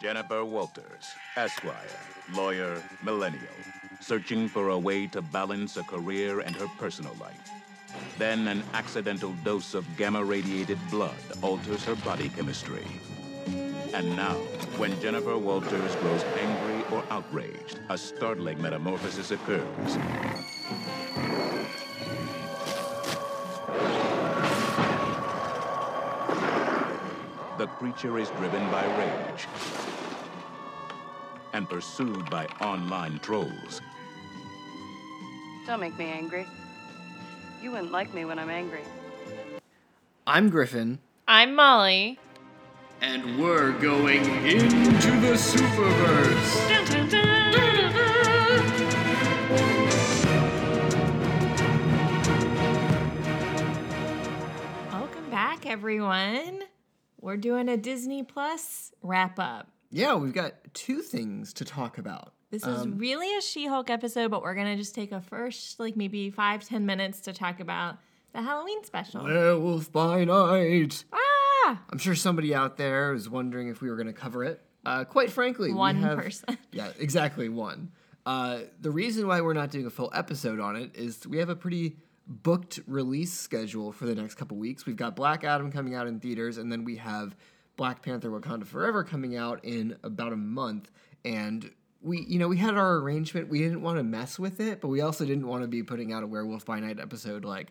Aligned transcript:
Jennifer 0.00 0.44
Walters, 0.44 1.12
Esquire, 1.36 1.74
lawyer, 2.32 2.80
millennial, 3.02 3.42
searching 3.98 4.48
for 4.48 4.68
a 4.68 4.78
way 4.78 5.08
to 5.08 5.20
balance 5.20 5.76
a 5.76 5.82
career 5.82 6.38
and 6.38 6.54
her 6.54 6.68
personal 6.78 7.16
life. 7.20 7.50
Then 8.16 8.46
an 8.46 8.62
accidental 8.74 9.32
dose 9.42 9.74
of 9.74 9.84
gamma 9.96 10.22
radiated 10.22 10.78
blood 10.88 11.18
alters 11.42 11.84
her 11.84 11.96
body 11.96 12.28
chemistry. 12.28 12.86
And 13.92 14.14
now, 14.14 14.34
when 14.78 15.00
Jennifer 15.00 15.36
Walters 15.36 15.96
grows 15.96 16.22
angry 16.38 16.84
or 16.92 17.02
outraged, 17.10 17.80
a 17.88 17.98
startling 17.98 18.62
metamorphosis 18.62 19.32
occurs. 19.32 19.98
The 27.58 27.66
creature 27.66 28.18
is 28.20 28.30
driven 28.30 28.70
by 28.70 28.86
rage 28.96 29.48
and 31.58 31.68
pursued 31.68 32.30
by 32.30 32.46
online 32.60 33.18
trolls. 33.18 33.80
Don't 35.66 35.80
make 35.80 35.98
me 35.98 36.04
angry. 36.06 36.46
You 37.60 37.72
wouldn't 37.72 37.90
like 37.90 38.14
me 38.14 38.24
when 38.24 38.38
I'm 38.38 38.48
angry. 38.48 38.82
I'm 40.24 40.50
Griffin, 40.50 41.00
I'm 41.26 41.56
Molly. 41.56 42.20
and 43.00 43.40
we're 43.40 43.72
going 43.72 44.24
into 44.46 45.10
the 45.20 45.34
Superverse. 45.34 46.78
Welcome 54.92 55.30
back, 55.30 55.66
everyone. 55.66 56.62
We're 57.20 57.36
doing 57.36 57.68
a 57.68 57.76
Disney 57.76 58.22
Plus 58.22 58.92
wrap 59.02 59.38
up. 59.38 59.68
Yeah, 59.90 60.14
we've 60.16 60.32
got 60.34 60.52
two 60.74 61.00
things 61.00 61.52
to 61.54 61.64
talk 61.64 61.98
about. 61.98 62.32
This 62.50 62.64
is 62.66 62.86
really 62.88 63.34
a 63.36 63.42
She 63.42 63.66
Hulk 63.66 63.90
episode, 63.90 64.30
but 64.30 64.42
we're 64.42 64.54
gonna 64.54 64.76
just 64.76 64.94
take 64.94 65.12
a 65.12 65.20
first, 65.20 65.78
like 65.78 65.96
maybe 65.96 66.30
five, 66.30 66.64
ten 66.64 66.86
minutes 66.86 67.20
to 67.22 67.32
talk 67.32 67.60
about 67.60 67.98
the 68.32 68.40
Halloween 68.42 68.82
special. 68.84 69.24
Werewolf 69.24 69.92
by 69.92 70.24
Night. 70.24 71.04
Ah! 71.12 71.82
I'm 71.90 71.98
sure 71.98 72.14
somebody 72.14 72.54
out 72.54 72.76
there 72.78 73.12
is 73.12 73.28
wondering 73.28 73.68
if 73.68 73.82
we 73.82 73.90
were 73.90 73.96
going 73.96 74.06
to 74.06 74.12
cover 74.14 74.44
it. 74.44 74.62
Uh, 74.86 75.04
quite 75.04 75.30
frankly, 75.30 75.68
we 75.68 75.74
One 75.74 75.96
have- 75.96 76.18
person. 76.18 76.56
Yeah, 76.72 76.90
exactly 76.98 77.48
one. 77.50 77.92
Uh, 78.24 78.60
the 78.80 78.90
reason 78.90 79.26
why 79.26 79.40
we're 79.42 79.52
not 79.54 79.70
doing 79.70 79.86
a 79.86 79.90
full 79.90 80.10
episode 80.14 80.60
on 80.60 80.76
it 80.76 80.94
is 80.96 81.26
we 81.26 81.38
have 81.38 81.48
a 81.50 81.56
pretty 81.56 81.96
booked 82.26 82.80
release 82.86 83.32
schedule 83.32 83.90
for 83.92 84.06
the 84.06 84.14
next 84.14 84.34
couple 84.36 84.56
weeks. 84.56 84.86
We've 84.86 84.96
got 84.96 85.16
Black 85.16 85.44
Adam 85.44 85.70
coming 85.72 85.94
out 85.94 86.06
in 86.06 86.20
theaters, 86.20 86.56
and 86.58 86.70
then 86.72 86.84
we 86.84 86.96
have 86.96 87.34
Black 87.78 88.02
Panther: 88.02 88.28
Wakanda 88.28 88.66
Forever 88.66 89.02
coming 89.04 89.36
out 89.36 89.64
in 89.64 89.96
about 90.02 90.34
a 90.34 90.36
month. 90.36 90.90
And 91.24 91.70
we, 92.02 92.26
you 92.28 92.38
know, 92.38 92.48
we 92.48 92.58
had 92.58 92.74
our 92.74 92.96
arrangement. 92.96 93.48
We 93.48 93.60
didn't 93.60 93.80
want 93.80 93.96
to 93.96 94.02
mess 94.02 94.38
with 94.38 94.60
it, 94.60 94.82
but 94.82 94.88
we 94.88 95.00
also 95.00 95.24
didn't 95.24 95.46
want 95.46 95.62
to 95.62 95.68
be 95.68 95.82
putting 95.82 96.12
out 96.12 96.22
a 96.22 96.26
Werewolf 96.26 96.66
by 96.66 96.80
Night 96.80 97.00
episode 97.00 97.46
like 97.46 97.68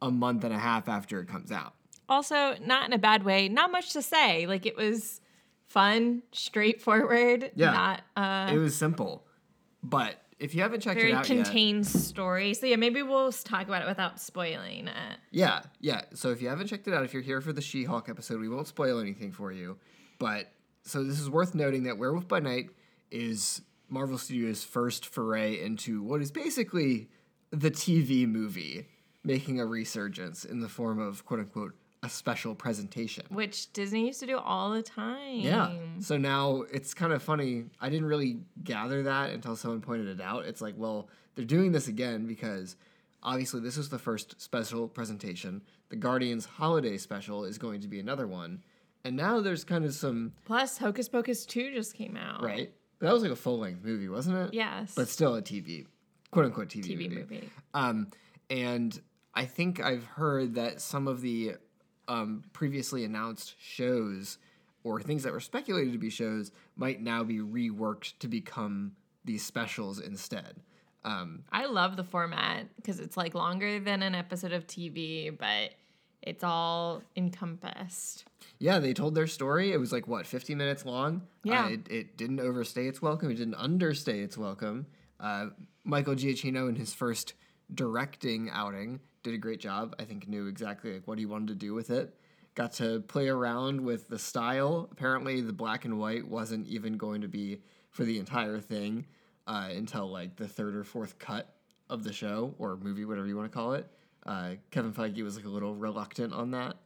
a 0.00 0.10
month 0.10 0.44
and 0.44 0.54
a 0.54 0.58
half 0.58 0.88
after 0.88 1.20
it 1.20 1.28
comes 1.28 1.52
out. 1.52 1.74
Also, 2.08 2.54
not 2.60 2.86
in 2.86 2.92
a 2.92 2.98
bad 2.98 3.24
way. 3.24 3.48
Not 3.48 3.70
much 3.70 3.92
to 3.92 4.02
say. 4.02 4.46
Like 4.46 4.64
it 4.64 4.76
was 4.76 5.20
fun, 5.66 6.22
straightforward. 6.32 7.50
Yeah. 7.54 7.70
Not 7.72 8.02
uh, 8.16 8.54
It 8.54 8.58
was 8.58 8.76
simple, 8.76 9.26
but 9.82 10.22
if 10.44 10.54
you 10.54 10.60
haven't 10.60 10.80
checked 10.80 11.00
very 11.00 11.12
it 11.12 11.14
out 11.14 11.28
yet, 11.28 11.44
contained 11.44 11.86
story. 11.86 12.52
So 12.52 12.66
yeah, 12.66 12.76
maybe 12.76 13.02
we'll 13.02 13.32
talk 13.32 13.66
about 13.66 13.80
it 13.80 13.88
without 13.88 14.20
spoiling 14.20 14.88
it. 14.88 15.18
yeah, 15.30 15.62
yeah. 15.80 16.02
So 16.12 16.30
if 16.30 16.42
you 16.42 16.48
haven't 16.48 16.66
checked 16.66 16.86
it 16.86 16.92
out, 16.92 17.02
if 17.02 17.14
you're 17.14 17.22
here 17.22 17.40
for 17.40 17.52
the 17.52 17.62
She-Hulk 17.62 18.08
episode, 18.10 18.40
we 18.40 18.48
won't 18.50 18.68
spoil 18.68 19.00
anything 19.00 19.32
for 19.32 19.52
you. 19.52 19.78
But 20.18 20.52
so 20.82 21.02
this 21.02 21.18
is 21.18 21.30
worth 21.30 21.54
noting 21.54 21.84
that 21.84 21.96
Werewolf 21.96 22.28
by 22.28 22.40
Night 22.40 22.68
is 23.10 23.62
Marvel 23.88 24.18
Studios' 24.18 24.62
first 24.62 25.06
foray 25.06 25.60
into 25.64 26.02
what 26.02 26.20
is 26.20 26.30
basically 26.30 27.08
the 27.50 27.70
TV 27.70 28.28
movie 28.28 28.86
making 29.24 29.60
a 29.60 29.64
resurgence 29.64 30.44
in 30.44 30.60
the 30.60 30.68
form 30.68 30.98
of 30.98 31.24
quote 31.24 31.40
unquote 31.40 31.72
a 32.04 32.08
special 32.08 32.54
presentation. 32.54 33.24
Which 33.30 33.72
Disney 33.72 34.06
used 34.06 34.20
to 34.20 34.26
do 34.26 34.36
all 34.36 34.70
the 34.72 34.82
time. 34.82 35.40
Yeah. 35.40 35.72
So 36.00 36.18
now 36.18 36.64
it's 36.70 36.92
kind 36.92 37.14
of 37.14 37.22
funny. 37.22 37.64
I 37.80 37.88
didn't 37.88 38.06
really 38.06 38.40
gather 38.62 39.02
that 39.04 39.30
until 39.30 39.56
someone 39.56 39.80
pointed 39.80 40.08
it 40.08 40.20
out. 40.20 40.44
It's 40.44 40.60
like, 40.60 40.74
well, 40.76 41.08
they're 41.34 41.46
doing 41.46 41.72
this 41.72 41.88
again 41.88 42.26
because 42.26 42.76
obviously 43.22 43.60
this 43.60 43.78
is 43.78 43.88
the 43.88 43.98
first 43.98 44.38
special 44.40 44.86
presentation. 44.86 45.62
The 45.88 45.96
Guardians 45.96 46.44
holiday 46.44 46.98
special 46.98 47.44
is 47.44 47.56
going 47.56 47.80
to 47.80 47.88
be 47.88 48.00
another 48.00 48.26
one. 48.26 48.62
And 49.02 49.16
now 49.16 49.40
there's 49.40 49.64
kind 49.64 49.84
of 49.86 49.94
some, 49.94 50.32
Plus, 50.44 50.76
Hocus 50.76 51.08
Pocus 51.08 51.46
2 51.46 51.72
just 51.74 51.94
came 51.94 52.16
out. 52.18 52.42
right? 52.42 52.70
But 52.98 53.06
that 53.06 53.12
was 53.14 53.22
like 53.22 53.32
a 53.32 53.36
full 53.36 53.58
length 53.58 53.82
movie, 53.82 54.08
wasn't 54.08 54.36
it? 54.36 54.52
Yes. 54.54 54.92
But 54.94 55.08
still 55.08 55.34
a 55.36 55.42
TV, 55.42 55.86
quote 56.30 56.44
unquote 56.44 56.68
TV, 56.68 56.84
TV 56.84 57.08
movie. 57.08 57.14
movie. 57.16 57.50
Um, 57.72 58.08
and 58.50 59.00
I 59.34 59.46
think 59.46 59.80
I've 59.80 60.04
heard 60.04 60.54
that 60.54 60.80
some 60.80 61.08
of 61.08 61.20
the 61.20 61.54
um, 62.08 62.44
previously 62.52 63.04
announced 63.04 63.54
shows 63.58 64.38
or 64.82 65.00
things 65.00 65.22
that 65.22 65.32
were 65.32 65.40
speculated 65.40 65.92
to 65.92 65.98
be 65.98 66.10
shows 66.10 66.52
might 66.76 67.00
now 67.00 67.24
be 67.24 67.38
reworked 67.38 68.18
to 68.18 68.28
become 68.28 68.92
these 69.24 69.44
specials 69.44 69.98
instead. 69.98 70.60
Um, 71.04 71.44
I 71.52 71.66
love 71.66 71.96
the 71.96 72.04
format 72.04 72.66
because 72.76 73.00
it's 73.00 73.16
like 73.16 73.34
longer 73.34 73.80
than 73.80 74.02
an 74.02 74.14
episode 74.14 74.52
of 74.52 74.66
TV, 74.66 75.36
but 75.36 75.72
it's 76.22 76.42
all 76.42 77.02
encompassed. 77.16 78.24
yeah, 78.58 78.78
they 78.78 78.94
told 78.94 79.14
their 79.14 79.26
story. 79.26 79.72
It 79.72 79.78
was 79.78 79.92
like, 79.92 80.08
what, 80.08 80.26
50 80.26 80.54
minutes 80.54 80.86
long? 80.86 81.22
Yeah. 81.42 81.66
Uh, 81.66 81.68
it, 81.70 81.88
it 81.90 82.16
didn't 82.16 82.40
overstay 82.40 82.86
its 82.86 83.02
welcome, 83.02 83.30
it 83.30 83.34
didn't 83.34 83.56
understay 83.56 84.20
its 84.20 84.38
welcome. 84.38 84.86
Uh, 85.20 85.48
Michael 85.84 86.14
Giacchino, 86.14 86.68
in 86.68 86.76
his 86.76 86.94
first 86.94 87.34
directing 87.72 88.50
outing, 88.50 89.00
did 89.24 89.34
a 89.34 89.38
great 89.38 89.58
job. 89.58 89.96
I 89.98 90.04
think 90.04 90.28
knew 90.28 90.46
exactly 90.46 90.92
like 90.92 91.08
what 91.08 91.18
he 91.18 91.26
wanted 91.26 91.48
to 91.48 91.54
do 91.56 91.74
with 91.74 91.90
it. 91.90 92.14
Got 92.54 92.74
to 92.74 93.00
play 93.00 93.26
around 93.28 93.80
with 93.80 94.06
the 94.08 94.18
style. 94.18 94.88
Apparently, 94.92 95.40
the 95.40 95.52
black 95.52 95.84
and 95.84 95.98
white 95.98 96.28
wasn't 96.28 96.68
even 96.68 96.96
going 96.96 97.22
to 97.22 97.28
be 97.28 97.62
for 97.90 98.04
the 98.04 98.20
entire 98.20 98.60
thing 98.60 99.06
uh, 99.48 99.70
until 99.74 100.08
like 100.08 100.36
the 100.36 100.46
third 100.46 100.76
or 100.76 100.84
fourth 100.84 101.18
cut 101.18 101.52
of 101.90 102.04
the 102.04 102.12
show 102.12 102.54
or 102.58 102.76
movie, 102.76 103.04
whatever 103.04 103.26
you 103.26 103.36
want 103.36 103.50
to 103.50 103.56
call 103.56 103.72
it. 103.72 103.90
Uh, 104.24 104.50
Kevin 104.70 104.92
Feige 104.92 105.22
was 105.24 105.34
like 105.36 105.44
a 105.44 105.48
little 105.48 105.74
reluctant 105.74 106.32
on 106.32 106.52
that, 106.52 106.76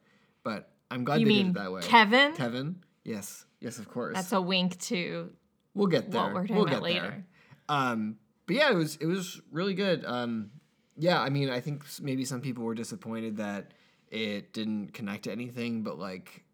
but 0.42 0.70
I'm 0.90 1.04
glad 1.04 1.20
You 1.20 1.26
they 1.26 1.32
mean 1.32 1.46
did 1.52 1.56
it 1.56 1.62
that 1.64 1.72
way. 1.72 1.80
Kevin? 1.82 2.32
Kevin, 2.34 2.76
yes, 3.04 3.44
yes, 3.60 3.78
of 3.78 3.88
course. 3.90 4.14
That's 4.16 4.32
a 4.32 4.40
wink 4.40 4.78
to 4.82 5.30
we'll 5.74 5.86
get 5.86 6.10
there. 6.10 6.22
what 6.22 6.32
we're 6.34 6.40
talking 6.42 6.56
we'll 6.56 6.64
about 6.64 6.74
get 6.76 6.82
later. 6.82 7.00
there. 7.00 7.24
Um, 7.68 8.16
but 8.46 8.56
yeah, 8.56 8.70
it 8.70 8.74
was 8.74 8.96
it 8.96 9.06
was 9.06 9.40
really 9.52 9.74
good. 9.74 10.04
Um, 10.06 10.50
yeah, 10.98 11.20
I 11.20 11.30
mean, 11.30 11.50
I 11.50 11.60
think 11.60 11.84
maybe 12.00 12.24
some 12.24 12.40
people 12.40 12.64
were 12.64 12.74
disappointed 12.74 13.36
that 13.38 13.72
it 14.10 14.52
didn't 14.52 14.92
connect 14.92 15.24
to 15.24 15.32
anything, 15.32 15.82
but 15.82 15.98
like 15.98 16.44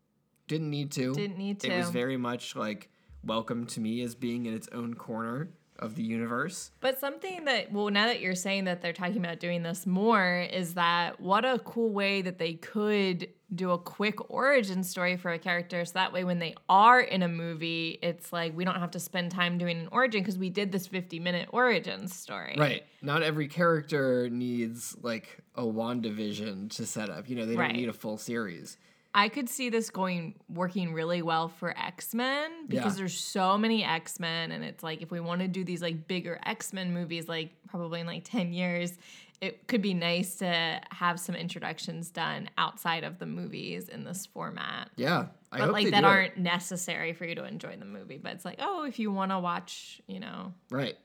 didn't 0.48 0.70
need 0.70 0.92
to. 0.92 1.14
Didn't 1.14 1.38
need 1.38 1.60
to. 1.60 1.72
It 1.72 1.78
was 1.78 1.90
very 1.90 2.16
much 2.16 2.54
like 2.54 2.90
welcome 3.24 3.66
to 3.66 3.80
me 3.80 4.02
as 4.02 4.14
being 4.14 4.46
in 4.46 4.54
its 4.54 4.68
own 4.72 4.94
corner 4.94 5.48
of 5.78 5.96
the 5.96 6.02
universe. 6.02 6.70
But 6.80 6.98
something 6.98 7.46
that, 7.46 7.72
well, 7.72 7.90
now 7.90 8.06
that 8.06 8.20
you're 8.20 8.34
saying 8.34 8.64
that 8.64 8.80
they're 8.80 8.92
talking 8.92 9.18
about 9.18 9.40
doing 9.40 9.62
this 9.62 9.86
more, 9.86 10.46
is 10.52 10.74
that 10.74 11.20
what 11.20 11.44
a 11.44 11.58
cool 11.58 11.90
way 11.90 12.22
that 12.22 12.38
they 12.38 12.54
could 12.54 13.28
do 13.54 13.70
a 13.70 13.78
quick 13.78 14.30
origin 14.30 14.82
story 14.82 15.16
for 15.16 15.30
a 15.32 15.38
character. 15.38 15.84
So 15.84 15.92
that 15.94 16.12
way, 16.12 16.24
when 16.24 16.38
they 16.38 16.54
are 16.68 17.00
in 17.00 17.22
a 17.22 17.28
movie, 17.28 17.98
it's 18.02 18.32
like 18.32 18.56
we 18.56 18.64
don't 18.64 18.80
have 18.80 18.90
to 18.92 19.00
spend 19.00 19.30
time 19.30 19.58
doing 19.58 19.78
an 19.78 19.88
origin 19.92 20.20
because 20.22 20.36
we 20.38 20.50
did 20.50 20.72
this 20.72 20.86
50 20.86 21.20
minute 21.20 21.48
origin 21.52 22.08
story. 22.08 22.56
Right. 22.58 22.84
Not 23.02 23.22
every 23.22 23.48
character 23.48 24.28
needs 24.30 24.96
like 25.02 25.38
a 25.54 25.62
WandaVision 25.62 26.70
to 26.76 26.86
set 26.86 27.10
up. 27.10 27.28
You 27.28 27.36
know, 27.36 27.46
they 27.46 27.54
don't 27.56 27.72
need 27.72 27.88
a 27.88 27.92
full 27.92 28.16
series. 28.18 28.76
I 29.16 29.28
could 29.28 29.48
see 29.48 29.68
this 29.70 29.90
going 29.90 30.34
working 30.48 30.92
really 30.92 31.22
well 31.22 31.46
for 31.46 31.70
X 31.78 32.14
Men 32.14 32.66
because 32.66 32.94
Yeah. 32.94 32.98
there's 32.98 33.16
so 33.16 33.56
many 33.56 33.84
X 33.84 34.18
Men, 34.18 34.50
and 34.50 34.64
it's 34.64 34.82
like 34.82 35.02
if 35.02 35.12
we 35.12 35.20
want 35.20 35.40
to 35.40 35.46
do 35.46 35.62
these 35.62 35.80
like 35.80 36.08
bigger 36.08 36.40
X 36.44 36.72
Men 36.72 36.92
movies, 36.92 37.28
like 37.28 37.50
probably 37.68 38.00
in 38.00 38.08
like 38.08 38.24
ten 38.24 38.52
years, 38.52 38.98
it 39.40 39.66
could 39.66 39.82
be 39.82 39.94
nice 39.94 40.36
to 40.36 40.80
have 40.90 41.20
some 41.20 41.34
introductions 41.34 42.10
done 42.10 42.48
outside 42.56 43.04
of 43.04 43.18
the 43.18 43.26
movies 43.26 43.88
in 43.88 44.04
this 44.04 44.26
format. 44.26 44.90
Yeah. 44.96 45.26
I 45.52 45.58
but 45.58 45.64
hope 45.66 45.72
like 45.72 45.90
that 45.90 46.04
aren't 46.04 46.38
necessary 46.38 47.12
for 47.12 47.24
you 47.24 47.34
to 47.34 47.44
enjoy 47.44 47.76
the 47.76 47.84
movie. 47.84 48.18
But 48.18 48.32
it's 48.32 48.44
like, 48.44 48.58
oh, 48.60 48.84
if 48.84 48.98
you 48.98 49.12
want 49.12 49.30
to 49.30 49.38
watch, 49.38 50.00
you 50.06 50.20
know, 50.20 50.54
Right. 50.70 50.96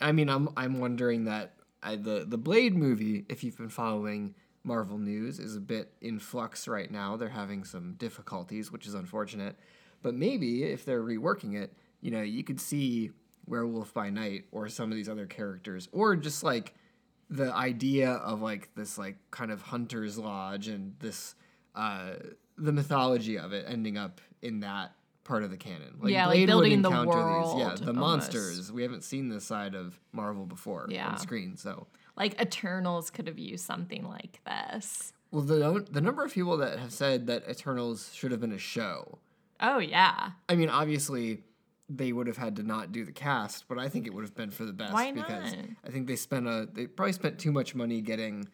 I 0.00 0.12
mean, 0.12 0.28
I'm 0.28 0.48
I'm 0.56 0.78
wondering 0.78 1.24
that 1.24 1.54
I, 1.82 1.96
the 1.96 2.24
the 2.26 2.38
Blade 2.38 2.74
movie, 2.76 3.24
if 3.28 3.42
you've 3.42 3.56
been 3.56 3.68
following 3.68 4.34
Marvel 4.62 4.98
news, 4.98 5.40
is 5.40 5.56
a 5.56 5.60
bit 5.60 5.92
in 6.00 6.18
flux 6.18 6.68
right 6.68 6.90
now. 6.90 7.16
They're 7.16 7.28
having 7.28 7.64
some 7.64 7.94
difficulties, 7.94 8.70
which 8.70 8.86
is 8.86 8.94
unfortunate. 8.94 9.56
But 10.02 10.14
maybe 10.14 10.62
if 10.62 10.84
they're 10.84 11.02
reworking 11.02 11.60
it, 11.60 11.72
you 12.00 12.12
know, 12.12 12.22
you 12.22 12.44
could 12.44 12.60
see 12.60 13.10
Werewolf 13.46 13.92
by 13.92 14.10
Night 14.10 14.44
or 14.52 14.68
some 14.68 14.92
of 14.92 14.96
these 14.96 15.08
other 15.08 15.26
characters, 15.26 15.88
or 15.90 16.14
just 16.14 16.44
like 16.44 16.74
the 17.30 17.52
idea 17.54 18.12
of 18.12 18.40
like 18.40 18.74
this 18.74 18.96
like 18.98 19.16
kind 19.30 19.50
of 19.50 19.62
hunter's 19.62 20.18
lodge 20.18 20.68
and 20.68 20.94
this 21.00 21.34
uh, 21.74 22.14
the 22.56 22.72
mythology 22.72 23.38
of 23.38 23.52
it 23.52 23.64
ending 23.68 23.96
up 23.98 24.20
in 24.42 24.60
that 24.60 24.92
part 25.24 25.42
of 25.42 25.50
the 25.50 25.56
canon. 25.56 25.96
Like 26.00 26.12
Yeah, 26.12 26.26
like 26.26 26.46
building 26.46 26.82
the 26.82 26.90
world, 26.90 27.58
Yeah, 27.58 27.74
the 27.80 27.92
monsters. 27.92 28.72
We 28.72 28.82
haven't 28.82 29.04
seen 29.04 29.28
this 29.28 29.44
side 29.44 29.74
of 29.74 29.98
Marvel 30.12 30.46
before 30.46 30.86
Yeah. 30.88 31.08
on 31.08 31.18
screen. 31.18 31.56
So, 31.56 31.86
Like 32.16 32.40
Eternals 32.40 33.10
could 33.10 33.26
have 33.28 33.38
used 33.38 33.64
something 33.64 34.04
like 34.04 34.40
this. 34.46 35.12
well, 35.30 35.42
the 35.42 35.86
the 35.90 36.00
number 36.00 36.24
of 36.24 36.32
people 36.32 36.56
that 36.56 36.78
have 36.78 36.92
said 36.92 37.26
that 37.26 37.48
Eternals 37.48 38.10
should 38.14 38.30
have 38.30 38.40
been 38.40 38.52
a 38.52 38.58
show. 38.58 39.18
Oh 39.60 39.78
yeah. 39.78 40.30
I 40.48 40.54
mean, 40.54 40.70
obviously, 40.70 41.42
they 41.88 42.12
would 42.12 42.26
have 42.26 42.36
had 42.36 42.56
to 42.56 42.62
not 42.62 42.92
do 42.92 43.04
the 43.04 43.12
cast, 43.12 43.66
but 43.68 43.78
I 43.78 43.88
think 43.88 44.06
it 44.06 44.14
would 44.14 44.22
have 44.24 44.34
been 44.34 44.50
for 44.50 44.64
the 44.64 44.72
best 44.72 44.92
Why 44.92 45.10
because 45.12 45.52
not? 45.54 45.64
I 45.86 45.90
think 45.90 46.06
they 46.06 46.16
spent 46.16 46.46
a 46.46 46.68
they 46.72 46.86
probably 46.86 47.12
spent 47.12 47.38
too 47.38 47.52
much 47.52 47.74
money 47.74 48.00
getting 48.00 48.48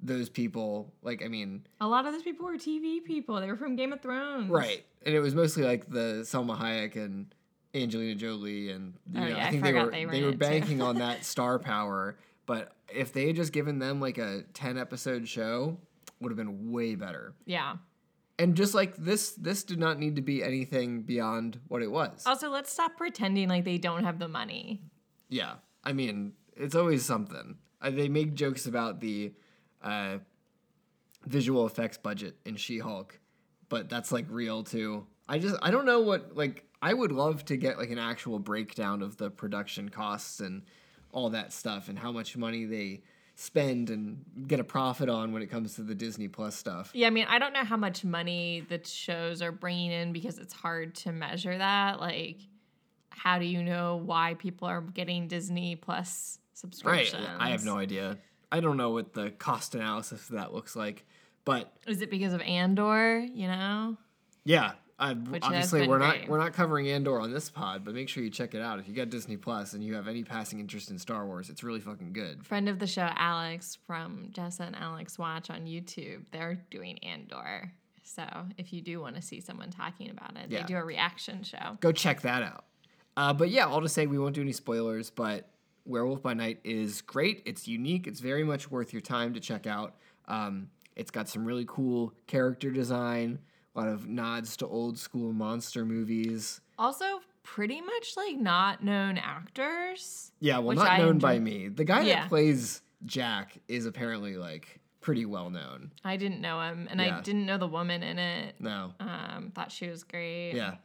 those 0.00 0.28
people. 0.28 0.92
Like, 1.02 1.24
I 1.24 1.28
mean, 1.28 1.66
A 1.80 1.86
lot 1.86 2.04
of 2.04 2.12
those 2.12 2.22
people 2.22 2.46
were 2.46 2.54
TV 2.56 3.02
people. 3.02 3.40
They 3.40 3.46
were 3.46 3.56
from 3.56 3.76
Game 3.76 3.92
of 3.92 4.00
Thrones. 4.02 4.50
right? 4.50 4.84
And 5.06 5.14
it 5.14 5.20
was 5.20 5.34
mostly 5.34 5.62
like 5.62 5.88
the 5.88 6.22
Salma 6.24 6.58
Hayek 6.58 6.96
and 6.96 7.32
Angelina 7.74 8.14
Jolie, 8.14 8.70
and 8.70 8.94
you 9.12 9.20
Oh, 9.20 9.24
know, 9.24 9.28
yeah, 9.28 9.44
I 9.44 9.46
I 9.46 9.50
think 9.50 9.62
they 9.62 9.72
were 9.72 9.90
they 9.90 10.06
were 10.06 10.12
they 10.12 10.22
were 10.24 10.32
banking 10.32 10.82
on 10.82 10.96
that 10.98 11.24
star 11.24 11.58
power. 11.58 12.16
But 12.46 12.72
if 12.92 13.12
they 13.12 13.28
had 13.28 13.36
just 13.36 13.52
given 13.52 13.78
them 13.78 14.00
like 14.00 14.18
a 14.18 14.42
ten 14.52 14.76
episode 14.78 15.26
show, 15.28 15.78
would 16.20 16.30
have 16.30 16.36
been 16.36 16.70
way 16.72 16.94
better. 16.96 17.34
Yeah. 17.46 17.76
And 18.38 18.56
just 18.56 18.74
like 18.74 18.96
this, 18.96 19.32
this 19.32 19.62
did 19.62 19.78
not 19.78 19.98
need 19.98 20.16
to 20.16 20.22
be 20.22 20.42
anything 20.42 21.02
beyond 21.02 21.60
what 21.68 21.82
it 21.82 21.90
was. 21.90 22.24
Also, 22.26 22.50
let's 22.50 22.72
stop 22.72 22.96
pretending 22.96 23.48
like 23.48 23.64
they 23.64 23.78
don't 23.78 24.04
have 24.04 24.18
the 24.18 24.28
money. 24.28 24.82
Yeah, 25.28 25.54
I 25.84 25.92
mean, 25.92 26.32
it's 26.56 26.74
always 26.74 27.04
something. 27.04 27.56
Uh, 27.80 27.90
they 27.90 28.08
make 28.08 28.34
jokes 28.34 28.66
about 28.66 29.00
the 29.00 29.34
uh, 29.82 30.18
visual 31.26 31.66
effects 31.66 31.96
budget 31.96 32.36
in 32.44 32.56
She-Hulk, 32.56 33.18
but 33.68 33.88
that's 33.88 34.10
like 34.10 34.26
real 34.28 34.64
too. 34.64 35.06
I 35.28 35.38
just 35.38 35.56
I 35.62 35.70
don't 35.70 35.86
know 35.86 36.00
what 36.00 36.36
like 36.36 36.64
I 36.82 36.92
would 36.92 37.12
love 37.12 37.44
to 37.46 37.56
get 37.56 37.78
like 37.78 37.90
an 37.90 37.98
actual 37.98 38.38
breakdown 38.38 39.00
of 39.00 39.16
the 39.16 39.30
production 39.30 39.88
costs 39.88 40.40
and 40.40 40.62
all 41.12 41.30
that 41.30 41.52
stuff 41.52 41.88
and 41.88 41.98
how 41.98 42.12
much 42.12 42.36
money 42.36 42.64
they 42.64 43.02
spend 43.36 43.90
and 43.90 44.24
get 44.46 44.60
a 44.60 44.64
profit 44.64 45.08
on 45.08 45.32
when 45.32 45.42
it 45.42 45.50
comes 45.50 45.74
to 45.74 45.82
the 45.82 45.94
Disney 45.94 46.28
Plus 46.28 46.54
stuff. 46.54 46.90
Yeah, 46.94 47.08
I 47.08 47.10
mean, 47.10 47.26
I 47.28 47.38
don't 47.38 47.52
know 47.52 47.64
how 47.64 47.76
much 47.76 48.04
money 48.04 48.64
the 48.68 48.80
shows 48.84 49.42
are 49.42 49.52
bringing 49.52 49.90
in 49.90 50.12
because 50.12 50.38
it's 50.38 50.54
hard 50.54 50.94
to 50.96 51.12
measure 51.12 51.56
that. 51.56 52.00
Like, 52.00 52.38
how 53.10 53.38
do 53.38 53.44
you 53.44 53.62
know 53.62 53.96
why 53.96 54.34
people 54.34 54.68
are 54.68 54.80
getting 54.80 55.28
Disney 55.28 55.76
Plus 55.76 56.38
subscriptions? 56.52 57.26
Right. 57.26 57.36
I 57.40 57.50
have 57.50 57.64
no 57.64 57.76
idea. 57.76 58.18
I 58.52 58.60
don't 58.60 58.76
know 58.76 58.90
what 58.90 59.14
the 59.14 59.30
cost 59.30 59.74
analysis 59.74 60.28
of 60.28 60.36
that 60.36 60.54
looks 60.54 60.76
like, 60.76 61.04
but 61.44 61.72
Is 61.86 62.02
it 62.02 62.10
because 62.10 62.32
of 62.32 62.40
Andor? 62.42 63.18
You 63.18 63.48
know, 63.48 63.96
Yeah, 64.44 64.72
uh, 64.98 65.14
obviously 65.42 65.86
we're 65.88 65.98
not 65.98 66.16
great. 66.16 66.28
we're 66.28 66.38
not 66.38 66.52
covering 66.52 66.88
Andor 66.88 67.20
on 67.20 67.32
this 67.32 67.48
pod, 67.50 67.84
but 67.84 67.94
make 67.94 68.08
sure 68.08 68.22
you 68.22 68.30
check 68.30 68.54
it 68.54 68.62
out 68.62 68.78
if 68.78 68.86
you 68.88 68.94
got 68.94 69.10
Disney 69.10 69.36
Plus 69.36 69.72
and 69.72 69.82
you 69.82 69.94
have 69.94 70.06
any 70.08 70.22
passing 70.22 70.60
interest 70.60 70.90
in 70.90 70.98
Star 70.98 71.26
Wars. 71.26 71.50
It's 71.50 71.62
really 71.64 71.80
fucking 71.80 72.12
good. 72.12 72.44
friend 72.46 72.68
of 72.68 72.78
the 72.78 72.86
show 72.86 73.08
Alex 73.16 73.76
from 73.86 74.28
Jessa 74.32 74.60
and 74.60 74.76
Alex 74.76 75.18
Watch 75.18 75.50
on 75.50 75.66
YouTube, 75.66 76.24
they're 76.30 76.60
doing 76.70 76.98
Andor. 77.02 77.72
So 78.02 78.24
if 78.58 78.72
you 78.72 78.82
do 78.82 79.00
want 79.00 79.16
to 79.16 79.22
see 79.22 79.40
someone 79.40 79.70
talking 79.70 80.10
about 80.10 80.36
it, 80.36 80.50
Yeah. 80.50 80.60
they 80.60 80.66
do 80.66 80.76
a 80.76 80.84
reaction 80.84 81.42
show. 81.42 81.78
Go 81.80 81.90
check 81.90 82.20
that 82.20 82.42
out. 82.42 82.64
Uh, 83.16 83.32
but 83.32 83.48
yeah, 83.50 83.66
I'll 83.66 83.80
just 83.80 83.94
say 83.94 84.06
we 84.06 84.18
won't 84.18 84.34
do 84.34 84.42
any 84.42 84.52
spoilers. 84.52 85.08
But 85.10 85.48
Werewolf 85.86 86.22
by 86.22 86.34
Night 86.34 86.60
is 86.64 87.00
great. 87.02 87.42
It's 87.46 87.66
unique. 87.66 88.06
It's 88.06 88.20
very 88.20 88.44
much 88.44 88.70
worth 88.70 88.92
your 88.92 89.02
time 89.02 89.34
to 89.34 89.40
check 89.40 89.66
out. 89.66 89.94
Um, 90.28 90.68
it's 90.96 91.10
got 91.10 91.28
some 91.28 91.44
really 91.44 91.64
cool 91.66 92.12
character 92.26 92.70
design, 92.70 93.38
a 93.74 93.80
lot 93.80 93.88
of 93.88 94.08
nods 94.08 94.56
to 94.58 94.66
old 94.66 94.98
school 94.98 95.32
monster 95.32 95.84
movies. 95.84 96.60
Also, 96.78 97.20
pretty 97.42 97.80
much 97.80 98.16
like 98.16 98.36
not 98.36 98.82
known 98.84 99.18
actors. 99.18 100.32
Yeah, 100.40 100.58
well, 100.58 100.76
not 100.76 100.88
I 100.88 100.98
known 100.98 101.18
by 101.18 101.38
me. 101.38 101.68
The 101.68 101.84
guy 101.84 102.02
Yeah. 102.02 102.22
that 102.22 102.28
plays 102.28 102.82
Jack 103.04 103.58
is 103.68 103.86
apparently 103.86 104.36
like 104.36 104.80
pretty 105.00 105.26
well 105.26 105.50
known. 105.50 105.90
I 106.04 106.16
didn't 106.16 106.40
know 106.40 106.60
him, 106.62 106.88
and 106.90 107.00
Yeah. 107.00 107.18
I 107.18 107.20
didn't 107.20 107.46
know 107.46 107.58
the 107.58 107.68
woman 107.68 108.02
in 108.02 108.18
it. 108.18 108.54
No. 108.60 108.94
Um, 109.00 109.52
thought 109.54 109.70
she 109.72 109.88
was 109.88 110.02
great. 110.04 110.52
Yeah. 110.54 110.76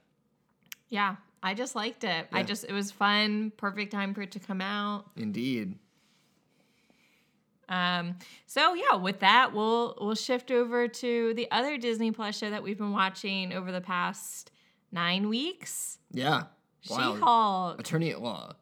yeah. 0.90 1.16
I 1.42 1.54
just 1.54 1.74
liked 1.74 2.04
it. 2.04 2.28
I 2.34 2.44
just 2.44 2.66
it 2.66 2.74
was 2.74 2.92
fun. 2.92 3.54
Perfect 3.56 3.94
time 3.94 4.14
for 4.14 4.22
it 4.22 4.32
to 4.32 4.40
come 4.40 4.60
out. 4.60 5.06
Indeed. 5.16 5.78
Um, 7.70 8.18
so 8.48 8.74
yeah, 8.74 8.96
with 8.96 9.20
that, 9.20 9.54
we'll 9.54 9.96
we'll 10.02 10.16
shift 10.16 10.52
over 10.52 10.88
to 10.88 11.34
the 11.36 11.50
other 11.52 11.78
Disney 11.78 12.12
Plus 12.12 12.38
show 12.38 12.50
that 12.50 12.64
we've 12.64 12.78
been 12.78 12.92
watching 12.92 13.54
over 13.54 13.72
the 13.72 13.82
past 13.82 14.52
nine 14.92 15.30
weeks. 15.30 16.00
Yeah. 16.12 16.44
Wow. 16.90 17.14
She-Hulk. 17.14 17.80
Attorney 17.80 18.10
at 18.10 18.22
Law. 18.22 18.54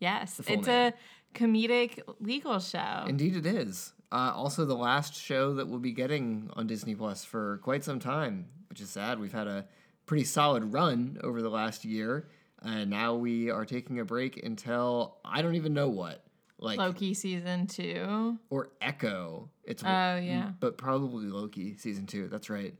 Yes, 0.00 0.40
it's 0.40 0.48
name. 0.48 0.64
a 0.68 0.92
comedic 1.34 2.00
legal 2.20 2.58
show. 2.58 3.04
Indeed, 3.06 3.36
it 3.36 3.46
is. 3.46 3.92
Uh, 4.12 4.32
also, 4.34 4.64
the 4.64 4.74
last 4.74 5.14
show 5.14 5.54
that 5.54 5.68
we'll 5.68 5.78
be 5.78 5.92
getting 5.92 6.50
on 6.54 6.66
Disney 6.66 6.94
Plus 6.94 7.24
for 7.24 7.58
quite 7.62 7.84
some 7.84 8.00
time, 8.00 8.46
which 8.68 8.80
is 8.80 8.90
sad. 8.90 9.20
We've 9.20 9.32
had 9.32 9.46
a 9.46 9.66
pretty 10.06 10.24
solid 10.24 10.72
run 10.72 11.18
over 11.22 11.40
the 11.42 11.50
last 11.50 11.84
year, 11.84 12.28
and 12.62 12.90
now 12.90 13.14
we 13.14 13.50
are 13.50 13.64
taking 13.64 14.00
a 14.00 14.04
break 14.04 14.42
until 14.42 15.18
I 15.24 15.42
don't 15.42 15.54
even 15.54 15.74
know 15.74 15.88
what, 15.88 16.24
like 16.60 16.78
Loki 16.78 17.14
season 17.14 17.66
two. 17.66 18.38
or 18.50 18.70
Echo. 18.80 19.48
It's 19.64 19.82
Oh 19.82 19.86
yeah. 20.16 20.50
but 20.60 20.76
probably 20.78 21.26
Loki 21.26 21.76
season 21.76 22.06
two. 22.06 22.28
That's 22.28 22.50
right. 22.50 22.74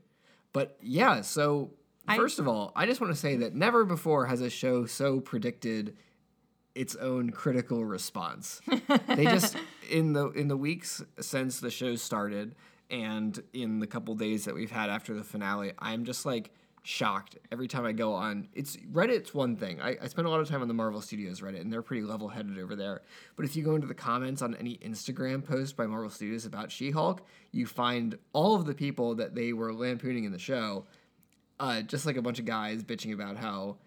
But 0.53 0.77
yeah, 0.81 1.21
so 1.21 1.71
I- 2.07 2.15
first 2.17 2.39
of 2.39 2.47
all, 2.47 2.71
I 2.75 2.85
just 2.85 3.01
want 3.01 3.13
to 3.13 3.19
say 3.19 3.37
that 3.37 3.55
never 3.55 3.83
before 3.85 4.25
has 4.27 4.41
a 4.41 4.49
show 4.49 4.85
so 4.85 5.19
predicted 5.19 5.95
its 6.75 6.95
own 6.95 7.29
critical 7.31 7.83
response. 7.83 8.61
they 9.07 9.25
just 9.25 9.57
in 9.89 10.13
the 10.13 10.29
in 10.29 10.47
the 10.47 10.57
weeks 10.57 11.03
since 11.19 11.59
the 11.59 11.69
show 11.69 11.95
started 11.95 12.55
and 12.89 13.41
in 13.53 13.79
the 13.79 13.87
couple 13.87 14.13
days 14.15 14.45
that 14.45 14.53
we've 14.55 14.71
had 14.71 14.89
after 14.89 15.13
the 15.13 15.23
finale, 15.23 15.73
I'm 15.79 16.05
just 16.05 16.25
like 16.25 16.51
shocked 16.83 17.37
every 17.51 17.67
time 17.67 17.85
I 17.85 17.91
go 17.91 18.13
on. 18.13 18.47
It's 18.53 18.75
Reddit's 18.77 19.33
one 19.33 19.55
thing. 19.55 19.79
I, 19.81 19.97
I 20.01 20.07
spend 20.07 20.27
a 20.27 20.29
lot 20.31 20.39
of 20.39 20.49
time 20.49 20.61
on 20.61 20.67
the 20.67 20.73
Marvel 20.73 21.01
Studios 21.01 21.41
Reddit, 21.41 21.61
and 21.61 21.71
they're 21.71 21.81
pretty 21.81 22.01
level 22.03 22.27
headed 22.29 22.57
over 22.57 22.75
there. 22.75 23.01
But 23.35 23.45
if 23.45 23.55
you 23.55 23.63
go 23.63 23.75
into 23.75 23.87
the 23.87 23.93
comments 23.93 24.41
on 24.41 24.55
any 24.55 24.77
Instagram 24.77 25.45
post 25.45 25.77
by 25.77 25.85
Marvel 25.85 26.09
Studios 26.09 26.45
about 26.45 26.71
She 26.71 26.91
Hulk, 26.91 27.25
you 27.51 27.65
find 27.65 28.17
all 28.33 28.55
of 28.55 28.65
the 28.65 28.73
people 28.73 29.15
that 29.15 29.35
they 29.35 29.53
were 29.53 29.73
lampooning 29.73 30.23
in 30.23 30.31
the 30.31 30.39
show, 30.39 30.85
uh, 31.59 31.81
just 31.81 32.05
like 32.05 32.17
a 32.17 32.21
bunch 32.21 32.39
of 32.39 32.45
guys 32.45 32.83
bitching 32.83 33.13
about 33.13 33.37
how 33.37 33.77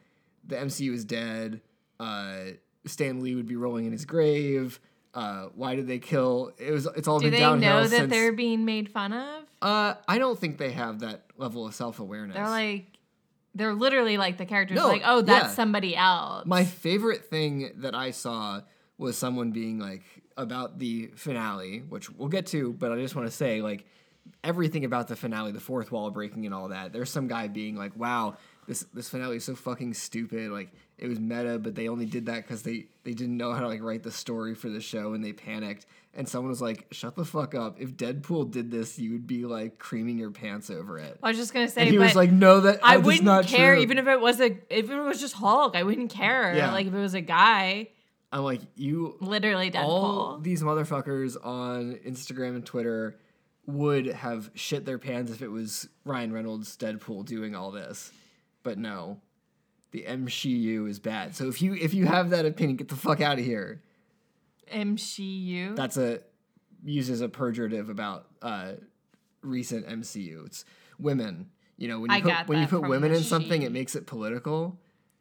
the 0.46 0.56
MCU 0.56 0.92
is 0.92 1.04
dead. 1.04 1.60
Uh, 1.98 2.36
Stan 2.86 3.22
Lee 3.22 3.34
would 3.34 3.46
be 3.48 3.56
rolling 3.56 3.86
in 3.86 3.92
his 3.92 4.04
grave. 4.04 4.78
Uh, 5.14 5.46
why 5.54 5.74
did 5.76 5.86
they 5.86 5.98
kill? 5.98 6.52
It 6.58 6.72
was. 6.72 6.86
It's 6.96 7.06
all 7.08 7.18
Do 7.20 7.30
been 7.30 7.40
they 7.40 7.56
know 7.56 7.82
that 7.82 7.90
since. 7.90 8.10
they're 8.10 8.32
being 8.32 8.64
made 8.64 8.88
fun 8.88 9.12
of? 9.12 9.44
Uh, 9.64 9.94
I 10.06 10.18
don't 10.18 10.38
think 10.38 10.58
they 10.58 10.72
have 10.72 11.00
that 11.00 11.22
level 11.38 11.66
of 11.66 11.74
self 11.74 11.98
awareness. 11.98 12.36
They're 12.36 12.48
like, 12.48 12.84
they're 13.54 13.72
literally 13.72 14.18
like 14.18 14.36
the 14.36 14.44
characters. 14.44 14.76
No, 14.76 14.88
like, 14.88 15.02
oh, 15.06 15.22
that's 15.22 15.46
yeah. 15.46 15.54
somebody 15.54 15.96
else. 15.96 16.44
My 16.44 16.64
favorite 16.64 17.30
thing 17.30 17.72
that 17.76 17.94
I 17.94 18.10
saw 18.10 18.60
was 18.98 19.16
someone 19.16 19.52
being 19.52 19.78
like 19.78 20.02
about 20.36 20.78
the 20.78 21.10
finale, 21.16 21.78
which 21.88 22.10
we'll 22.10 22.28
get 22.28 22.46
to, 22.48 22.74
but 22.74 22.92
I 22.92 22.96
just 22.96 23.16
want 23.16 23.26
to 23.26 23.34
say 23.34 23.62
like 23.62 23.86
everything 24.42 24.84
about 24.84 25.08
the 25.08 25.16
finale, 25.16 25.50
the 25.50 25.60
fourth 25.60 25.90
wall 25.90 26.10
breaking 26.10 26.44
and 26.44 26.54
all 26.54 26.68
that. 26.68 26.92
There's 26.92 27.10
some 27.10 27.26
guy 27.26 27.48
being 27.48 27.74
like, 27.74 27.96
"Wow, 27.96 28.36
this 28.66 28.84
this 28.92 29.08
finale 29.08 29.36
is 29.36 29.44
so 29.44 29.54
fucking 29.54 29.94
stupid." 29.94 30.50
Like 30.50 30.72
it 31.04 31.08
was 31.08 31.20
meta, 31.20 31.58
but 31.58 31.74
they 31.74 31.88
only 31.88 32.06
did 32.06 32.26
that 32.26 32.36
because 32.42 32.62
they 32.62 32.86
they 33.04 33.12
didn't 33.12 33.36
know 33.36 33.52
how 33.52 33.60
to 33.60 33.68
like 33.68 33.82
write 33.82 34.02
the 34.02 34.10
story 34.10 34.54
for 34.54 34.68
the 34.68 34.80
show 34.80 35.12
and 35.12 35.24
they 35.24 35.32
panicked. 35.32 35.86
And 36.16 36.28
someone 36.28 36.48
was 36.48 36.62
like, 36.62 36.86
"Shut 36.92 37.16
the 37.16 37.24
fuck 37.24 37.54
up! 37.54 37.80
If 37.80 37.96
Deadpool 37.96 38.52
did 38.52 38.70
this, 38.70 38.98
you 38.98 39.12
would 39.12 39.26
be 39.26 39.44
like 39.44 39.78
creaming 39.78 40.16
your 40.18 40.30
pants 40.30 40.70
over 40.70 40.98
it." 40.98 41.18
I 41.22 41.28
was 41.28 41.36
just 41.36 41.52
gonna 41.52 41.68
say, 41.68 41.82
And 41.82 41.90
he 41.90 41.98
was 41.98 42.14
like, 42.14 42.30
"No, 42.30 42.60
that 42.60 42.78
I 42.82 42.96
that's 42.96 43.06
wouldn't 43.06 43.24
not 43.24 43.46
care 43.46 43.74
true." 43.74 43.82
even 43.82 43.98
if 43.98 44.06
it 44.06 44.20
was 44.20 44.40
a 44.40 44.56
if 44.70 44.90
it 44.90 45.00
was 45.00 45.20
just 45.20 45.34
Hulk. 45.34 45.76
I 45.76 45.82
wouldn't 45.82 46.10
care. 46.10 46.54
Yeah. 46.54 46.72
Like 46.72 46.86
if 46.86 46.94
it 46.94 46.98
was 46.98 47.14
a 47.14 47.20
guy, 47.20 47.88
I'm 48.32 48.42
like, 48.44 48.60
you 48.76 49.16
literally 49.20 49.70
Deadpool. 49.72 49.84
all 49.84 50.38
these 50.38 50.62
motherfuckers 50.62 51.36
on 51.44 51.96
Instagram 52.06 52.54
and 52.54 52.64
Twitter 52.64 53.18
would 53.66 54.06
have 54.06 54.50
shit 54.54 54.84
their 54.84 54.98
pants 54.98 55.32
if 55.32 55.42
it 55.42 55.48
was 55.50 55.88
Ryan 56.04 56.32
Reynolds 56.32 56.76
Deadpool 56.76 57.24
doing 57.26 57.54
all 57.54 57.70
this. 57.70 58.12
But 58.62 58.78
no. 58.78 59.20
The 59.94 60.02
MCU 60.08 60.88
is 60.88 60.98
bad. 60.98 61.36
So 61.36 61.46
if 61.46 61.62
you 61.62 61.72
if 61.74 61.94
you 61.94 62.06
have 62.06 62.30
that 62.30 62.44
opinion, 62.44 62.78
get 62.78 62.88
the 62.88 62.96
fuck 62.96 63.20
out 63.20 63.38
of 63.38 63.44
here. 63.44 63.80
MCU. 64.72 65.76
That's 65.76 65.96
a 65.96 66.18
used 66.84 67.12
as 67.12 67.20
a 67.20 67.28
pejorative 67.28 67.88
about 67.88 68.26
uh 68.42 68.72
recent 69.42 69.86
MCU. 69.86 70.46
It's 70.46 70.64
women. 70.98 71.48
You 71.76 71.86
know, 71.86 72.00
when 72.00 72.10
you 72.10 72.16
I 72.16 72.20
put 72.22 72.48
when 72.48 72.60
you 72.60 72.66
put 72.66 72.88
women 72.88 73.12
in 73.12 73.22
something, 73.22 73.62
it 73.62 73.70
makes 73.70 73.94
it 73.94 74.04
political. 74.08 74.80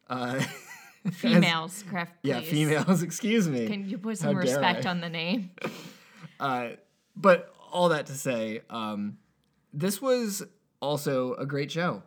Uh 0.09 0.43
Females, 1.11 1.83
craft. 1.87 2.13
yeah, 2.23 2.41
females, 2.41 3.03
excuse 3.03 3.47
me. 3.47 3.67
Can 3.67 3.87
you 3.87 3.99
put 3.99 4.17
some 4.17 4.31
dare 4.31 4.41
respect 4.41 4.87
on 4.87 5.01
the 5.01 5.09
name? 5.09 5.51
Uh, 6.39 6.69
but 7.15 7.53
all 7.71 7.89
that 7.89 8.07
to 8.07 8.13
say, 8.13 8.61
um, 8.69 9.17
this 9.71 10.01
was 10.01 10.43
also 10.81 11.35
a 11.35 11.45
great 11.45 11.71
show. 11.71 12.01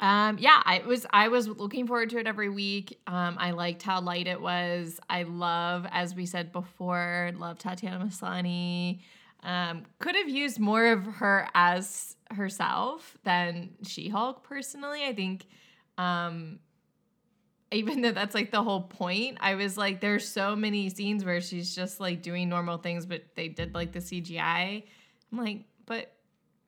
Um, 0.00 0.38
yeah, 0.38 0.60
I 0.64 0.82
was 0.86 1.06
I 1.10 1.28
was 1.28 1.48
looking 1.48 1.86
forward 1.86 2.10
to 2.10 2.18
it 2.18 2.26
every 2.26 2.48
week. 2.48 2.98
Um, 3.06 3.36
I 3.38 3.52
liked 3.52 3.82
how 3.82 4.00
light 4.00 4.26
it 4.26 4.40
was. 4.40 4.98
I 5.08 5.22
love, 5.22 5.86
as 5.90 6.14
we 6.14 6.26
said 6.26 6.52
before, 6.52 7.30
love 7.36 7.58
Tatiana 7.58 8.04
Maslany. 8.04 9.00
Um, 9.44 9.84
could 9.98 10.16
have 10.16 10.28
used 10.28 10.58
more 10.58 10.86
of 10.86 11.04
her 11.04 11.48
as 11.54 12.16
herself 12.30 13.16
than 13.24 13.70
She-Hulk. 13.86 14.42
Personally, 14.42 15.04
I 15.04 15.14
think, 15.14 15.46
um, 15.98 16.60
even 17.70 18.00
though 18.00 18.12
that's 18.12 18.34
like 18.34 18.50
the 18.50 18.62
whole 18.62 18.82
point, 18.82 19.36
I 19.40 19.54
was 19.54 19.76
like, 19.76 20.00
there's 20.00 20.26
so 20.26 20.56
many 20.56 20.88
scenes 20.88 21.24
where 21.24 21.42
she's 21.42 21.74
just 21.74 22.00
like 22.00 22.22
doing 22.22 22.48
normal 22.48 22.78
things, 22.78 23.04
but 23.04 23.22
they 23.34 23.48
did 23.48 23.74
like 23.74 23.92
the 23.92 23.98
CGI. 23.98 24.82
I'm 25.30 25.38
like, 25.38 25.64
but 25.84 26.13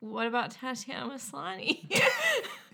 what 0.00 0.26
about 0.26 0.50
Tatiana 0.52 1.10
Maslany? 1.14 1.90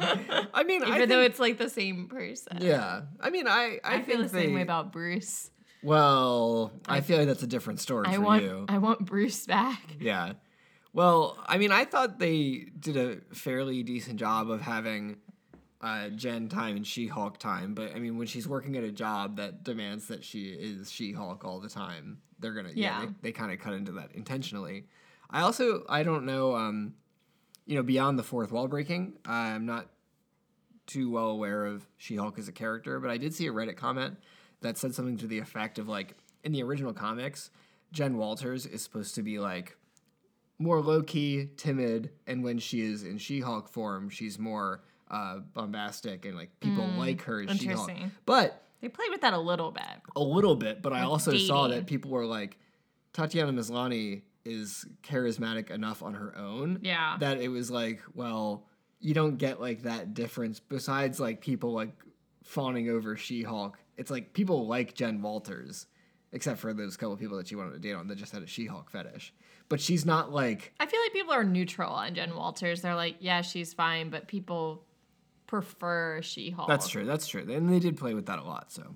I 0.01 0.65
mean, 0.65 0.83
Even 0.83 0.93
I 0.93 0.99
though 1.07 1.21
think- 1.21 1.31
it's 1.31 1.39
like 1.41 1.59
the 1.59 1.69
same 1.71 2.09
person. 2.09 2.59
yeah. 2.61 3.03
I 3.21 3.31
mean, 3.31 3.47
I 3.47 3.79
I, 3.85 3.95
I, 3.97 4.03
think 4.03 4.07
feel 4.07 4.17
the 4.19 4.23
they, 4.29 4.43
same 4.47 4.55
way 4.55 4.63
about 4.63 4.93
Bruce. 4.93 5.51
Well, 5.83 6.73
I 6.87 7.01
feel 7.01 7.19
like 7.19 7.27
that's 7.27 7.43
a 7.43 7.47
different 7.49 7.81
story 7.81 8.07
I 8.09 8.15
for 8.15 8.21
want 8.21 8.43
you. 8.45 8.65
I 8.69 8.79
want 8.79 9.05
Bruce 9.05 9.47
back. 9.47 9.83
Yeah. 9.99 10.35
Well, 10.93 11.37
I 11.47 11.59
mean, 11.59 11.73
I 11.73 11.85
thought 11.85 12.19
they 12.19 12.67
did 12.79 12.97
a 12.97 13.17
fairly 13.35 13.83
decent 13.83 14.19
job 14.21 14.51
of 14.51 14.61
having 14.61 15.17
uh, 15.81 16.11
Jen 16.11 16.49
time 16.49 16.77
and 16.77 16.87
She 16.87 17.09
Hulk 17.09 17.39
time. 17.39 17.75
But 17.75 17.97
I 17.97 17.99
mean, 17.99 18.17
when 18.19 18.27
she's 18.27 18.47
working 18.47 18.77
at 18.77 18.85
a 18.85 18.93
job 18.93 19.37
that 19.39 19.65
demands 19.65 20.07
that 20.09 20.23
she 20.23 20.51
is 20.51 20.91
She 20.91 21.13
Hulk 21.13 21.45
all 21.45 21.61
the 21.61 21.69
time, 21.69 22.19
they're 22.39 22.53
gonna 22.55 22.71
yeah, 22.75 23.01
Yeah. 23.01 23.07
they, 23.07 23.13
they 23.23 23.33
kind 23.33 23.51
of 23.53 23.59
cut 23.59 23.73
into 23.75 23.93
that 23.93 24.13
intentionally. 24.13 24.87
I 25.31 25.41
also 25.41 25.85
I 25.89 26.03
don't 26.03 26.27
know, 26.27 26.55
um, 26.55 26.95
you 27.67 27.77
know, 27.77 27.83
beyond 27.83 28.19
the 28.19 28.23
fourth 28.23 28.53
wall 28.53 28.69
breaking, 28.69 29.15
I'm 29.25 29.67
not 29.67 29.89
too 30.87 31.11
well 31.11 31.29
aware 31.29 31.65
of 31.65 31.87
She 31.97 32.17
Hulk 32.17 32.39
as 32.39 32.49
a 32.49 32.53
character, 32.53 32.99
but 33.01 33.11
I 33.11 33.17
did 33.17 33.35
see 33.35 33.47
a 33.47 33.53
Reddit 33.53 33.77
comment 33.77 34.17
that 34.61 34.77
said 34.79 34.95
something 34.95 35.17
to 35.19 35.27
the 35.27 35.39
effect 35.39 35.79
of 35.79 35.89
like 35.89 36.15
in 36.45 36.53
the 36.53 36.63
original 36.63 36.93
comics, 36.93 37.51
Jen 37.93 38.17
Walters 38.17 38.67
is 38.67 38.83
supposed 38.83 39.15
to 39.15 39.23
be 39.23 39.39
like 39.39 39.77
more 40.59 40.81
low 40.81 41.03
key, 41.03 41.51
timid, 41.57 42.11
and 42.27 42.43
when 42.45 42.59
she 42.59 42.81
is 42.81 43.03
in 43.05 43.19
She 43.19 43.41
Hulk 43.41 43.69
form, 43.69 44.09
she's 44.09 44.39
more 44.39 44.83
uh, 45.11 45.39
bombastic 45.55 46.25
and 46.25 46.37
like 46.37 46.59
people 46.61 46.87
like 46.97 47.23
her 47.23 47.43
as 47.43 47.59
She 47.59 47.67
Hulk. 47.69 47.91
But 48.27 48.63
They 48.81 48.89
played 48.89 49.11
with 49.11 49.21
that 49.21 49.35
a 49.35 49.39
little 49.39 49.71
bit. 49.71 49.85
a 50.17 50.21
little 50.23 50.57
bit, 50.57 50.83
but 50.83 50.93
I 50.93 51.03
also 51.03 51.37
saw 51.37 51.69
that 51.69 51.87
people 51.87 52.11
were 52.11 52.27
like, 52.27 52.59
Tatiana 53.13 53.53
Maslany 53.53 54.23
is 54.45 54.87
charismatic 55.03 55.71
enough 55.71 56.03
on 56.03 56.15
her 56.15 56.37
own. 56.37 56.81
Yeah. 56.83 57.17
That 57.21 57.41
it 57.41 57.49
was 57.49 57.71
like, 57.71 58.01
well, 58.15 58.67
you 59.01 59.15
don't 59.15 59.37
get 59.37 59.61
like 59.61 59.83
that 59.83 60.15
difference 60.15 60.61
besides 60.61 61.19
like 61.21 61.41
people 61.41 61.73
like 61.73 61.93
fawning 62.43 62.89
over 62.89 63.17
She 63.17 63.43
Hulk. 63.43 63.79
It's 63.97 64.11
like 64.11 64.33
people 64.33 64.67
like 64.67 64.95
Jen 64.95 65.23
Walters, 65.23 65.87
except 66.33 66.59
for 66.59 66.73
those 66.73 66.97
couple 66.97 67.17
people 67.17 67.37
that 67.37 67.49
she 67.49 67.57
wanted 67.57 67.73
to 67.73 67.79
date 67.79 67.95
on 67.95 68.09
that 68.09 68.17
just 68.19 68.33
had 68.33 68.43
a 68.43 68.47
She 68.47 68.67
Hulk 68.67 68.91
fetish. 68.91 69.33
But 69.69 69.81
she's 69.81 70.05
not 70.05 70.33
like, 70.33 70.73
I 70.81 70.87
feel 70.87 71.01
like 71.01 71.13
people 71.13 71.33
are 71.33 71.45
neutral 71.45 71.93
on 71.93 72.15
Jen 72.15 72.35
Walters. 72.37 72.83
They're 72.83 72.95
like, 72.95 73.17
yeah, 73.21 73.41
she's 73.43 73.73
fine, 73.73 74.11
but 74.11 74.29
people 74.29 74.85
prefer 75.47 76.21
She-Hulk. 76.23 76.69
that's 76.69 76.89
true, 76.89 77.05
that's 77.05 77.27
true. 77.27 77.47
And 77.51 77.73
they 77.73 77.79
did 77.79 77.97
play 77.97 78.15
with 78.15 78.27
that 78.27 78.39
a 78.39 78.43
lot, 78.43 78.73
so. 78.73 78.95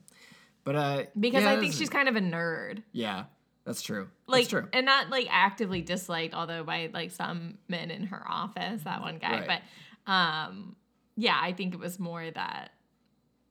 But, 0.64 0.76
uh, 0.76 1.02
Because 1.18 1.44
yeah, 1.44 1.52
I 1.52 1.60
think 1.60 1.72
she's 1.74 1.88
kind 1.88 2.08
of 2.08 2.16
a 2.16 2.20
nerd. 2.20 2.82
Yeah, 2.92 3.24
that's 3.66 3.82
true. 3.82 4.08
Like 4.28 4.44
that's 4.44 4.50
true. 4.50 4.68
and 4.72 4.86
not 4.86 5.10
like 5.10 5.26
actively 5.28 5.82
disliked, 5.82 6.34
although 6.34 6.62
by 6.62 6.88
like 6.94 7.10
some 7.10 7.58
men 7.68 7.90
in 7.90 8.06
her 8.06 8.24
office, 8.26 8.82
that 8.84 9.02
one 9.02 9.18
guy. 9.18 9.40
Right. 9.40 9.60
But 10.06 10.10
um 10.10 10.76
yeah, 11.16 11.36
I 11.40 11.52
think 11.52 11.74
it 11.74 11.80
was 11.80 11.98
more 11.98 12.30
that 12.30 12.70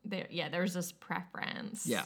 there 0.06 0.26
yeah, 0.30 0.48
there 0.50 0.62
was 0.62 0.74
this 0.74 0.94
preference. 0.94 1.86
Yeah. 1.86 2.06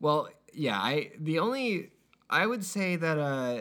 Well, 0.00 0.30
yeah, 0.54 0.78
I 0.78 1.10
the 1.20 1.38
only 1.38 1.90
I 2.30 2.46
would 2.46 2.64
say 2.64 2.96
that 2.96 3.18
uh 3.18 3.58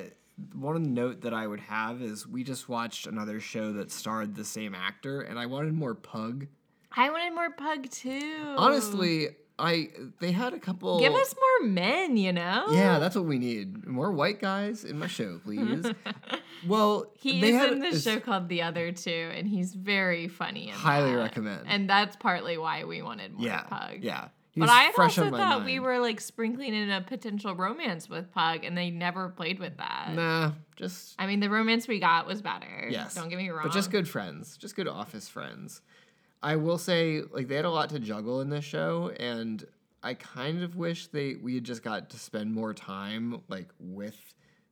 one 0.53 0.93
note 0.93 1.21
that 1.21 1.33
I 1.33 1.45
would 1.45 1.59
have 1.59 2.01
is 2.01 2.25
we 2.25 2.43
just 2.43 2.69
watched 2.69 3.05
another 3.05 3.39
show 3.41 3.73
that 3.73 3.91
starred 3.91 4.33
the 4.33 4.45
same 4.45 4.73
actor 4.73 5.21
and 5.21 5.37
I 5.37 5.45
wanted 5.45 5.73
more 5.73 5.93
pug. 5.93 6.47
I 6.95 7.09
wanted 7.09 7.35
more 7.35 7.51
pug 7.51 7.89
too. 7.89 8.55
Honestly, 8.57 9.29
I 9.59 9.89
they 10.19 10.31
had 10.31 10.53
a 10.53 10.59
couple 10.59 10.99
Give 10.99 11.13
us 11.13 11.35
more 11.35 11.69
men, 11.69 12.17
you 12.17 12.33
know? 12.33 12.65
Yeah, 12.71 12.97
that's 12.99 13.15
what 13.15 13.25
we 13.25 13.37
need. 13.37 13.85
More 13.85 14.11
white 14.11 14.41
guys 14.41 14.83
in 14.83 14.97
my 14.97 15.07
show, 15.07 15.39
please. 15.43 15.85
well, 16.67 17.05
He 17.19 17.39
they 17.41 17.49
is 17.49 17.55
had 17.55 17.71
in 17.73 17.79
this 17.79 17.95
this- 17.95 18.03
show 18.03 18.19
called 18.19 18.49
The 18.49 18.61
Other 18.63 18.91
Two, 18.91 19.31
and 19.35 19.47
he's 19.47 19.73
very 19.73 20.27
funny. 20.27 20.69
Highly 20.69 21.11
that. 21.11 21.17
recommend. 21.17 21.65
And 21.67 21.89
that's 21.89 22.15
partly 22.15 22.57
why 22.57 22.83
we 22.85 23.01
wanted 23.01 23.33
more 23.33 23.45
Yeah. 23.45 23.61
Pug. 23.63 23.99
Yeah. 24.01 24.29
He 24.51 24.59
But 24.59 24.69
I 24.69 24.91
also 24.95 25.31
thought 25.31 25.65
we 25.65 25.79
were 25.79 25.97
like 25.97 26.21
sprinkling 26.21 26.75
in 26.75 26.91
a 26.91 27.01
potential 27.01 27.55
romance 27.55 28.07
with 28.07 28.31
Pug, 28.31 28.63
and 28.63 28.77
they 28.77 28.91
never 28.91 29.29
played 29.29 29.59
with 29.59 29.77
that. 29.77 30.11
Nah, 30.13 30.51
just 30.75 31.15
I 31.17 31.25
mean, 31.25 31.39
the 31.39 31.49
romance 31.49 31.87
we 31.87 31.99
got 31.99 32.27
was 32.27 32.41
better. 32.43 32.87
Yes. 32.89 33.15
Don't 33.15 33.29
get 33.29 33.37
me 33.39 33.49
wrong. 33.49 33.63
But 33.63 33.71
just 33.73 33.89
good 33.89 34.07
friends, 34.07 34.55
just 34.57 34.75
good 34.75 34.87
office 34.87 35.27
friends. 35.27 35.81
I 36.43 36.57
will 36.57 36.77
say, 36.77 37.21
like 37.31 37.47
they 37.47 37.55
had 37.55 37.65
a 37.65 37.71
lot 37.71 37.89
to 37.91 37.99
juggle 37.99 38.41
in 38.41 38.49
this 38.49 38.65
show, 38.65 39.11
and 39.17 39.65
I 40.03 40.13
kind 40.13 40.61
of 40.61 40.75
wish 40.75 41.07
they 41.07 41.35
we 41.35 41.55
had 41.55 41.63
just 41.63 41.81
got 41.81 42.09
to 42.09 42.19
spend 42.19 42.53
more 42.53 42.73
time 42.73 43.41
like 43.47 43.69
with 43.79 44.19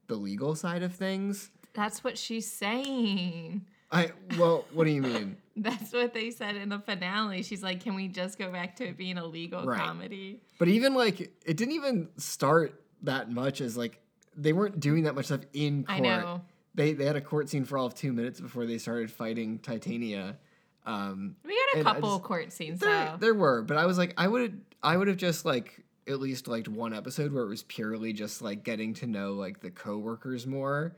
the 0.07 0.15
legal 0.15 0.53
side 0.53 0.83
of 0.83 0.93
things. 0.93 1.49
That's 1.73 2.03
what 2.03 2.17
she's 2.17 2.51
saying. 2.51 3.65
I 3.89 4.11
well, 4.37 4.65
what 4.73 4.83
do 4.83 4.91
you 4.91 5.01
mean? 5.01 5.37
That's 5.55 5.93
what 5.93 6.13
they 6.13 6.31
said 6.31 6.57
in 6.57 6.69
the 6.69 6.79
finale. 6.79 7.43
She's 7.43 7.63
like, 7.63 7.81
"Can 7.81 7.95
we 7.95 8.09
just 8.09 8.37
go 8.37 8.51
back 8.51 8.75
to 8.77 8.87
it 8.89 8.97
being 8.97 9.17
a 9.17 9.25
legal 9.25 9.65
Right. 9.65 9.79
comedy?" 9.79 10.41
But 10.59 10.67
even 10.67 10.93
like 10.93 11.21
it 11.21 11.55
didn't 11.57 11.73
even 11.73 12.09
start 12.17 12.83
that 13.03 13.31
much 13.31 13.61
as 13.61 13.77
like 13.77 13.99
they 14.35 14.51
weren't 14.51 14.79
doing 14.79 15.03
that 15.03 15.15
much 15.15 15.25
stuff 15.25 15.41
in 15.53 15.85
court. 15.85 15.99
I 15.99 16.01
know. 16.01 16.41
They 16.75 16.91
they 16.93 17.05
had 17.05 17.15
a 17.15 17.21
court 17.21 17.47
scene 17.49 17.63
for 17.63 17.77
all 17.77 17.85
of 17.85 17.95
two 17.95 18.11
minutes 18.11 18.41
before 18.41 18.65
they 18.65 18.77
started 18.77 19.09
fighting 19.09 19.59
Titania. 19.59 20.37
Um, 20.85 21.35
We 21.45 21.55
had 21.73 21.81
a 21.81 21.83
couple 21.83 22.15
just- 22.17 22.23
court 22.23 22.51
scenes 22.51 22.79
There, 22.79 22.89
though. 23.11 23.17
there 23.19 23.33
were, 23.35 23.61
but 23.61 23.77
I 23.77 23.85
was 23.85 23.97
like, 23.97 24.13
I 24.17 24.27
would, 24.27 24.61
I 24.81 24.97
would 24.97 25.07
have 25.07 25.17
just 25.17 25.45
like 25.45 25.83
at 26.07 26.19
least 26.19 26.47
liked 26.47 26.67
one 26.67 26.93
episode 26.93 27.31
where 27.31 27.43
it 27.43 27.49
was 27.49 27.63
purely 27.63 28.13
just 28.13 28.41
like 28.41 28.63
getting 28.63 28.93
to 28.95 29.05
know 29.07 29.33
like 29.33 29.59
the 29.59 29.69
coworkers 29.69 30.47
more, 30.47 30.95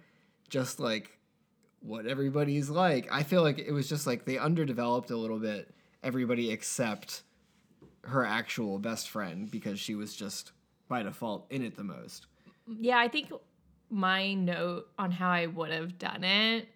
just 0.50 0.80
like 0.80 1.18
what 1.82 2.06
everybody's 2.08 2.70
like. 2.70 3.08
I 3.12 3.24
feel 3.24 3.42
like 3.44 3.60
it 3.60 3.72
was 3.74 3.90
just 3.90 4.08
like 4.08 4.24
they 4.26 4.38
underdeveloped 4.38 5.12
a 5.12 5.18
little 5.18 5.40
bit 5.40 5.74
everybody 6.02 6.50
except 6.52 7.24
her 8.06 8.24
actual 8.26 8.80
best 8.80 9.10
friend 9.10 9.52
because 9.52 9.80
she 9.80 9.96
was 9.96 10.16
just 10.16 10.52
by 10.88 11.04
default 11.04 11.46
in 11.50 11.62
it 11.64 11.76
the 11.76 11.84
most. 11.84 12.28
Yeah, 12.68 12.98
I 12.98 13.10
think 13.10 13.32
my 13.90 14.34
note 14.34 14.88
on 14.98 15.12
how 15.12 15.30
I 15.30 15.48
would 15.48 15.72
have 15.72 15.98
done 16.00 16.24
it 16.24 16.68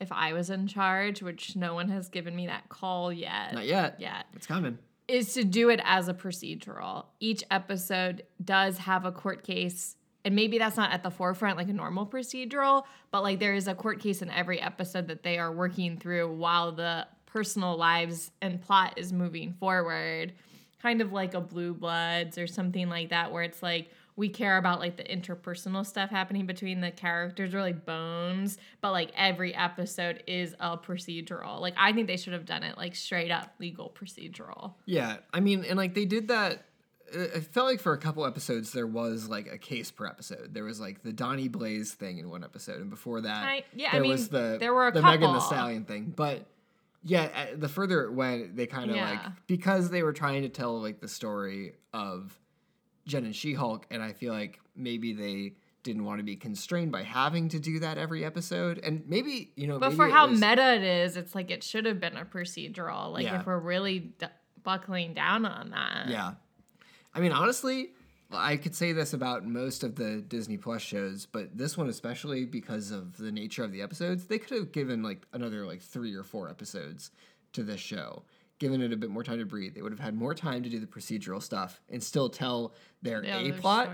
if 0.00 0.12
I 0.12 0.32
was 0.32 0.50
in 0.50 0.66
charge, 0.66 1.22
which 1.22 1.56
no 1.56 1.74
one 1.74 1.88
has 1.88 2.08
given 2.08 2.34
me 2.36 2.46
that 2.46 2.68
call 2.68 3.12
yet. 3.12 3.54
Not 3.54 3.66
yet. 3.66 3.96
Yet. 3.98 4.26
It's 4.34 4.46
coming. 4.46 4.78
is 5.08 5.32
to 5.34 5.44
do 5.44 5.70
it 5.70 5.80
as 5.84 6.08
a 6.08 6.14
procedural. 6.14 7.06
Each 7.18 7.42
episode 7.50 8.24
does 8.44 8.78
have 8.78 9.04
a 9.04 9.12
court 9.12 9.42
case, 9.42 9.96
and 10.24 10.36
maybe 10.36 10.58
that's 10.58 10.76
not 10.76 10.92
at 10.92 11.02
the 11.02 11.10
forefront 11.10 11.56
like 11.56 11.68
a 11.68 11.72
normal 11.72 12.06
procedural, 12.06 12.84
but 13.10 13.22
like 13.22 13.40
there 13.40 13.54
is 13.54 13.66
a 13.68 13.74
court 13.74 14.00
case 14.00 14.22
in 14.22 14.30
every 14.30 14.60
episode 14.60 15.08
that 15.08 15.22
they 15.22 15.38
are 15.38 15.50
working 15.52 15.96
through 15.96 16.32
while 16.34 16.72
the 16.72 17.06
personal 17.26 17.76
lives 17.76 18.30
and 18.42 18.60
plot 18.60 18.94
is 18.96 19.12
moving 19.12 19.52
forward. 19.54 20.32
Kind 20.82 21.00
of 21.00 21.12
like 21.12 21.34
a 21.34 21.40
Blue 21.40 21.74
Bloods 21.74 22.38
or 22.38 22.46
something 22.46 22.88
like 22.88 23.08
that, 23.08 23.32
where 23.32 23.42
it's 23.42 23.62
like 23.62 23.90
we 24.18 24.28
care 24.28 24.58
about 24.58 24.80
like 24.80 24.96
the 24.96 25.04
interpersonal 25.04 25.86
stuff 25.86 26.10
happening 26.10 26.44
between 26.44 26.80
the 26.80 26.90
characters 26.90 27.54
or 27.54 27.60
like 27.62 27.86
bones, 27.86 28.58
but 28.80 28.90
like 28.90 29.12
every 29.16 29.54
episode 29.54 30.24
is 30.26 30.54
a 30.58 30.76
procedural. 30.76 31.60
Like 31.60 31.74
I 31.78 31.92
think 31.92 32.08
they 32.08 32.16
should 32.16 32.32
have 32.32 32.44
done 32.44 32.64
it 32.64 32.76
like 32.76 32.96
straight 32.96 33.30
up 33.30 33.54
legal 33.60 33.94
procedural. 33.98 34.74
Yeah, 34.86 35.18
I 35.32 35.38
mean, 35.38 35.64
and 35.64 35.76
like 35.78 35.94
they 35.94 36.04
did 36.04 36.28
that. 36.28 36.64
It 37.12 37.30
it 37.36 37.44
felt 37.44 37.68
like 37.68 37.80
for 37.80 37.92
a 37.92 37.98
couple 37.98 38.26
episodes 38.26 38.72
there 38.72 38.88
was 38.88 39.28
like 39.28 39.46
a 39.46 39.56
case 39.56 39.90
per 39.92 40.06
episode. 40.06 40.52
There 40.52 40.64
was 40.64 40.80
like 40.80 41.02
the 41.04 41.12
Donnie 41.12 41.48
Blaze 41.48 41.94
thing 41.94 42.18
in 42.18 42.28
one 42.28 42.42
episode, 42.42 42.80
and 42.80 42.90
before 42.90 43.20
that, 43.20 43.44
I- 43.44 43.64
yeah, 43.72 43.88
I 43.90 43.92
there 43.92 44.02
mean, 44.02 44.10
was 44.10 44.28
the 44.28 44.56
there 44.58 44.74
were 44.74 44.90
the 44.90 45.00
Megan 45.00 45.32
Thee. 45.32 45.40
Stallion 45.40 45.84
thing. 45.84 46.12
But 46.14 46.44
yeah, 47.04 47.28
uh, 47.34 47.46
the 47.56 47.68
further 47.68 48.02
it 48.02 48.12
went, 48.12 48.56
they 48.56 48.66
kind 48.66 48.90
of 48.90 48.96
like 48.96 49.20
because 49.46 49.90
they 49.90 50.02
were 50.02 50.12
trying 50.12 50.42
to 50.42 50.48
tell 50.48 50.80
like 50.82 51.00
the 51.00 51.06
story 51.08 51.74
of 51.94 52.36
Jen 53.08 53.24
and 53.24 53.34
She 53.34 53.54
Hulk, 53.54 53.86
and 53.90 54.00
I 54.02 54.12
feel 54.12 54.32
like 54.32 54.60
maybe 54.76 55.12
they 55.12 55.54
didn't 55.82 56.04
want 56.04 56.18
to 56.18 56.24
be 56.24 56.36
constrained 56.36 56.92
by 56.92 57.02
having 57.02 57.48
to 57.48 57.58
do 57.58 57.80
that 57.80 57.98
every 57.98 58.24
episode, 58.24 58.78
and 58.84 59.02
maybe 59.08 59.50
you 59.56 59.66
know, 59.66 59.78
But 59.80 59.88
maybe 59.90 59.96
for 59.96 60.08
how 60.08 60.28
was- 60.28 60.40
meta 60.40 60.74
it 60.74 60.82
is, 60.82 61.16
it's 61.16 61.34
like 61.34 61.50
it 61.50 61.64
should 61.64 61.86
have 61.86 61.98
been 61.98 62.16
a 62.16 62.24
procedural. 62.24 63.12
Like 63.12 63.24
Yeah. 63.24 63.40
if 63.40 63.46
we're 63.46 63.58
really 63.58 63.98
d- 64.00 64.26
buckling 64.62 65.14
down 65.14 65.46
on 65.46 65.70
that. 65.70 66.08
Yeah. 66.08 66.34
I 67.14 67.20
mean, 67.20 67.32
honestly, 67.32 67.90
I 68.30 68.58
could 68.58 68.74
say 68.74 68.92
this 68.92 69.14
about 69.14 69.46
most 69.46 69.82
of 69.82 69.94
the 69.96 70.20
Disney 70.20 70.58
Plus 70.58 70.82
shows, 70.82 71.24
but 71.24 71.56
this 71.56 71.78
one 71.78 71.88
especially 71.88 72.44
because 72.44 72.90
of 72.90 73.16
the 73.16 73.32
nature 73.32 73.64
of 73.64 73.72
the 73.72 73.80
episodes, 73.80 74.26
they 74.26 74.38
could 74.38 74.56
have 74.58 74.70
given 74.72 75.02
like 75.02 75.26
another 75.32 75.64
like 75.64 75.80
three 75.80 76.14
or 76.14 76.22
four 76.22 76.50
episodes 76.50 77.10
to 77.54 77.62
this 77.62 77.80
show. 77.80 78.24
Given 78.58 78.82
it 78.82 78.92
a 78.92 78.96
bit 78.96 79.10
more 79.10 79.22
time 79.22 79.38
to 79.38 79.46
breathe. 79.46 79.74
They 79.74 79.82
would 79.82 79.92
have 79.92 80.00
had 80.00 80.14
more 80.14 80.34
time 80.34 80.62
to 80.62 80.68
do 80.68 80.78
the 80.78 80.86
procedural 80.86 81.42
stuff 81.42 81.80
and 81.90 82.02
still 82.02 82.28
tell 82.28 82.74
their 83.02 83.24
Yeah, 83.24 83.38
A 83.38 83.52
plot. 83.52 83.88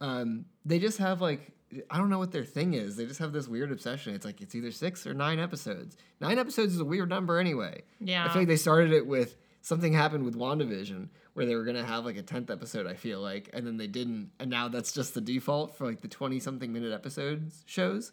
Um, 0.00 0.44
they 0.64 0.78
just 0.78 0.98
have 0.98 1.20
like 1.20 1.52
I 1.88 1.98
don't 1.98 2.10
know 2.10 2.18
what 2.18 2.32
their 2.32 2.44
thing 2.44 2.74
is. 2.74 2.96
They 2.96 3.06
just 3.06 3.20
have 3.20 3.32
this 3.32 3.46
weird 3.46 3.70
obsession. 3.70 4.14
It's 4.14 4.24
like 4.24 4.40
it's 4.40 4.54
either 4.54 4.72
six 4.72 5.06
or 5.06 5.14
nine 5.14 5.38
episodes. 5.38 5.96
Nine 6.20 6.38
episodes 6.38 6.74
is 6.74 6.80
a 6.80 6.84
weird 6.84 7.08
number 7.08 7.38
anyway. 7.38 7.82
Yeah, 8.00 8.24
I 8.24 8.28
feel 8.28 8.42
like 8.42 8.48
they 8.48 8.56
started 8.56 8.92
it 8.92 9.06
with 9.06 9.36
something 9.62 9.92
happened 9.92 10.24
with 10.24 10.34
WandaVision 10.36 11.08
where 11.34 11.46
they 11.46 11.54
were 11.54 11.64
gonna 11.64 11.84
have 11.84 12.04
like 12.04 12.16
a 12.16 12.22
tenth 12.22 12.50
episode. 12.50 12.86
I 12.86 12.94
feel 12.94 13.20
like, 13.20 13.50
and 13.52 13.64
then 13.66 13.76
they 13.76 13.86
didn't, 13.86 14.30
and 14.40 14.50
now 14.50 14.68
that's 14.68 14.92
just 14.92 15.14
the 15.14 15.20
default 15.20 15.76
for 15.76 15.86
like 15.86 16.00
the 16.00 16.08
twenty 16.08 16.40
something 16.40 16.72
minute 16.72 16.92
episodes 16.92 17.62
shows. 17.66 18.10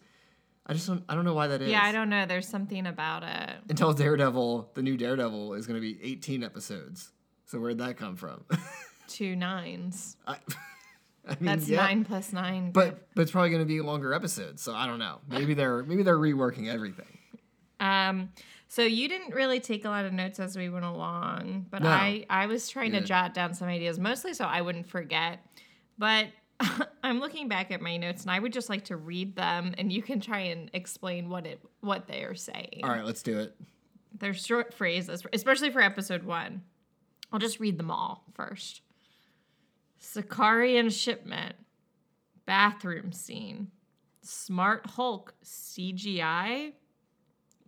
I 0.67 0.73
just 0.73 0.85
don't. 0.87 1.03
I 1.07 1.15
don't 1.15 1.23
know 1.23 1.33
why 1.33 1.47
that 1.47 1.61
is. 1.61 1.69
Yeah, 1.69 1.81
I 1.83 1.91
don't 1.93 2.09
know. 2.09 2.25
There's 2.25 2.47
something 2.47 2.85
about 2.85 3.23
it. 3.23 3.55
Until 3.69 3.93
Daredevil, 3.93 4.71
the 4.73 4.81
new 4.81 4.97
Daredevil 4.97 5.53
is 5.53 5.65
gonna 5.65 5.79
be 5.79 5.97
eighteen 6.03 6.43
episodes. 6.43 7.11
So 7.45 7.59
where'd 7.59 7.77
that 7.77 7.95
come 7.95 8.17
from? 8.17 8.43
Two 9.07 9.37
nines. 9.37 10.17
I, 10.27 10.33
I 11.25 11.35
mean, 11.39 11.45
That's 11.45 11.69
yeah, 11.69 11.77
nine 11.77 12.03
plus 12.03 12.33
nine. 12.33 12.71
But 12.71 13.07
but 13.15 13.21
it's 13.21 13.31
probably 13.31 13.51
gonna 13.51 13.63
be 13.65 13.79
longer 13.79 14.13
episodes. 14.13 14.61
So 14.61 14.73
I 14.75 14.85
don't 14.85 14.99
know. 14.99 15.19
Maybe 15.29 15.53
they're 15.53 15.83
maybe 15.87 16.03
they're 16.03 16.17
reworking 16.17 16.67
everything. 16.67 17.17
Um, 17.79 18.29
so 18.67 18.81
you 18.81 19.07
didn't 19.07 19.33
really 19.33 19.61
take 19.61 19.85
a 19.85 19.89
lot 19.89 20.03
of 20.03 20.11
notes 20.11 20.39
as 20.41 20.57
we 20.57 20.67
went 20.67 20.83
along, 20.83 21.67
but 21.69 21.81
No. 21.83 21.89
I 21.89 22.25
I 22.29 22.47
was 22.47 22.67
trying 22.67 22.91
to 22.91 23.01
jot 23.01 23.33
down 23.33 23.53
some 23.53 23.69
ideas, 23.69 23.97
mostly 23.97 24.33
so 24.33 24.43
I 24.43 24.59
wouldn't 24.61 24.87
forget. 24.87 25.39
But 25.97 26.27
I'm 27.03 27.19
looking 27.19 27.47
back 27.47 27.71
at 27.71 27.81
my 27.81 27.97
notes, 27.97 28.23
and 28.23 28.31
I 28.31 28.39
would 28.39 28.53
just 28.53 28.69
like 28.69 28.85
to 28.85 28.97
read 28.97 29.35
them, 29.35 29.73
and 29.77 29.91
you 29.91 30.01
can 30.01 30.19
try 30.19 30.39
and 30.39 30.69
explain 30.73 31.29
what 31.29 31.45
it 31.45 31.61
what 31.81 32.07
they 32.07 32.23
are 32.23 32.35
saying. 32.35 32.81
All 32.83 32.89
right, 32.89 33.05
let's 33.05 33.21
do 33.21 33.39
it. 33.39 33.55
They're 34.19 34.33
short 34.33 34.73
phrases, 34.73 35.23
especially 35.31 35.69
for 35.69 35.81
episode 35.81 36.23
one. 36.23 36.63
I'll 37.31 37.39
just 37.39 37.59
read 37.59 37.77
them 37.77 37.91
all 37.91 38.23
first. 38.33 38.81
Sicarian 40.01 40.91
shipment, 40.91 41.55
bathroom 42.45 43.11
scene, 43.11 43.69
smart 44.21 44.85
Hulk 44.87 45.33
CGI, 45.43 46.73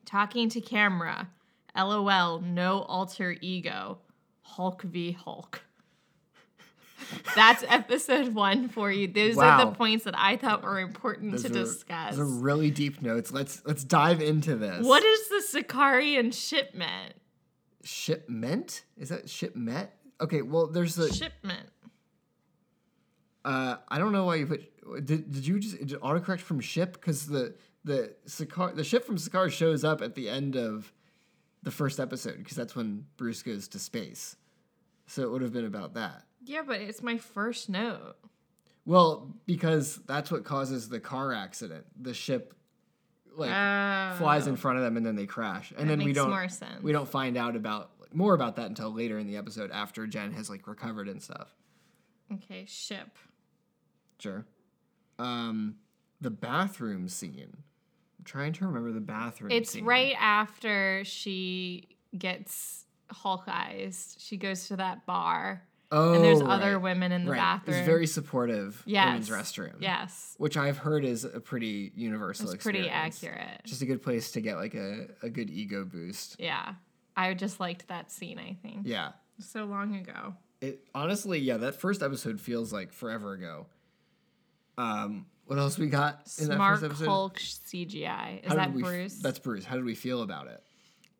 talking 0.05 0.50
to 0.50 0.62
camera, 0.62 1.29
LOL, 1.75 2.39
no 2.39 2.81
alter 2.84 3.36
ego, 3.41 4.00
Hulk 4.41 4.81
v 4.84 5.12
Hulk. 5.12 5.62
That's 7.36 7.63
episode 7.68 8.34
one 8.34 8.70
for 8.70 8.92
you. 8.92 9.08
Those 9.08 9.38
are 9.38 9.66
the 9.66 9.72
points 9.72 10.06
that 10.06 10.16
I 10.18 10.38
thought 10.38 10.63
were 10.63 10.80
important 10.80 11.32
Those 11.32 11.44
to 11.44 11.50
discuss. 11.50 12.12
Those 12.12 12.20
are 12.20 12.25
really 12.25 12.72
deep 12.72 13.01
notes. 13.01 13.32
Let's 13.32 13.62
let's 13.66 13.84
dive 13.84 14.22
into 14.22 14.56
this. 14.56 14.86
What 14.86 15.04
is 15.04 15.30
the 15.30 15.63
Sicarian 15.63 16.34
shipment? 16.34 17.16
shipment? 17.84 18.84
Is 18.98 19.10
that 19.10 19.30
shipment? 19.30 19.89
Okay, 20.22 20.42
well 20.42 20.68
there's 20.68 20.96
the 20.96 21.12
Shipment. 21.13 21.70
uh 23.46 23.78
I 23.88 23.98
don't 23.98 24.12
know 24.12 24.25
why 24.25 24.36
you 24.36 24.48
put 24.48 25.06
did, 25.06 25.32
did 25.32 25.48
you 25.48 25.60
just 25.60 25.78
did 25.78 26.00
autocorrect 26.01 26.42
from 26.42 26.60
ship 26.60 26.94
because 26.94 27.28
the 27.28 27.56
the 27.86 28.13
Sakaar 28.28 28.75
the 28.75 28.84
ship 28.84 29.06
from 29.06 29.18
Sakaar 29.18 29.51
shows 29.51 29.84
up 29.84 30.01
at 30.01 30.16
the 30.16 30.30
end 30.30 30.56
of 30.56 30.92
the 31.63 31.72
first 31.72 32.00
episode 32.00 32.38
because 32.38 32.56
that's 32.56 32.75
when 32.75 33.06
Bruce 33.18 33.44
goes 33.44 33.68
to 33.70 33.80
space. 33.80 34.36
So 35.08 35.24
it 35.24 35.32
would 35.32 35.42
have 35.42 35.54
been 35.54 35.66
about 35.66 35.96
that. 35.96 36.24
Yeah, 36.43 36.62
but 36.65 36.81
it's 36.81 37.01
my 37.03 37.17
first 37.17 37.69
note. 37.69 38.15
Well, 38.86 39.36
because 39.46 39.98
that's 40.08 40.31
what 40.31 40.43
causes 40.43 40.89
the 40.89 41.00
car 41.00 41.34
accident. 41.34 41.86
The 42.01 42.13
ship 42.13 42.53
like 43.36 43.50
flies 44.17 44.48
in 44.48 44.55
front 44.55 44.77
of 44.77 44.84
them 44.84 44.98
and 44.98 45.05
then 45.05 45.15
they 45.15 45.25
crash. 45.25 45.72
And 45.77 45.89
That 45.89 45.98
then 45.98 46.05
we 46.05 46.13
don't 46.13 46.29
more 46.29 46.50
sense. 46.50 46.81
we 46.81 46.91
don't 46.91 47.08
find 47.08 47.38
out 47.38 47.55
about 47.55 47.91
more 48.13 48.34
about 48.34 48.55
that 48.55 48.65
until 48.65 48.91
later 48.91 49.19
in 49.19 49.27
the 49.27 49.38
episode 49.38 49.69
after 49.72 50.08
Jen 50.08 50.31
has 50.34 50.50
like 50.50 50.67
recovered 50.67 51.08
and 51.08 51.22
stuff. 51.22 51.55
Okay, 52.34 52.65
ship. 52.67 53.17
Sure. 54.17 54.45
Um 55.19 55.75
the 56.21 56.32
bathroom 56.32 57.08
scene. 57.08 57.56
I'm 58.17 58.25
trying 58.25 58.54
to 58.54 58.65
remember 58.65 58.91
the 58.91 58.99
bathroom 58.99 59.52
scene. 59.52 59.62
It's 59.62 59.71
scene. 59.73 59.86
right 59.86 60.15
after 60.19 61.04
she 61.06 61.89
gets 62.17 62.86
Hulkized. 63.13 64.15
She 64.19 64.38
goes 64.38 64.67
to 64.67 64.75
that 64.78 65.06
bar, 65.06 65.63
Oh, 65.91 66.13
and 66.13 66.23
there's 66.23 66.41
other 66.41 66.78
women 66.80 67.12
in 67.12 67.25
the 67.25 67.32
right. 67.32 67.38
bathroom. 67.38 67.78
It's 67.78 67.86
very 67.86 68.06
supportive 68.06 68.84
yes. 68.86 69.08
women's 69.08 69.30
restroom. 69.30 69.75
Yes, 69.80 70.36
Which 70.38 70.56
I've 70.56 70.78
heard 70.78 71.04
is 71.04 71.23
a 71.23 71.39
pretty 71.39 71.91
universal 71.95 72.52
it's 72.52 72.63
pretty 72.63 72.88
accurate. 72.88 73.62
Just 73.65 73.82
a 73.82 73.86
good 73.86 74.04
place 74.04 74.32
to 74.34 74.41
get 74.41 74.58
like 74.58 74.75
a, 74.75 75.08
a 75.23 75.30
good 75.30 75.49
ego 75.49 75.86
boost. 75.86 76.36
yeah, 76.39 76.75
I 77.17 77.34
just 77.34 77.60
liked 77.60 77.88
that 77.88 78.12
scene. 78.12 78.38
I 78.38 78.56
think 78.62 78.82
Yeah. 78.86 79.13
so 79.39 79.65
long 79.65 79.95
ago. 79.95 80.36
It 80.62 80.88
honestly, 80.93 81.39
yeah, 81.39 81.58
that 81.58 81.75
first 81.75 82.04
episode 82.04 82.39
feels 82.39 82.71
like 82.71 82.91
forever 82.93 83.34
ago. 83.34 83.65
Um, 84.78 85.25
what 85.45 85.58
else 85.58 85.80
we 85.80 85.88
got 85.88 86.21
in 86.38 86.45
Smart 86.45 86.82
that 86.82 86.89
first 86.89 87.02
episode? 87.02 87.06
Hulk 87.08 87.39
CGI. 87.39 88.45
Is 88.45 88.54
that 88.54 88.69
f- 88.69 88.73
Bruce? 88.75 89.15
that's 89.15 89.39
Bruce. 89.39 89.65
How 89.65 89.75
did 89.75 89.86
we 89.86 89.95
feel 89.95 90.21
about 90.21 90.47
it? 90.47 90.62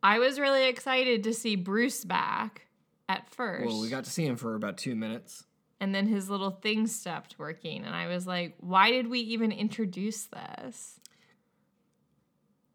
I 0.04 0.20
was 0.20 0.40
really 0.40 0.68
excited 0.68 1.24
to 1.24 1.34
see 1.34 1.56
Bruce 1.56 2.06
back 2.06 2.68
at 3.10 3.30
first. 3.30 3.66
Well, 3.66 3.82
we 3.82 3.90
got 3.90 4.06
to 4.06 4.10
see 4.10 4.26
him 4.26 4.38
for 4.38 4.56
about 4.56 4.78
two 4.78 4.96
minutes. 4.96 5.44
and 5.82 5.94
then 5.94 6.06
his 6.08 6.30
little 6.30 6.52
thing 6.52 6.88
stopped 6.88 7.36
working 7.38 7.84
and 7.86 7.96
i 7.96 8.08
was 8.08 8.28
like 8.28 8.56
why 8.60 8.92
did 8.92 9.08
we 9.08 9.20
even 9.22 9.52
introduce 9.52 10.26
this 10.26 11.00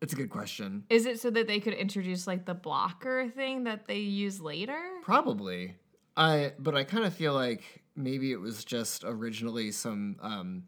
It's 0.00 0.12
a 0.12 0.16
good 0.16 0.30
question. 0.30 0.84
is 0.90 1.06
it 1.06 1.20
so 1.20 1.30
that 1.30 1.46
they 1.46 1.60
could 1.60 1.74
introduce 1.74 2.26
like 2.26 2.44
the 2.46 2.54
blocker 2.54 3.28
thing 3.28 3.64
that 3.64 3.86
they 3.86 3.98
use 4.00 4.40
later 4.40 4.78
Probably. 5.02 5.76
I 6.16 6.52
but 6.58 6.74
I 6.74 6.84
kind 6.84 7.04
of 7.04 7.12
feel 7.14 7.34
like 7.34 7.82
maybe 7.96 8.32
it 8.32 8.40
was 8.40 8.64
just 8.64 9.04
originally 9.04 9.70
some 9.70 10.16
um 10.20 10.64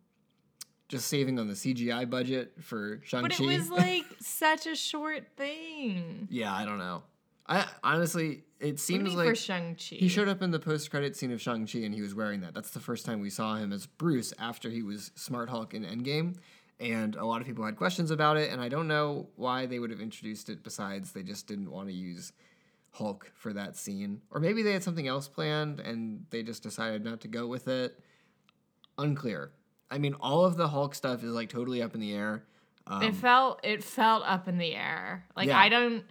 just 0.89 1.09
saving 1.09 1.39
on 1.39 1.49
the 1.49 1.55
CGI 1.55 2.09
budget 2.09 2.53
for 2.63 3.01
Shang-Chi. 3.05 3.29
but 3.29 3.41
it 3.41 3.47
was 3.47 3.69
like 3.71 4.05
such 4.21 4.67
a 4.67 4.77
short 4.77 5.27
thing 5.37 6.29
yeah, 6.31 6.55
I 6.55 6.65
don't 6.65 6.79
know. 6.79 7.03
I 7.47 7.67
honestly 7.83 8.45
it 8.59 8.65
what 8.65 8.65
do 8.65 8.69
you 8.71 8.77
seems 8.77 9.15
like 9.15 9.29
for 9.29 9.35
shang-chi 9.35 9.97
He 9.97 10.09
showed 10.09 10.29
up 10.29 10.43
in 10.43 10.51
the 10.51 10.59
post-credit 10.59 11.17
scene 11.17 11.31
of 11.33 11.41
Shang-Chi 11.41 11.81
and 11.81 11.95
he 11.95 12.01
was 12.03 12.15
wearing 12.15 12.41
that. 12.41 12.55
That's 12.55 12.71
the 12.71 12.81
first 12.81 13.05
time 13.05 13.21
we 13.21 13.31
saw 13.31 13.57
him 13.57 13.73
as 13.73 13.87
Bruce 13.87 14.33
after 14.39 14.71
he 14.71 14.83
was 14.83 15.11
Smart 15.15 15.51
Hulk 15.51 15.75
in 15.75 15.85
Endgame. 15.85 16.37
And 16.79 17.17
a 17.17 17.25
lot 17.25 17.41
of 17.41 17.47
people 17.47 17.65
had 17.65 17.77
questions 17.77 18.11
about 18.11 18.37
it, 18.37 18.51
and 18.53 18.61
I 18.61 18.69
don't 18.69 18.87
know 18.87 19.29
why 19.37 19.65
they 19.65 19.79
would 19.79 19.89
have 19.91 20.01
introduced 20.01 20.51
it 20.51 20.63
besides 20.63 21.13
they 21.13 21.23
just 21.23 21.47
didn't 21.47 21.71
want 21.71 21.89
to 21.89 21.95
use 21.95 22.33
Hulk 22.91 23.31
for 23.35 23.55
that 23.55 23.77
scene. 23.79 24.21
Or 24.31 24.41
maybe 24.41 24.63
they 24.63 24.73
had 24.73 24.83
something 24.83 25.09
else 25.09 25.27
planned 25.27 25.81
and 25.81 26.27
they 26.29 26.43
just 26.43 26.63
decided 26.63 27.03
not 27.03 27.23
to 27.23 27.29
go 27.29 27.47
with 27.47 27.67
it. 27.69 27.99
Unclear. 28.99 29.53
I 29.91 29.99
mean, 29.99 30.15
all 30.15 30.45
of 30.45 30.57
the 30.57 30.69
Hulk 30.69 30.95
stuff 30.95 31.23
is 31.23 31.31
like 31.33 31.49
totally 31.49 31.83
up 31.83 31.95
in 31.95 32.01
the 32.01 32.13
air. 32.15 32.45
Um, 32.87 33.03
it 33.03 33.15
felt 33.15 33.61
it 33.65 33.83
felt 33.83 34.23
up 34.25 34.47
in 34.47 34.59
the 34.59 34.75
air 34.77 35.25
like 35.37 35.49
Yeah. 35.49 35.59
i 35.59 35.69
don't 35.69 36.05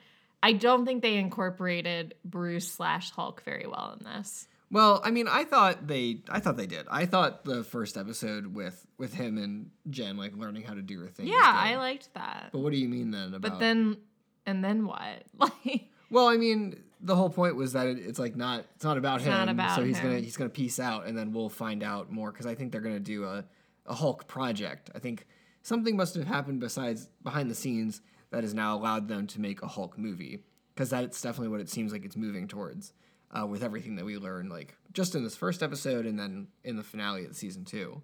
i 0.47 0.51
don't 0.53 0.85
think 0.85 1.01
they 1.01 1.15
incorporated 1.15 2.13
bruce 2.23 2.69
slash 2.71 3.11
hulk 3.11 3.41
very 3.43 3.65
well 3.67 3.97
in 3.99 4.05
this 4.05 4.47
Well, 4.71 4.99
I 5.07 5.11
mean, 5.11 5.27
I 5.29 5.43
thought 5.45 5.87
they, 5.87 6.21
I 6.27 6.39
thought 6.41 6.57
they 6.57 6.65
did. 6.67 6.85
I 6.89 7.05
thought 7.05 7.45
the 7.45 7.63
first 7.63 7.97
episode 7.97 8.43
with 8.59 8.77
with 8.97 9.13
him 9.13 9.37
and 9.37 9.69
Jen 9.89 10.17
like 10.17 10.35
learning 10.35 10.63
how 10.63 10.73
to 10.73 10.81
do 10.81 10.99
her 11.01 11.07
thing. 11.07 11.27
yeah 11.27 11.51
i 11.69 11.75
liked 11.77 12.09
that 12.15 12.49
But 12.51 12.59
what 12.63 12.71
do 12.73 12.79
you 12.79 12.89
mean 12.89 13.11
then 13.11 13.27
about? 13.35 13.41
but 13.41 13.59
then 13.59 13.97
and 14.45 14.63
then 14.63 14.85
what 14.87 15.23
like 15.37 15.89
well, 16.11 16.27
I 16.27 16.37
mean, 16.37 16.83
the 17.01 17.15
whole 17.15 17.29
point 17.31 17.55
was 17.55 17.73
that 17.73 17.87
it, 17.87 17.97
it's 17.99 18.19
like 18.19 18.35
not, 18.35 18.59
it's 18.75 18.83
not 18.85 18.97
about 18.97 19.21
him. 19.21 19.31
not 19.31 19.49
about 19.49 19.75
so 19.75 19.83
he's 19.83 19.99
gonna 19.99 20.19
he's 20.19 20.37
gonna 20.37 20.49
peace 20.63 20.79
out, 20.79 21.07
and 21.07 21.17
then 21.17 21.31
we'll 21.33 21.49
find 21.49 21.81
out 21.83 22.11
more 22.11 22.31
because 22.31 22.45
I 22.45 22.53
think 22.55 22.71
they're 22.71 22.81
gonna 22.89 22.99
do 23.15 23.23
a 23.25 23.43
a 23.87 23.93
Hulk 23.93 24.27
project. 24.27 24.89
I 24.95 24.99
think 24.99 25.25
something 25.63 25.95
must 25.95 26.13
have 26.15 26.27
happened 26.27 26.59
besides 26.59 27.09
behind 27.23 27.49
the 27.49 27.55
scenes 27.55 28.01
that 28.31 28.43
has 28.43 28.53
now 28.53 28.75
allowed 28.75 29.07
them 29.07 29.27
to 29.27 29.41
make 29.41 29.61
a 29.61 29.67
Hulk 29.67 29.97
movie 29.97 30.43
because 30.73 30.89
that's 30.89 31.21
definitely 31.21 31.49
what 31.49 31.61
it 31.61 31.69
seems 31.69 31.91
like 31.91 32.05
it's 32.05 32.17
moving 32.17 32.47
towards. 32.47 32.93
Uh, 33.31 33.45
with 33.45 33.63
everything 33.63 33.95
that 33.95 34.05
we 34.05 34.17
learned, 34.17 34.49
like 34.49 34.75
just 34.93 35.13
in 35.13 35.23
this 35.23 35.35
first 35.35 35.61
episode, 35.61 36.05
and 36.05 36.17
then 36.17 36.47
in 36.63 36.77
the 36.77 36.83
finale 36.83 37.25
of 37.25 37.35
season 37.35 37.65
two. 37.65 38.01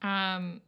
Um, 0.00 0.60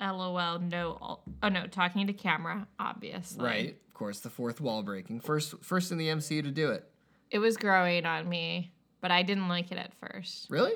lol, 0.00 0.60
no, 0.60 1.20
oh 1.42 1.48
no, 1.48 1.66
talking 1.66 2.06
to 2.06 2.12
camera, 2.14 2.66
obviously. 2.78 3.44
Right. 3.44 3.76
Of 3.86 3.94
course, 3.94 4.20
the 4.20 4.30
fourth 4.30 4.60
wall 4.60 4.82
breaking. 4.82 5.20
First 5.20 5.62
first 5.62 5.92
in 5.92 5.98
the 5.98 6.06
MCU 6.06 6.42
to 6.42 6.50
do 6.50 6.70
it. 6.70 6.88
It 7.30 7.38
was 7.38 7.56
growing 7.58 8.06
on 8.06 8.28
me, 8.28 8.70
but 9.02 9.10
I 9.10 9.24
didn't 9.24 9.48
like 9.48 9.70
it 9.72 9.76
at 9.76 9.92
first. 10.00 10.48
Really? 10.48 10.72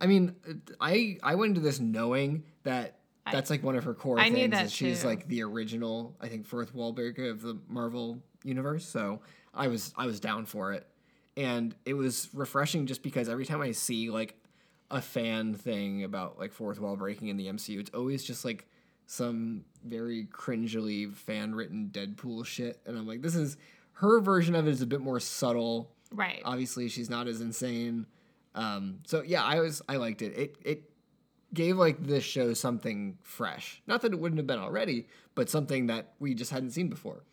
I 0.00 0.06
mean, 0.06 0.34
I 0.80 1.16
I 1.22 1.36
went 1.36 1.50
into 1.50 1.62
this 1.62 1.80
knowing 1.80 2.44
that 2.64 2.98
that's 3.32 3.50
like 3.50 3.62
one 3.62 3.76
of 3.76 3.84
her 3.84 3.94
core 3.94 4.18
I 4.18 4.24
things. 4.24 4.36
knew 4.36 4.48
that 4.48 4.70
she's 4.70 5.02
too. 5.02 5.08
like 5.08 5.26
the 5.28 5.42
original, 5.42 6.16
I 6.20 6.28
think, 6.28 6.46
fourth 6.46 6.74
wall 6.74 6.92
breaker 6.92 7.28
of 7.30 7.42
the 7.42 7.58
Marvel 7.68 8.22
universe. 8.44 8.86
So 8.86 9.20
I 9.54 9.68
was 9.68 9.92
I 9.96 10.06
was 10.06 10.20
down 10.20 10.46
for 10.46 10.72
it, 10.72 10.86
and 11.36 11.74
it 11.84 11.94
was 11.94 12.28
refreshing 12.32 12.86
just 12.86 13.02
because 13.02 13.28
every 13.28 13.44
time 13.46 13.60
I 13.60 13.72
see 13.72 14.10
like 14.10 14.36
a 14.90 15.00
fan 15.00 15.54
thing 15.54 16.04
about 16.04 16.38
like 16.38 16.52
fourth 16.52 16.78
wall 16.80 16.96
breaking 16.96 17.28
in 17.28 17.36
the 17.36 17.46
MCU, 17.46 17.80
it's 17.80 17.90
always 17.94 18.22
just 18.24 18.44
like 18.44 18.66
some 19.06 19.64
very 19.84 20.26
cringily 20.26 21.14
fan 21.14 21.54
written 21.54 21.90
Deadpool 21.92 22.44
shit, 22.44 22.80
and 22.86 22.96
I'm 22.96 23.06
like, 23.06 23.22
this 23.22 23.34
is 23.34 23.56
her 23.94 24.20
version 24.20 24.54
of 24.54 24.66
it 24.66 24.70
is 24.70 24.82
a 24.82 24.86
bit 24.86 25.00
more 25.00 25.18
subtle. 25.20 25.90
Right. 26.12 26.42
Obviously, 26.44 26.88
she's 26.88 27.10
not 27.10 27.26
as 27.26 27.40
insane. 27.40 28.06
Um, 28.54 29.00
so 29.06 29.22
yeah, 29.22 29.42
I 29.42 29.60
was 29.60 29.82
I 29.88 29.96
liked 29.96 30.22
it. 30.22 30.36
It 30.36 30.56
it 30.64 30.90
gave 31.56 31.76
like 31.76 32.06
this 32.06 32.22
show 32.22 32.54
something 32.54 33.18
fresh. 33.22 33.82
Not 33.86 34.02
that 34.02 34.12
it 34.12 34.20
wouldn't 34.20 34.38
have 34.38 34.46
been 34.46 34.60
already, 34.60 35.08
but 35.34 35.50
something 35.50 35.88
that 35.88 36.12
we 36.20 36.34
just 36.34 36.52
hadn't 36.52 36.70
seen 36.70 36.88
before. 36.88 37.24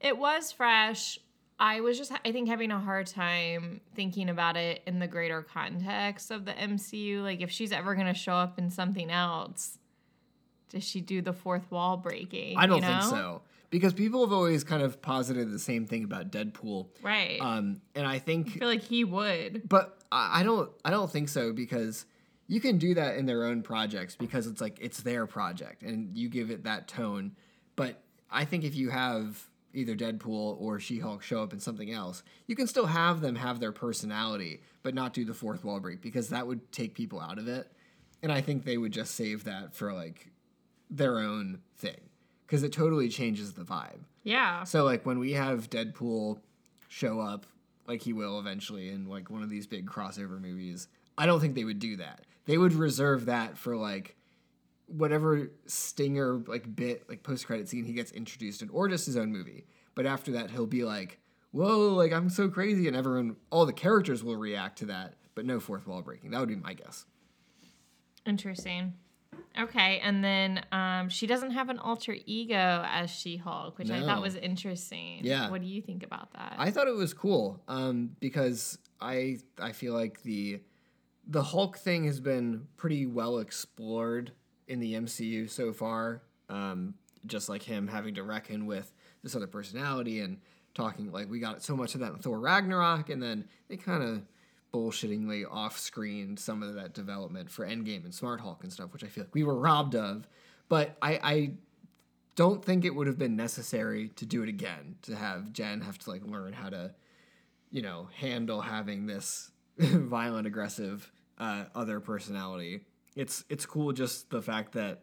It 0.00 0.16
was 0.16 0.52
fresh. 0.52 1.18
I 1.58 1.80
was 1.80 1.98
just, 1.98 2.12
I 2.24 2.32
think, 2.32 2.48
having 2.48 2.70
a 2.70 2.78
hard 2.78 3.06
time 3.06 3.80
thinking 3.94 4.30
about 4.30 4.56
it 4.56 4.82
in 4.86 4.98
the 4.98 5.06
greater 5.06 5.42
context 5.42 6.30
of 6.30 6.46
the 6.46 6.52
MCU. 6.52 7.22
Like, 7.22 7.42
if 7.42 7.50
she's 7.50 7.70
ever 7.70 7.94
going 7.94 8.06
to 8.06 8.14
show 8.14 8.32
up 8.32 8.58
in 8.58 8.70
something 8.70 9.10
else, 9.10 9.78
does 10.70 10.84
she 10.84 11.02
do 11.02 11.20
the 11.20 11.34
fourth 11.34 11.70
wall 11.70 11.98
breaking? 11.98 12.56
I 12.56 12.66
don't 12.66 12.76
you 12.76 12.88
think 12.88 13.00
know? 13.02 13.10
so 13.10 13.42
because 13.70 13.92
people 13.92 14.20
have 14.22 14.32
always 14.32 14.64
kind 14.64 14.82
of 14.82 15.00
posited 15.00 15.50
the 15.50 15.58
same 15.58 15.86
thing 15.86 16.04
about 16.04 16.30
Deadpool. 16.30 16.88
Right. 17.02 17.40
Um, 17.40 17.80
and 17.94 18.06
I 18.06 18.18
think 18.18 18.48
I 18.48 18.58
feel 18.58 18.68
like 18.68 18.82
he 18.82 19.04
would. 19.04 19.68
But 19.68 19.98
I 20.12 20.42
don't 20.42 20.70
I 20.84 20.90
don't 20.90 21.10
think 21.10 21.28
so 21.28 21.52
because 21.52 22.04
you 22.50 22.60
can 22.60 22.78
do 22.78 22.94
that 22.94 23.14
in 23.14 23.26
their 23.26 23.44
own 23.44 23.62
projects 23.62 24.16
because 24.16 24.48
it's 24.48 24.60
like 24.60 24.76
it's 24.80 25.02
their 25.02 25.24
project 25.24 25.84
and 25.84 26.18
you 26.18 26.28
give 26.28 26.50
it 26.50 26.64
that 26.64 26.88
tone. 26.88 27.36
But 27.76 28.02
I 28.28 28.44
think 28.44 28.64
if 28.64 28.74
you 28.74 28.90
have 28.90 29.48
either 29.72 29.94
Deadpool 29.94 30.60
or 30.60 30.80
She-Hulk 30.80 31.22
show 31.22 31.44
up 31.44 31.52
in 31.52 31.60
something 31.60 31.92
else, 31.92 32.24
you 32.48 32.56
can 32.56 32.66
still 32.66 32.86
have 32.86 33.20
them 33.20 33.36
have 33.36 33.60
their 33.60 33.70
personality, 33.70 34.62
but 34.82 34.94
not 34.94 35.12
do 35.12 35.24
the 35.24 35.32
fourth 35.32 35.62
wall 35.62 35.78
break 35.78 36.00
because 36.00 36.30
that 36.30 36.44
would 36.44 36.72
take 36.72 36.92
people 36.92 37.20
out 37.20 37.38
of 37.38 37.46
it. 37.46 37.70
And 38.20 38.32
I 38.32 38.40
think 38.40 38.64
they 38.64 38.78
would 38.78 38.92
just 38.92 39.14
save 39.14 39.44
that 39.44 39.72
for 39.72 39.92
like 39.92 40.32
their 40.90 41.20
own 41.20 41.60
thing 41.78 42.00
because 42.44 42.64
it 42.64 42.72
totally 42.72 43.08
changes 43.08 43.52
the 43.52 43.62
vibe. 43.62 44.00
Yeah. 44.24 44.64
So 44.64 44.82
like 44.82 45.06
when 45.06 45.20
we 45.20 45.34
have 45.34 45.70
Deadpool 45.70 46.40
show 46.88 47.20
up, 47.20 47.46
like 47.86 48.02
he 48.02 48.12
will 48.12 48.40
eventually 48.40 48.88
in 48.88 49.08
like 49.08 49.30
one 49.30 49.44
of 49.44 49.50
these 49.50 49.68
big 49.68 49.86
crossover 49.86 50.40
movies, 50.40 50.88
I 51.16 51.26
don't 51.26 51.38
think 51.38 51.54
they 51.54 51.64
would 51.64 51.78
do 51.78 51.94
that. 51.98 52.24
They 52.46 52.58
would 52.58 52.72
reserve 52.72 53.26
that 53.26 53.56
for 53.56 53.76
like 53.76 54.16
whatever 54.86 55.50
stinger 55.66 56.42
like 56.46 56.74
bit 56.74 57.08
like 57.08 57.22
post 57.22 57.46
credit 57.46 57.68
scene 57.68 57.84
he 57.84 57.92
gets 57.92 58.10
introduced 58.12 58.62
in, 58.62 58.68
or 58.70 58.88
just 58.88 59.06
his 59.06 59.16
own 59.16 59.32
movie. 59.32 59.66
But 59.94 60.06
after 60.06 60.32
that, 60.32 60.50
he'll 60.50 60.66
be 60.66 60.84
like, 60.84 61.18
"Whoa, 61.52 61.94
like 61.94 62.12
I'm 62.12 62.30
so 62.30 62.48
crazy," 62.48 62.88
and 62.88 62.96
everyone, 62.96 63.36
all 63.50 63.66
the 63.66 63.72
characters 63.72 64.24
will 64.24 64.36
react 64.36 64.78
to 64.78 64.86
that, 64.86 65.14
but 65.34 65.44
no 65.44 65.60
fourth 65.60 65.86
wall 65.86 66.02
breaking. 66.02 66.30
That 66.30 66.40
would 66.40 66.48
be 66.48 66.56
my 66.56 66.74
guess. 66.74 67.04
Interesting. 68.26 68.94
Okay, 69.58 70.00
and 70.00 70.22
then 70.22 70.64
um, 70.70 71.08
she 71.08 71.26
doesn't 71.26 71.50
have 71.50 71.70
an 71.70 71.78
alter 71.78 72.16
ego 72.24 72.84
as 72.86 73.10
She 73.10 73.36
Hulk, 73.36 73.78
which 73.78 73.90
I 73.90 74.00
thought 74.00 74.22
was 74.22 74.36
interesting. 74.36 75.20
Yeah. 75.22 75.50
What 75.50 75.60
do 75.60 75.66
you 75.66 75.82
think 75.82 76.04
about 76.04 76.32
that? 76.34 76.54
I 76.56 76.70
thought 76.70 76.86
it 76.86 76.94
was 76.94 77.12
cool 77.12 77.60
um, 77.66 78.10
because 78.20 78.78
I 79.00 79.38
I 79.58 79.72
feel 79.72 79.92
like 79.92 80.22
the 80.22 80.60
the 81.30 81.44
Hulk 81.44 81.78
thing 81.78 82.04
has 82.04 82.20
been 82.20 82.66
pretty 82.76 83.06
well 83.06 83.38
explored 83.38 84.32
in 84.66 84.80
the 84.80 84.94
MCU 84.94 85.48
so 85.48 85.72
far. 85.72 86.22
Um, 86.48 86.94
just 87.26 87.48
like 87.48 87.62
him 87.62 87.86
having 87.86 88.14
to 88.16 88.22
reckon 88.24 88.66
with 88.66 88.92
this 89.22 89.36
other 89.36 89.46
personality 89.46 90.20
and 90.20 90.38
talking 90.74 91.12
like 91.12 91.30
we 91.30 91.38
got 91.38 91.62
so 91.62 91.76
much 91.76 91.94
of 91.94 92.00
that 92.00 92.12
in 92.12 92.18
Thor 92.18 92.40
Ragnarok, 92.40 93.10
and 93.10 93.22
then 93.22 93.46
they 93.68 93.76
kind 93.76 94.02
of 94.02 94.22
bullshittingly 94.72 95.44
off 95.48 95.78
screened 95.78 96.38
some 96.38 96.62
of 96.62 96.74
that 96.74 96.94
development 96.94 97.50
for 97.50 97.66
Endgame 97.66 98.04
and 98.04 98.14
Smart 98.14 98.40
Hulk 98.40 98.62
and 98.62 98.72
stuff, 98.72 98.92
which 98.92 99.04
I 99.04 99.08
feel 99.08 99.24
like 99.24 99.34
we 99.34 99.44
were 99.44 99.56
robbed 99.56 99.94
of. 99.94 100.26
But 100.68 100.96
I, 101.02 101.20
I 101.22 101.50
don't 102.34 102.64
think 102.64 102.84
it 102.84 102.94
would 102.94 103.06
have 103.06 103.18
been 103.18 103.36
necessary 103.36 104.08
to 104.16 104.26
do 104.26 104.42
it 104.42 104.48
again 104.48 104.96
to 105.02 105.14
have 105.14 105.52
Jen 105.52 105.82
have 105.82 105.98
to 105.98 106.10
like 106.10 106.24
learn 106.24 106.52
how 106.52 106.70
to, 106.70 106.94
you 107.70 107.82
know, 107.82 108.08
handle 108.14 108.60
having 108.60 109.06
this 109.06 109.50
violent, 109.78 110.46
aggressive 110.46 111.10
uh, 111.40 111.64
other 111.74 111.98
personality. 111.98 112.82
It's 113.16 113.44
it's 113.48 113.66
cool 113.66 113.92
just 113.92 114.30
the 114.30 114.40
fact 114.40 114.74
that, 114.74 115.00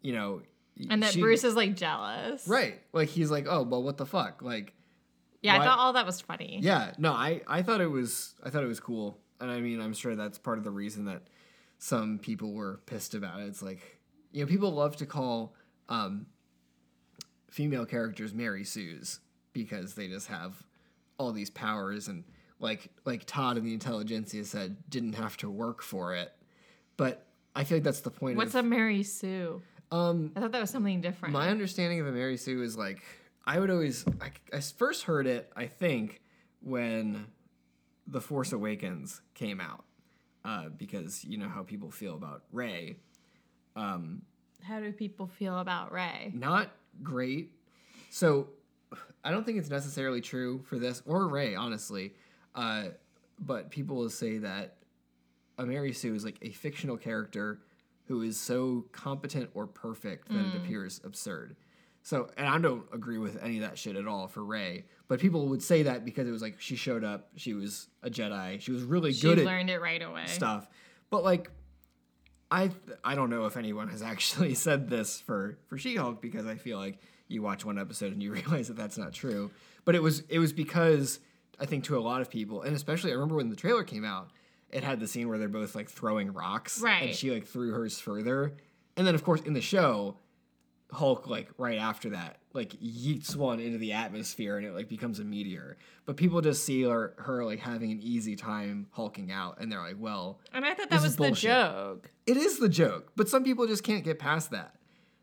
you 0.00 0.12
know, 0.12 0.42
and 0.90 1.02
that 1.04 1.12
she- 1.12 1.20
Bruce 1.20 1.44
is 1.44 1.54
like 1.54 1.76
jealous. 1.76 2.48
right, 2.48 2.80
like 2.92 3.08
he's 3.08 3.30
like, 3.30 3.46
oh, 3.48 3.62
well, 3.62 3.82
what 3.82 3.96
the 3.98 4.06
fuck, 4.06 4.42
like. 4.42 4.74
Yeah, 5.42 5.58
Why- 5.58 5.64
I 5.64 5.66
thought 5.66 5.78
all 5.78 5.92
that 5.94 6.06
was 6.06 6.20
funny. 6.20 6.58
Yeah, 6.62 6.92
no, 6.98 7.12
I 7.12 7.42
I 7.46 7.62
thought 7.62 7.80
it 7.80 7.90
was 7.90 8.34
I 8.42 8.50
thought 8.50 8.62
it 8.64 8.68
was 8.68 8.80
cool, 8.80 9.18
and 9.40 9.50
I 9.50 9.60
mean 9.60 9.80
I'm 9.80 9.92
sure 9.94 10.16
that's 10.16 10.38
part 10.38 10.58
of 10.58 10.64
the 10.64 10.70
reason 10.70 11.04
that 11.06 11.22
some 11.78 12.18
people 12.18 12.52
were 12.54 12.80
pissed 12.86 13.14
about 13.14 13.40
it. 13.40 13.46
It's 13.48 13.62
like 13.62 14.00
you 14.30 14.40
know 14.42 14.48
people 14.48 14.70
love 14.72 14.96
to 14.96 15.06
call 15.06 15.54
um, 15.88 16.26
female 17.50 17.84
characters 17.84 18.32
Mary 18.32 18.64
Sue's 18.64 19.20
because 19.52 19.94
they 19.94 20.08
just 20.08 20.28
have 20.28 20.62
all 21.18 21.32
these 21.32 21.50
powers 21.50 22.08
and 22.08 22.24
like 22.62 22.90
like 23.04 23.24
Todd 23.26 23.58
and 23.58 23.66
the 23.66 23.76
Intelligencia 23.76 24.44
said 24.46 24.76
didn't 24.88 25.14
have 25.14 25.36
to 25.38 25.50
work 25.50 25.82
for 25.82 26.14
it, 26.14 26.32
but 26.96 27.26
I 27.54 27.64
feel 27.64 27.76
like 27.76 27.84
that's 27.84 28.00
the 28.00 28.10
point. 28.10 28.36
What's 28.36 28.54
of, 28.54 28.64
a 28.64 28.68
Mary 28.68 29.02
Sue? 29.02 29.60
um 29.90 30.32
I 30.34 30.40
thought 30.40 30.52
that 30.52 30.60
was 30.60 30.70
something 30.70 31.02
different. 31.02 31.34
my 31.34 31.50
understanding 31.50 32.00
of 32.00 32.06
a 32.06 32.12
Mary 32.12 32.38
Sue 32.38 32.62
is 32.62 32.78
like 32.78 33.02
I 33.44 33.58
would 33.58 33.68
always 33.68 34.06
I, 34.20 34.30
I 34.56 34.60
first 34.60 35.04
heard 35.04 35.26
it 35.26 35.52
I 35.54 35.66
think 35.66 36.22
when 36.62 37.26
The 38.06 38.20
Force 38.20 38.52
Awakens 38.52 39.20
came 39.34 39.60
out 39.60 39.84
uh, 40.44 40.68
because 40.70 41.24
you 41.24 41.36
know 41.36 41.48
how 41.48 41.62
people 41.62 41.90
feel 41.90 42.14
about 42.14 42.42
Rey. 42.52 42.96
How 43.74 44.80
do 44.80 44.92
people 44.92 45.26
feel 45.26 45.58
about 45.58 45.92
Rey? 45.92 46.30
Not 46.34 46.70
great. 47.02 47.50
So 48.10 48.48
I 49.24 49.30
don't 49.30 49.44
think 49.44 49.58
it's 49.58 49.70
necessarily 49.70 50.20
true 50.20 50.62
for 50.68 50.78
this 50.78 51.02
or 51.06 51.28
Rey, 51.28 51.54
honestly. 51.54 52.14
Uh, 52.54 52.84
but 53.38 53.70
people 53.70 53.96
will 53.96 54.10
say 54.10 54.38
that 54.38 54.76
a 55.58 55.66
Mary 55.66 55.92
Sue 55.92 56.14
is 56.14 56.24
like 56.24 56.38
a 56.42 56.50
fictional 56.50 56.96
character 56.96 57.60
who 58.06 58.22
is 58.22 58.36
so 58.38 58.84
competent 58.92 59.50
or 59.54 59.66
perfect 59.66 60.28
that 60.28 60.38
it 60.46 60.56
appears 60.56 61.00
absurd. 61.04 61.56
So, 62.02 62.30
and 62.36 62.48
I 62.48 62.58
don't 62.58 62.84
agree 62.92 63.18
with 63.18 63.40
any 63.42 63.58
of 63.58 63.62
that 63.62 63.78
shit 63.78 63.94
at 63.96 64.06
all 64.08 64.26
for 64.26 64.44
Rey. 64.44 64.86
But 65.06 65.20
people 65.20 65.48
would 65.48 65.62
say 65.62 65.84
that 65.84 66.04
because 66.04 66.26
it 66.26 66.32
was 66.32 66.42
like 66.42 66.60
she 66.60 66.74
showed 66.74 67.04
up, 67.04 67.28
she 67.36 67.54
was 67.54 67.88
a 68.02 68.10
Jedi, 68.10 68.60
she 68.60 68.72
was 68.72 68.82
really 68.82 69.12
She 69.12 69.22
good 69.22 69.38
at 69.38 69.44
learned 69.44 69.70
it 69.70 69.80
right 69.80 70.02
away. 70.02 70.26
stuff. 70.26 70.66
But 71.10 71.22
like, 71.22 71.48
I 72.50 72.70
I 73.04 73.14
don't 73.14 73.30
know 73.30 73.46
if 73.46 73.56
anyone 73.56 73.88
has 73.88 74.02
actually 74.12 74.54
said 74.54 74.88
this 74.90 75.20
for 75.20 75.58
for 75.68 75.78
She-Hulk 75.78 76.20
because 76.20 76.46
I 76.46 76.56
feel 76.56 76.78
like 76.78 76.98
you 77.28 77.40
watch 77.40 77.64
one 77.64 77.78
episode 77.78 78.12
and 78.12 78.22
you 78.22 78.32
realize 78.34 78.68
that 78.68 78.76
that's 78.76 78.98
not 78.98 79.12
true. 79.12 79.50
But 79.84 79.94
it 79.94 80.02
was 80.02 80.20
it 80.28 80.38
was 80.38 80.52
because 80.52 81.20
I 81.62 81.66
think 81.66 81.84
to 81.84 81.96
a 81.96 82.00
lot 82.00 82.20
of 82.20 82.28
people, 82.28 82.62
and 82.62 82.74
especially 82.76 83.10
I 83.12 83.14
remember 83.14 83.36
when 83.36 83.48
the 83.48 83.56
trailer 83.56 83.84
came 83.84 84.04
out, 84.04 84.30
it 84.70 84.82
had 84.82 85.00
the 85.00 85.06
scene 85.06 85.28
where 85.28 85.38
they're 85.38 85.48
both 85.48 85.74
like 85.74 85.88
throwing 85.88 86.32
rocks, 86.32 86.80
right? 86.80 87.04
And 87.04 87.14
she 87.14 87.30
like 87.30 87.46
threw 87.46 87.72
hers 87.72 87.98
further, 88.00 88.54
and 88.96 89.06
then 89.06 89.14
of 89.14 89.24
course 89.24 89.40
in 89.42 89.54
the 89.54 89.60
show. 89.62 90.16
Hulk 90.94 91.26
like 91.26 91.48
right 91.56 91.78
after 91.78 92.10
that 92.10 92.36
like 92.52 92.72
yeets 92.74 93.34
one 93.34 93.60
into 93.60 93.78
the 93.78 93.92
atmosphere 93.92 94.58
and 94.58 94.66
it 94.66 94.74
like 94.74 94.88
becomes 94.88 95.20
a 95.20 95.24
meteor. 95.24 95.78
But 96.04 96.18
people 96.18 96.40
just 96.40 96.64
see 96.64 96.82
her, 96.82 97.14
her 97.18 97.44
like 97.46 97.60
having 97.60 97.92
an 97.92 98.00
easy 98.02 98.36
time 98.36 98.88
hulking 98.90 99.32
out 99.32 99.58
and 99.58 99.70
they're 99.70 99.80
like, 99.80 99.96
well, 99.98 100.38
And 100.52 100.64
I 100.64 100.74
thought 100.74 100.90
that 100.90 101.00
was 101.00 101.16
the 101.16 101.30
joke. 101.30 102.10
it 102.26 102.36
is 102.36 102.58
the 102.58 102.68
joke, 102.68 103.12
but 103.16 103.28
some 103.28 103.44
people 103.44 103.66
just 103.66 103.84
can't 103.84 104.04
get 104.04 104.18
past 104.18 104.50
that. 104.50 104.74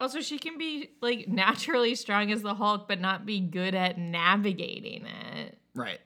Also, 0.01 0.21
she 0.21 0.39
can 0.39 0.57
be 0.57 0.89
like 1.01 1.27
naturally 1.27 1.93
strong 1.93 2.31
as 2.31 2.41
the 2.41 2.55
Hulk, 2.55 2.87
but 2.87 2.99
not 2.99 3.25
be 3.25 3.39
good 3.39 3.75
at 3.75 3.97
navigating 3.97 5.05
it. 5.05 5.57
Right. 5.75 5.99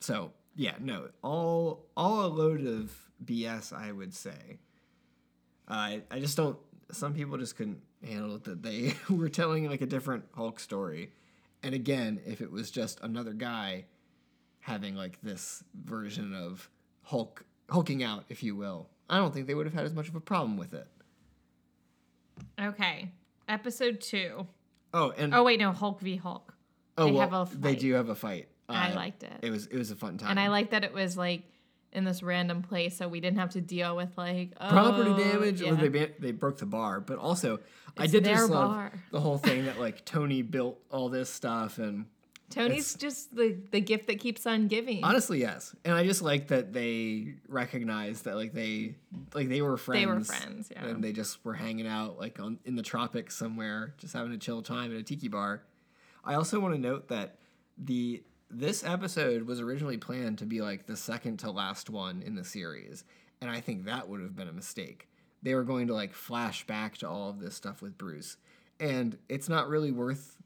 So 0.00 0.32
yeah, 0.56 0.74
no, 0.80 1.08
all 1.22 1.86
all 1.96 2.26
a 2.26 2.28
load 2.28 2.66
of 2.66 2.92
BS, 3.24 3.72
I 3.72 3.92
would 3.92 4.14
say. 4.14 4.58
I 5.68 6.02
I 6.10 6.20
just 6.20 6.36
don't. 6.36 6.58
Some 6.90 7.14
people 7.14 7.36
just 7.36 7.56
couldn't 7.56 7.82
handle 8.02 8.36
it 8.36 8.44
that 8.44 8.62
they 8.62 8.94
were 9.10 9.28
telling 9.28 9.68
like 9.68 9.80
a 9.82 9.86
different 9.86 10.24
Hulk 10.34 10.60
story, 10.60 11.12
and 11.62 11.74
again, 11.74 12.20
if 12.26 12.40
it 12.40 12.50
was 12.50 12.70
just 12.70 13.00
another 13.02 13.32
guy 13.32 13.84
having 14.60 14.94
like 14.94 15.20
this 15.22 15.62
version 15.84 16.34
of 16.34 16.68
Hulk 17.02 17.44
hulking 17.70 18.02
out, 18.02 18.24
if 18.28 18.42
you 18.42 18.56
will, 18.56 18.88
I 19.10 19.18
don't 19.18 19.32
think 19.34 19.46
they 19.46 19.54
would 19.54 19.66
have 19.66 19.74
had 19.74 19.84
as 19.84 19.94
much 19.94 20.08
of 20.08 20.14
a 20.16 20.20
problem 20.20 20.56
with 20.56 20.72
it. 20.74 20.86
Okay. 22.60 23.10
Episode 23.48 24.00
two. 24.00 24.46
Oh, 24.92 25.12
and 25.16 25.34
Oh, 25.34 25.42
wait, 25.44 25.58
no, 25.58 25.72
Hulk 25.72 26.00
v. 26.00 26.16
Hulk. 26.16 26.54
oh, 26.96 27.06
they 27.06 27.12
well, 27.12 27.28
have 27.28 27.52
a 27.52 27.56
they 27.56 27.76
do 27.76 27.92
have 27.94 28.08
a 28.08 28.14
fight. 28.14 28.48
I 28.76 28.92
liked 28.94 29.22
it. 29.22 29.32
It 29.42 29.50
was 29.50 29.66
it 29.66 29.76
was 29.76 29.90
a 29.90 29.96
fun 29.96 30.18
time. 30.18 30.30
And 30.30 30.40
I 30.40 30.48
liked 30.48 30.70
that 30.72 30.84
it 30.84 30.92
was 30.92 31.16
like 31.16 31.42
in 31.92 32.04
this 32.04 32.22
random 32.22 32.62
place, 32.62 32.96
so 32.98 33.08
we 33.08 33.18
didn't 33.20 33.38
have 33.38 33.50
to 33.50 33.60
deal 33.62 33.96
with 33.96 34.10
like 34.16 34.50
oh, 34.60 34.68
property 34.68 35.24
damage 35.24 35.62
Yeah. 35.62 35.72
or 35.72 35.76
they 35.76 36.12
they 36.18 36.32
broke 36.32 36.58
the 36.58 36.66
bar 36.66 37.00
but 37.00 37.18
also 37.18 37.60
i 37.96 38.06
did 38.06 38.24
just 38.24 38.50
love 38.50 38.70
bar. 38.70 38.92
the 39.10 39.20
whole 39.20 39.38
thing 39.38 39.64
that 39.68 39.80
like 39.80 40.04
tony 40.04 40.42
built 40.42 40.78
all 40.90 41.08
this 41.08 41.30
stuff 41.30 41.78
and 41.78 42.04
Tony's 42.50 42.94
just 42.94 43.34
the 43.34 43.56
the 43.72 43.80
gift 43.80 44.06
that 44.06 44.20
keeps 44.20 44.46
on 44.46 44.68
giving. 44.68 45.02
honestly 45.02 45.40
yes 45.40 45.74
and 45.84 45.94
i 45.94 46.04
just 46.04 46.20
like 46.22 46.48
that 46.48 46.72
they 46.74 47.34
recognized 47.48 48.24
that 48.24 48.36
like 48.36 48.52
they 48.52 48.94
like 49.34 49.48
they 49.48 49.60
were 49.62 49.76
friends 49.76 50.00
They 50.02 50.06
were 50.06 50.20
friends, 50.20 50.68
yeah. 50.70 50.84
and 50.86 51.02
they 51.02 51.12
just 51.12 51.42
were 51.44 51.54
hanging 51.54 51.86
out 51.86 52.18
like 52.18 52.38
on 52.38 52.58
in 52.66 52.76
the 52.76 52.82
tropics 52.82 53.34
somewhere 53.36 53.94
just 53.98 54.12
having 54.14 54.32
a 54.32 54.38
chill 54.38 54.60
time 54.62 54.90
at 54.94 54.98
a 54.98 55.02
tiki 55.02 55.28
bar 55.28 55.62
i 56.24 56.34
also 56.34 56.60
want 56.60 56.74
to 56.74 56.80
note 56.80 57.08
that 57.08 57.36
the 57.78 58.22
this 58.50 58.82
episode 58.84 59.42
was 59.42 59.60
originally 59.60 59.98
planned 59.98 60.38
to 60.38 60.46
be 60.46 60.60
like 60.60 60.86
the 60.86 60.96
second 60.96 61.38
to 61.38 61.50
last 61.50 61.90
one 61.90 62.22
in 62.22 62.34
the 62.34 62.44
series, 62.44 63.04
and 63.40 63.50
I 63.50 63.60
think 63.60 63.84
that 63.84 64.08
would 64.08 64.20
have 64.20 64.36
been 64.36 64.48
a 64.48 64.52
mistake. 64.52 65.08
They 65.42 65.54
were 65.54 65.64
going 65.64 65.86
to 65.88 65.94
like 65.94 66.14
flash 66.14 66.66
back 66.66 66.96
to 66.98 67.08
all 67.08 67.30
of 67.30 67.40
this 67.40 67.54
stuff 67.54 67.82
with 67.82 67.98
Bruce, 67.98 68.38
and 68.80 69.18
it's 69.28 69.48
not 69.48 69.68
really 69.68 69.92
worth 69.92 70.37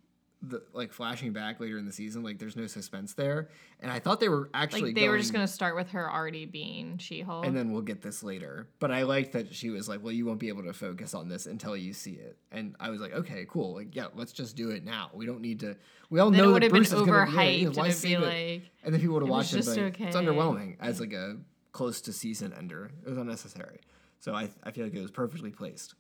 the 0.45 0.61
like 0.73 0.93
flashing 0.93 1.33
back 1.33 1.61
later 1.61 1.79
in 1.79 1.87
the 1.87 1.93
season. 1.93 2.23
Like, 2.25 2.39
there's 2.39 2.57
no 2.57 2.67
suspense 2.67 3.15
there, 3.15 3.49
and 3.81 3.91
I 3.93 4.01
thought 4.01 4.19
they 4.19 4.29
were 4.29 4.51
actually 4.53 4.83
Like 4.87 4.95
they 4.97 5.09
were 5.09 5.17
just 5.19 5.33
going- 5.33 5.43
gonna 5.43 5.49
start 5.49 5.77
with 5.77 5.91
her 5.91 6.11
already 6.13 6.47
being 6.47 6.99
She-Hulk. 6.99 7.47
and 7.47 7.57
then 7.57 7.71
we'll 7.71 7.83
get 7.83 8.03
this 8.03 8.23
later. 8.25 8.67
But 8.81 8.91
I 8.91 9.03
liked 9.05 9.33
that 9.35 9.55
she 9.55 9.71
was 9.71 9.89
like, 9.89 10.03
"Well, 10.03 10.13
you 10.13 10.27
won't 10.27 10.41
be 10.41 10.49
able 10.49 10.65
to 10.65 10.73
focus 10.73 11.15
on 11.15 11.29
this 11.29 11.47
until 11.47 11.77
you 11.77 11.93
see 11.93 12.15
it." 12.15 12.37
And 12.51 12.75
I 12.81 12.91
was 12.91 13.01
like, 13.01 13.13
"Okay, 13.13 13.47
cool. 13.49 13.75
Like, 13.75 13.95
yeah, 13.95 14.07
let's 14.15 14.33
just 14.33 14.57
do 14.57 14.71
it 14.71 14.85
now. 14.85 15.11
We 15.15 15.27
don't 15.27 15.41
need 15.43 15.61
to. 15.61 15.77
We 16.11 16.19
all 16.19 16.31
Then 16.31 16.41
it 16.41 16.43
know 16.43 16.53
would 16.53 16.63
that 16.63 16.63
have 16.65 16.73
been 16.73 16.81
Bruce 16.81 16.93
is 16.93 17.01
gonna 17.01 17.13
overhyped. 17.27 17.61
Yeah, 17.61 17.67
and 17.69 17.77
why 17.77 17.87
be 17.87 17.93
save 17.93 18.19
it? 18.19 18.27
like, 18.27 18.71
and 18.83 18.93
then 18.95 19.01
people 19.01 19.15
would 19.15 19.23
have 19.23 19.29
it 19.29 19.33
watched 19.33 19.53
it. 19.53 19.57
just 19.59 19.69
But 19.77 19.79
it's 19.79 19.97
okay. 20.01 20.11
underwhelming 20.27 20.77
as 20.81 20.99
like 21.01 21.13
a 21.13 21.39
close 21.71 22.01
to 22.03 22.13
season 22.13 22.53
ender. 22.53 22.91
It 23.07 23.09
was 23.09 23.17
unnecessary. 23.19 23.79
So 24.19 24.35
I 24.35 24.51
I 24.65 24.73
feel 24.73 24.85
like 24.85 24.95
it 24.95 25.01
was 25.01 25.11
perfectly 25.13 25.51
placed. 25.53 25.95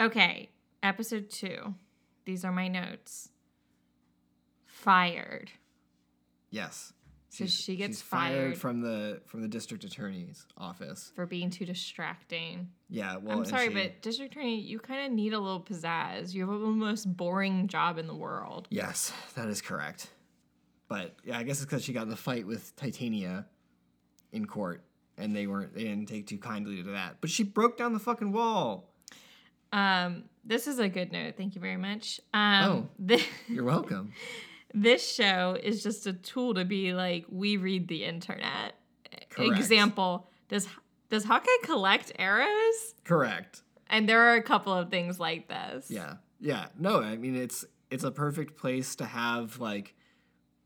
okay, 0.00 0.50
episode 0.82 1.30
two. 1.30 1.74
These 2.24 2.44
are 2.44 2.52
my 2.52 2.68
notes. 2.68 3.30
Fired. 4.64 5.50
Yes. 6.50 6.92
So 7.32 7.46
she 7.46 7.76
gets 7.76 7.98
she's 7.98 8.02
fired 8.02 8.34
fired. 8.54 8.58
from 8.58 8.80
the 8.80 9.20
from 9.26 9.40
the 9.40 9.46
district 9.46 9.84
attorney's 9.84 10.46
office. 10.56 11.12
for 11.14 11.26
being 11.26 11.48
too 11.50 11.64
distracting. 11.64 12.70
Yeah. 12.88 13.18
Well, 13.18 13.38
I'm 13.38 13.44
sorry, 13.44 13.68
she- 13.68 13.74
but 13.74 14.02
district 14.02 14.34
attorney, 14.34 14.60
you 14.60 14.80
kind 14.80 15.06
of 15.06 15.12
need 15.12 15.32
a 15.32 15.38
little 15.38 15.60
pizzazz. 15.60 16.34
You 16.34 16.50
have 16.50 16.60
the 16.60 16.66
most 16.66 17.04
boring 17.16 17.68
job 17.68 17.98
in 17.98 18.08
the 18.08 18.16
world. 18.16 18.66
Yes, 18.70 19.12
that 19.36 19.48
is 19.48 19.62
correct. 19.62 20.10
But 20.88 21.14
yeah, 21.24 21.38
I 21.38 21.44
guess 21.44 21.58
it's 21.58 21.66
because 21.66 21.84
she 21.84 21.92
got 21.92 22.02
in 22.02 22.08
the 22.08 22.16
fight 22.16 22.48
with 22.48 22.74
Titania 22.74 23.46
in 24.32 24.46
court, 24.46 24.82
and 25.16 25.34
they 25.34 25.46
weren't 25.46 25.72
they 25.72 25.84
didn't 25.84 26.06
take 26.08 26.26
too 26.26 26.38
kindly 26.38 26.82
to 26.82 26.90
that. 26.90 27.18
But 27.20 27.30
she 27.30 27.44
broke 27.44 27.78
down 27.78 27.92
the 27.92 28.00
fucking 28.00 28.32
wall. 28.32 28.89
Um, 29.72 30.24
this 30.44 30.66
is 30.66 30.78
a 30.78 30.88
good 30.88 31.12
note. 31.12 31.34
Thank 31.36 31.54
you 31.54 31.60
very 31.60 31.76
much. 31.76 32.20
Um, 32.34 32.64
Oh. 32.64 32.88
thi- 33.06 33.26
You're 33.48 33.64
welcome. 33.64 34.12
this 34.74 35.12
show 35.14 35.56
is 35.62 35.82
just 35.82 36.06
a 36.06 36.12
tool 36.12 36.54
to 36.54 36.64
be 36.64 36.92
like, 36.92 37.26
we 37.28 37.56
read 37.56 37.88
the 37.88 38.04
internet. 38.04 38.74
Correct. 39.28 39.58
Example: 39.58 40.28
Does 40.48 40.68
does 41.08 41.24
Hawkeye 41.24 41.48
collect 41.64 42.12
arrows? 42.18 42.94
correct. 43.04 43.62
And 43.88 44.08
there 44.08 44.20
are 44.20 44.34
a 44.36 44.42
couple 44.42 44.72
of 44.72 44.88
things 44.88 45.18
like 45.18 45.48
this. 45.48 45.90
Yeah, 45.90 46.14
yeah. 46.40 46.66
No, 46.78 47.00
I 47.00 47.16
mean 47.16 47.34
it's 47.36 47.64
it's 47.90 48.04
a 48.04 48.10
perfect 48.12 48.56
place 48.56 48.94
to 48.96 49.04
have 49.04 49.58
like 49.58 49.94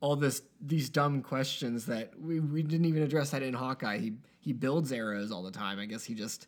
all 0.01 0.17
this 0.17 0.43
these 0.61 0.90
dumb 0.90 1.23
questions 1.23 1.87
that 1.87 2.12
we, 2.21 2.38
we 2.40 2.62
didn't 2.62 2.85
even 2.87 3.03
address 3.03 3.31
that 3.31 3.43
in 3.43 3.55
Hawkeye. 3.55 3.99
He 3.99 4.12
he 4.40 4.53
builds 4.53 4.93
arrows 4.93 5.31
all 5.33 5.43
the 5.43 5.51
time. 5.51 5.79
I 5.79 5.87
guess 5.87 6.05
he 6.05 6.14
just. 6.14 6.47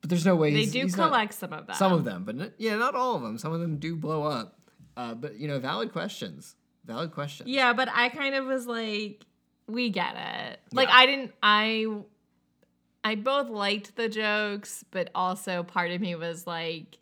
But 0.00 0.10
there's 0.10 0.24
no 0.26 0.36
way 0.36 0.52
They 0.54 0.66
do 0.66 0.82
he's 0.82 0.96
not- 0.96 1.08
collect 1.08 1.34
some 1.34 1.52
of 1.52 1.66
them. 1.66 1.76
Some 1.76 1.92
of 1.92 2.04
them, 2.04 2.24
but 2.24 2.36
n- 2.40 2.52
yeah, 2.58 2.76
not 2.76 2.94
all 2.94 3.16
of 3.16 3.22
them. 3.22 3.36
Some 3.38 3.52
of 3.52 3.60
them 3.60 3.78
do 3.78 3.96
blow 3.96 4.22
up. 4.22 4.58
Uh, 4.96 5.14
but 5.14 5.36
you 5.36 5.48
know, 5.48 5.58
valid 5.58 5.92
questions. 5.92 6.54
Valid 6.84 7.12
questions. 7.12 7.48
Yeah, 7.48 7.72
but 7.72 7.88
I 7.92 8.08
kind 8.08 8.34
of 8.34 8.46
was 8.46 8.66
like, 8.66 9.24
we 9.66 9.90
get 9.90 10.14
it. 10.16 10.60
Like 10.72 10.88
Yeah. 10.88 10.94
I 10.96 11.06
didn't 11.06 11.32
I 11.42 11.86
I 13.04 13.14
both 13.14 13.48
liked 13.48 13.96
the 13.96 14.08
jokes, 14.08 14.84
but 14.90 15.10
also 15.14 15.62
part 15.62 15.90
of 15.90 16.00
me 16.00 16.14
was 16.14 16.46
like 16.46 16.98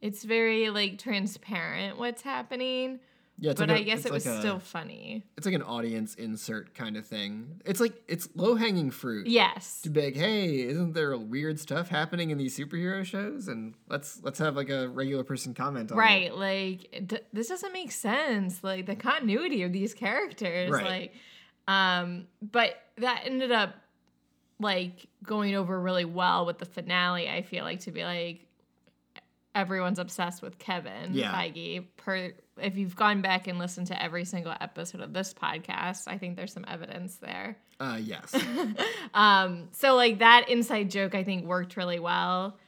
it's 0.00 0.22
very 0.24 0.70
like 0.70 0.98
transparent 0.98 1.98
what's 1.98 2.22
happening. 2.22 3.00
Yeah. 3.38 3.52
But 3.56 3.68
like 3.68 3.78
a- 3.78 3.80
I 3.80 3.82
guess 3.84 4.04
it 4.04 4.12
was 4.12 4.26
like 4.26 4.34
a- 4.36 4.40
still 4.40 4.58
funny. 4.58 5.24
It's 5.36 5.46
like 5.46 5.54
an 5.54 5.62
audience 5.62 6.14
insert 6.14 6.74
kind 6.74 6.96
of 6.96 7.06
thing. 7.06 7.60
It's 7.64 7.80
like 7.80 7.94
it's 8.08 8.28
low 8.34 8.54
hanging 8.56 8.90
fruit. 8.90 9.26
Yes. 9.26 9.80
To 9.82 9.90
be 9.90 10.02
like, 10.06 10.16
hey, 10.16 10.60
isn't 10.60 10.92
there 10.94 11.16
weird 11.16 11.60
stuff 11.60 11.88
happening 11.88 12.30
in 12.30 12.38
these 12.38 12.58
superhero 12.58 13.04
shows? 13.04 13.48
And 13.48 13.74
let's 13.88 14.20
let's 14.22 14.38
have 14.38 14.56
like 14.56 14.70
a 14.70 14.88
regular 14.88 15.24
person 15.24 15.54
comment 15.54 15.92
on 15.92 15.98
it. 15.98 16.00
Right, 16.00 16.34
like 16.34 17.04
d- 17.06 17.20
this 17.32 17.48
doesn't 17.48 17.72
make 17.72 17.92
sense. 17.92 18.62
Like 18.64 18.86
the 18.86 18.96
continuity 18.96 19.62
of 19.62 19.72
these 19.72 19.94
characters, 19.94 20.70
Right. 20.70 20.84
like, 20.84 21.14
um, 21.68 22.26
but 22.42 22.74
that 22.96 23.22
ended 23.24 23.52
up 23.52 23.74
like 24.60 25.06
going 25.22 25.54
over 25.54 25.80
really 25.80 26.04
well 26.04 26.44
with 26.46 26.58
the 26.58 26.66
finale. 26.66 27.28
I 27.28 27.42
feel 27.42 27.62
like 27.64 27.80
to 27.80 27.92
be 27.92 28.02
like 28.02 28.46
everyone's 29.58 29.98
obsessed 29.98 30.40
with 30.42 30.58
Kevin 30.58 31.12
Yeah. 31.12 31.32
Feige. 31.32 31.84
Per 31.96 32.32
if 32.60 32.76
you've 32.76 32.96
gone 32.96 33.20
back 33.22 33.46
and 33.46 33.58
listened 33.58 33.86
to 33.88 34.02
every 34.02 34.24
single 34.24 34.54
episode 34.60 35.00
of 35.00 35.12
this 35.12 35.32
podcast, 35.34 36.04
I 36.08 36.18
think 36.18 36.36
there's 36.36 36.52
some 36.52 36.64
evidence 36.68 37.16
there. 37.16 37.56
Uh, 37.80 37.98
yes. 38.00 38.34
Um, 39.14 39.68
so 39.72 39.94
like 39.96 40.18
that 40.20 40.48
inside 40.48 40.90
joke 40.90 41.14
I 41.14 41.24
think 41.24 41.44
worked 41.44 41.76
really 41.76 41.98
well. 41.98 42.58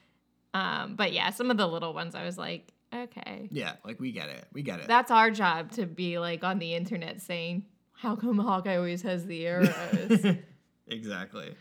Um, 0.55 0.97
but 0.97 1.13
yeah, 1.13 1.31
some 1.31 1.51
of 1.51 1.57
the 1.57 1.67
little 1.67 1.95
ones 1.95 2.15
I 2.15 2.25
was 2.25 2.37
like, 2.39 2.73
okay. 2.95 3.49
yeah. 3.53 3.75
Like 3.85 4.01
we 4.01 4.11
get 4.13 4.29
it. 4.31 4.47
We 4.53 4.63
get 4.63 4.81
it. 4.81 4.89
That's 4.89 5.11
our 5.11 5.31
job 5.31 5.73
to 5.73 5.87
be 5.87 6.19
like 6.19 6.43
on 6.45 6.59
the 6.59 6.75
internet 6.75 7.21
saying, 7.21 7.65
How 7.93 8.17
come 8.17 8.39
Hawkeye 8.39 8.77
always 8.77 9.03
has 9.03 9.27
the 9.27 9.47
arrows? 9.47 10.27
exactly. 10.89 11.55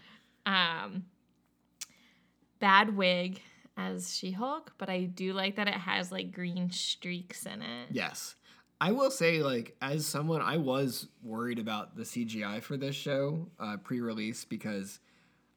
um 0.45 1.03
bad 2.59 2.95
wig 2.95 3.41
as 3.79 4.15
She-Hulk, 4.15 4.73
but 4.77 4.89
I 4.89 5.03
do 5.03 5.33
like 5.33 5.55
that 5.55 5.67
it 5.67 5.73
has 5.73 6.11
like 6.11 6.31
green 6.31 6.69
streaks 6.69 7.45
in 7.45 7.61
it. 7.61 7.87
Yes. 7.91 8.35
I 8.81 8.91
will 8.91 9.11
say, 9.11 9.41
like, 9.41 9.75
as 9.81 10.05
someone, 10.05 10.41
I 10.41 10.57
was 10.57 11.07
worried 11.23 11.59
about 11.59 11.97
the 11.97 12.03
CGI 12.03 12.61
for 12.61 12.77
this 12.77 12.95
show 12.95 13.47
uh, 13.59 13.77
pre 13.77 13.99
release 13.99 14.45
because 14.45 14.99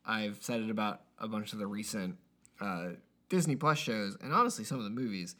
I've 0.04 0.38
said 0.40 0.60
it 0.60 0.70
about 0.70 1.02
a 1.18 1.28
bunch 1.28 1.52
of 1.52 1.58
the 1.58 1.66
recent 1.66 2.16
uh, 2.60 2.90
Disney 3.28 3.54
Plus 3.54 3.78
shows 3.78 4.16
and 4.20 4.32
honestly 4.32 4.64
some 4.64 4.78
of 4.78 4.84
the 4.84 4.90
movies. 4.90 5.36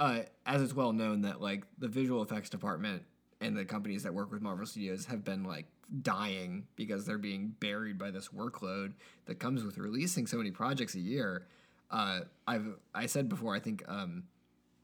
Uh, 0.00 0.20
as 0.46 0.60
it's 0.60 0.74
well 0.74 0.92
known 0.92 1.22
that, 1.22 1.40
like, 1.40 1.64
the 1.78 1.86
visual 1.86 2.22
effects 2.22 2.50
department 2.50 3.02
and 3.40 3.56
the 3.56 3.64
companies 3.64 4.02
that 4.02 4.12
work 4.12 4.32
with 4.32 4.42
Marvel 4.42 4.66
Studios 4.66 5.04
have 5.06 5.22
been, 5.22 5.44
like, 5.44 5.66
dying 6.00 6.66
because 6.76 7.04
they're 7.04 7.18
being 7.18 7.54
buried 7.60 7.98
by 7.98 8.10
this 8.10 8.28
workload 8.28 8.94
that 9.26 9.38
comes 9.38 9.62
with 9.62 9.78
releasing 9.78 10.26
so 10.26 10.38
many 10.38 10.50
projects 10.50 10.94
a 10.94 11.00
year. 11.00 11.46
Uh, 11.92 12.20
I've 12.46 12.66
I 12.94 13.06
said 13.06 13.28
before, 13.28 13.54
I 13.54 13.60
think 13.60 13.84
um, 13.86 14.24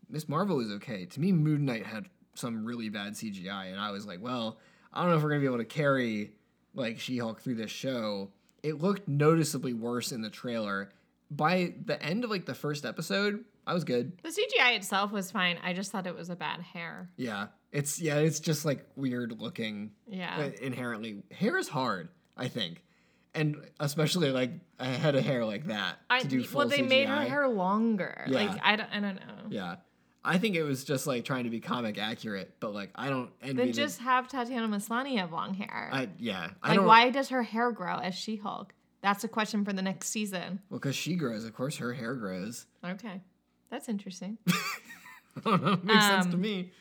Miss 0.09 0.29
Marvel 0.29 0.61
is 0.61 0.71
okay. 0.73 1.07
To 1.07 1.21
me, 1.21 1.33
Moon 1.33 1.65
Knight 1.65 1.87
had 1.87 2.07
some 2.35 2.65
really 2.65 2.89
bad 2.89 3.15
CGI, 3.15 3.73
and 3.73 3.81
I 3.81 3.91
was 3.91 4.07
like, 4.07 4.23
well, 4.23 4.59
I 4.93 5.01
don't 5.01 5.11
know 5.11 5.17
if 5.17 5.23
we're 5.23 5.31
gonna 5.31 5.41
be 5.41 5.47
able 5.47 5.59
to 5.59 5.65
carry 5.65 6.33
like 6.75 7.01
She-Hulk 7.01 7.41
through 7.41 7.57
this 7.57 7.71
show. 7.71 8.31
It 8.63 8.81
looked 8.81 9.09
noticeably 9.09 9.73
worse 9.73 10.13
in 10.13 10.21
the 10.23 10.31
trailer. 10.31 10.91
By 11.31 11.75
the 11.85 12.01
end 12.03 12.25
of 12.25 12.31
like 12.31 12.47
the 12.47 12.55
first 12.55 12.85
episode, 12.87 13.45
I 13.67 13.75
was 13.75 13.85
good. 13.85 14.13
The 14.23 14.31
CGI 14.31 14.77
itself 14.77 15.13
was 15.13 15.31
fine. 15.31 15.59
I 15.63 15.73
just 15.73 15.93
thought 15.93 16.07
it 16.07 16.15
was 16.15 16.31
a 16.31 16.37
bad 16.37 16.61
hair. 16.61 17.11
Yeah, 17.17 17.49
it's 17.73 18.01
yeah, 18.01 18.17
it's 18.17 18.41
just 18.41 18.65
like 18.65 18.87
weird 18.97 19.41
looking. 19.41 19.93
Yeah. 20.07 20.37
uh, 20.39 20.51
inherently, 20.63 21.23
hair 21.31 21.59
is 21.59 21.69
hard. 21.69 22.09
I 22.37 22.49
think, 22.49 22.83
and 23.35 23.57
especially 23.81 24.31
like 24.31 24.51
a 24.79 24.87
head 24.87 25.15
of 25.15 25.25
hair 25.25 25.45
like 25.45 25.67
that 25.67 25.99
I, 26.11 26.21
to 26.21 26.29
do 26.29 26.43
full 26.45 26.59
well, 26.61 26.69
they 26.69 26.83
made 26.83 27.09
her 27.09 27.23
hair 27.23 27.49
longer. 27.49 28.25
Yeah. 28.29 28.39
Like 28.39 28.61
I 28.63 28.77
don't, 28.77 28.91
I 28.93 29.01
don't 29.01 29.17
know. 29.17 29.45
Yeah. 29.51 29.77
I 30.25 30.37
think 30.39 30.57
it 30.57 30.63
was 30.65 30.85
just 30.85 31.07
like 31.07 31.25
trying 31.25 31.45
to 31.45 31.51
be 31.51 31.61
comic 31.61 31.97
accurate, 31.99 32.55
but 32.61 32.75
like 32.75 32.91
I 32.95 33.09
don't 33.09 33.31
envy 33.41 33.55
Then 33.55 33.67
the- 33.69 33.73
just 33.73 34.01
have 34.01 34.29
Tatiana 34.29 34.69
Maslany 34.69 35.17
have 35.19 35.33
long 35.33 35.55
hair. 35.55 35.89
I 35.93 36.09
yeah. 36.19 36.51
I 36.63 36.77
like, 36.77 36.87
why 36.87 37.11
does 37.11 37.29
her 37.29 37.43
hair 37.43 37.71
grow 37.73 37.97
as 37.99 38.15
She-Hulk? 38.15 38.75
That's 39.01 39.23
a 39.23 39.29
question 39.29 39.65
for 39.65 39.73
the 39.73 39.81
next 39.83 40.09
season. 40.09 40.61
Well, 40.71 40.81
because 40.81 40.97
she 40.97 41.15
grows, 41.15 41.45
of 41.45 41.55
course, 41.55 41.77
her 41.77 41.93
hair 41.95 42.15
grows. 42.17 42.67
Okay, 42.85 43.21
that's 43.71 43.89
interesting. 43.89 44.39
I 44.49 45.41
don't 45.45 45.63
know. 45.63 45.73
It 45.75 45.85
makes 45.85 46.05
sense 46.05 46.27
to 46.27 46.33
Um, 46.33 46.41
me. 46.41 46.73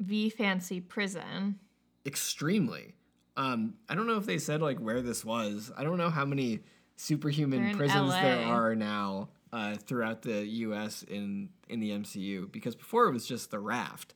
V 0.00 0.28
Fancy 0.30 0.80
Prison. 0.80 1.58
Extremely. 2.06 2.94
Um, 3.38 3.74
I 3.88 3.94
don't 3.94 4.08
know 4.08 4.16
if 4.16 4.26
they 4.26 4.38
said 4.38 4.60
like 4.60 4.78
where 4.78 5.00
this 5.00 5.24
was. 5.24 5.70
I 5.76 5.84
don't 5.84 5.96
know 5.96 6.10
how 6.10 6.24
many 6.24 6.60
superhuman 6.96 7.76
prisons 7.76 8.12
there 8.12 8.44
are 8.44 8.74
now 8.74 9.28
uh, 9.52 9.76
throughout 9.76 10.22
the 10.22 10.44
U.S. 10.44 11.04
in 11.04 11.48
in 11.68 11.78
the 11.80 11.90
MCU. 11.92 12.50
Because 12.50 12.74
before 12.74 13.06
it 13.06 13.12
was 13.12 13.26
just 13.26 13.50
the 13.50 13.60
raft. 13.60 14.14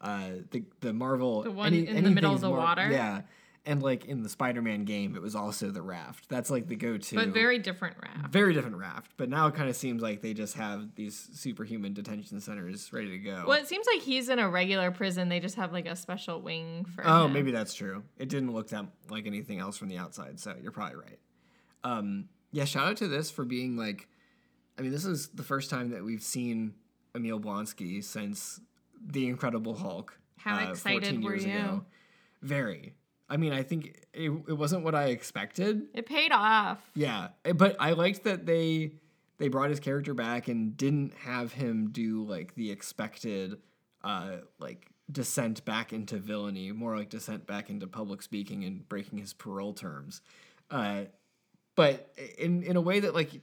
Uh, 0.00 0.28
the 0.52 0.62
the 0.80 0.92
Marvel 0.92 1.42
The 1.42 1.50
one 1.50 1.74
in 1.74 2.04
the 2.04 2.10
middle 2.10 2.32
of 2.32 2.40
the 2.40 2.50
water? 2.50 2.88
Yeah, 2.88 3.22
and 3.68 3.82
like 3.82 4.06
in 4.06 4.22
the 4.22 4.28
Spider-Man 4.28 4.84
game, 4.84 5.14
it 5.14 5.22
was 5.22 5.36
also 5.36 5.70
the 5.70 5.82
raft. 5.82 6.28
That's 6.28 6.50
like 6.50 6.66
the 6.66 6.74
go-to. 6.74 7.14
But 7.14 7.28
very 7.28 7.58
different 7.58 7.96
raft. 8.02 8.32
very 8.32 8.54
different 8.54 8.76
raft. 8.76 9.12
But 9.16 9.28
now 9.28 9.46
it 9.46 9.54
kind 9.54 9.68
of 9.68 9.76
seems 9.76 10.02
like 10.02 10.22
they 10.22 10.32
just 10.34 10.54
have 10.54 10.94
these 10.96 11.28
superhuman 11.34 11.92
detention 11.92 12.40
centers 12.40 12.92
ready 12.92 13.10
to 13.10 13.18
go. 13.18 13.44
Well, 13.46 13.60
it 13.60 13.68
seems 13.68 13.86
like 13.86 14.02
he's 14.02 14.28
in 14.30 14.38
a 14.38 14.48
regular 14.48 14.90
prison. 14.90 15.28
They 15.28 15.38
just 15.38 15.56
have 15.56 15.72
like 15.72 15.86
a 15.86 15.94
special 15.94 16.40
wing 16.40 16.86
for 16.94 17.06
Oh, 17.06 17.26
him. 17.26 17.34
maybe 17.34 17.50
that's 17.50 17.74
true. 17.74 18.02
It 18.18 18.28
didn't 18.28 18.52
look 18.52 18.68
that 18.70 18.86
like 19.10 19.26
anything 19.26 19.58
else 19.60 19.76
from 19.76 19.88
the 19.88 19.98
outside, 19.98 20.40
so 20.40 20.54
you're 20.62 20.72
probably 20.72 20.96
right. 20.96 21.18
Um, 21.84 22.28
yeah, 22.50 22.64
shout 22.64 22.88
out 22.88 22.96
to 22.96 23.08
this 23.08 23.30
for 23.30 23.44
being 23.44 23.76
like, 23.76 24.08
I 24.78 24.82
mean, 24.82 24.90
this 24.92 25.04
is 25.04 25.28
the 25.28 25.42
first 25.42 25.68
time 25.70 25.90
that 25.90 26.02
we've 26.04 26.22
seen 26.22 26.74
Emil 27.14 27.38
Blonsky 27.38 28.02
since 28.02 28.60
the 29.00 29.28
Incredible 29.28 29.74
Hulk, 29.74 30.18
How 30.38 30.56
uh, 30.66 30.70
excited 30.70 31.04
14 31.04 31.22
were 31.22 31.30
years 31.34 31.44
you? 31.44 31.52
ago. 31.52 31.84
Very. 32.42 32.94
I 33.28 33.36
mean, 33.36 33.52
I 33.52 33.62
think 33.62 34.06
it, 34.14 34.30
it 34.30 34.52
wasn't 34.52 34.84
what 34.84 34.94
I 34.94 35.06
expected. 35.06 35.88
It 35.94 36.06
paid 36.06 36.32
off. 36.32 36.78
Yeah, 36.94 37.28
eh, 37.44 37.52
but 37.52 37.76
I 37.78 37.92
liked 37.92 38.24
that 38.24 38.46
they 38.46 38.92
they 39.38 39.48
brought 39.48 39.70
his 39.70 39.80
character 39.80 40.14
back 40.14 40.48
and 40.48 40.76
didn't 40.76 41.14
have 41.14 41.52
him 41.52 41.90
do 41.90 42.24
like 42.24 42.54
the 42.54 42.70
expected 42.70 43.58
uh 44.02 44.38
like 44.58 44.86
descent 45.10 45.64
back 45.64 45.92
into 45.92 46.16
villainy, 46.18 46.72
more 46.72 46.96
like 46.96 47.10
descent 47.10 47.46
back 47.46 47.70
into 47.70 47.86
public 47.86 48.22
speaking 48.22 48.64
and 48.64 48.88
breaking 48.88 49.18
his 49.18 49.32
parole 49.32 49.74
terms. 49.74 50.22
Uh 50.70 51.04
but 51.74 52.12
in 52.38 52.62
in 52.62 52.76
a 52.76 52.80
way 52.80 53.00
that 53.00 53.14
like 53.14 53.40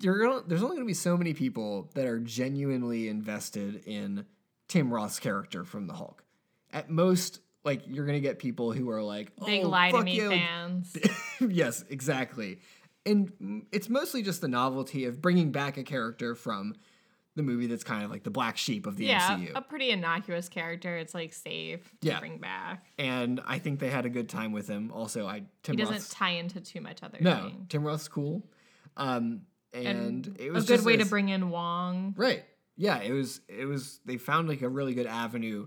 you're 0.00 0.18
gonna, 0.18 0.42
there's 0.46 0.62
only 0.62 0.76
going 0.76 0.86
to 0.86 0.90
be 0.90 0.94
so 0.94 1.16
many 1.16 1.34
people 1.34 1.90
that 1.94 2.06
are 2.06 2.18
genuinely 2.18 3.08
invested 3.08 3.82
in 3.86 4.26
Tim 4.66 4.92
Roth's 4.92 5.18
character 5.18 5.64
from 5.64 5.86
the 5.86 5.94
Hulk. 5.94 6.24
At 6.72 6.90
most, 6.90 7.40
like 7.68 7.82
you're 7.86 8.06
to 8.06 8.20
get 8.20 8.38
people 8.38 8.72
who 8.72 8.90
are 8.90 9.02
like, 9.02 9.30
Big 9.44 9.64
oh, 9.64 9.68
lie 9.68 9.90
to 9.90 10.02
me 10.02 10.18
fans. 10.18 10.96
yes, 11.40 11.84
exactly. 11.90 12.60
And 13.04 13.66
it's 13.72 13.88
mostly 13.88 14.22
just 14.22 14.40
the 14.40 14.48
novelty 14.48 15.04
of 15.04 15.20
bringing 15.20 15.52
back 15.52 15.76
a 15.76 15.82
character 15.82 16.34
from 16.34 16.74
the 17.36 17.42
movie 17.42 17.66
that's 17.66 17.84
kind 17.84 18.04
of 18.04 18.10
like 18.10 18.24
the 18.24 18.30
black 18.30 18.56
sheep 18.56 18.86
of 18.86 18.96
the 18.96 19.04
yeah, 19.06 19.36
MCU. 19.36 19.52
a 19.54 19.60
pretty 19.60 19.90
innocuous 19.90 20.48
character. 20.48 20.96
It's 20.96 21.14
like 21.14 21.32
safe 21.34 21.84
to 22.00 22.08
Yeah. 22.08 22.20
bring 22.20 22.38
back. 22.38 22.84
and 22.98 23.40
I 23.46 23.58
think 23.58 23.80
they 23.80 23.90
had 23.90 24.06
a 24.06 24.10
good 24.10 24.28
time 24.28 24.52
with 24.52 24.66
him. 24.66 24.90
Also, 24.92 25.26
I 25.26 25.44
Tim 25.62 25.76
He 25.76 25.82
doesn't 25.82 25.94
Roth's, 25.94 26.08
tie 26.08 26.30
into 26.30 26.60
too 26.60 26.80
much 26.80 27.02
other 27.02 27.18
no, 27.20 27.36
thing. 27.36 27.66
Tim 27.68 27.84
Roth's 27.84 28.08
cool. 28.08 28.44
Um, 28.96 29.42
and, 29.72 30.36
it 30.40 30.50
was 30.50 30.68
a 30.68 30.76
good 30.76 30.84
way 30.86 30.96
to 30.96 31.04
bring 31.04 31.28
in 31.28 31.50
Wong. 31.50 32.14
Right. 32.16 32.44
Yeah, 32.76 33.00
it 33.00 33.12
was 33.12 33.40
it 33.48 33.66
was 33.66 34.00
they 34.04 34.16
found 34.16 34.48
like 34.48 34.62
a 34.62 34.68
really 34.68 34.94
good 34.94 35.06
avenue 35.06 35.66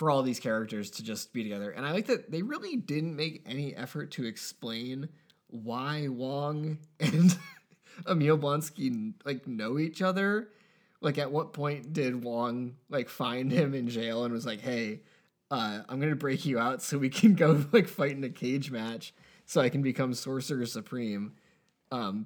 for 0.00 0.10
all 0.10 0.22
these 0.22 0.40
characters 0.40 0.90
to 0.92 1.02
just 1.02 1.30
be 1.34 1.42
together. 1.42 1.72
And 1.72 1.84
I 1.84 1.92
like 1.92 2.06
that 2.06 2.30
they 2.30 2.40
really 2.40 2.74
didn't 2.74 3.14
make 3.14 3.44
any 3.44 3.76
effort 3.76 4.12
to 4.12 4.24
explain 4.24 5.10
why 5.48 6.08
Wong 6.08 6.78
and 7.00 7.36
Emil 8.08 8.38
Blonsky 8.38 9.12
like 9.26 9.46
know 9.46 9.78
each 9.78 10.00
other. 10.00 10.48
Like 11.02 11.18
at 11.18 11.30
what 11.30 11.52
point 11.52 11.92
did 11.92 12.24
Wong 12.24 12.76
like 12.88 13.10
find 13.10 13.52
him 13.52 13.74
in 13.74 13.88
jail 13.88 14.24
and 14.24 14.32
was 14.32 14.46
like, 14.46 14.62
"Hey, 14.62 15.00
uh, 15.50 15.82
I'm 15.86 16.00
gonna 16.00 16.16
break 16.16 16.46
you 16.46 16.58
out 16.58 16.80
so 16.80 16.96
we 16.96 17.10
can 17.10 17.34
go 17.34 17.62
like 17.72 17.86
fight 17.86 18.12
in 18.12 18.24
a 18.24 18.30
cage 18.30 18.70
match 18.70 19.12
so 19.44 19.60
I 19.60 19.68
can 19.68 19.82
become 19.82 20.14
Sorcerer 20.14 20.64
Supreme." 20.64 21.34
Um, 21.92 22.24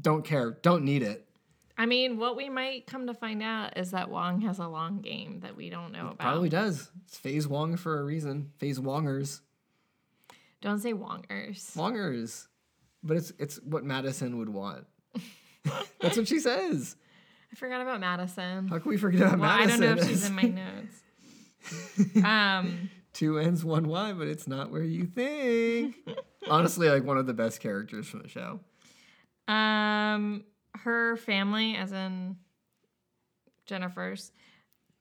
don't 0.00 0.24
care, 0.24 0.52
don't 0.62 0.86
need 0.86 1.02
it. 1.02 1.28
I 1.76 1.86
mean, 1.86 2.18
what 2.18 2.36
we 2.36 2.48
might 2.48 2.86
come 2.86 3.08
to 3.08 3.14
find 3.14 3.42
out 3.42 3.76
is 3.76 3.90
that 3.90 4.08
Wong 4.08 4.40
has 4.42 4.58
a 4.58 4.68
long 4.68 5.00
game 5.00 5.40
that 5.40 5.56
we 5.56 5.70
don't 5.70 5.92
know 5.92 6.06
about. 6.06 6.18
Probably 6.18 6.48
does. 6.48 6.90
It's 7.06 7.18
Phase 7.18 7.48
Wong 7.48 7.76
for 7.76 7.98
a 7.98 8.04
reason. 8.04 8.52
Phase 8.58 8.78
Wongers. 8.78 9.40
Don't 10.60 10.78
say 10.78 10.92
Wongers. 10.94 11.76
Wongers. 11.76 12.46
But 13.02 13.16
it's 13.18 13.32
it's 13.38 13.56
what 13.62 13.84
Madisynn 13.84 14.38
would 14.38 14.48
want. 14.48 14.86
That's 16.00 16.16
what 16.16 16.28
she 16.28 16.38
says. 16.38 16.96
I 17.52 17.56
forgot 17.56 17.80
about 17.80 18.00
Madisynn. 18.00 18.68
How 18.70 18.78
can 18.78 18.90
we 18.90 18.96
forget 18.96 19.22
about 19.22 19.40
Well, 19.40 19.50
I 19.50 19.66
don't 19.66 19.80
know 19.80 19.92
if 19.92 20.06
she's 20.06 20.26
in 20.26 20.34
my 20.34 20.42
notes. 20.42 21.02
um, 22.24 22.90
Two 23.12 23.38
N's, 23.38 23.64
one 23.64 23.86
Y, 23.86 24.12
but 24.12 24.26
it's 24.26 24.48
not 24.48 24.70
where 24.70 24.82
you 24.82 25.06
think. 25.06 25.96
Honestly, 26.48 26.88
like 26.88 27.04
one 27.04 27.18
of 27.18 27.26
the 27.26 27.34
best 27.34 27.60
characters 27.60 28.06
from 28.08 28.22
the 28.22 28.28
show. 28.28 28.60
um, 29.46 30.44
her 30.82 31.16
family, 31.16 31.76
as 31.76 31.92
in 31.92 32.36
Jennifer's 33.66 34.32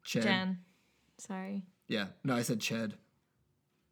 Ched. 0.06 0.24
Jen. 0.24 0.60
Sorry. 1.18 1.64
Yeah. 1.88 2.08
No, 2.24 2.36
I 2.36 2.42
said 2.42 2.60
Ched. 2.60 2.94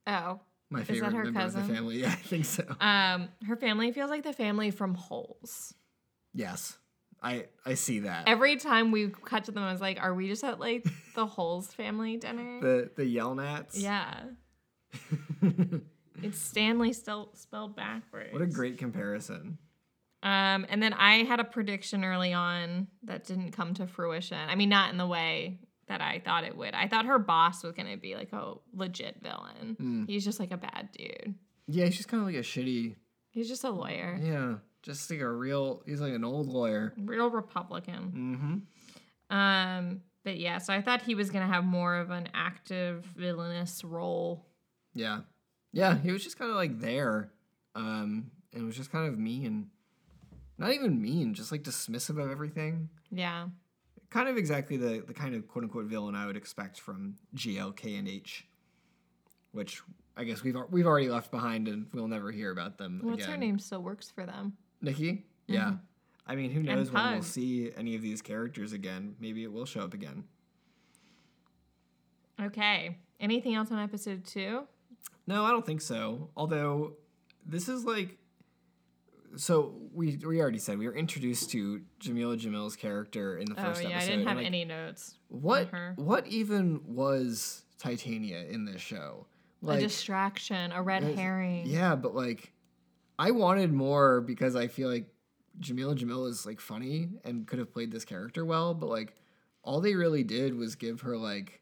Oh, 0.08 0.40
My 0.70 0.80
that 0.80 0.86
favorite 0.88 1.12
her 1.14 1.24
member 1.24 1.30
of 1.30 1.36
cousin? 1.36 1.68
the 1.68 1.74
family. 1.74 1.98
Yeah, 2.02 2.10
I 2.10 2.16
think 2.16 2.46
so. 2.46 2.64
um, 2.80 3.30
her 3.46 3.56
family 3.56 3.92
feels 3.92 4.10
like 4.10 4.24
the 4.24 4.34
family 4.34 4.72
from 4.72 4.94
Holes. 4.96 5.74
yes. 6.34 6.78
I 7.24 7.46
I 7.68 7.76
see 7.76 8.00
that. 8.00 8.28
Every 8.28 8.56
time 8.56 8.90
we 8.92 9.10
cut 9.10 9.44
to 9.44 9.52
them, 9.52 9.62
I 9.62 9.72
was 9.72 9.80
like, 9.80 10.02
"Are 10.02 10.12
we 10.16 10.28
just 10.28 10.44
at 10.44 10.60
like 10.60 10.84
the 11.16 11.28
Holes 11.28 11.68
family 11.72 12.18
dinner?" 12.18 12.60
the 12.60 12.90
the 12.96 13.04
Yelnats. 13.16 13.74
yeah, 13.80 14.24
it's 16.24 16.40
Stanley 16.40 16.94
still 16.94 17.30
spelled 17.36 17.76
backwards. 17.76 18.34
What 18.34 18.42
a 18.42 18.48
great 18.48 18.80
comparison. 18.80 19.60
Um, 20.24 20.66
and 20.70 20.82
then 20.84 20.94
I 20.94 21.24
had 21.24 21.40
a 21.40 21.44
prediction 21.44 22.04
early 22.06 22.32
on 22.34 22.88
that 23.04 23.26
didn't 23.26 23.52
come 23.52 23.74
to 23.76 23.88
fruition. 23.88 24.38
I 24.38 24.56
mean, 24.56 24.70
not 24.70 24.92
in 24.92 24.98
the 24.98 25.08
way 25.08 25.60
that 25.88 26.00
I 26.02 26.22
thought 26.24 26.44
it 26.44 26.56
would. 26.56 26.74
I 26.74 26.88
thought 26.88 27.06
her 27.06 27.18
boss 27.20 27.64
was 27.64 27.74
gonna 27.74 27.98
be 27.98 28.16
like 28.16 28.32
a 28.32 28.54
legit 28.74 29.18
villain. 29.22 29.76
Hmm. 29.78 30.06
He's 30.06 30.24
just 30.24 30.40
like 30.40 30.52
a 30.52 30.58
bad 30.58 30.90
dude. 30.98 31.36
Yeah, 31.68 31.90
she's 31.90 32.06
kind 32.06 32.22
of 32.22 32.28
like 32.28 32.36
a 32.36 32.40
shitty. 32.46 32.96
He's 33.32 33.48
just 33.48 33.64
a 33.64 33.70
lawyer, 33.70 34.20
Yeah, 34.22 34.56
just 34.84 35.10
like 35.10 35.22
a 35.22 35.30
real. 35.30 35.82
He's 35.86 36.02
like 36.02 36.14
an 36.14 36.24
old 36.24 36.48
lawyer. 36.48 36.94
real 36.98 37.30
Republican. 37.30 38.64
Mm-hmm. 39.32 39.36
Um, 39.36 40.02
but 40.24 40.38
yeah, 40.38 40.60
so 40.60 40.74
I 40.74 40.82
thought 40.82 41.02
he 41.02 41.16
was 41.16 41.30
gonna 41.30 41.48
have 41.48 41.64
more 41.64 41.96
of 41.96 42.12
an 42.12 42.30
active 42.34 43.06
villainous 43.18 43.84
role. 43.84 44.46
Yeah, 44.94 45.22
yeah. 45.74 45.98
He 45.98 46.12
was 46.12 46.24
just 46.24 46.38
kind 46.38 46.52
of 46.52 46.58
like 46.58 46.80
there, 46.80 47.32
um, 47.76 48.32
and 48.54 48.66
was 48.66 48.78
just 48.78 48.92
kind 48.92 49.08
of 49.08 49.18
mean. 49.18 49.70
Not 50.62 50.74
even 50.74 51.02
mean, 51.02 51.34
just 51.34 51.52
like 51.52 51.64
dismissive 51.64 52.22
of 52.24 52.30
everything. 52.30 52.90
Yeah. 53.10 53.48
Kind 54.12 54.30
of 54.30 54.38
exactly 54.38 54.78
the 54.78 55.04
the 55.06 55.14
kind 55.14 55.34
of 55.34 55.48
quote 55.48 55.64
unquote 55.64 55.86
villain 55.86 56.14
I 56.14 56.28
would 56.28 56.38
expect 56.38 56.80
from 56.80 57.16
GLK 57.36 57.98
and 57.98 58.08
H, 58.08 58.46
which 59.54 59.82
I 60.16 60.24
guess 60.24 60.44
we've 60.44 60.56
we've 60.70 60.86
already 60.86 61.10
left 61.10 61.32
behind 61.32 61.68
and 61.68 61.88
we'll 61.94 62.08
never 62.08 62.32
hear 62.32 62.52
about 62.52 62.78
them 62.78 63.00
What's 63.02 63.24
again. 63.24 63.32
her 63.32 63.38
name 63.38 63.58
still 63.58 63.82
works 63.82 64.12
for 64.12 64.26
them? 64.26 64.54
Nikki. 64.82 65.12
Mm-hmm. 65.14 65.54
Yeah. 65.54 65.74
I 66.28 66.36
mean, 66.36 66.52
who 66.52 66.62
knows 66.62 66.92
when 66.92 67.12
we'll 67.12 67.24
see 67.24 67.72
any 67.76 67.96
of 67.96 68.04
these 68.04 68.22
characters 68.22 68.72
again? 68.72 69.16
Maybe 69.20 69.44
it 69.44 69.52
will 69.52 69.66
show 69.66 69.82
up 69.82 69.96
again. 69.96 70.26
Okay. 72.40 72.98
Anything 73.20 73.56
else 73.56 73.72
on 73.72 73.80
episode 73.80 74.26
two? 74.26 74.68
No, 75.26 75.44
I 75.44 75.50
don't 75.50 75.66
think 75.66 75.82
so. 75.82 76.30
Although 76.36 76.94
this 77.46 77.68
is 77.68 77.84
like 77.84 78.18
so 79.36 79.81
we 79.94 80.18
we 80.26 80.42
already 80.42 80.60
said 80.60 80.78
we 80.78 80.88
were 80.88 80.96
introduced 80.96 81.52
to 81.52 81.82
Jameela 82.00 82.40
Jamil's 82.40 82.76
character 82.76 83.38
in 83.38 83.46
the 83.46 83.56
first 83.56 83.66
Oh 83.66 83.74
first 83.74 83.84
yeah, 83.84 83.90
episode. 83.96 84.08
I 84.08 84.16
didn't 84.16 84.28
have 84.28 84.38
like, 84.38 84.46
any 84.46 84.66
notes. 84.66 85.18
What 85.28 85.70
what 85.96 86.28
even 86.28 86.82
was 86.86 87.64
Titania 87.78 88.46
in 88.50 88.66
this 88.66 88.82
show? 88.82 89.28
a 89.68 89.80
distraction, 89.80 90.72
a 90.72 90.82
red 90.82 91.04
herring. 91.04 91.66
Yeah, 91.68 91.96
but 91.96 92.16
like 92.16 92.52
I 93.20 93.32
wanted 93.32 93.72
more 93.72 94.22
because 94.22 94.56
I 94.56 94.68
feel 94.68 94.90
like 94.90 95.08
Jameela 95.60 95.98
Jamil 95.98 96.28
is 96.30 96.46
like 96.46 96.60
funny 96.60 97.10
and 97.24 97.46
could 97.46 97.60
have 97.60 97.72
played 97.72 97.92
this 97.92 98.06
character 98.06 98.46
well, 98.46 98.74
but 98.74 98.90
like 98.90 99.14
all 99.64 99.82
they 99.82 99.96
really 99.96 100.24
did 100.24 100.56
was 100.56 100.76
give 100.76 101.02
her 101.02 101.18
like 101.18 101.62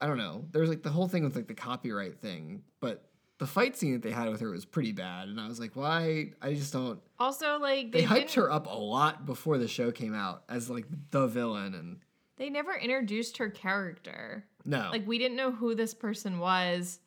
I 0.00 0.06
don't 0.06 0.18
know. 0.18 0.44
There's 0.52 0.68
like 0.68 0.82
the 0.82 0.90
whole 0.90 1.08
thing 1.08 1.24
with 1.24 1.34
like 1.34 1.48
the 1.48 1.54
copyright 1.54 2.20
thing, 2.20 2.62
but 2.80 3.07
the 3.38 3.46
fight 3.46 3.76
scene 3.76 3.92
that 3.92 4.02
they 4.02 4.10
had 4.10 4.28
with 4.28 4.40
her 4.40 4.50
was 4.50 4.64
pretty 4.64 4.92
bad, 4.92 5.28
and 5.28 5.40
I 5.40 5.46
was 5.46 5.60
like, 5.60 5.76
why? 5.76 6.32
I 6.42 6.54
just 6.54 6.72
don't. 6.72 7.00
Also, 7.18 7.58
like 7.60 7.92
They, 7.92 8.00
they, 8.00 8.06
hyped 8.06 8.34
her 8.34 8.50
up 8.50 8.66
a 8.66 8.76
lot 8.76 9.26
before 9.26 9.58
the 9.58 9.68
show 9.68 9.92
came 9.92 10.14
out 10.14 10.42
as 10.48 10.68
like 10.68 10.86
the 11.10 11.26
villain, 11.26 11.74
and 11.74 11.98
they 12.36 12.50
never 12.50 12.74
introduced 12.74 13.36
her 13.38 13.48
character. 13.48 14.44
no, 14.64 14.88
Like 14.90 15.06
we 15.06 15.18
didn't 15.18 15.36
know 15.36 15.52
who 15.52 15.74
this 15.74 15.94
person 15.94 16.38
was 16.38 17.00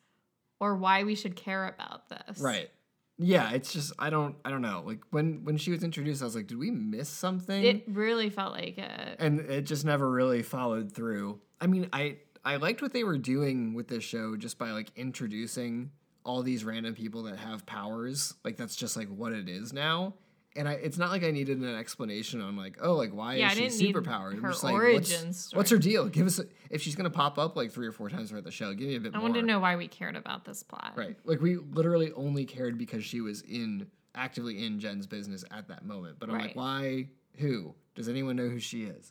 or 0.60 0.76
why 0.76 1.04
we 1.04 1.14
should 1.14 1.36
care 1.36 1.66
about 1.68 2.08
this. 2.08 2.38
right. 2.40 2.70
Yeah, 3.18 3.52
it's 3.52 3.72
just 3.72 3.92
I 3.98 4.10
don't 4.10 4.36
I 4.44 4.50
don't 4.50 4.62
know. 4.62 4.82
Like 4.84 5.00
when 5.10 5.44
when 5.44 5.56
she 5.58 5.70
was 5.70 5.84
introduced, 5.84 6.22
I 6.22 6.24
was 6.24 6.34
like, 6.34 6.46
did 6.46 6.58
we 6.58 6.70
miss 6.70 7.08
something? 7.08 7.62
It 7.62 7.84
really 7.86 8.30
felt 8.30 8.52
like 8.52 8.78
it. 8.78 9.16
and 9.20 9.38
it 9.40 9.62
just 9.62 9.84
never 9.84 10.10
really 10.10 10.42
followed 10.42 10.90
through. 10.92 11.38
I 11.60 11.66
mean, 11.66 11.88
I 11.92 12.16
I 12.44 12.56
liked 12.56 12.82
what 12.82 12.92
they 12.92 13.04
were 13.04 13.18
doing 13.18 13.74
with 13.74 13.86
this 13.88 14.02
show 14.02 14.34
just 14.36 14.58
by 14.58 14.70
like 14.72 14.90
introducing 14.96 15.90
all 16.24 16.42
these 16.42 16.64
random 16.64 16.94
people 16.94 17.24
that 17.24 17.36
have 17.38 17.66
powers. 17.66 18.34
Like 18.44 18.56
that's 18.56 18.76
just 18.76 18.96
like 18.96 19.08
what 19.08 19.32
it 19.32 19.48
is 19.48 19.72
now. 19.72 20.14
And 20.54 20.68
I, 20.68 20.72
it's 20.74 20.98
not 20.98 21.10
like 21.10 21.24
I 21.24 21.30
needed 21.30 21.58
an 21.58 21.74
explanation 21.76 22.42
on 22.42 22.56
like, 22.56 22.76
oh, 22.82 22.94
like 22.94 23.14
why 23.14 23.36
Yeah, 23.36 23.48
I 23.48 23.52
is 23.54 23.78
she 23.78 23.90
superpowered? 23.92 24.32
I'm 24.34 24.42
her 24.42 24.50
just 24.50 24.62
like, 24.62 24.74
origin 24.74 25.28
what's, 25.28 25.38
story. 25.38 25.58
what's 25.58 25.70
her 25.70 25.78
deal? 25.78 26.08
Give 26.08 26.26
us 26.26 26.38
a, 26.40 26.44
if 26.68 26.82
she's 26.82 26.94
gonna 26.94 27.08
pop 27.08 27.38
up 27.38 27.56
like 27.56 27.72
three 27.72 27.86
or 27.86 27.92
four 27.92 28.10
times 28.10 28.28
throughout 28.28 28.44
the 28.44 28.50
show. 28.50 28.74
Give 28.74 28.86
me 28.88 28.96
a 28.96 29.00
bit 29.00 29.14
I 29.14 29.18
more. 29.18 29.28
wanted 29.28 29.40
to 29.40 29.46
know 29.46 29.60
why 29.60 29.76
we 29.76 29.88
cared 29.88 30.14
about 30.14 30.44
this 30.44 30.62
plot. 30.62 30.92
Right. 30.94 31.16
Like 31.24 31.40
we 31.40 31.56
literally 31.56 32.12
only 32.12 32.44
cared 32.44 32.76
because 32.76 33.02
she 33.02 33.22
was 33.22 33.40
in 33.42 33.86
actively 34.14 34.64
in 34.66 34.78
Jen's 34.78 35.06
business 35.06 35.42
at 35.50 35.68
that 35.68 35.86
moment. 35.86 36.16
But 36.18 36.28
I'm 36.28 36.38
like, 36.38 36.54
why? 36.54 37.08
Who? 37.38 37.74
Does 37.94 38.08
anyone 38.08 38.36
know 38.36 38.48
who 38.48 38.58
she 38.58 38.84
is? 38.84 39.10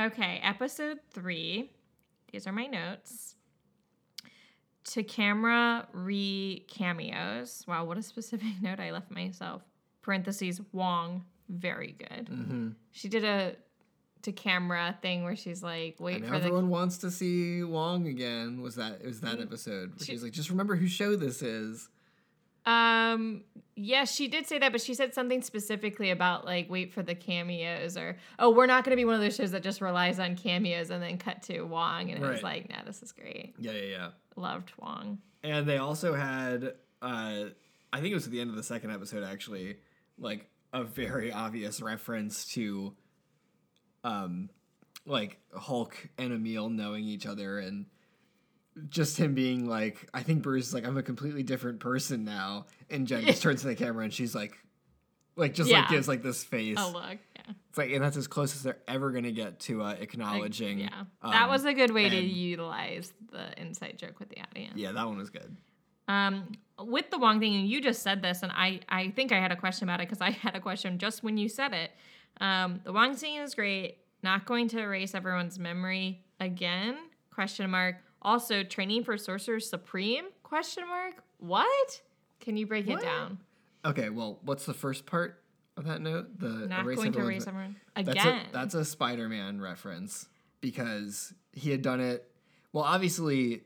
Okay, 0.00 0.40
episode 0.42 0.98
three. 1.12 1.72
These 2.32 2.46
are 2.46 2.52
my 2.52 2.66
notes. 2.66 3.34
To 4.84 5.02
camera 5.02 5.86
re 5.92 6.64
cameos. 6.68 7.64
Wow, 7.68 7.84
what 7.84 7.98
a 7.98 8.02
specific 8.02 8.48
note 8.62 8.80
I 8.80 8.90
left 8.92 9.10
myself. 9.10 9.62
Parentheses, 10.02 10.60
Wong, 10.72 11.24
very 11.48 11.92
good. 11.98 12.26
Mm-hmm. 12.30 12.68
She 12.90 13.08
did 13.08 13.24
a 13.24 13.56
to 14.22 14.32
camera 14.32 14.98
thing 15.00 15.24
where 15.24 15.36
she's 15.36 15.62
like, 15.62 15.96
wait 15.98 16.16
And 16.16 16.28
for 16.28 16.34
everyone 16.34 16.68
wants 16.68 16.98
to 16.98 17.10
see 17.10 17.62
Wong 17.62 18.06
again. 18.06 18.60
Was 18.62 18.76
that 18.76 19.00
it 19.02 19.06
was 19.06 19.20
that 19.20 19.40
episode? 19.40 19.90
Where 19.90 19.96
Mm. 19.96 19.98
She- 20.06 20.12
she's 20.12 20.22
like, 20.22 20.32
just 20.32 20.50
remember 20.50 20.76
whose 20.76 20.90
show 20.92 21.16
this 21.16 21.42
is. 21.42 21.88
the 22.64 22.70
um 22.70 23.42
yeah, 23.76 24.04
she 24.04 24.28
did 24.28 24.46
say 24.46 24.58
that, 24.58 24.72
but 24.72 24.82
she 24.82 24.92
said 24.92 25.14
something 25.14 25.40
specifically 25.40 26.10
about 26.10 26.44
like 26.44 26.68
wait 26.68 26.92
for 26.92 27.02
the 27.02 27.14
cameos 27.14 27.96
or 27.96 28.16
oh, 28.38 28.50
we're 28.50 28.66
not 28.66 28.84
gonna 28.84 28.96
be 28.96 29.06
one 29.06 29.14
of 29.14 29.20
those 29.22 29.36
shows 29.36 29.52
that 29.52 29.62
just 29.62 29.80
relies 29.80 30.18
on 30.18 30.36
cameos 30.36 30.90
and 30.90 31.02
then 31.02 31.16
cut 31.16 31.42
to 31.44 31.62
Wong 31.62 32.10
and 32.10 32.22
it 32.22 32.28
was 32.28 32.42
like, 32.42 32.68
no, 32.68 32.76
this 32.86 33.02
is 33.02 33.12
great. 33.12 33.54
Yeah, 33.58 33.72
yeah, 33.72 33.82
yeah. 33.82 34.08
Loved 34.36 34.72
Wong. 34.78 35.18
And 35.42 35.66
they 35.66 35.78
also 35.78 36.14
had, 36.14 36.74
uh, 37.02 37.44
I 37.92 38.00
think 38.00 38.12
it 38.12 38.14
was 38.14 38.26
at 38.26 38.32
the 38.32 38.40
end 38.40 38.50
of 38.50 38.56
the 38.56 38.62
second 38.62 38.90
episode, 38.90 39.24
actually, 39.24 39.76
like 40.18 40.48
a 40.72 40.84
very 40.84 41.32
obvious 41.32 41.80
reference 41.80 42.46
to, 42.52 42.94
um, 44.04 44.50
like 45.06 45.38
Hulk 45.54 45.96
and 46.18 46.32
Emil 46.32 46.68
knowing 46.68 47.04
each 47.04 47.26
other 47.26 47.58
and 47.58 47.86
just 48.88 49.18
him 49.18 49.34
being 49.34 49.68
like, 49.68 50.08
I 50.14 50.22
think 50.22 50.42
Bruce 50.42 50.68
is 50.68 50.74
like, 50.74 50.86
I'm 50.86 50.96
a 50.96 51.02
completely 51.02 51.42
different 51.42 51.80
person 51.80 52.24
now. 52.24 52.66
And 52.88 53.06
Jen 53.06 53.24
just 53.24 53.42
turns 53.42 53.62
to 53.62 53.68
the 53.68 53.74
camera 53.74 54.04
and 54.04 54.12
she's 54.12 54.34
like, 54.34 54.52
like 55.36 55.54
just 55.54 55.70
like 55.70 55.88
gives 55.88 56.06
like 56.06 56.22
this 56.22 56.44
face. 56.44 56.76
Oh 56.78 56.90
look, 56.92 57.02
yeah. 57.04 57.16
It's 57.68 57.78
like, 57.78 57.90
and 57.92 58.02
that's 58.02 58.16
as 58.16 58.26
close 58.26 58.54
as 58.54 58.62
they're 58.62 58.78
ever 58.88 59.10
gonna 59.10 59.30
get 59.32 59.58
to 59.60 59.82
uh, 59.82 59.84
Like, 59.86 60.02
acknowledging. 60.02 60.80
yeah. 60.80 61.04
that 61.22 61.42
um, 61.44 61.50
was 61.50 61.64
a 61.64 61.72
good 61.74 61.90
way 61.92 62.08
to 62.08 62.16
utilize 62.20 63.12
the 63.32 63.60
inside 63.60 63.96
joke 63.98 64.18
with 64.20 64.28
the 64.30 64.40
audience. 64.40 64.74
Yeah, 64.76 64.92
that 64.92 65.06
one 65.06 65.18
was 65.18 65.30
good. 65.30 65.56
Um, 66.08 66.52
with 66.78 67.10
the 67.10 67.18
Wong 67.18 67.38
thing, 67.38 67.54
and 67.54 67.68
you 67.68 67.80
just 67.80 68.02
said 68.02 68.20
this, 68.22 68.42
and 68.42 68.50
I, 68.52 68.80
I 68.88 69.10
think 69.10 69.30
I 69.32 69.36
had 69.40 69.52
a 69.52 69.56
question 69.56 69.88
about 69.88 70.00
it 70.00 70.08
because 70.08 70.20
I 70.20 70.30
had 70.46 70.56
a 70.56 70.60
question 70.60 70.98
just 70.98 71.22
when 71.22 71.36
you 71.36 71.48
said 71.48 71.72
it. 71.72 71.92
Um, 72.40 72.80
the 72.84 72.92
Wong 72.92 73.16
scene 73.16 73.40
is 73.40 73.54
great. 73.54 73.98
Not 74.22 74.44
going 74.44 74.68
to 74.68 74.80
erase 74.80 75.14
everyone's 75.14 75.58
memory 75.58 76.22
again? 76.40 76.96
Question 77.32 77.70
mark. 77.70 77.96
Also, 78.22 78.62
training 78.62 79.04
for 79.04 79.16
Sorcerer 79.16 79.60
Supreme? 79.60 80.26
Question 80.42 80.86
mark. 80.88 81.14
What? 81.38 82.00
Can 82.40 82.56
you 82.56 82.66
break 82.66 82.86
What? 82.86 82.98
it 82.98 83.04
down? 83.04 83.38
Okay, 83.84 84.10
well, 84.10 84.38
what's 84.42 84.66
the 84.66 84.74
first 84.74 85.06
part 85.06 85.42
of 85.80 85.86
that 85.86 86.00
note? 86.00 86.38
The 86.38 86.48
Not 86.48 86.58
going 86.58 86.68
to 86.68 86.78
everyone's 87.08 87.16
erase 87.16 87.46
everyone 87.46 87.76
That's 87.96 88.08
again. 88.08 88.46
a 88.48 88.52
that's 88.52 88.74
a 88.74 88.84
Spider-Man 88.84 89.60
reference 89.60 90.28
because 90.60 91.32
he 91.52 91.70
had 91.70 91.82
done 91.82 92.00
it. 92.00 92.30
Well, 92.72 92.84
obviously, 92.84 93.62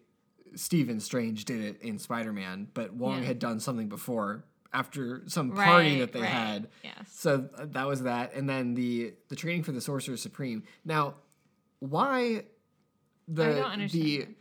Stephen 0.54 1.00
Strange 1.00 1.44
did 1.44 1.60
it 1.60 1.82
in 1.82 1.98
Spider-Man, 1.98 2.68
but 2.72 2.94
Wong 2.94 3.18
Yeah. 3.20 3.26
had 3.26 3.38
done 3.38 3.60
something 3.60 3.88
before 3.88 4.44
after 4.72 5.22
some 5.28 5.52
party 5.52 5.90
Right, 5.90 5.98
that 6.00 6.12
they 6.12 6.20
right, 6.20 6.28
had. 6.28 6.68
yes. 6.82 6.94
So 7.12 7.48
uh, 7.56 7.66
that 7.70 7.86
was 7.86 8.02
that, 8.02 8.34
and 8.34 8.48
then 8.48 8.74
the 8.74 9.14
the 9.28 9.36
training 9.36 9.62
for 9.64 9.72
the 9.72 9.80
Sorcerer 9.80 10.16
Supreme. 10.16 10.62
Now, 10.84 11.14
why 11.80 12.44
the 13.28 13.44
I 13.44 13.54
don't 13.54 13.64
understand. 13.72 14.36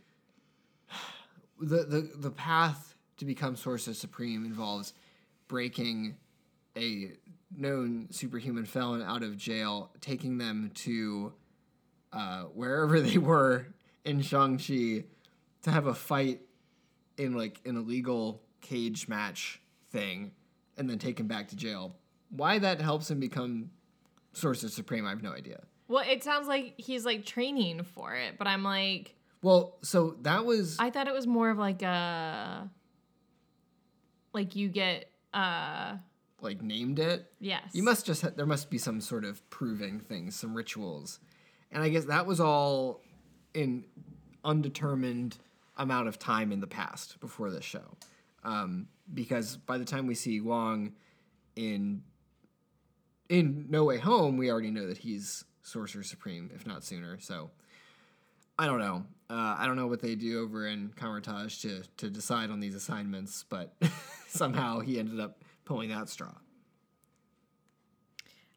the 1.60 1.66
the 1.66 1.84
the 1.84 2.10
the 2.16 2.30
path 2.30 2.94
to 3.18 3.24
become 3.24 3.54
Sorcerer 3.56 3.94
Supreme 3.94 4.44
involves 4.44 4.92
breaking 5.46 6.16
a 6.76 7.12
known 7.56 8.08
superhuman 8.10 8.64
felon 8.64 9.02
out 9.02 9.22
of 9.22 9.36
jail, 9.36 9.90
taking 10.00 10.38
them 10.38 10.70
to 10.74 11.32
uh, 12.12 12.42
wherever 12.44 13.00
they 13.02 13.18
were 13.18 13.66
in 14.04 14.20
Shang-Chi 14.22 15.04
to 15.62 15.70
have 15.70 15.86
a 15.86 15.94
fight 15.94 16.40
in 17.16 17.36
like 17.36 17.60
an 17.64 17.76
illegal 17.76 18.42
cage 18.60 19.08
match 19.08 19.60
thing 19.90 20.32
and 20.76 20.88
then 20.90 20.98
take 20.98 21.18
him 21.20 21.26
back 21.26 21.48
to 21.48 21.56
jail. 21.56 21.96
Why 22.30 22.58
that 22.58 22.80
helps 22.80 23.10
him 23.10 23.20
become 23.20 23.70
Sorcerer 24.32 24.68
Supreme, 24.68 25.06
I 25.06 25.10
have 25.10 25.22
no 25.22 25.32
idea. 25.32 25.62
well, 25.86 26.04
it 26.06 26.24
sounds 26.24 26.48
like 26.48 26.74
he's 26.76 27.04
like 27.04 27.24
training 27.24 27.84
for 27.84 28.14
it, 28.14 28.36
but 28.36 28.46
I'm 28.48 28.64
like, 28.64 29.14
Well, 29.42 29.76
so 29.82 30.16
that 30.22 30.44
was 30.44 30.76
I 30.80 30.90
thought 30.90 31.06
it 31.06 31.14
was 31.14 31.26
more 31.26 31.50
of 31.50 31.58
like 31.58 31.82
a, 31.82 32.68
like 34.32 34.56
you 34.56 34.68
get, 34.68 35.06
uh, 35.32 35.96
like 36.44 36.62
named 36.62 36.98
it. 36.98 37.32
yes. 37.40 37.62
You 37.72 37.82
must 37.82 38.06
just 38.06 38.22
ha- 38.22 38.30
there 38.36 38.46
must 38.46 38.70
be 38.70 38.78
some 38.78 39.00
sort 39.00 39.24
of 39.24 39.48
proving 39.50 39.98
things, 40.00 40.36
some 40.36 40.54
rituals, 40.54 41.18
and 41.72 41.82
I 41.82 41.88
guess 41.88 42.04
that 42.04 42.26
was 42.26 42.40
all 42.40 43.00
in 43.54 43.84
undetermined 44.44 45.38
amount 45.76 46.08
of 46.08 46.18
time 46.18 46.52
in 46.52 46.60
the 46.60 46.66
past 46.66 47.18
before 47.20 47.50
this 47.50 47.64
show, 47.64 47.96
um, 48.44 48.88
because 49.12 49.56
by 49.56 49.78
the 49.78 49.84
time 49.84 50.06
we 50.06 50.14
see 50.14 50.40
Wong 50.40 50.92
in 51.56 52.02
in 53.28 53.66
No 53.70 53.84
Way 53.84 53.98
Home, 53.98 54.36
we 54.36 54.50
already 54.50 54.70
know 54.70 54.86
that 54.86 54.98
he's 54.98 55.44
Sorcerer 55.62 56.02
Supreme, 56.02 56.50
if 56.54 56.66
not 56.66 56.84
sooner. 56.84 57.18
So 57.18 57.50
I 58.58 58.66
don't 58.66 58.78
know. 58.78 59.04
Uh, 59.30 59.56
I 59.58 59.66
don't 59.66 59.76
know 59.76 59.86
what 59.86 60.02
they 60.02 60.14
do 60.14 60.42
over 60.42 60.66
in 60.66 60.92
Kamar-Taj 60.96 61.58
to 61.62 61.82
to 61.96 62.10
decide 62.10 62.50
on 62.50 62.60
these 62.60 62.74
assignments, 62.74 63.44
but 63.48 63.74
somehow 64.28 64.80
he 64.80 64.98
ended 64.98 65.18
up 65.20 65.42
pulling 65.64 65.88
that 65.90 66.08
straw. 66.08 66.32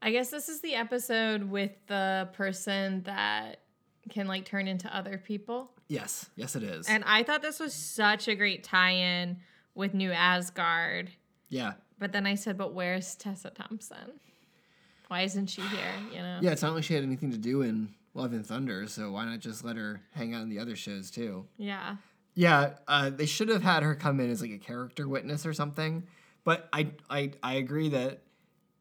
I 0.02 0.12
guess 0.12 0.30
this 0.30 0.48
is 0.48 0.62
the 0.62 0.76
episode 0.76 1.44
with 1.44 1.72
the 1.88 2.30
person 2.34 3.04
that 3.04 3.62
can 4.10 4.28
like 4.28 4.46
turn 4.46 4.68
into 4.68 4.96
other 4.96 5.18
people. 5.18 5.72
Yes, 5.88 6.30
yes, 6.36 6.56
it 6.56 6.64
is. 6.64 6.88
And 6.88 7.04
I 7.06 7.24
thought 7.24 7.42
this 7.42 7.60
was 7.60 7.74
such 7.74 8.28
a 8.28 8.36
great 8.36 8.64
tie-in 8.64 9.38
with 9.74 9.94
New 9.94 10.12
Asgard. 10.12 11.12
yeah, 11.50 11.74
But 12.00 12.12
then 12.12 12.26
I 12.26 12.36
said, 12.36 12.58
but 12.58 12.74
where's 12.74 13.16
Tessa 13.16 13.50
Thompson? 13.50 14.20
Why 15.08 15.22
isn't 15.22 15.48
she 15.48 15.62
here? 15.62 15.94
You 16.12 16.20
know? 16.20 16.40
yeah. 16.42 16.52
It's 16.52 16.62
not 16.62 16.74
like 16.76 16.84
she 16.84 16.94
had 16.94 17.04
anything 17.04 17.32
to 17.32 17.38
do 17.38 17.62
in 17.62 17.94
Love 18.14 18.34
and 18.34 18.46
Thunder, 18.46 18.88
so 18.88 19.12
why 19.12 19.26
not 19.26 19.40
just 19.40 19.64
let 19.64 19.78
her 19.78 20.02
hang 20.14 20.34
out 20.34 20.42
in 20.42 20.50
the 20.50 20.60
other 20.60 20.76
shows 20.76 21.10
too? 21.10 21.46
Yeah. 21.58 21.96
Yeah, 22.34 22.74
uh, 22.88 23.10
they 23.10 23.26
should 23.26 23.50
have 23.50 23.64
had 23.64 23.82
her 23.84 23.96
come 23.96 24.20
in 24.20 24.30
as 24.30 24.42
like 24.42 24.52
a 24.52 24.58
character 24.60 25.08
witness 25.08 25.46
or 25.46 25.54
something. 25.54 26.04
But 26.48 26.70
I, 26.72 26.92
I, 27.10 27.32
I 27.44 27.56
agree 27.56 27.90
that 27.90 28.22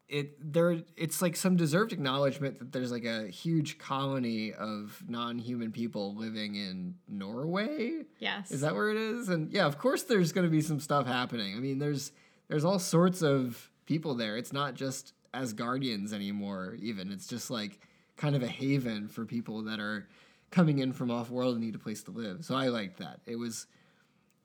it 0.08 0.52
there 0.52 0.82
it's 0.96 1.20
like 1.20 1.34
some 1.34 1.56
deserved 1.56 1.92
acknowledgement 1.92 2.60
that 2.60 2.70
there's 2.70 2.92
like 2.92 3.04
a 3.04 3.26
huge 3.26 3.76
colony 3.76 4.52
of 4.52 5.02
non-human 5.08 5.72
people 5.72 6.14
living 6.14 6.54
in 6.54 6.94
Norway. 7.08 8.04
Yes. 8.20 8.52
Is 8.52 8.60
that 8.60 8.76
where 8.76 8.90
it 8.90 8.96
is? 8.96 9.30
And 9.30 9.50
yeah, 9.50 9.66
of 9.66 9.78
course 9.78 10.04
there's 10.04 10.30
going 10.30 10.44
to 10.44 10.50
be 10.50 10.60
some 10.60 10.78
stuff 10.78 11.08
happening. 11.08 11.56
I 11.56 11.58
mean, 11.58 11.80
there's 11.80 12.12
there's 12.46 12.64
all 12.64 12.78
sorts 12.78 13.20
of 13.20 13.68
people 13.84 14.14
there. 14.14 14.36
It's 14.36 14.52
not 14.52 14.74
just 14.74 15.12
Asgardians 15.34 16.12
anymore 16.12 16.76
even. 16.80 17.10
It's 17.10 17.26
just 17.26 17.50
like 17.50 17.80
kind 18.16 18.36
of 18.36 18.44
a 18.44 18.46
haven 18.46 19.08
for 19.08 19.24
people 19.24 19.62
that 19.62 19.80
are 19.80 20.06
coming 20.52 20.78
in 20.78 20.92
from 20.92 21.10
off 21.10 21.30
world 21.30 21.56
and 21.56 21.64
need 21.64 21.74
a 21.74 21.80
place 21.80 22.04
to 22.04 22.12
live. 22.12 22.44
So 22.44 22.54
I 22.54 22.68
liked 22.68 22.98
that. 22.98 23.22
It 23.26 23.34
was 23.34 23.66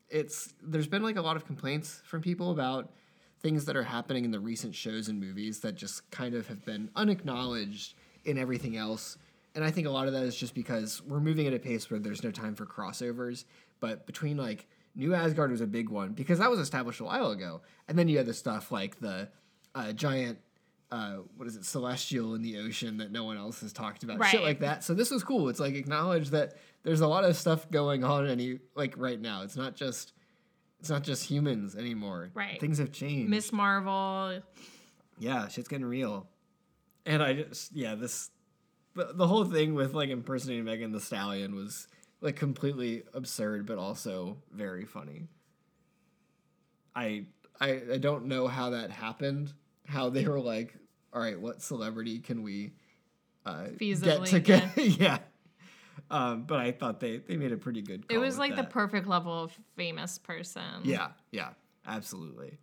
it's 0.10 0.56
there's 0.64 0.88
been 0.88 1.04
like 1.04 1.18
a 1.18 1.22
lot 1.22 1.36
of 1.36 1.46
complaints 1.46 2.02
from 2.04 2.24
people 2.24 2.50
about 2.50 2.90
things 3.42 3.66
that 3.66 3.76
are 3.76 3.84
happening 3.84 4.26
in 4.26 4.32
the 4.32 4.40
recent 4.40 4.76
shows 4.76 5.08
and 5.08 5.20
movies 5.20 5.60
that 5.62 5.76
just 5.76 6.10
kind 6.12 6.36
of 6.36 6.48
have 6.48 6.64
been 6.66 6.90
unacknowledged 6.96 7.96
in 8.26 8.38
everything 8.38 8.78
else. 8.78 9.18
And 9.56 9.64
I 9.66 9.72
think 9.72 9.88
a 9.88 9.90
lot 9.90 10.08
of 10.08 10.14
that 10.14 10.24
is 10.24 10.36
just 10.36 10.54
because 10.54 11.02
we're 11.04 11.20
moving 11.20 11.48
at 11.48 11.54
a 11.54 11.60
pace 11.60 11.90
where 11.90 12.00
there's 12.00 12.24
no 12.24 12.32
time 12.32 12.56
for 12.56 12.66
crossovers. 12.66 13.46
But 13.80 14.06
between 14.06 14.38
like 14.38 14.68
New 14.96 15.14
Asgard 15.14 15.52
was 15.52 15.62
a 15.62 15.68
big 15.68 15.90
one 15.90 16.14
because 16.14 16.40
that 16.40 16.50
was 16.50 16.60
established 16.60 17.00
a 17.00 17.04
while 17.04 17.32
ago, 17.32 17.62
and 17.88 17.98
then 17.98 18.08
you 18.08 18.18
had 18.18 18.26
the 18.26 18.34
stuff 18.34 18.72
like 18.72 19.00
the 19.00 19.30
uh, 19.76 19.92
giant. 19.94 20.38
Uh, 20.94 21.20
what 21.38 21.48
is 21.48 21.56
it, 21.56 21.64
celestial 21.64 22.36
in 22.36 22.42
the 22.42 22.58
ocean 22.60 22.98
that 22.98 23.14
no 23.14 23.24
one 23.24 23.38
else 23.38 23.62
has 23.62 23.72
talked 23.72 24.04
about, 24.04 24.18
shit 24.26 24.42
like 24.42 24.60
that. 24.60 24.84
So 24.84 24.94
this 24.94 25.10
was 25.10 25.24
cool. 25.24 25.48
It's 25.48 25.62
like 25.62 25.74
acknowledge 25.74 26.32
that 26.32 26.56
there's 26.84 27.00
a 27.00 27.08
lot 27.08 27.24
of 27.24 27.38
stuff 27.38 27.72
going 27.72 28.04
on, 28.04 28.28
any 28.28 28.60
like 28.76 28.94
right 28.98 29.18
now. 29.18 29.44
It's 29.44 29.56
not 29.56 29.74
just 29.74 30.12
it's 30.82 30.90
not 30.90 31.04
just 31.04 31.24
humans 31.24 31.76
anymore. 31.76 32.32
Right. 32.34 32.60
Things 32.60 32.80
have 32.80 32.92
changed. 32.92 33.30
Miss 33.30 33.54
Marvel. 33.54 34.42
yeah, 35.20 35.48
shit's 35.48 35.68
getting 35.68 35.86
real. 35.86 36.28
And 37.06 37.22
I 37.22 37.34
just 37.34 37.72
yeah, 37.72 37.94
this 37.94 38.32
the, 38.96 39.12
the 39.14 39.28
whole 39.28 39.46
thing 39.46 39.76
with 39.76 39.94
like 39.94 40.10
impersonating 40.10 40.66
Megan 40.66 40.92
Thee 40.92 41.00
Stallion 41.00 41.54
was 41.54 41.88
like 42.20 42.36
completely 42.36 43.04
absurd 43.14 43.68
but 43.68 43.78
also 43.78 44.38
very 44.52 44.86
funny. 44.86 45.28
I 46.96 47.26
I 47.60 47.82
I 47.94 47.98
don't 48.00 48.26
know 48.26 48.48
how 48.48 48.72
that 48.72 48.90
happened. 48.90 49.54
How 49.86 50.10
they 50.10 50.26
were 50.26 50.40
like, 50.40 50.76
all 51.14 51.22
right, 51.22 51.40
what 51.40 51.62
celebrity 51.62 52.18
can 52.20 52.42
we 52.42 52.74
uh, 53.46 53.66
get 53.66 53.78
Feasibly 53.78 54.44
get? 54.44 54.78
yeah. 55.00 55.20
Um, 56.12 56.44
but 56.44 56.60
I 56.60 56.72
thought 56.74 57.00
they 57.00 57.18
they 57.18 57.38
made 57.38 57.54
a 57.54 57.58
pretty 57.58 57.82
good. 57.82 58.06
It 58.10 58.18
was 58.18 58.38
like 58.38 58.56
the 58.56 58.64
perfect 58.64 59.08
level 59.08 59.44
of 59.44 59.58
famous 59.76 60.18
person. 60.18 60.82
Yeah, 60.84 61.10
yeah, 61.32 61.50
absolutely. 61.88 62.58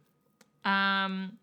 Um, 0.64 1.38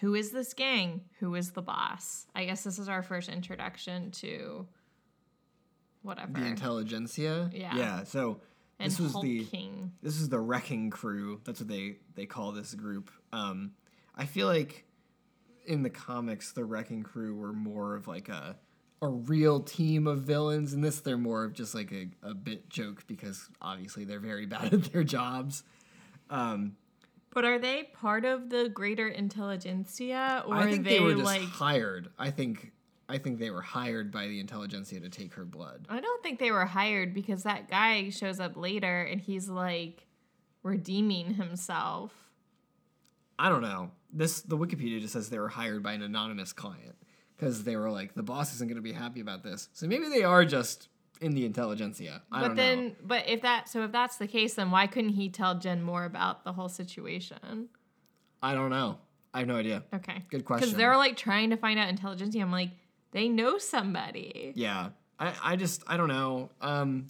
who 0.00 0.14
is 0.14 0.30
this 0.30 0.52
gang? 0.52 1.00
Who 1.18 1.34
is 1.34 1.52
the 1.52 1.62
boss? 1.62 2.26
I 2.34 2.44
guess 2.44 2.64
this 2.64 2.78
is 2.78 2.88
our 2.88 3.02
first 3.02 3.28
introduction 3.28 4.10
to 4.12 4.66
whatever. 6.02 6.32
The 6.32 6.40
Intelligencia. 6.40 7.50
Yeah. 7.52 7.76
Yeah. 7.76 8.04
So 8.04 8.40
and 8.78 8.90
this 8.90 8.98
was 8.98 9.12
the 9.20 9.38
hulking. 9.42 9.92
this 10.02 10.20
is 10.20 10.28
the 10.28 10.38
wrecking 10.38 10.90
crew. 10.90 11.40
That's 11.44 11.60
what 11.60 11.68
they 11.68 11.96
they 12.14 12.26
call 12.26 12.52
this 12.52 12.74
group. 12.74 13.10
Um, 13.32 13.72
I 14.14 14.26
feel 14.26 14.46
like 14.46 14.84
in 15.66 15.82
the 15.82 15.90
comics, 15.90 16.52
the 16.52 16.64
wrecking 16.64 17.02
crew 17.02 17.34
were 17.34 17.52
more 17.52 17.94
of 17.94 18.08
like 18.08 18.28
a 18.28 18.56
a 19.02 19.08
real 19.08 19.60
team 19.60 20.06
of 20.06 20.22
villains. 20.22 20.74
In 20.74 20.80
this, 20.80 21.00
they're 21.00 21.16
more 21.16 21.44
of 21.44 21.52
just 21.52 21.74
like 21.74 21.92
a, 21.92 22.08
a 22.22 22.34
bit 22.34 22.68
joke 22.68 23.06
because 23.06 23.48
obviously 23.60 24.04
they're 24.04 24.20
very 24.20 24.46
bad 24.46 24.72
at 24.72 24.84
their 24.92 25.04
jobs. 25.04 25.62
Um, 26.28 26.76
But 27.32 27.44
are 27.44 27.58
they 27.58 27.84
part 27.94 28.24
of 28.24 28.50
the 28.50 28.68
greater 28.68 29.10
Intelligencia, 29.10 30.46
or 30.46 30.54
I 30.54 30.70
think 30.70 30.84
they, 30.84 30.98
they, 30.98 31.00
were 31.00 31.14
just 31.14 31.24
like? 31.24 31.42
hired. 31.42 32.08
I 32.18 32.30
think 32.30 32.72
I 33.08 33.18
think 33.18 33.40
they 33.40 33.50
were 33.50 33.62
hired 33.62 34.12
by 34.12 34.28
the 34.28 34.38
Intelligencia 34.42 35.00
to 35.00 35.08
take 35.08 35.34
her 35.34 35.44
blood. 35.44 35.86
I 35.88 36.00
don't 36.00 36.22
think 36.22 36.38
they 36.38 36.52
were 36.52 36.66
hired 36.66 37.12
because 37.12 37.42
that 37.42 37.68
guy 37.68 38.10
shows 38.10 38.38
up 38.38 38.56
later 38.56 39.02
and 39.02 39.20
he's 39.20 39.48
like 39.48 40.06
redeeming 40.62 41.34
himself. 41.34 42.12
I 43.38 43.48
don't 43.48 43.62
know. 43.62 43.90
This 44.12 44.42
the 44.42 44.56
Wikipedia 44.58 45.00
just 45.00 45.14
says 45.14 45.30
they 45.30 45.38
were 45.38 45.48
hired 45.48 45.82
by 45.82 45.94
an 45.94 46.02
anonymous 46.02 46.52
client 46.52 46.94
because 47.40 47.64
they 47.64 47.76
were 47.76 47.90
like 47.90 48.14
the 48.14 48.22
boss 48.22 48.54
isn't 48.54 48.68
going 48.68 48.76
to 48.76 48.82
be 48.82 48.92
happy 48.92 49.20
about 49.20 49.42
this. 49.42 49.68
So 49.72 49.86
maybe 49.86 50.08
they 50.08 50.22
are 50.24 50.44
just 50.44 50.88
in 51.20 51.32
the 51.34 51.48
Intelligencia. 51.48 52.20
I 52.30 52.40
but 52.40 52.46
don't 52.48 52.56
then, 52.56 52.84
know. 52.88 52.94
but 53.02 53.28
if 53.28 53.42
that, 53.42 53.68
so 53.68 53.84
if 53.84 53.92
that's 53.92 54.16
the 54.16 54.26
case, 54.26 54.54
then 54.54 54.70
why 54.70 54.86
couldn't 54.86 55.10
he 55.12 55.28
tell 55.28 55.54
Jen 55.58 55.82
more 55.82 56.04
about 56.04 56.44
the 56.44 56.52
whole 56.52 56.68
situation? 56.68 57.68
I 58.42 58.54
don't 58.54 58.70
know. 58.70 58.98
I 59.32 59.40
have 59.40 59.48
no 59.48 59.56
idea. 59.56 59.84
Okay, 59.94 60.22
Good 60.30 60.44
question. 60.44 60.66
Because 60.68 60.76
they're 60.76 60.96
like 60.96 61.16
trying 61.16 61.50
to 61.50 61.56
find 61.56 61.78
out 61.78 61.88
Intelligencia. 61.94 62.40
I'm 62.42 62.50
like, 62.52 62.70
they 63.12 63.28
know 63.28 63.58
somebody. 63.58 64.52
Yeah. 64.56 64.90
I, 65.18 65.32
I 65.42 65.56
just 65.56 65.82
I 65.86 65.96
don't 65.96 66.08
know. 66.08 66.50
Um 66.60 67.06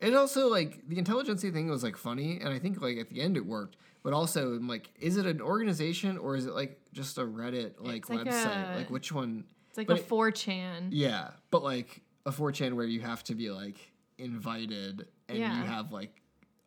it 0.00 0.14
also 0.14 0.48
like 0.48 0.86
the 0.88 0.96
Intelligencia 0.96 1.52
thing 1.52 1.68
was 1.70 1.82
like 1.82 1.96
funny 1.96 2.38
and 2.40 2.52
I 2.52 2.58
think 2.58 2.80
like 2.82 2.98
at 2.98 3.08
the 3.08 3.20
end 3.20 3.36
it 3.36 3.46
worked. 3.46 3.76
But 4.02 4.12
also 4.12 4.54
I'm 4.54 4.66
like, 4.66 4.90
is 4.98 5.16
it 5.16 5.26
an 5.26 5.40
organization 5.40 6.18
or 6.18 6.34
is 6.34 6.46
it 6.46 6.54
like 6.54 6.80
just 6.92 7.18
a 7.18 7.22
Reddit 7.22 7.74
like 7.78 8.10
like 8.10 8.26
website? 8.26 8.74
a- 8.74 8.76
like 8.78 8.90
which 8.90 9.12
one 9.12 9.44
It's 9.72 9.78
like 9.78 9.86
But 9.86 9.96
a 9.96 10.00
it- 10.00 10.08
4chan. 10.08 10.88
Yeah. 10.90 11.30
But 11.50 11.62
like 11.62 12.02
a 12.26 12.30
4chan 12.30 12.74
where 12.74 12.84
you 12.84 13.00
have 13.00 13.24
to 13.24 13.34
be 13.34 13.50
like 13.50 13.78
invited 14.18 15.08
and 15.30 15.38
Yeah. 15.38 15.56
you 15.58 15.64
have 15.64 15.92
like 15.92 16.20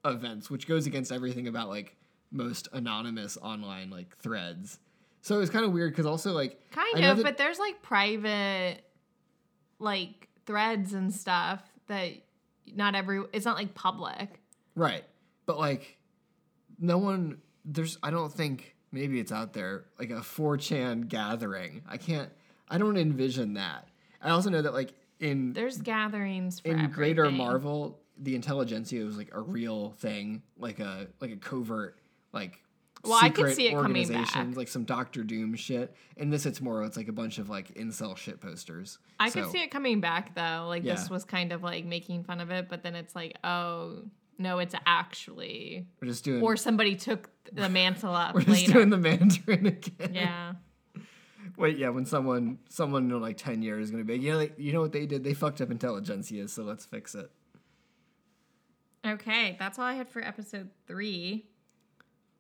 events, 0.04 0.50
which 0.50 0.68
goes 0.68 0.88
against 0.88 1.12
everything 1.12 1.48
about 1.48 1.70
like 1.70 1.96
most 2.32 2.68
anonymous 2.74 3.38
online 3.40 3.92
like 3.92 4.18
threads. 4.18 4.80
So 5.22 5.36
it 5.36 5.40
was 5.40 5.52
kind 5.52 5.66
of 5.66 5.72
weird 5.72 5.92
because 5.92 6.08
also 6.08 6.32
like 6.34 6.60
Kind 6.72 7.06
of, 7.06 7.18
that- 7.18 7.24
but 7.24 7.38
there's 7.38 7.60
like 7.60 7.84
private, 7.84 8.80
like 9.78 10.28
threads 10.48 10.94
and 10.96 11.14
stuff 11.14 11.62
that 11.86 12.12
not 12.74 12.96
every. 12.96 13.22
It's 13.34 13.46
not 13.46 13.56
like 13.56 13.76
public. 13.76 14.42
Right. 14.74 15.04
But 15.46 15.60
like 15.60 16.00
no 16.80 16.98
one 16.98 17.38
there's 17.64 18.00
I 18.02 18.10
don't 18.10 18.34
think 18.34 18.76
maybe 18.92 19.20
it's 19.20 19.32
out 19.32 19.54
there 19.54 19.86
like 20.00 20.10
a 20.10 20.22
4chan 20.22 21.08
gathering. 21.08 21.84
I 21.88 21.98
can't 21.98 22.30
I 22.70 22.78
don't 22.78 22.98
envision 22.98 23.54
that. 23.56 23.88
I 24.22 24.32
also 24.32 24.50
know 24.50 24.62
that 24.62 24.74
like 24.74 24.94
in 25.20 25.54
There's 25.54 25.78
gatherings 25.82 26.60
for 26.60 26.70
in 26.70 26.90
greater. 26.92 27.30
Marvel, 27.32 28.00
the 28.18 28.36
Intelligencia 28.36 29.06
was 29.06 29.18
like 29.18 29.30
a 29.34 29.42
real 29.42 29.92
thing, 30.00 30.42
like 30.58 30.80
a 30.80 31.08
like 31.20 31.32
a 31.32 31.38
covert 31.38 32.00
like 32.34 32.60
Well, 33.04 33.14
I 33.22 33.30
could 33.30 33.36
secret 33.50 33.56
see 33.56 33.68
it 33.68 33.72
coming 33.72 33.86
organization, 34.04 34.50
back. 34.50 34.58
like 34.58 34.68
some 34.68 34.84
Doctor 34.84 35.24
Doom 35.24 35.56
shit. 35.56 35.96
In 36.18 36.30
this, 36.30 36.46
it's 36.46 36.60
more 36.62 36.84
it's 36.84 36.98
like 36.98 37.08
a 37.08 37.14
bunch 37.14 37.38
of 37.38 37.50
like 37.50 37.74
incel 37.76 38.18
shit 38.18 38.42
posters. 38.42 38.98
I 39.20 39.30
could 39.30 39.50
see 39.52 39.62
it 39.62 39.72
coming 39.72 40.02
back 40.02 40.36
though. 40.36 40.66
Like 40.68 40.84
this 40.84 41.10
was 41.10 41.24
kind 41.24 41.52
of 41.52 41.64
like 41.64 41.86
making 41.86 42.24
fun 42.24 42.40
of 42.42 42.52
it, 42.52 42.68
but 42.70 42.84
then 42.84 42.96
it's 42.96 43.16
like, 43.16 43.38
oh 43.44 44.00
no, 44.38 44.60
it's 44.60 44.76
actually, 44.86 45.88
We're 46.02 46.10
just 46.10 46.26
doing 46.26 46.44
or 46.44 46.58
somebody 46.58 46.96
took 46.98 47.30
the 47.54 47.70
mantle 47.70 48.14
up 48.16 48.36
we're 48.36 48.42
just 48.42 48.68
later. 48.68 48.74
doing 48.74 48.90
the 48.90 48.98
Mandarin 48.98 49.66
again. 49.68 50.14
yeah. 50.14 50.54
Wait, 51.58 51.78
yeah, 51.78 51.90
when 51.90 52.06
someone 52.06 52.60
someone 52.70 53.10
in 53.10 53.22
like 53.22 53.38
ten 53.38 53.62
years 53.62 53.86
is 53.86 53.92
gonna 53.92 54.04
be, 54.04 54.18
you 54.18 54.32
know, 54.32 54.38
like, 54.38 54.54
you 54.58 54.74
know 54.74 54.82
what 54.82 54.92
they 54.92 55.06
did? 55.06 55.24
They 55.24 55.34
fucked 55.34 55.62
up 55.62 55.70
Intelligencia, 55.70 56.50
so 56.50 56.64
let's 56.64 56.86
fix 56.86 57.16
it. 57.16 57.32
Okay, 59.06 59.56
that's 59.60 59.78
all 59.78 59.86
I 59.86 59.94
had 59.94 60.10
for 60.10 60.22
episode 60.22 60.70
three. 60.88 61.46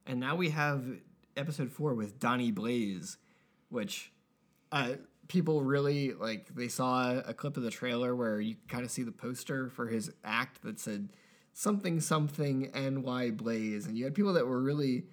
And 0.07 0.20
now 0.20 0.36
we 0.36 0.49
have 0.49 0.84
episode 1.38 1.72
four 1.72 1.93
with 1.93 2.20
Donnie 2.20 2.51
Blaze, 2.51 3.18
which 3.70 4.11
uh, 4.72 4.93
people 5.28 5.63
really 5.63 6.13
like. 6.13 6.53
They 6.53 6.68
saw 6.68 7.20
a 7.20 7.34
clip 7.34 7.57
of 7.57 7.63
the 7.63 7.72
trailer 7.72 8.16
where 8.16 8.39
you 8.39 8.55
kind 8.68 8.84
of 8.84 8.91
see 8.91 9.03
the 9.03 9.11
poster 9.11 9.70
for 9.70 9.88
his 9.88 10.11
act 10.24 10.63
that 10.63 10.80
said 10.80 11.09
something 11.53 11.99
something 11.99 12.72
NY 12.74 13.32
Blaze, 13.32 13.86
and 13.86 13.97
you 13.97 14.03
had 14.03 14.13
people 14.13 14.34
that 14.34 14.47
were 14.47 14.61
really 14.61 15.05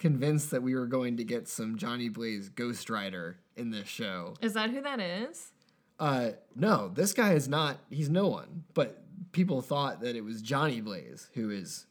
convinced 0.00 0.50
that 0.50 0.62
we 0.62 0.74
were 0.74 0.86
going 0.86 1.18
to 1.18 1.24
get 1.24 1.46
some 1.46 1.76
Johnny 1.76 2.08
Blaze 2.08 2.48
Ghost 2.48 2.90
Rider 2.90 3.36
in 3.54 3.70
this 3.70 3.86
show. 3.86 4.34
Is 4.40 4.54
that 4.54 4.70
who 4.70 4.80
that 4.80 4.98
is? 4.98 5.52
Uh, 6.00 6.30
no, 6.56 6.88
this 6.88 7.12
guy 7.12 7.34
is 7.34 7.46
not. 7.48 7.76
He's 7.90 8.08
no 8.08 8.26
one. 8.26 8.64
But 8.74 9.04
people 9.32 9.60
thought 9.60 10.00
that 10.00 10.16
it 10.16 10.24
was 10.24 10.40
Johnny 10.42 10.80
Blaze 10.80 11.28
who 11.34 11.50
is 11.50 11.86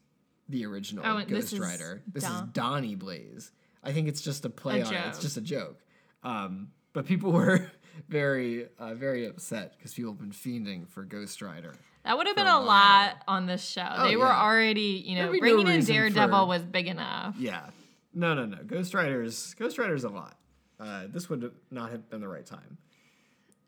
the 0.50 0.66
original 0.66 1.06
Oh, 1.06 1.18
and 1.18 1.30
this 1.30 1.52
Ghost 1.52 1.54
is 1.54 1.60
Rider. 1.60 2.02
This 2.12 2.24
is 2.24 2.30
Don- 2.30 2.50
Donnie 2.52 2.96
Blaze. 2.96 3.52
I 3.84 3.94
think 3.94 4.08
it's 4.08 4.22
just 4.22 4.44
a 4.44 4.50
play 4.50 4.82
A 4.82 4.86
on 4.86 4.94
it. 4.94 5.02
It's 5.10 5.20
just 5.20 5.38
a 5.38 5.42
joke. 5.42 5.80
Um, 6.24 6.70
but 6.92 7.06
people 7.06 7.32
were 7.42 7.72
very, 8.10 8.68
uh, 8.80 8.96
very 8.96 9.28
upset 9.28 9.78
because 9.78 9.94
people 9.94 10.12
have 10.14 10.20
been 10.20 10.32
fiending 10.32 10.90
for 10.90 11.04
Ghost 11.04 11.42
Rider. 11.44 11.76
That 12.04 12.18
would 12.18 12.26
have 12.26 12.36
been 12.36 12.48
a 12.48 12.58
a 12.58 12.60
lot 12.60 13.22
on 13.28 13.46
this 13.46 13.64
show. 13.64 13.88
Oh, 13.88 14.08
they 14.08 14.16
were 14.16 14.26
already, 14.26 15.04
you 15.06 15.16
know, 15.16 15.26
There'd 15.32 15.34
no 15.36 15.40
bringing 15.40 15.68
in 15.68 15.86
Daredevil 15.86 16.40
for- 16.40 16.48
was 16.48 16.64
big 16.64 16.88
enough. 16.88 17.36
Yeah. 17.38 17.70
No, 18.14 18.34
no, 18.34 18.46
no. 18.46 18.58
Ghost 18.66 18.94
Rider's 18.94 19.54
Ghost 19.56 19.78
Rider's 19.78 20.04
a 20.04 20.10
lot. 20.10 20.38
Uh, 20.80 21.04
this 21.10 21.30
would 21.30 21.52
not 21.72 21.92
have 21.92 22.10
been 22.10 22.22
the 22.22 22.28
right 22.28 22.46
time. 22.46 22.78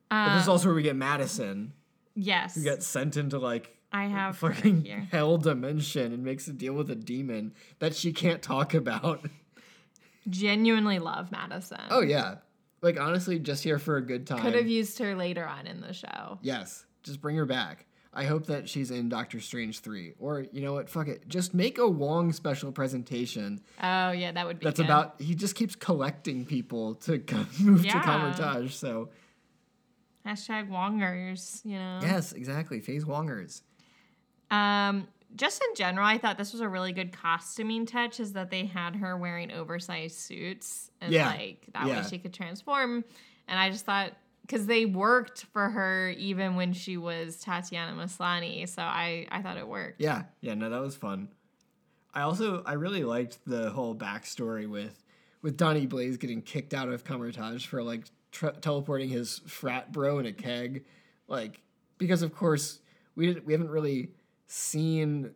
But 0.10 0.34
this 0.36 0.44
is 0.44 0.48
Uh, 0.48 0.52
also 0.54 0.68
where 0.68 0.76
we 0.76 0.82
get 0.84 0.96
Madisynn, 0.96 1.70
yes. 2.16 2.56
who 2.56 2.64
gets 2.64 2.86
sent 2.88 3.18
into 3.18 3.38
like 3.40 3.78
I 3.92 4.06
have 4.06 4.38
fucking 4.38 4.86
hell 5.12 5.38
dimension 5.38 6.14
and 6.14 6.24
makes 6.24 6.48
a 6.48 6.54
deal 6.54 6.74
with 6.74 6.90
a 6.90 6.96
demon 6.96 7.54
that 7.80 7.94
she 7.96 8.14
can't 8.14 8.42
talk 8.42 8.74
about. 8.74 9.26
Genuinely 10.30 11.00
love 11.00 11.30
Madisynn. 11.32 11.88
Oh 11.90 12.02
yeah. 12.02 12.36
Like 12.82 13.00
honestly, 13.00 13.40
just 13.40 13.64
here 13.64 13.80
for 13.80 13.98
a 13.98 14.02
good 14.02 14.26
time. 14.28 14.42
Could 14.42 14.56
have 14.56 14.68
used 14.68 14.98
her 15.00 15.16
later 15.16 15.46
on 15.46 15.68
in 15.68 15.82
the 15.82 15.94
show. 15.94 16.40
Yes. 16.42 16.86
Just 17.04 17.22
bring 17.22 17.36
her 17.36 17.46
back. 17.46 17.86
I 18.14 18.26
hope 18.26 18.48
that 18.48 18.68
she's 18.68 18.92
in 18.92 19.08
Doctor 19.08 19.40
Strange 19.40 19.80
3. 19.80 20.16
Or 20.20 20.46
you 20.52 20.62
know 20.62 20.74
what, 20.74 20.90
fuck 20.90 21.08
it. 21.08 21.28
Just 21.30 21.54
make 21.54 21.78
a 21.78 21.88
Wong 21.88 22.34
special 22.34 22.72
presentation 22.72 23.62
Oh 23.82 24.12
yeah, 24.12 24.32
that 24.34 24.46
would 24.46 24.60
be 24.60 24.66
that's 24.66 24.80
good. 24.80 24.86
about 24.86 25.16
he 25.20 25.34
just 25.36 25.56
keeps 25.56 25.76
collecting 25.76 26.46
people 26.46 26.96
to 26.96 27.20
co- 27.32 27.46
move 27.60 27.86
Yeah. 27.86 27.94
to 27.94 28.00
Kamar-Taj. 28.02 28.74
So 28.74 29.10
hashtag 30.26 30.70
Wongers, 30.70 31.64
you 31.66 31.78
know. 31.78 32.00
yes, 32.02 32.34
exactly. 32.34 32.80
Phase 32.82 33.06
Wongers. 33.06 33.62
Um, 34.50 35.08
just 35.36 35.64
in 35.64 35.76
general, 35.76 36.06
I 36.06 36.18
thought 36.18 36.38
this 36.38 36.52
was 36.52 36.60
a 36.62 36.68
really 36.68 36.92
good 36.92 37.14
costuming 37.14 37.86
touch. 37.86 38.20
Is 38.20 38.34
that 38.34 38.52
they 38.52 38.66
had 38.66 38.98
her 38.98 39.16
wearing 39.16 39.52
oversized 39.52 40.18
suits 40.20 40.92
and 41.00 41.14
Yeah. 41.14 41.28
like 41.30 41.66
that 41.74 41.88
Yeah. 41.88 42.02
way 42.04 42.08
she 42.10 42.18
could 42.20 42.34
transform. 42.34 43.06
And 43.48 43.58
I 43.60 43.70
just 43.70 43.86
thought 43.86 44.12
because 44.52 44.66
they 44.66 44.86
worked 44.86 45.46
for 45.54 45.70
her 45.70 46.10
even 46.18 46.56
when 46.58 46.74
she 46.74 46.98
was 46.98 47.38
Tatiana 47.38 47.94
Maslany, 47.94 48.68
so 48.68 48.82
I 48.82 49.26
I 49.32 49.42
thought 49.42 49.56
it 49.58 49.68
worked. 49.68 50.02
Yeah, 50.02 50.24
yeah, 50.42 50.56
no, 50.56 50.70
that 50.70 50.82
was 50.82 50.96
fun. 50.96 51.30
I 52.14 52.22
also 52.22 52.62
I 52.66 52.74
really 52.74 53.06
liked 53.06 53.40
the 53.48 53.70
whole 53.70 53.96
backstory 53.96 54.70
with 54.70 55.06
with 55.42 55.56
Donnie 55.56 55.86
Blaze 55.86 56.18
getting 56.18 56.42
kicked 56.42 56.74
out 56.74 56.90
of 56.90 57.06
Kamar-Taj 57.06 57.66
for 57.66 57.82
like 57.82 58.04
teleporting 58.60 59.08
his 59.08 59.40
frat 59.48 59.94
bro 59.94 60.20
in 60.20 60.26
a 60.26 60.34
keg, 60.34 60.84
like 61.30 61.62
because 61.98 62.22
of 62.22 62.36
course 62.36 62.82
we 63.16 63.28
didn't, 63.28 63.46
we 63.46 63.54
haven't 63.54 63.70
really 63.70 64.10
seen 64.48 65.32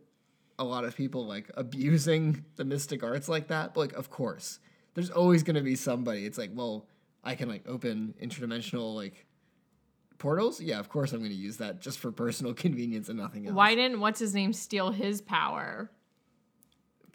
a 0.60 0.64
lot 0.66 0.84
of 0.84 0.96
people 0.96 1.26
like 1.26 1.50
abusing 1.56 2.44
the 2.58 2.66
mystic 2.66 3.02
arts 3.02 3.30
like 3.30 3.48
that. 3.48 3.74
But 3.74 3.80
like 3.80 3.94
of 3.94 4.10
course, 4.10 4.60
there's 4.94 5.10
always 5.10 5.42
gonna 5.42 5.62
be 5.62 5.76
somebody. 5.78 6.26
It's 6.26 6.38
like 6.38 6.52
well. 6.54 6.86
I 7.26 7.36
can 7.36 7.50
like 7.50 7.68
open 7.68 8.14
interdimensional 8.22 8.96
like 8.96 9.26
portals. 10.18 10.62
Yeah, 10.62 10.80
of 10.80 10.88
course 10.88 11.12
I'm 11.12 11.20
going 11.20 11.32
to 11.32 11.36
use 11.36 11.58
that 11.58 11.82
just 11.82 12.00
for 12.00 12.12
personal 12.12 12.54
convenience 12.66 13.10
and 13.10 13.20
nothing 13.20 13.48
else. 13.48 13.56
Why 13.56 13.76
didn't 13.76 14.00
what's 14.00 14.20
his 14.20 14.34
name 14.34 14.54
steal 14.54 14.92
his 14.92 15.22
power? 15.22 15.90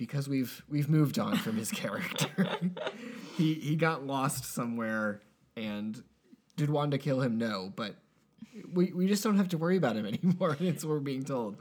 because 0.01 0.27
we've 0.27 0.65
we've 0.67 0.89
moved 0.89 1.19
on 1.19 1.37
from 1.37 1.59
his 1.59 1.71
character. 1.71 2.49
he 3.37 3.55
he 3.55 3.77
got 3.77 4.07
lost 4.07 4.47
somewhere, 4.47 5.21
and 5.57 6.03
did 6.57 6.71
Wanda 6.71 6.97
kill 6.97 7.21
him? 7.21 7.37
No, 7.37 7.71
but 7.77 7.97
we 8.73 8.93
we 8.93 9.07
just 9.07 9.23
don't 9.23 9.37
have 9.37 9.51
to 9.51 9.59
worry 9.59 9.77
about 9.77 9.97
him 9.97 10.07
anymore. 10.07 10.57
It's 10.59 10.85
what 10.85 10.93
we're 10.93 11.01
being 11.01 11.23
told. 11.23 11.59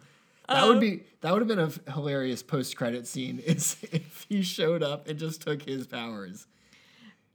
That 0.48 0.66
would 0.66 0.78
oh. 0.78 0.80
be 0.80 1.04
that 1.20 1.34
would 1.34 1.42
have 1.42 1.50
been 1.50 1.60
a 1.60 1.92
hilarious 1.92 2.42
post 2.42 2.78
credit 2.78 3.06
scene. 3.06 3.40
Is 3.40 3.76
if 3.92 4.26
he 4.30 4.42
showed 4.42 4.82
up 4.82 5.10
and 5.10 5.20
just 5.20 5.42
took 5.42 5.64
his 5.64 5.86
powers, 5.86 6.48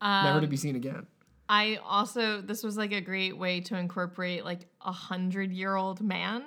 never 0.02 0.40
to 0.40 0.46
be 0.46 0.56
seen 0.56 0.76
again. 0.76 1.06
I 1.48 1.78
also 1.84 2.40
this 2.40 2.62
was 2.62 2.76
like 2.76 2.92
a 2.92 3.00
great 3.00 3.36
way 3.36 3.60
to 3.62 3.76
incorporate 3.76 4.44
like 4.44 4.60
a 4.80 4.92
hundred 4.92 5.52
year 5.52 5.74
old 5.76 6.00
man 6.00 6.42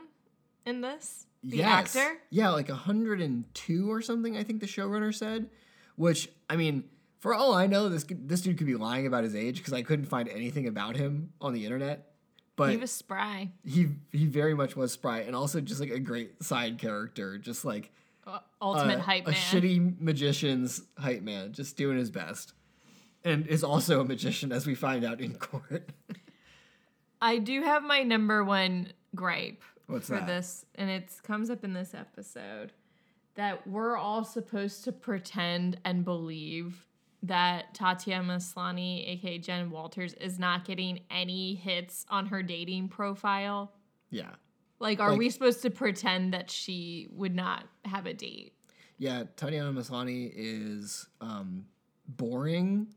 in 0.66 0.82
this. 0.82 1.26
The 1.44 1.58
yes. 1.58 1.96
actor. 1.96 2.18
Yeah, 2.32 2.50
like 2.50 2.68
102 2.68 3.92
or 3.92 4.02
something, 4.02 4.36
I 4.36 4.44
think 4.44 4.60
the 4.60 4.66
showrunner 4.66 5.14
said. 5.14 5.50
Which, 5.96 6.30
I 6.50 6.56
mean, 6.56 6.84
for 7.20 7.34
all 7.34 7.54
I 7.54 7.68
know, 7.68 7.90
this, 7.90 8.06
this 8.10 8.42
dude 8.42 8.58
could 8.58 8.68
be 8.68 8.76
lying 8.76 9.08
about 9.08 9.24
his 9.24 9.36
age 9.36 9.58
because 9.58 9.72
I 9.74 9.82
couldn't 9.84 10.06
find 10.06 10.28
anything 10.30 10.68
about 10.68 10.96
him 10.98 11.32
on 11.40 11.54
the 11.54 11.64
internet. 11.64 12.12
but 12.56 12.72
he 12.72 12.78
was 12.78 12.92
spry. 12.92 13.52
he 13.64 13.88
he 14.12 14.26
very 14.26 14.56
much 14.56 14.76
was 14.76 14.92
spry 14.92 15.20
and 15.20 15.36
also 15.36 15.62
just 15.62 15.80
like 15.80 15.92
a 15.92 16.00
great 16.00 16.44
side 16.44 16.80
character 16.80 17.38
just 17.38 17.64
like 17.64 17.92
Uh, 18.26 18.40
Ultimate 18.62 18.98
a, 18.98 19.02
hype 19.02 19.28
a 19.28 19.32
man. 19.32 19.40
shitty 19.40 20.02
magician's 20.02 20.82
hype 20.98 21.22
man 21.22 21.54
just 21.54 21.78
doing 21.78 21.98
his 21.98 22.10
best 22.12 22.54
and 23.24 23.48
is 23.48 23.64
also 23.64 24.00
a 24.02 24.06
magician 24.06 24.52
as 24.52 24.66
we 24.68 24.76
find 24.76 25.04
out 25.04 25.20
in 25.22 25.36
court 25.36 25.90
I 27.22 27.40
do 27.40 27.62
have 27.64 27.84
my 27.84 28.04
number 28.04 28.44
one 28.44 28.92
gripe 29.16 29.64
What's 29.88 30.08
for 30.08 30.16
that? 30.16 30.28
this, 30.28 30.66
and 30.76 30.90
it 30.90 31.10
comes 31.24 31.50
up 31.50 31.64
in 31.64 31.74
this 31.74 31.94
episode 31.96 32.74
that 33.36 33.66
we're 33.68 33.98
all 33.98 34.24
supposed 34.24 34.84
to 34.84 34.92
pretend 34.92 35.80
and 35.86 36.04
believe 36.06 36.86
that 37.24 37.74
Tatiana 37.74 38.36
Maslany, 38.36 39.08
aka 39.14 39.38
Jen 39.40 39.72
Walters, 39.72 40.14
is 40.16 40.38
not 40.38 40.66
getting 40.66 41.00
any 41.10 41.56
hits 41.56 42.06
on 42.10 42.28
her 42.28 42.44
dating 42.44 42.90
profile. 42.90 43.72
yeah 44.12 44.32
Like, 44.80 45.00
are 45.00 45.10
Like- 45.12 45.20
we 45.20 45.30
supposed 45.32 45.62
to 45.64 45.72
pretend 45.72 46.34
that 46.34 46.52
she 46.52 47.08
would 47.12 47.34
not 47.36 47.64
have 47.86 48.06
a 48.06 48.14
date? 48.14 48.54
yeah 49.00 49.24
tatiana 49.36 49.72
maslany 49.72 50.32
is 50.36 51.08
um 51.22 51.66
boring 52.08 52.88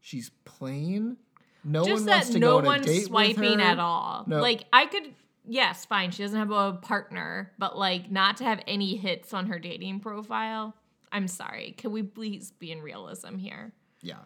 she's 0.00 0.30
plain 0.44 1.16
no 1.62 1.84
Just 1.84 1.94
one 2.02 2.06
that 2.06 2.12
wants 2.14 2.30
to 2.30 2.38
no 2.38 2.50
go 2.52 2.56
on 2.58 2.64
a 2.64 2.66
one's 2.66 2.86
date 2.86 3.04
swiping 3.04 3.42
with 3.42 3.60
her. 3.60 3.66
at 3.66 3.78
all. 3.78 4.24
No. 4.26 4.40
Like, 4.40 4.64
I 4.72 4.86
could, 4.86 5.12
yes, 5.46 5.84
fine, 5.84 6.10
she 6.10 6.22
doesn't 6.22 6.38
have 6.38 6.50
a 6.50 6.72
partner, 6.80 7.52
but 7.58 7.76
like, 7.76 8.10
not 8.10 8.38
to 8.38 8.44
have 8.44 8.62
any 8.66 8.96
hits 8.96 9.34
on 9.34 9.46
her 9.48 9.58
dating 9.58 10.00
profile. 10.00 10.74
I'm 11.12 11.28
sorry. 11.28 11.74
Can 11.76 11.92
we 11.92 12.02
please 12.02 12.52
be 12.58 12.72
in 12.72 12.80
realism 12.80 13.36
here? 13.36 13.72
Yeah. 14.00 14.20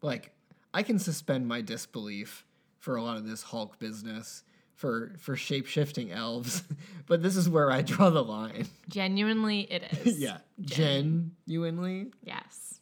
Like 0.00 0.32
I 0.72 0.82
can 0.82 0.98
suspend 0.98 1.46
my 1.48 1.60
disbelief 1.60 2.46
for 2.78 2.96
a 2.96 3.02
lot 3.02 3.18
of 3.18 3.26
this 3.26 3.42
Hulk 3.42 3.78
business 3.78 4.42
for 4.74 5.12
for 5.18 5.36
shape-shifting 5.36 6.10
elves, 6.10 6.62
but 7.06 7.22
this 7.22 7.36
is 7.36 7.46
where 7.46 7.70
I 7.70 7.82
draw 7.82 8.08
the 8.08 8.24
line. 8.24 8.68
Genuinely, 8.88 9.60
it 9.70 9.82
is. 10.06 10.18
yeah. 10.18 10.38
Gen- 10.62 11.32
Genuinely 11.46 12.06
Yes. 12.22 12.80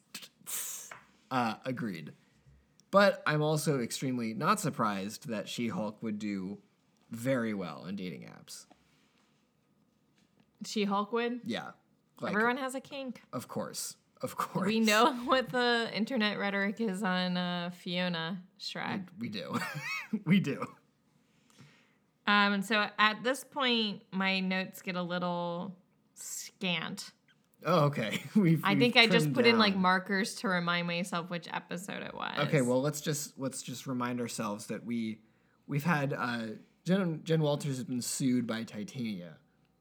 uh 1.31 1.55
agreed. 1.65 2.13
But 2.91 3.21
I'm 3.27 3.41
also 3.41 3.79
extremely 3.79 4.33
not 4.33 4.59
surprised 4.59 5.27
that 5.29 5.47
She-Hulk 5.47 6.01
would 6.01 6.17
do 6.17 6.57
very 7.11 7.53
well 7.53 7.85
in 7.85 7.95
dating 7.95 8.21
apps. 8.23 8.65
She 10.65 10.83
Hulk 10.85 11.11
would. 11.11 11.41
Yeah. 11.45 11.71
Like 12.19 12.33
Everyone 12.33 12.57
has 12.57 12.75
a 12.75 12.81
kink. 12.81 13.21
of 13.31 13.47
course. 13.47 13.95
Of 14.21 14.35
course. 14.35 14.67
We 14.67 14.79
know 14.81 15.13
what 15.25 15.49
the 15.49 15.89
internet 15.93 16.37
rhetoric 16.37 16.81
is 16.81 17.03
on 17.03 17.37
uh, 17.37 17.69
Fiona 17.73 18.41
Shrek. 18.59 19.05
we 19.19 19.29
do. 19.29 19.57
we 20.25 20.39
do. 20.41 20.59
Um, 22.27 22.53
and 22.53 22.65
so 22.65 22.87
at 22.99 23.23
this 23.23 23.43
point, 23.43 24.01
my 24.11 24.39
notes 24.41 24.81
get 24.81 24.95
a 24.95 25.01
little 25.01 25.75
scant. 26.15 27.11
Oh, 27.65 27.85
okay. 27.85 28.21
We've, 28.35 28.61
I 28.63 28.75
think 28.75 28.95
I 28.95 29.07
just 29.07 29.33
put 29.33 29.45
in 29.45 29.57
like 29.57 29.75
markers 29.75 30.35
to 30.35 30.47
remind 30.47 30.87
myself 30.87 31.29
which 31.29 31.47
episode 31.51 32.03
it 32.03 32.13
was. 32.13 32.37
Okay, 32.39 32.61
well 32.61 32.81
let's 32.81 33.01
just 33.01 33.37
let's 33.37 33.61
just 33.61 33.87
remind 33.87 34.21
ourselves 34.21 34.67
that 34.67 34.85
we 34.85 35.19
we've 35.67 35.83
had 35.83 36.13
uh, 36.13 36.41
Jen 36.85 37.21
Jen 37.23 37.41
Walters 37.41 37.77
has 37.77 37.83
been 37.83 38.01
sued 38.01 38.47
by 38.47 38.63
Titania 38.63 39.37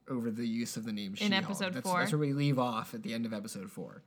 over 0.09 0.31
the 0.31 0.47
use 0.47 0.77
of 0.77 0.85
the 0.85 0.93
name 0.93 1.13
In 1.13 1.17
She-Hulk. 1.17 1.45
episode 1.45 1.75
that's, 1.75 1.89
four. 1.89 2.01
That's 2.01 2.13
where 2.13 2.19
we 2.19 2.33
leave 2.33 2.59
off 2.59 2.95
at 2.95 3.03
the 3.03 3.15
end 3.15 3.27
of 3.27 3.33
episode 3.33 3.71
four. 3.71 4.03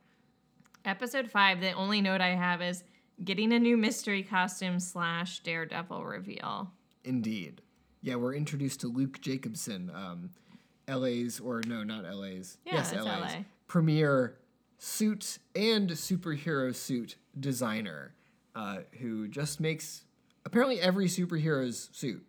episode 0.83 1.29
five. 1.29 1.61
The 1.61 1.71
only 1.73 2.01
note 2.01 2.21
I 2.21 2.35
have 2.35 2.61
is 2.61 2.83
getting 3.23 3.53
a 3.53 3.59
new 3.59 3.77
mystery 3.77 4.23
costume 4.23 4.79
slash 4.79 5.41
Daredevil 5.41 6.03
reveal. 6.03 6.71
Indeed. 7.03 7.61
Yeah, 8.01 8.15
we're 8.15 8.33
introduced 8.33 8.81
to 8.81 8.87
Luke 8.87 9.21
Jacobson, 9.21 9.91
um, 9.93 10.31
LA's 10.87 11.39
or 11.39 11.61
no, 11.67 11.83
not 11.83 12.03
LA's. 12.03 12.57
Yeah, 12.65 12.75
yes, 12.75 12.93
LA's 12.93 13.05
LA. 13.05 13.43
Premier 13.71 14.37
suit 14.79 15.37
and 15.55 15.91
superhero 15.91 16.75
suit 16.75 17.15
designer, 17.39 18.13
uh, 18.53 18.79
who 18.99 19.29
just 19.29 19.61
makes 19.61 20.03
apparently 20.45 20.77
every 20.81 21.05
superhero's 21.07 21.89
suit, 21.93 22.21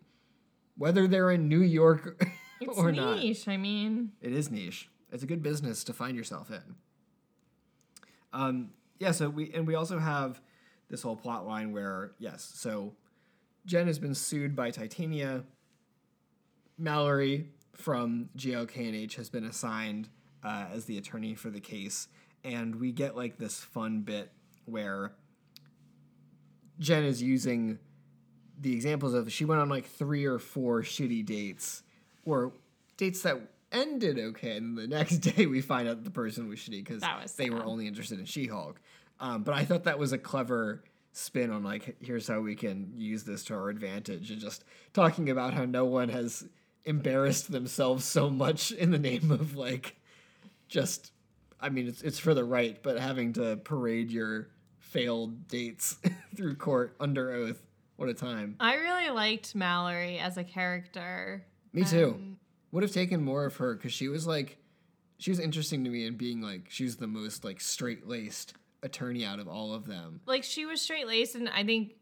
whether 0.77 1.05
they're 1.05 1.31
in 1.31 1.49
New 1.49 1.61
York 1.61 2.23
It's 2.61 2.77
or 2.77 2.93
not. 2.93 3.17
niche. 3.19 3.45
I 3.49 3.57
mean, 3.57 4.13
It 4.21 4.31
is 4.31 4.49
niche. 4.49 4.89
It's 5.11 5.21
a 5.21 5.25
good 5.25 5.43
business 5.43 5.83
to 5.83 5.91
find 5.91 6.15
yourself 6.15 6.49
in. 6.49 6.75
Um, 8.31 8.69
yeah. 8.99 9.11
So 9.11 9.29
we 9.29 9.51
and 9.53 9.67
we 9.67 9.75
also 9.75 9.99
have 9.99 10.39
this 10.89 11.01
whole 11.01 11.17
plot 11.17 11.45
line 11.45 11.73
where 11.73 12.13
yes, 12.19 12.53
so 12.55 12.93
Jen 13.65 13.87
has 13.87 13.99
been 13.99 14.15
sued 14.15 14.55
by 14.55 14.71
Titania. 14.71 15.43
Mallory 16.77 17.49
from 17.73 18.29
GLKNH 18.37 19.15
has 19.15 19.29
been 19.29 19.43
assigned 19.43 20.07
uh, 20.43 20.65
as 20.73 20.85
the 20.85 20.97
attorney 20.97 21.35
for 21.35 21.49
the 21.49 21.59
case, 21.59 22.07
and 22.43 22.75
we 22.75 22.91
get 22.91 23.15
like 23.15 23.37
this 23.37 23.59
fun 23.59 24.01
bit 24.01 24.31
where 24.65 25.13
Jen 26.79 27.03
is 27.03 27.21
using 27.21 27.79
the 28.59 28.73
examples 28.73 29.13
of 29.13 29.31
she 29.31 29.45
went 29.45 29.61
on 29.61 29.69
like 29.69 29.85
three 29.85 30.25
or 30.25 30.39
four 30.39 30.81
shitty 30.81 31.25
dates 31.25 31.83
or 32.25 32.53
dates 32.97 33.21
that 33.23 33.39
ended 33.71 34.19
okay 34.19 34.57
and 34.57 34.77
the 34.77 34.87
next 34.87 35.17
day 35.17 35.45
we 35.45 35.59
find 35.61 35.87
out 35.87 36.03
the 36.03 36.11
person 36.11 36.47
was 36.47 36.59
shitty 36.59 36.85
because 36.85 37.03
they 37.35 37.49
were 37.49 37.63
only 37.63 37.87
interested 37.87 38.19
in 38.19 38.25
she-hulk. 38.25 38.79
Um, 39.19 39.43
but 39.43 39.53
i 39.53 39.63
thought 39.63 39.83
that 39.85 39.99
was 39.99 40.11
a 40.11 40.17
clever 40.17 40.83
spin 41.11 41.51
on 41.51 41.63
like 41.63 41.95
here's 42.01 42.27
how 42.27 42.39
we 42.41 42.55
can 42.55 42.91
use 42.95 43.23
this 43.23 43.43
to 43.45 43.53
our 43.53 43.69
advantage 43.69 44.31
and 44.31 44.39
just 44.39 44.63
talking 44.93 45.29
about 45.29 45.53
how 45.53 45.65
no 45.65 45.85
one 45.85 46.09
has 46.09 46.47
embarrassed 46.85 47.51
themselves 47.51 48.03
so 48.03 48.29
much 48.29 48.71
in 48.71 48.91
the 48.91 48.99
name 48.99 49.31
of 49.31 49.55
like 49.55 49.95
just 50.73 51.11
i 51.61 51.69
mean 51.69 51.87
it's, 51.87 52.01
it's 52.01 52.19
for 52.19 52.33
the 52.33 52.43
right 52.43 52.81
but 52.83 52.99
having 52.99 53.33
to 53.33 53.57
parade 53.57 54.11
your 54.11 54.49
failed 54.79 55.47
dates 55.47 55.97
through 56.35 56.55
court 56.55 56.95
under 56.99 57.31
oath 57.31 57.61
what 57.95 58.09
a 58.09 58.13
time. 58.13 58.55
I 58.59 58.75
really 58.75 59.09
liked 59.11 59.55
Mallory 59.55 60.17
as 60.17 60.37
a 60.37 60.43
character. 60.43 61.45
me 61.71 61.83
too. 61.83 62.15
Um, 62.15 62.37
would 62.71 62.83
have 62.83 62.91
taken 62.91 63.23
more 63.23 63.45
of 63.45 63.57
her 63.57 63.75
because 63.75 63.93
she 63.93 64.07
was 64.07 64.25
like 64.25 64.57
she 65.19 65.31
was 65.31 65.39
interesting 65.39 65.83
to 65.83 65.89
me 65.89 66.05
in 66.05 66.17
being 66.17 66.41
like 66.41 66.69
she 66.69 66.83
was 66.83 66.97
the 66.97 67.07
most 67.07 67.45
like 67.45 67.61
straight 67.61 68.07
laced 68.07 68.55
attorney 68.81 69.23
out 69.23 69.39
of 69.39 69.47
all 69.47 69.73
of 69.73 69.85
them. 69.85 70.21
Like 70.25 70.43
she 70.43 70.65
was 70.65 70.81
straight 70.81 71.07
laced, 71.07 71.35
and 71.35 71.47
I 71.49 71.63
think 71.63 71.93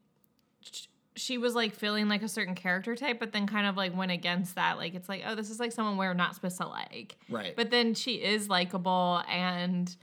she 1.15 1.37
was 1.37 1.55
like 1.55 1.73
feeling 1.75 2.07
like 2.07 2.23
a 2.23 2.27
certain 2.27 2.55
character 2.55 2.95
type, 2.95 3.19
but 3.19 3.31
then 3.33 3.45
kind 3.47 3.67
of 3.67 3.75
like 3.77 3.95
went 3.95 4.11
against 4.11 4.55
that. 4.55 4.77
Like 4.77 4.95
it's 4.95 5.09
like, 5.09 5.23
oh, 5.25 5.35
this 5.35 5.49
is 5.49 5.59
like 5.59 5.71
someone 5.71 5.97
we're 5.97 6.13
not 6.13 6.35
supposed 6.35 6.57
to 6.57 6.67
like. 6.67 7.17
right 7.29 7.55
But 7.55 7.69
then 7.71 7.93
she 7.93 8.13
is 8.15 8.47
likable, 8.49 9.21
and 9.29 9.93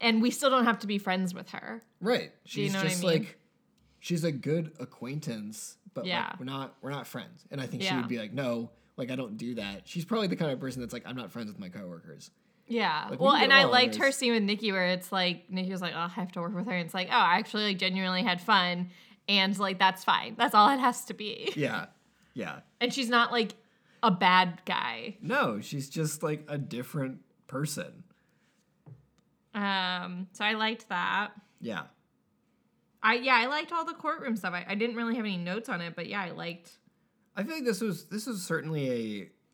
and 0.00 0.20
we 0.22 0.30
still 0.30 0.50
don't 0.50 0.64
have 0.66 0.78
to 0.80 0.86
be 0.86 0.98
friends 0.98 1.32
with 1.34 1.50
her. 1.50 1.82
right 2.00 2.24
you 2.24 2.30
she's 2.44 2.72
know 2.72 2.78
what 2.80 2.86
I 2.86 2.90
just 2.90 3.02
mean? 3.02 3.12
like 3.12 3.38
she's 4.00 4.24
a 4.24 4.32
good 4.32 4.72
acquaintance 4.80 5.76
but 5.94 6.04
Yeah. 6.04 6.26
like 6.30 6.38
we're 6.40 6.44
not 6.46 6.74
we're 6.82 6.90
not 6.90 7.06
friends 7.06 7.44
and 7.50 7.60
i 7.60 7.66
think 7.66 7.82
she 7.82 7.94
would 7.94 8.08
be 8.08 8.18
like 8.18 8.32
no 8.32 8.70
like 8.96 9.10
i 9.10 9.16
don't 9.16 9.36
do 9.36 9.54
that 9.54 9.82
she's 9.84 10.04
probably 10.04 10.26
the 10.26 10.36
kind 10.36 10.50
of 10.50 10.58
person 10.60 10.80
that's 10.80 10.92
like 10.92 11.04
i'm 11.06 11.16
not 11.16 11.30
friends 11.30 11.48
with 11.48 11.58
my 11.60 11.68
coworkers 11.68 12.30
Yeah. 12.66 13.06
Like, 13.10 13.20
we 13.20 13.26
well, 13.26 13.34
and 13.36 13.52
I 13.52 13.64
liked 13.64 13.96
her 13.96 14.10
scene 14.10 14.32
with 14.32 14.42
Nikki 14.42 14.72
where 14.72 14.86
it's 14.86 15.12
like 15.12 15.50
Nikki 15.50 15.70
was 15.70 15.82
like, 15.82 15.92
"Oh, 15.94 15.98
I 15.98 16.08
have 16.08 16.32
to 16.32 16.40
work 16.40 16.54
with 16.54 16.64
her," 16.64 16.72
and 16.72 16.84
it's 16.86 16.94
like, 16.94 17.08
"Oh, 17.10 17.16
I 17.32 17.36
actually 17.36 17.64
like 17.64 17.78
genuinely 17.78 18.22
had 18.22 18.40
fun," 18.40 18.88
and 19.28 19.58
like 19.58 19.78
that's 19.78 20.04
fine. 20.04 20.34
That's 20.36 20.54
all 20.54 20.68
it 20.70 20.78
has 20.80 21.04
to 21.06 21.14
be. 21.14 21.52
yeah 21.56 21.86
yeah 22.34 22.60
And 22.80 22.92
she's 22.92 23.08
not 23.08 23.30
like 23.32 23.54
a 24.02 24.10
bad 24.10 24.60
guy. 24.66 25.16
no 25.22 25.60
she's 25.60 25.88
just 25.88 26.22
like 26.22 26.44
a 26.48 26.58
different 26.58 27.20
person 27.46 28.04
Um, 29.54 30.26
so 30.32 30.44
I 30.44 30.54
liked 30.54 30.88
that. 30.88 31.30
yeah 31.60 31.84
I 33.02 33.14
yeah, 33.16 33.34
I 33.36 33.46
liked 33.46 33.70
all 33.70 33.84
the 33.84 33.92
courtroom 33.92 34.34
stuff. 34.36 34.54
I, 34.54 34.64
I 34.66 34.74
didn't 34.74 34.96
really 34.96 35.14
have 35.16 35.26
any 35.26 35.36
notes 35.36 35.68
on 35.68 35.82
it, 35.82 35.94
but 35.94 36.06
yeah, 36.06 36.22
I 36.22 36.30
liked. 36.30 36.70
i 37.36 37.42
feel 37.42 37.54
like 37.56 37.64
this 37.64 37.80
was 37.82 38.06
this 38.06 38.26
was 38.26 38.42
certainly 38.42 38.90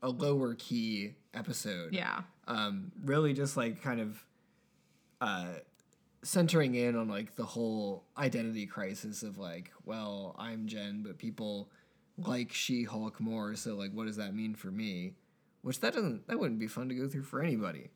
a 0.02 0.06
a 0.06 0.08
lower 0.08 0.54
key 0.54 1.16
episode 1.34 1.92
Yeah. 1.92 2.20
um, 2.48 2.90
really 3.04 3.34
just 3.34 3.56
like 3.56 3.82
kind 3.82 4.00
of 4.00 4.24
uh, 5.20 5.48
centering 6.22 6.74
in 6.74 6.96
on 6.96 7.08
like 7.08 7.36
the 7.36 7.44
whole 7.44 8.04
identity 8.18 8.66
crisis 8.66 9.22
of 9.22 9.38
like, 9.38 9.70
well, 9.84 10.34
I'm 10.38 10.66
Jen, 10.66 11.02
but 11.02 11.18
people 11.18 11.70
like 12.18 12.52
She 12.52 12.84
Hulk 12.84 13.20
more, 13.20 13.54
so 13.54 13.74
like, 13.74 13.92
what 13.92 14.06
does 14.06 14.16
that 14.16 14.34
mean 14.34 14.54
for 14.54 14.70
me? 14.70 15.14
Which 15.62 15.80
that 15.80 15.94
doesn't 15.94 16.28
that 16.28 16.38
wouldn't 16.38 16.60
be 16.60 16.66
fun 16.66 16.88
to 16.88 16.94
go 16.94 17.08
through 17.08 17.24
for 17.24 17.42
anybody. 17.42 17.90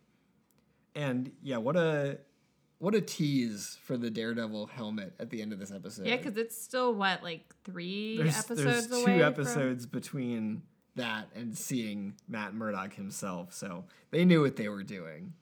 And 0.95 1.33
yeah, 1.43 1.57
what 1.59 1.77
a 1.77 2.19
what 2.79 2.95
a 2.95 3.01
tease 3.01 3.79
for 3.83 3.97
the 3.97 4.11
Daredevil 4.11 4.67
helmet 4.67 5.15
at 5.19 5.31
the 5.31 5.41
end 5.41 5.53
of 5.53 5.59
this 5.59 5.73
episode. 5.73 6.07
Yeah, 6.07 6.17
because 6.17 6.37
it's 6.37 6.61
still 6.61 6.95
what 6.95 7.23
like 7.23 7.55
three 7.65 8.19
there's, 8.19 8.39
episodes 8.39 8.89
there's 8.89 8.93
away. 8.93 9.01
two 9.19 9.21
from- 9.21 9.33
episodes 9.33 9.87
between 9.87 10.63
that 10.97 11.29
and 11.35 11.57
seeing 11.57 12.15
Matt 12.29 12.55
Murdock 12.55 12.95
himself, 12.95 13.53
so 13.53 13.85
they 14.11 14.25
knew 14.25 14.43
what 14.43 14.57
they 14.57 14.69
were 14.69 14.83
doing. 14.85 15.33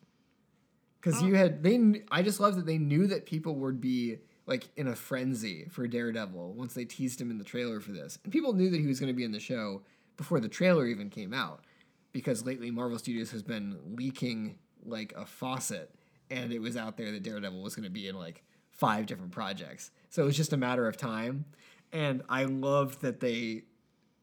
Because 1.02 1.20
Oh. 1.22 1.26
you 1.26 1.34
had 1.34 1.62
they, 1.62 1.72
kn- 1.78 2.04
I 2.10 2.22
just 2.22 2.38
love 2.40 2.54
that 2.56 2.64
they 2.66 2.78
knew 2.78 3.06
that 3.08 3.26
people 3.26 3.56
would 3.56 3.80
be 3.80 4.18
like 4.46 4.68
in 4.76 4.86
a 4.88 4.94
frenzy 4.96 5.66
for 5.70 5.86
Daredevil 5.86 6.54
once 6.54 6.74
they 6.74 6.84
teased 6.84 7.20
him 7.20 7.30
in 7.30 7.38
the 7.38 7.44
trailer 7.44 7.80
for 7.80 7.92
this. 7.92 8.18
And 8.24 8.32
people 8.32 8.52
knew 8.52 8.70
that 8.70 8.80
he 8.80 8.86
was 8.86 8.98
going 9.00 9.12
to 9.12 9.16
be 9.16 9.24
in 9.24 9.32
the 9.32 9.40
show 9.40 9.82
before 10.16 10.40
the 10.40 10.48
trailer 10.48 10.86
even 10.86 11.10
came 11.10 11.32
out 11.34 11.64
because 12.12 12.44
lately 12.46 12.70
Marvel 12.70 12.98
Studios 12.98 13.30
has 13.32 13.42
been 13.42 13.78
leaking 13.96 14.58
like 14.84 15.12
a 15.16 15.24
faucet 15.26 15.94
and 16.30 16.52
it 16.52 16.60
was 16.60 16.76
out 16.76 16.96
there 16.96 17.10
that 17.12 17.22
Daredevil 17.22 17.62
was 17.62 17.74
going 17.74 17.84
to 17.84 17.90
be 17.90 18.08
in 18.08 18.16
like 18.16 18.42
five 18.70 19.06
different 19.06 19.32
projects. 19.32 19.90
So 20.10 20.22
it 20.22 20.26
was 20.26 20.36
just 20.36 20.52
a 20.52 20.56
matter 20.56 20.86
of 20.88 20.96
time. 20.96 21.44
And 21.92 22.22
I 22.28 22.44
loved 22.44 23.02
that 23.02 23.20
they 23.20 23.62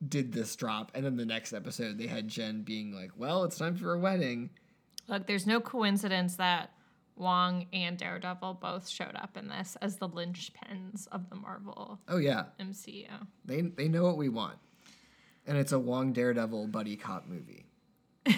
did 0.08 0.32
this 0.32 0.56
drop 0.56 0.92
and 0.96 1.06
then 1.06 1.18
the 1.18 1.26
next 1.26 1.52
episode 1.54 1.98
they 1.98 2.08
had 2.08 2.28
Jen 2.30 2.62
being 2.64 2.94
like, 2.94 3.12
"Well, 3.18 3.44
it's 3.44 3.58
time 3.58 3.76
for 3.76 3.94
a 3.94 4.00
wedding." 4.00 4.50
Look, 5.10 5.28
there's 5.28 5.48
no 5.48 5.60
coincidence 5.60 6.36
that 6.36 6.72
Wong 7.16 7.66
and 7.74 7.98
Daredevil 7.98 8.60
both 8.62 8.88
showed 8.88 9.16
up 9.16 9.36
in 9.36 9.50
this 9.50 9.76
as 9.82 9.98
the 9.98 10.08
linchpins 10.08 11.08
of 11.12 11.30
the 11.30 11.36
Marvel 11.36 12.00
Oh 12.08 12.18
yeah. 12.18 12.46
MCU. 12.60 13.08
They 13.44 13.62
they 13.62 13.88
know 13.88 14.04
what 14.04 14.18
we 14.18 14.30
want. 14.30 14.58
And 15.46 15.58
it's 15.58 15.72
a 15.72 15.80
Wong 15.80 16.14
Daredevil 16.14 16.68
buddy 16.68 16.96
cop 16.96 17.28
movie. 17.28 17.66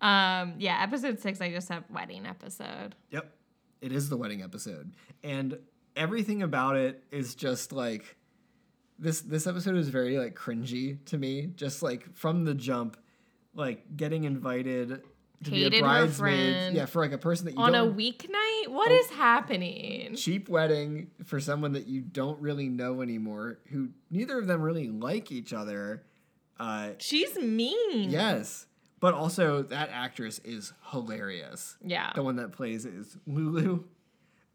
Um, 0.00 0.54
yeah, 0.58 0.82
episode 0.82 1.20
six, 1.20 1.40
I 1.40 1.50
just 1.50 1.68
have 1.68 1.84
wedding 1.90 2.26
episode. 2.26 2.94
Yep. 3.10 3.32
It 3.80 3.92
is 3.92 4.08
the 4.08 4.16
wedding 4.16 4.42
episode. 4.42 4.92
And 5.24 5.58
everything 5.96 6.42
about 6.42 6.76
it 6.76 7.02
is 7.10 7.34
just 7.34 7.72
like 7.72 8.16
this 8.98 9.20
this 9.22 9.46
episode 9.46 9.76
is 9.76 9.88
very 9.88 10.18
like 10.18 10.34
cringy 10.34 11.04
to 11.06 11.18
me. 11.18 11.48
Just 11.56 11.82
like 11.82 12.14
from 12.14 12.44
the 12.44 12.54
jump, 12.54 12.96
like 13.54 13.96
getting 13.96 14.24
invited 14.24 15.02
to 15.44 15.50
Kate 15.50 15.56
be 15.56 15.62
a 15.62 15.66
and 15.66 15.74
her 15.74 15.80
bridesmaid. 15.82 16.16
friend 16.18 16.76
Yeah, 16.76 16.86
for 16.86 17.02
like 17.02 17.12
a 17.12 17.18
person 17.18 17.46
that 17.46 17.52
you 17.54 17.60
On 17.60 17.74
a 17.74 17.84
weeknight? 17.86 18.68
What 18.68 18.90
Oh. 18.90 18.94
is 18.94 19.10
happening? 19.10 20.14
cheap 20.16 20.48
wedding 20.48 21.10
for 21.24 21.40
someone 21.40 21.72
that 21.72 21.86
you 21.86 22.00
don't 22.00 22.40
really 22.40 22.68
know 22.68 23.02
anymore, 23.02 23.58
who 23.70 23.90
neither 24.10 24.38
of 24.38 24.46
them 24.46 24.62
really 24.62 24.88
like 24.88 25.30
each 25.32 25.52
other. 25.52 26.04
Uh 26.58 26.90
She's 26.98 27.36
mean. 27.38 28.10
yes. 28.10 28.66
But 28.98 29.12
also 29.14 29.62
that 29.64 29.90
actress 29.92 30.40
is 30.44 30.72
hilarious. 30.90 31.76
Yeah. 31.84 32.12
the 32.14 32.22
one 32.22 32.36
that 32.36 32.52
plays 32.52 32.86
is 32.86 33.16
Lulu. 33.26 33.84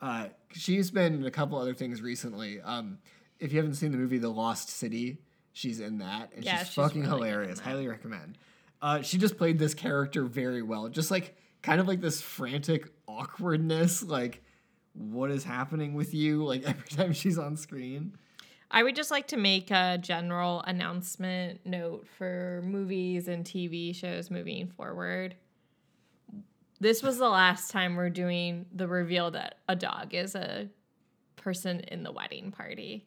Uh, 0.02 0.30
she's 0.52 0.90
been 0.90 1.14
in 1.14 1.26
a 1.26 1.32
couple 1.32 1.60
other 1.60 1.76
things 1.76 2.02
recently. 2.02 2.60
Um, 2.60 2.98
if 3.40 3.52
you 3.54 3.60
haven't 3.60 3.76
seen 3.76 3.92
the 3.92 4.00
movie 4.00 4.18
The 4.18 4.30
Lost 4.30 4.68
City, 4.70 5.20
she's 5.54 5.80
in 5.80 6.00
that, 6.00 6.32
and 6.36 6.44
Yeah, 6.44 6.58
she's, 6.58 6.68
she's 6.70 6.76
fucking 6.76 7.02
really 7.04 7.14
hilarious. 7.30 7.60
Highly 7.60 7.88
recommend. 7.88 8.40
Uh, 8.82 9.02
she 9.02 9.18
just 9.18 9.38
played 9.38 9.60
this 9.60 9.74
character 9.74 10.24
very 10.24 10.62
well, 10.62 10.90
just 10.90 11.12
like 11.12 11.36
kind 11.62 11.80
of 11.80 11.88
like 11.88 12.02
this 12.02 12.22
frantic 12.22 12.92
awkwardness, 13.08 14.02
like 14.02 14.44
what 14.94 15.32
is 15.32 15.44
happening 15.44 15.94
with 15.94 16.14
you, 16.14 16.44
like 16.44 16.64
every 16.66 16.88
time 16.88 17.14
she's 17.14 17.38
on 17.38 17.58
screen. 17.58 18.14
I 18.74 18.84
would 18.84 18.96
just 18.96 19.12
like 19.12 19.28
to 19.28 19.38
make 19.38 19.70
a 19.70 19.98
general 20.02 20.62
announcement 20.66 21.66
note 21.66 22.08
for 22.18 22.62
movies 22.66 23.28
and 23.28 23.44
TV 23.44 23.94
shows 23.94 24.32
moving 24.32 24.70
forward. 24.70 25.36
This 26.80 27.04
was 27.04 27.18
the 27.18 27.30
last 27.30 27.70
time 27.70 27.96
we're 27.96 28.10
doing 28.10 28.66
the 28.74 28.88
reveal 28.88 29.32
that 29.32 29.56
a 29.68 29.76
dog 29.76 30.14
is 30.16 30.36
a 30.36 30.70
person 31.36 31.82
in 31.82 32.04
the 32.04 32.12
wedding 32.12 32.52
party. 32.52 33.06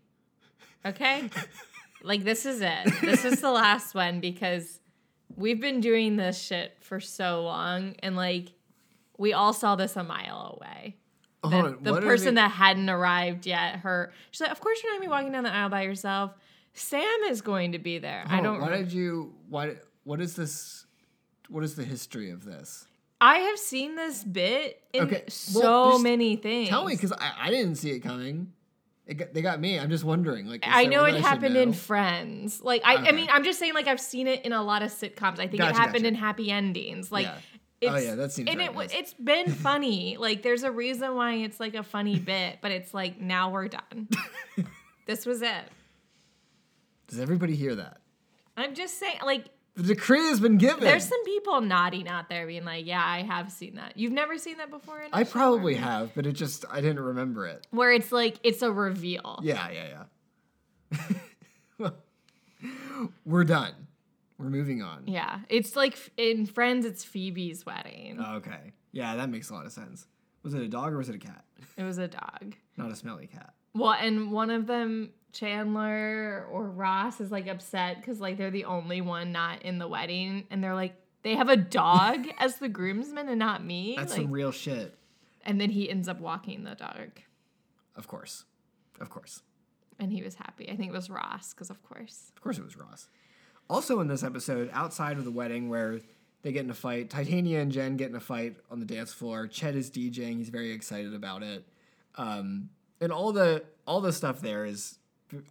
Okay? 0.85 1.31
like, 2.03 2.25
this 2.25 2.45
is 2.45 2.61
it. 2.61 3.01
This 3.01 3.25
is 3.25 3.41
the 3.41 3.51
last 3.51 3.95
one 3.95 4.21
because 4.21 4.81
we've 5.37 5.61
been 5.61 5.81
doing 5.81 6.17
this 6.17 6.41
shit 6.41 6.77
for 6.81 7.01
so 7.01 7.43
long 7.43 7.95
and, 8.01 8.17
like, 8.17 8.53
we 9.19 9.33
all 9.33 9.53
saw 9.53 9.77
this 9.77 9.97
a 9.97 10.05
mile 10.05 10.59
away 10.61 10.97
Oh, 11.45 11.51
the, 11.51 11.57
on, 11.57 11.79
the 11.83 12.01
person 12.01 12.37
that 12.37 12.51
hadn't 12.51 12.89
arrived 12.89 13.47
yet. 13.47 13.77
Her, 13.77 14.13
she's 14.31 14.41
like, 14.41 14.51
of 14.51 14.61
course 14.61 14.83
you're 14.83 14.93
not 14.93 14.97
gonna 14.97 15.09
be 15.09 15.11
walking 15.11 15.33
down 15.33 15.45
the 15.45 15.53
aisle 15.53 15.69
by 15.69 15.83
yourself. 15.83 16.33
Sam 16.73 17.21
is 17.29 17.43
going 17.43 17.73
to 17.73 17.79
be 17.79 17.99
there. 17.99 18.25
I 18.27 18.37
Hold 18.37 18.47
on, 18.47 18.53
don't. 18.55 18.63
Why 18.63 18.77
did 18.79 18.93
you? 18.93 19.35
Why? 19.49 19.77
What 20.05 20.21
is 20.21 20.35
this? 20.35 20.87
What 21.49 21.63
is 21.63 21.77
the 21.77 21.85
history 21.85 22.31
of 22.31 22.45
this? 22.45 22.87
I 23.21 23.39
have 23.39 23.59
seen 23.59 23.95
this 23.95 24.25
bit 24.25 24.83
in 24.93 25.05
Okay, 25.05 25.25
well, 25.55 25.93
so 25.93 25.99
many 25.99 26.37
things. 26.37 26.71
Tell 26.71 26.85
me, 26.85 26.95
because 26.95 27.13
I, 27.13 27.33
I 27.43 27.51
didn't 27.51 27.77
see 27.77 27.91
it 27.91 28.01
coming. 28.01 28.53
It 29.07 29.15
got, 29.15 29.35
they 29.35 29.43
got 29.43 29.61
me. 29.61 29.79
I'm 29.79 29.91
just 29.91 30.05
wondering. 30.05 30.47
Like, 30.47 30.65
I 30.67 30.87
know 30.87 31.05
it 31.05 31.13
that 31.13 31.17
I 31.17 31.17
should 31.19 31.25
happened 31.27 31.57
in? 31.57 31.73
Friends. 31.75 32.63
Like 32.63 32.83
I, 32.85 32.97
I 32.97 33.13
mean, 33.13 33.29
I'm 33.31 33.45
just 33.45 33.59
saying. 33.59 33.75
Like 33.75 33.87
I've 33.87 34.01
seen 34.01 34.27
it 34.27 34.45
in 34.47 34.53
a 34.53 34.63
lot 34.63 34.83
of 34.83 34.91
sitcoms. 34.91 35.39
I 35.39 35.47
think 35.47 35.59
Gotcha, 35.59 35.71
it 35.71 35.77
happened 35.77 36.05
gotcha. 36.05 36.09
in 36.09 36.15
Happy 36.15 36.51
Endings. 36.51 37.13
Like. 37.13 37.27
Yeah. 37.27 37.35
Oh, 37.37 37.49
it's, 37.81 37.93
Oh, 37.93 37.97
yeah, 38.09 38.15
that 38.15 38.33
seems 38.33 38.49
and 38.49 38.59
right, 38.59 38.71
it, 38.71 38.75
yes. 38.75 38.91
it's 38.95 39.15
been 39.15 39.51
funny. 39.51 40.17
like, 40.17 40.43
there's 40.43 40.63
a 40.63 40.71
reason 40.71 41.17
why 41.17 41.35
it's 41.35 41.61
like 41.61 41.75
a 41.75 41.83
funny 41.83 42.19
bit, 42.19 42.61
but 42.63 42.71
it's 42.71 42.95
like 42.95 43.21
now 43.21 43.51
we're 43.51 43.69
done. 43.69 44.09
this 45.07 45.27
was 45.27 45.43
it. 45.43 45.65
Does 47.09 47.21
everybody 47.21 47.55
hear 47.55 47.75
that? 47.75 47.99
I'm 48.57 48.75
just 48.75 48.99
saying, 48.99 49.19
like, 49.23 49.47
The 49.77 49.83
decree 49.83 50.29
has 50.29 50.39
been 50.39 50.57
given. 50.57 50.85
There's 50.85 51.09
some 51.09 51.25
people 51.25 51.61
nodding 51.61 52.07
out 52.07 52.29
there 52.29 52.47
being 52.47 52.65
like, 52.65 52.87
yeah, 52.87 53.05
I 53.05 53.23
have 53.23 53.51
seen 53.51 53.75
that. 53.75 53.97
You've 53.97 54.13
never 54.13 54.39
seen 54.39 54.59
that 54.59 54.71
before? 54.71 55.03
I 55.13 55.25
probably 55.25 55.75
have, 55.75 56.15
but 56.15 56.27
it 56.27 56.33
just 56.33 56.65
I 56.71 56.81
didn't 56.81 57.01
remember 57.01 57.47
it. 57.47 57.67
Where 57.71 57.93
it's 57.93 58.13
like, 58.13 58.39
it's 58.45 58.63
a 58.63 58.71
reveal. 58.71 59.41
Yeah, 59.43 59.69
yeah, 59.71 60.05
yeah. 60.93 61.09
well, 61.79 61.95
we're 63.25 63.45
done. 63.45 63.73
We're 64.39 64.51
moving 64.51 64.83
on. 64.83 65.05
Yeah. 65.07 65.41
It's 65.49 65.75
like 65.75 65.99
in 66.17 66.47
Friends, 66.47 66.87
it's 66.87 67.03
Phoebe's 67.03 67.67
wedding. 67.67 68.19
Oh, 68.21 68.37
okay. 68.37 68.73
Yeah, 68.93 69.17
that 69.17 69.29
makes 69.29 69.51
a 69.51 69.55
lot 69.55 69.67
of 69.67 69.73
sense. 69.73 70.07
Was 70.45 70.55
it 70.55 70.63
a 70.63 70.69
dog 70.69 70.93
or 70.93 70.99
was 70.99 71.09
it 71.09 71.17
a 71.17 71.19
cat? 71.19 71.45
It 71.77 71.83
was 71.83 71.99
a 71.99 72.07
dog. 72.07 72.55
Not 72.77 72.93
a 72.93 72.97
smelly 72.97 73.27
cat. 73.27 73.55
Well, 73.75 73.93
and 73.93 74.31
one 74.31 74.51
of 74.51 74.67
them, 74.67 75.11
Chandler 75.33 76.47
or 76.51 76.71
Ross, 76.71 77.21
is 77.21 77.31
like 77.31 77.49
upset 77.49 77.97
because 78.01 78.21
like 78.21 78.39
they're 78.39 78.51
the 78.51 78.65
only 78.65 79.01
one 79.01 79.33
not 79.33 79.63
in 79.63 79.79
the 79.79 79.89
wedding. 79.89 80.47
And 80.51 80.63
they're 80.63 80.75
like, 80.75 80.95
they 81.23 81.35
have 81.35 81.49
a 81.49 81.57
dog 81.57 82.27
as 82.39 82.57
the 82.57 82.69
groomsman 82.69 83.29
and 83.29 83.39
not 83.39 83.65
me. 83.65 83.95
That's 83.97 84.13
like, 84.13 84.23
some 84.23 84.31
real 84.31 84.53
shit. 84.53 84.97
and 85.45 85.61
then 85.61 85.71
he 85.71 85.91
ends 85.91 86.09
up 86.09 86.21
walking 86.21 86.65
the 86.65 86.75
dog. 86.75 87.21
Of 87.97 88.09
course. 88.09 88.45
Of 89.01 89.11
course. 89.11 89.43
And 89.99 90.13
he 90.13 90.23
was 90.23 90.35
happy. 90.35 90.69
I 90.71 90.77
think 90.77 90.91
it 90.91 90.95
was 90.95 91.09
Ross, 91.11 91.53
because 91.55 91.71
of 91.71 91.83
course. 91.83 92.33
Of 92.37 92.43
course 92.43 92.59
it 92.59 92.65
was 92.65 92.77
Ross. 92.77 93.09
Also 93.71 94.01
in 94.01 94.09
this 94.09 94.23
episode, 94.23 94.69
outside 94.73 95.17
of 95.19 95.25
the 95.25 95.31
wedding 95.31 95.69
where 95.69 96.01
they 96.43 96.53
get 96.53 96.65
in 96.65 96.71
a 96.71 96.75
fight, 96.75 97.11
Titania 97.11 97.61
and 97.61 97.73
Jen 97.73 97.97
get 97.97 98.11
in 98.11 98.17
a 98.17 98.21
fight 98.21 98.57
on 98.71 98.79
the 98.81 98.87
dance 98.87 99.13
floor. 99.13 99.47
Ched 99.47 99.75
is 99.75 99.91
DJing, 99.91 100.39
he's 100.39 100.51
very 100.51 100.71
excited 100.73 101.15
about 101.15 101.43
it. 101.43 101.65
Um, 102.17 102.69
and 103.01 103.13
all 103.13 103.33
the 103.33 103.65
all 103.87 104.01
the 104.01 104.13
stuff 104.13 104.41
there 104.41 104.65
is 104.65 104.99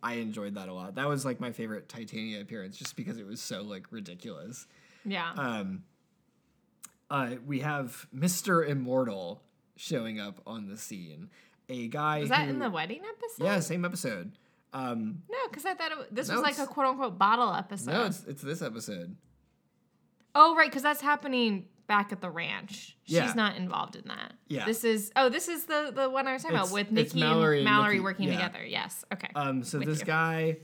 I 0.01 0.13
enjoyed 0.15 0.55
that 0.55 0.69
a 0.69 0.73
lot. 0.73 0.95
That 0.95 1.07
was 1.07 1.25
like 1.25 1.39
my 1.39 1.51
favorite 1.51 1.89
Titania 1.89 2.41
appearance 2.41 2.77
just 2.77 2.95
because 2.95 3.17
it 3.17 3.25
was 3.25 3.41
so 3.41 3.61
like 3.61 3.87
ridiculous. 3.91 4.65
Yeah. 5.05 5.31
Um, 5.35 5.83
uh, 7.09 7.35
we 7.45 7.59
have 7.59 8.07
Mr. 8.15 8.67
Immortal 8.67 9.41
showing 9.75 10.19
up 10.19 10.41
on 10.47 10.67
the 10.67 10.77
scene. 10.77 11.29
A 11.69 11.87
guy 11.89 12.21
was 12.21 12.29
that 12.29 12.43
who- 12.45 12.51
in 12.51 12.59
the 12.59 12.69
wedding 12.69 13.01
episode? 13.07 13.43
Yeah, 13.43 13.59
same 13.59 13.83
episode. 13.85 14.31
Um, 14.73 15.21
No, 15.29 15.37
because 15.49 15.65
I 15.65 15.73
thought 15.75 15.91
it, 15.91 16.15
this 16.15 16.29
No, 16.29 16.35
was 16.35 16.43
like 16.43 16.57
a 16.57 16.65
quote 16.65 16.87
unquote 16.87 17.17
bottle 17.19 17.53
episode. 17.53 17.91
no, 17.91 18.05
it's 18.05 18.23
it's 18.25 18.41
this 18.41 18.61
episode. 18.61 19.15
oh, 20.33 20.55
right, 20.55 20.69
because 20.69 20.81
that's 20.83 21.01
happening 21.01 21.67
back 21.93 22.11
at 22.11 22.21
the 22.21 22.29
ranch. 22.29 22.97
Yeah. 23.05 23.25
She's 23.25 23.35
not 23.35 23.55
involved 23.55 23.95
in 23.95 24.03
that. 24.07 24.33
Yeah. 24.47 24.65
This 24.65 24.83
is 24.83 25.11
oh, 25.15 25.29
this 25.29 25.47
is 25.47 25.65
the 25.65 25.91
the 25.93 26.09
one 26.09 26.27
I 26.27 26.33
was 26.33 26.41
talking 26.41 26.55
It's- 26.57 26.69
about 26.69 26.73
with 26.73 26.91
Nikki 26.91 27.19
Mallory 27.19 27.59
and 27.59 27.67
and 27.67 27.75
Mallory 27.75 27.93
Nikki, 27.95 28.03
working 28.03 28.27
yeah. 28.29 28.35
together. 28.47 28.65
Yes. 28.65 29.05
Okay. 29.13 29.29
Um, 29.35 29.63
so 29.63 29.77
With 29.79 29.87
this 29.87 29.99
you. 29.99 30.05
guy, 30.05 30.57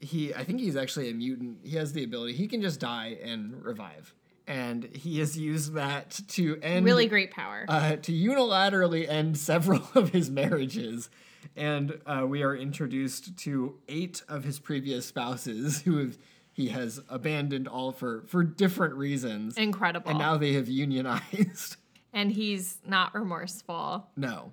he 0.00 0.34
I 0.34 0.42
think 0.44 0.60
he's 0.60 0.76
actually 0.76 1.10
a 1.10 1.14
mutant. 1.14 1.58
He 1.62 1.76
has 1.76 1.92
the 1.92 2.02
ability. 2.04 2.32
He 2.34 2.48
can 2.48 2.60
just 2.62 2.80
die 2.80 3.18
and 3.22 3.64
revive, 3.64 4.12
and 4.48 4.84
he 4.94 5.18
has 5.20 5.38
used 5.38 5.74
that 5.74 6.18
to 6.28 6.58
end 6.62 6.84
really 6.84 7.06
great 7.06 7.30
power. 7.30 7.64
uh, 7.68 7.96
to 7.96 8.12
unilaterally 8.12 9.08
end 9.08 9.36
several 9.38 9.82
of 9.94 10.10
his 10.10 10.30
marriages. 10.30 11.08
And 11.56 12.00
uh, 12.04 12.24
we 12.26 12.42
are 12.42 12.54
introduced 12.54 13.36
to 13.38 13.78
eight 13.88 14.22
of 14.28 14.42
his 14.44 14.58
previous 14.58 15.06
spouses 15.06 15.82
who 15.82 15.98
have, 15.98 16.18
he 16.58 16.70
has 16.70 17.00
abandoned 17.08 17.68
all 17.68 17.92
for, 17.92 18.24
for 18.26 18.42
different 18.42 18.94
reasons. 18.94 19.56
Incredible. 19.56 20.10
And 20.10 20.18
now 20.18 20.36
they 20.36 20.54
have 20.54 20.68
unionized. 20.68 21.76
and 22.12 22.32
he's 22.32 22.78
not 22.84 23.14
remorseful. 23.14 24.08
no. 24.16 24.52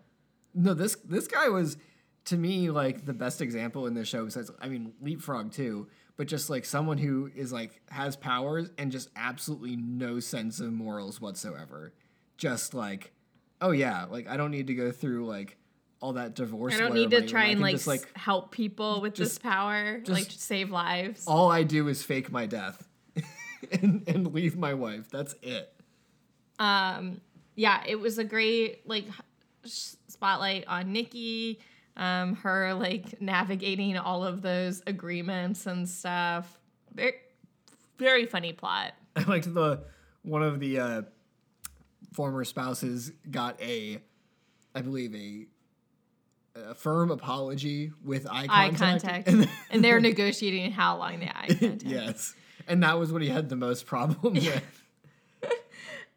No, 0.57 0.73
this 0.73 0.95
this 1.03 1.27
guy 1.27 1.49
was 1.49 1.75
to 2.25 2.37
me 2.37 2.69
like 2.69 3.03
the 3.05 3.13
best 3.13 3.41
example 3.41 3.87
in 3.87 3.93
this 3.93 4.07
show 4.07 4.23
besides 4.23 4.49
I 4.61 4.69
mean 4.69 4.93
Leapfrog 5.01 5.51
too, 5.51 5.87
but 6.15 6.27
just 6.27 6.49
like 6.49 6.63
someone 6.63 6.97
who 6.97 7.29
is 7.35 7.51
like 7.51 7.81
has 7.89 8.15
powers 8.15 8.69
and 8.77 8.89
just 8.89 9.09
absolutely 9.17 9.75
no 9.75 10.21
sense 10.21 10.61
of 10.61 10.71
morals 10.71 11.19
whatsoever. 11.19 11.91
Just 12.37 12.73
like, 12.73 13.11
oh 13.59 13.71
yeah, 13.71 14.05
like 14.05 14.29
I 14.29 14.37
don't 14.37 14.51
need 14.51 14.67
to 14.67 14.75
go 14.75 14.91
through 14.91 15.25
like 15.25 15.57
all 16.01 16.13
that 16.13 16.35
divorce. 16.35 16.75
I 16.75 16.79
don't 16.79 16.93
need 16.93 17.09
to 17.11 17.17
money 17.17 17.27
try 17.27 17.45
and 17.45 17.61
like, 17.61 17.75
just, 17.75 17.87
s- 17.87 18.05
help 18.15 18.51
people 18.51 19.01
with 19.01 19.15
this 19.15 19.37
power, 19.37 19.99
just- 19.99 20.09
like 20.11 20.27
to 20.29 20.37
save 20.39 20.71
lives. 20.71 21.23
all 21.27 21.49
I 21.51 21.63
do 21.63 21.87
is 21.87 22.03
fake 22.03 22.31
my 22.31 22.45
death 22.45 22.87
and, 23.71 24.03
and 24.07 24.33
leave 24.33 24.55
my 24.57 24.73
wife. 24.73 25.09
That's 25.09 25.35
it. 25.41 25.71
um 26.59 27.19
yeah 27.55 27.81
it 27.87 27.99
was 27.99 28.17
a 28.17 28.23
great 28.23 28.87
like 28.87 29.05
spotlight 29.65 30.65
on 30.67 30.91
Nikki, 30.91 31.59
um, 31.97 32.35
her 32.37 32.73
like 32.73 33.19
navigating 33.21 33.97
all 33.97 34.23
of 34.23 34.41
those 34.41 34.81
agreements 34.87 35.65
and 35.65 35.87
stuff. 35.89 36.59
Very, 36.93 37.13
very 37.97 38.25
funny 38.25 38.53
plot. 38.53 38.93
I 39.15 39.23
liked 39.23 39.51
the 39.53 39.83
one 40.21 40.43
of 40.43 40.59
the 40.59 40.79
uh, 40.79 41.01
former 42.13 42.43
spouses 42.43 43.11
got 43.29 43.59
a, 43.61 43.99
I 44.73 44.81
believe 44.81 45.13
a, 45.15 45.45
a 46.55 46.73
firm 46.73 47.11
apology 47.11 47.91
with 48.03 48.27
eye 48.27 48.47
Eye 48.49 48.69
contact. 48.69 49.03
contact, 49.03 49.27
And 49.27 49.49
and 49.69 49.83
they're 49.83 49.99
negotiating 50.11 50.71
how 50.71 50.97
long 50.97 51.19
the 51.19 51.27
eye 51.37 51.47
contact. 51.47 51.83
yes, 51.85 52.33
and 52.67 52.81
that 52.83 52.97
was 52.97 53.11
what 53.11 53.21
he 53.21 53.29
had 53.29 53.49
the 53.49 53.55
most 53.55 53.85
problem 53.85 54.33
with. 54.35 54.63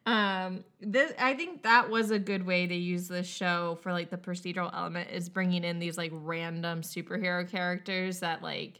Um, 0.05 0.63
this 0.81 1.13
I 1.19 1.35
think 1.35 1.63
that 1.63 1.91
was 1.91 2.09
a 2.09 2.17
good 2.17 2.43
way 2.47 2.65
to 2.65 2.73
use 2.73 3.07
this 3.07 3.27
show 3.27 3.77
for 3.81 3.91
like 3.91 4.09
the 4.09 4.17
procedural 4.17 4.73
element 4.73 5.11
is 5.11 5.29
bringing 5.29 5.63
in 5.63 5.77
these 5.77 5.99
like 5.99 6.11
random 6.15 6.81
superhero 6.81 7.47
characters 7.47 8.21
that 8.21 8.41
like 8.41 8.79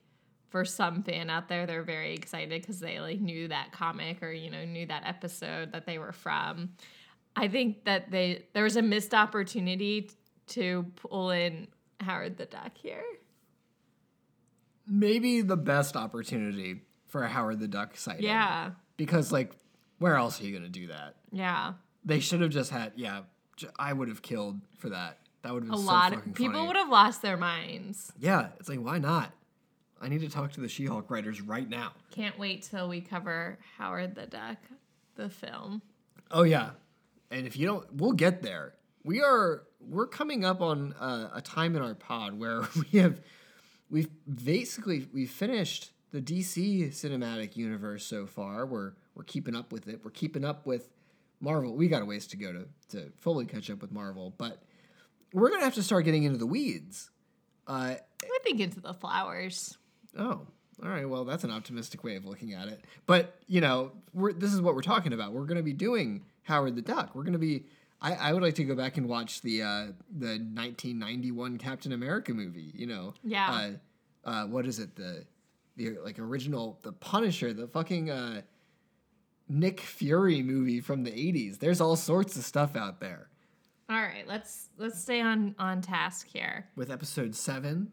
for 0.50 0.66
some 0.66 1.04
fan 1.04 1.30
out 1.30 1.48
there 1.48 1.68
they're 1.68 1.84
very 1.84 2.16
excited 2.16 2.60
because 2.60 2.80
they 2.80 3.00
like 3.00 3.20
knew 3.20 3.48
that 3.50 3.72
comic 3.72 4.24
or 4.24 4.32
you 4.32 4.50
know 4.50 4.66
knew 4.66 4.88
that 4.88 5.04
episode 5.06 5.72
that 5.74 5.86
they 5.86 6.00
were 6.00 6.14
from. 6.14 6.70
I 7.36 7.48
think 7.48 7.84
that 7.86 8.10
they 8.10 8.46
there 8.54 8.64
was 8.64 8.78
a 8.78 8.82
missed 8.82 9.14
opportunity 9.14 10.10
to 10.50 10.86
pull 10.96 11.32
in 11.32 11.68
Howard 12.00 12.38
the 12.38 12.46
Duck 12.46 12.72
here. 12.76 13.04
Maybe 14.88 15.42
the 15.42 15.58
best 15.58 15.96
opportunity 15.96 16.82
for 17.08 17.24
a 17.24 17.28
Howard 17.30 17.60
the 17.60 17.68
Duck 17.68 17.96
sighting. 17.96 18.26
Yeah, 18.26 18.72
because 18.98 19.32
like, 19.32 19.52
where 20.00 20.16
else 20.16 20.42
are 20.42 20.46
you 20.46 20.54
gonna 20.56 20.70
do 20.70 20.88
that? 20.88 21.16
yeah. 21.32 21.74
They 22.06 22.22
should 22.22 22.40
have 22.42 22.50
just 22.52 22.72
had. 22.72 22.94
Yeah, 22.96 23.22
I 23.78 23.92
would 23.92 24.08
have 24.08 24.22
killed 24.22 24.62
for 24.78 24.90
that. 24.90 25.18
That 25.42 25.54
would 25.54 25.64
have 25.64 25.70
A 25.70 25.76
been 25.76 25.82
so 25.82 25.86
lot 25.92 26.14
of 26.14 26.24
people 26.34 26.54
funny. 26.54 26.68
would 26.68 26.78
have 26.78 26.88
lost 26.90 27.22
their 27.22 27.36
minds. 27.36 28.14
Yeah, 28.18 28.48
it's 28.60 28.70
like 28.70 28.80
why 28.80 29.00
not? 29.00 29.32
I 30.02 30.08
need 30.08 30.22
to 30.22 30.30
talk 30.30 30.54
to 30.54 30.62
the 30.62 30.70
She-Hulk 30.70 31.12
writers 31.12 31.42
right 31.42 31.68
now. 31.68 31.92
Can't 32.10 32.40
wait 32.40 32.64
till 32.64 32.88
we 32.88 33.02
cover 33.02 33.60
Howard 33.78 34.16
the 34.16 34.28
Duck, 34.28 34.58
the 35.16 35.30
film. 35.30 35.82
Oh 36.32 36.44
yeah, 36.44 36.70
and 37.32 37.46
if 37.46 37.58
you 37.58 37.68
don't, 37.68 37.86
we'll 37.94 38.14
get 38.14 38.42
there. 38.42 38.74
We 39.04 39.22
are 39.22 39.64
we're 39.80 40.08
coming 40.08 40.44
up 40.46 40.62
on 40.62 40.94
uh, 41.00 41.30
a 41.34 41.42
time 41.42 41.76
in 41.76 41.82
our 41.82 41.96
pod 41.96 42.38
where 42.38 42.62
we 42.92 43.00
have 43.00 43.22
we've 43.90 44.10
basically 44.44 45.08
we've 45.14 45.32
finished 45.32 45.92
the 46.12 46.22
DC 46.22 46.90
cinematic 46.90 47.56
universe 47.56 48.06
so 48.06 48.26
far. 48.26 48.66
We're 48.66 48.94
we're 49.16 49.24
keeping 49.24 49.56
up 49.56 49.72
with 49.72 49.88
it. 49.88 50.02
We're 50.04 50.12
keeping 50.12 50.44
up 50.46 50.66
with 50.66 50.90
Marvel. 51.40 51.76
We 51.76 51.88
got 51.88 52.02
a 52.02 52.06
ways 52.06 52.28
to 52.28 52.38
go 52.38 52.52
to 52.52 52.68
to 52.90 53.12
fully 53.18 53.46
catch 53.46 53.70
up 53.70 53.82
with 53.82 53.92
Marvel, 53.92 54.34
but 54.38 54.64
we're 55.34 55.50
gonna 55.50 55.64
have 55.64 55.76
to 55.76 55.84
start 55.84 56.06
getting 56.06 56.24
into 56.24 56.38
the 56.38 56.48
weeds. 56.48 57.10
Uh, 57.68 57.96
I 58.24 58.40
think 58.44 58.60
into 58.60 58.82
the 58.82 58.94
flowers. 58.96 59.78
Oh, 60.18 60.48
all 60.84 60.90
right. 60.90 61.08
Well, 61.08 61.26
that's 61.26 61.44
an 61.44 61.52
optimistic 61.52 62.04
way 62.04 62.16
of 62.16 62.26
looking 62.26 62.54
at 62.54 62.68
it. 62.68 62.84
But 63.06 63.36
you 63.48 63.62
know, 63.62 63.92
we're, 64.14 64.34
this 64.34 64.54
is 64.54 64.62
what 64.62 64.76
we're 64.76 64.82
talking 64.82 65.14
about. 65.14 65.34
We're 65.34 65.46
going 65.46 65.58
to 65.58 65.64
be 65.64 65.74
doing 65.74 66.26
Howard 66.44 66.76
the 66.76 66.82
Duck. 66.82 67.16
We're 67.16 67.24
going 67.24 67.34
to 67.34 67.40
be. 67.40 67.66
I, 68.02 68.14
I 68.14 68.34
would 68.34 68.42
like 68.42 68.56
to 68.56 68.64
go 68.64 68.76
back 68.76 68.98
and 68.98 69.08
watch 69.08 69.42
the 69.42 69.62
uh, 69.62 69.86
the 70.12 70.38
1991 70.38 71.58
Captain 71.58 71.92
America 71.92 72.34
movie. 72.34 72.72
You 72.74 72.88
know. 72.88 73.14
Yeah. 73.24 73.52
Uh, 74.26 74.30
uh, 74.30 74.46
what 74.46 74.66
is 74.66 74.80
it? 74.80 74.96
The 74.96 75.26
the 75.76 75.98
like 76.04 76.20
original 76.20 76.80
the 76.84 76.92
Punisher, 76.92 77.54
the 77.54 77.68
fucking 77.68 78.10
uh, 78.10 78.42
Nick 79.48 79.80
Fury 79.80 80.44
movie 80.44 80.80
from 80.80 81.04
the 81.04 81.12
80s. 81.12 81.60
There's 81.60 81.82
all 81.82 81.96
sorts 81.96 82.38
of 82.38 82.44
stuff 82.44 82.76
out 82.76 83.00
there. 83.00 83.30
All 83.90 84.02
right, 84.02 84.28
let's 84.28 84.70
let's 84.78 85.02
stay 85.02 85.20
on 85.20 85.56
on 85.58 85.82
task 85.82 86.28
here. 86.32 86.68
With 86.76 86.92
episode 86.92 87.36
seven, 87.36 87.92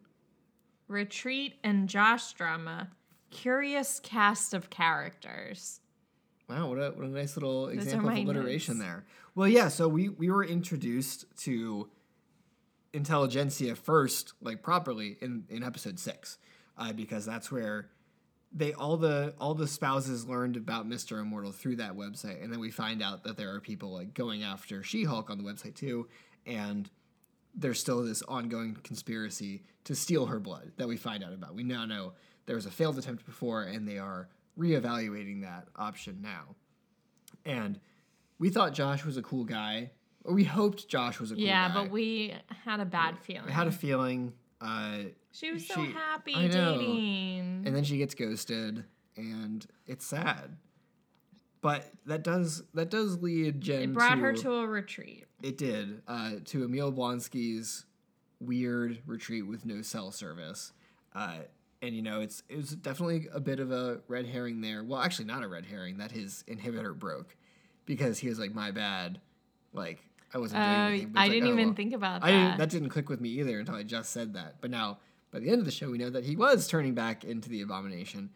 Retreat 0.88 1.54
and 1.64 1.88
Josh 1.88 2.32
drama. 2.34 2.90
Curious 3.30 3.98
cast 4.00 4.54
of 4.54 4.70
characters. 4.70 5.80
Wow, 6.48 6.68
what 6.68 6.78
a, 6.78 6.90
what 6.90 7.06
a 7.06 7.08
nice 7.08 7.36
little 7.36 7.68
example 7.68 8.08
of 8.08 8.16
alliteration 8.18 8.78
notes. 8.78 8.86
there. 8.86 9.04
Well, 9.34 9.48
yeah, 9.48 9.68
so 9.68 9.88
we, 9.88 10.08
we 10.08 10.30
were 10.30 10.44
introduced 10.44 11.24
to 11.42 11.88
Intelligencia 12.94 13.76
first, 13.76 14.32
like 14.40 14.62
properly 14.62 15.18
in, 15.20 15.44
in 15.50 15.64
episode 15.64 15.98
six, 15.98 16.38
uh, 16.78 16.92
because 16.92 17.26
that's 17.26 17.50
where 17.50 17.90
they 18.52 18.72
all 18.72 18.96
the 18.96 19.34
all 19.38 19.54
the 19.54 19.66
spouses 19.66 20.26
learned 20.26 20.56
about 20.56 20.88
Mr. 20.88 21.20
Immortal 21.20 21.52
through 21.52 21.76
that 21.76 21.94
website, 21.94 22.42
and 22.42 22.52
then 22.52 22.60
we 22.60 22.70
find 22.70 23.02
out 23.02 23.24
that 23.24 23.36
there 23.36 23.52
are 23.54 23.60
people 23.60 23.92
like 23.92 24.14
going 24.14 24.42
after 24.42 24.82
She-Hulk 24.82 25.28
on 25.30 25.36
the 25.36 25.44
website 25.44 25.74
too, 25.74 26.08
and 26.46 26.88
there's 27.54 27.80
still 27.80 28.02
this 28.02 28.22
ongoing 28.22 28.76
conspiracy 28.82 29.62
to 29.84 29.94
steal 29.94 30.26
her 30.26 30.38
blood 30.38 30.72
that 30.76 30.88
we 30.88 30.96
find 30.96 31.24
out 31.24 31.32
about. 31.32 31.54
We 31.54 31.64
now 31.64 31.84
know 31.86 32.12
there 32.46 32.56
was 32.56 32.66
a 32.66 32.70
failed 32.70 32.98
attempt 32.98 33.26
before, 33.26 33.64
and 33.64 33.86
they 33.86 33.98
are 33.98 34.28
reevaluating 34.58 35.42
that 35.42 35.68
option 35.76 36.18
now. 36.22 36.54
And 37.44 37.78
we 38.38 38.50
thought 38.50 38.72
Josh 38.72 39.04
was 39.04 39.16
a 39.16 39.22
cool 39.22 39.44
guy, 39.44 39.90
or 40.24 40.34
we 40.34 40.44
hoped 40.44 40.88
Josh 40.88 41.20
was 41.20 41.30
a 41.30 41.34
cool 41.34 41.44
guy. 41.44 41.48
yeah, 41.50 41.68
guy. 41.68 41.74
but 41.74 41.90
we 41.90 42.34
had 42.64 42.80
a 42.80 42.84
bad 42.84 43.18
feeling. 43.18 43.48
I 43.48 43.52
had 43.52 43.66
a 43.66 43.72
feeling. 43.72 44.32
Uh, 44.60 44.98
she 45.32 45.52
was 45.52 45.66
so 45.66 45.74
she- 45.74 45.92
happy 45.92 46.34
I 46.34 46.46
know. 46.48 46.78
dating. 46.78 47.62
and 47.66 47.76
then 47.76 47.84
she 47.84 47.98
gets 47.98 48.14
ghosted, 48.14 48.84
and 49.16 49.66
it's 49.86 50.06
sad. 50.06 50.56
But 51.60 51.90
that 52.06 52.22
does 52.22 52.62
that 52.74 52.90
does 52.90 53.20
lead 53.22 53.60
Jen. 53.60 53.82
it 53.82 53.94
brought 53.94 54.14
to, 54.16 54.20
her 54.20 54.32
to 54.34 54.52
a 54.54 54.66
retreat. 54.66 55.24
It 55.42 55.58
did 55.58 56.02
uh, 56.06 56.32
to 56.46 56.64
Emil 56.64 56.92
Blonsky's 56.92 57.84
weird 58.40 58.98
retreat 59.06 59.46
with 59.46 59.64
no 59.66 59.82
cell 59.82 60.12
service, 60.12 60.72
uh, 61.14 61.38
and 61.86 61.94
you 61.96 62.02
know 62.02 62.20
it's 62.20 62.42
it 62.48 62.56
was 62.56 62.70
definitely 62.70 63.28
a 63.32 63.40
bit 63.40 63.60
of 63.60 63.70
a 63.72 64.00
red 64.08 64.26
herring 64.26 64.60
there. 64.60 64.82
Well, 64.84 65.00
actually, 65.00 65.26
not 65.26 65.42
a 65.42 65.48
red 65.48 65.64
herring. 65.66 65.98
That 65.98 66.12
his 66.12 66.44
inhibitor 66.48 66.96
broke 66.98 67.36
because 67.86 68.18
he 68.18 68.28
was 68.28 68.38
like, 68.38 68.54
"My 68.54 68.70
bad," 68.70 69.20
like 69.72 70.00
I 70.34 70.38
wasn't 70.38 70.62
doing 70.62 70.74
Oh, 70.76 70.86
anything. 70.88 71.12
I 71.16 71.20
like, 71.22 71.30
didn't 71.32 71.48
"Oh, 71.48 71.52
even 71.52 71.66
well." 71.68 71.74
think 71.76 71.94
about 71.94 72.22
I 72.24 72.30
didn't, 72.30 72.44
that. 72.50 72.58
that 72.58 72.70
didn't 72.70 72.88
click 72.90 73.08
with 73.08 73.20
me 73.20 73.28
either 73.30 73.58
until 73.58 73.74
I 73.76 73.82
just 73.84 74.10
said 74.10 74.34
that. 74.34 74.56
But 74.60 74.70
now, 74.70 74.98
by 75.30 75.38
the 75.40 75.48
end 75.50 75.60
of 75.60 75.64
the 75.64 75.70
show, 75.70 75.90
we 75.90 75.98
know 75.98 76.10
that 76.10 76.24
he 76.24 76.36
was 76.36 76.66
turning 76.68 76.94
back 76.94 77.24
into 77.24 77.48
the 77.48 77.60
abomination 77.62 78.30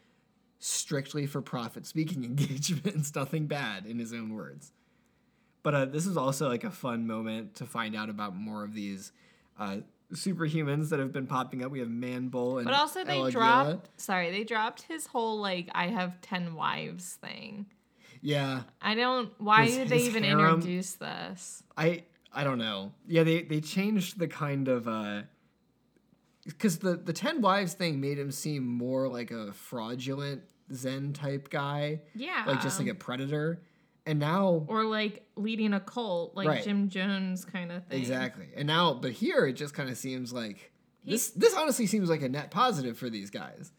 strictly 0.58 1.26
for 1.26 1.40
profit 1.42 1.86
speaking 1.86 2.24
engagements, 2.30 3.14
nothing 3.14 3.46
bad 3.46 3.86
in 3.86 3.98
his 3.98 4.12
own 4.12 4.34
words. 4.34 4.72
But 5.62 5.74
uh, 5.74 5.84
this 5.86 6.06
is 6.06 6.16
also 6.16 6.48
like 6.48 6.64
a 6.64 6.70
fun 6.70 7.06
moment 7.06 7.54
to 7.56 7.66
find 7.66 7.94
out 7.96 8.08
about 8.08 8.34
more 8.36 8.64
of 8.64 8.72
these 8.74 9.12
uh, 9.58 9.78
superhumans 10.12 10.88
that 10.90 10.98
have 10.98 11.12
been 11.12 11.26
popping 11.26 11.64
up. 11.64 11.70
We 11.70 11.78
have 11.80 11.88
Manbull 11.88 12.56
and 12.58 12.64
But 12.64 12.74
also 12.74 13.04
they 13.04 13.18
Ella 13.18 13.30
dropped 13.30 14.00
sorry, 14.00 14.30
they 14.30 14.44
dropped 14.44 14.82
his 14.82 15.06
whole 15.06 15.40
like 15.40 15.68
I 15.74 15.88
have 15.88 16.20
10 16.20 16.54
wives 16.54 17.14
thing. 17.14 17.66
Yeah, 18.22 18.62
I 18.82 18.94
don't 18.94 19.32
why 19.38 19.64
His- 19.66 19.76
did 19.76 19.88
they 19.88 20.02
even 20.02 20.24
harem- 20.24 20.54
introduce 20.56 20.92
this? 20.94 21.62
I 21.76 22.04
I 22.32 22.44
don't 22.44 22.58
know. 22.58 22.92
Yeah, 23.06 23.22
they 23.24 23.42
they 23.42 23.60
changed 23.60 24.18
the 24.18 24.28
kind 24.28 24.68
of 24.68 24.86
uh 24.88 25.22
because 26.44 26.78
the 26.78 26.96
the 26.96 27.12
ten 27.12 27.40
wives 27.40 27.74
thing 27.74 28.00
made 28.00 28.18
him 28.18 28.30
seem 28.30 28.66
more 28.66 29.08
like 29.08 29.30
a 29.30 29.52
fraudulent 29.52 30.42
Zen 30.72 31.12
type 31.12 31.50
guy, 31.50 32.00
Yeah. 32.14 32.44
like 32.46 32.60
just 32.62 32.78
like 32.78 32.88
a 32.88 32.94
predator. 32.94 33.62
And 34.06 34.18
now 34.18 34.64
or 34.66 34.84
like 34.84 35.24
leading 35.36 35.74
a 35.74 35.80
cult, 35.80 36.34
like 36.34 36.48
Right. 36.48 36.64
Jim 36.64 36.88
Jones 36.88 37.44
kind 37.44 37.70
of 37.70 37.86
thing. 37.86 38.00
exactly, 38.00 38.48
and 38.56 38.66
now 38.66 38.94
but 38.94 39.12
here 39.12 39.46
it 39.46 39.52
just 39.54 39.74
kind 39.74 39.90
of 39.90 39.96
seems 39.96 40.32
like 40.32 40.72
this 41.04 41.30
this 41.30 41.54
honestly 41.54 41.86
seems 41.86 42.08
like 42.10 42.22
a 42.22 42.28
net 42.28 42.50
positive 42.50 42.96
for 42.98 43.10
these 43.10 43.30
guys. 43.30 43.72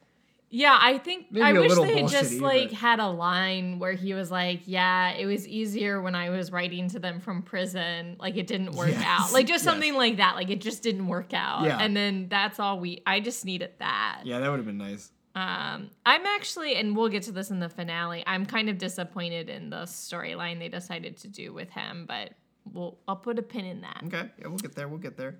Yeah, 0.53 0.78
I 0.80 0.97
think 0.97 1.28
Maybe 1.32 1.43
I 1.43 1.53
wish 1.53 1.74
they 1.76 2.01
had 2.01 2.09
just 2.09 2.39
like 2.41 2.69
but- 2.72 2.78
had 2.78 2.99
a 2.99 3.07
line 3.07 3.80
where 3.80 3.93
he 3.93 4.13
was 4.13 4.30
like, 4.30 4.61
"Yeah, 4.65 5.11
it 5.11 5.26
was 5.26 5.47
easier 5.47 6.01
when 6.01 6.13
I 6.13 6.30
was 6.30 6.51
writing 6.51 6.89
to 6.89 6.99
them 6.99 7.22
from 7.22 7.41
prison. 7.41 8.17
Like 8.19 8.36
it 8.36 8.47
didn't 8.47 8.72
work 8.74 8.89
Yes, 8.89 9.03
out. 9.05 9.32
Like 9.34 9.47
just 9.47 9.63
yes. 9.63 9.72
something 9.74 9.93
like 9.95 10.17
that. 10.17 10.36
Like 10.36 10.49
it 10.49 10.59
just 10.59 10.84
didn't 10.84 11.07
work 11.07 11.34
out. 11.34 11.63
Yeah. 11.63 11.78
And 11.80 11.95
then 11.95 12.28
that's 12.30 12.59
all 12.59 12.80
we. 12.82 13.01
I 13.07 13.22
just 13.22 13.45
needed 13.45 13.72
that. 13.80 14.24
Yeah, 14.26 14.39
that 14.39 14.49
would 14.49 14.57
have 14.57 14.65
been 14.65 14.78
nice. 14.78 15.09
Um, 15.34 15.89
I'm 16.05 16.25
actually, 16.25 16.75
and 16.75 16.95
we'll 16.95 17.09
get 17.09 17.23
to 17.23 17.32
this 17.32 17.51
in 17.51 17.59
the 17.59 17.69
finale. 17.69 18.23
I'm 18.27 18.45
kind 18.45 18.69
of 18.69 18.77
disappointed 18.77 19.49
in 19.49 19.69
the 19.69 19.84
storyline 19.84 20.59
they 20.59 20.67
decided 20.67 21.17
to 21.17 21.29
do 21.29 21.53
with 21.53 21.69
him, 21.69 22.05
but 22.05 22.32
we'll 22.71 22.97
I'll 23.07 23.15
put 23.15 23.39
a 23.39 23.41
pin 23.41 23.65
in 23.65 23.82
that. 23.82 24.01
Okay, 24.07 24.29
yeah, 24.39 24.47
we'll 24.47 24.57
get 24.57 24.75
there. 24.75 24.88
We'll 24.88 24.99
get 24.99 25.17
there. 25.17 25.38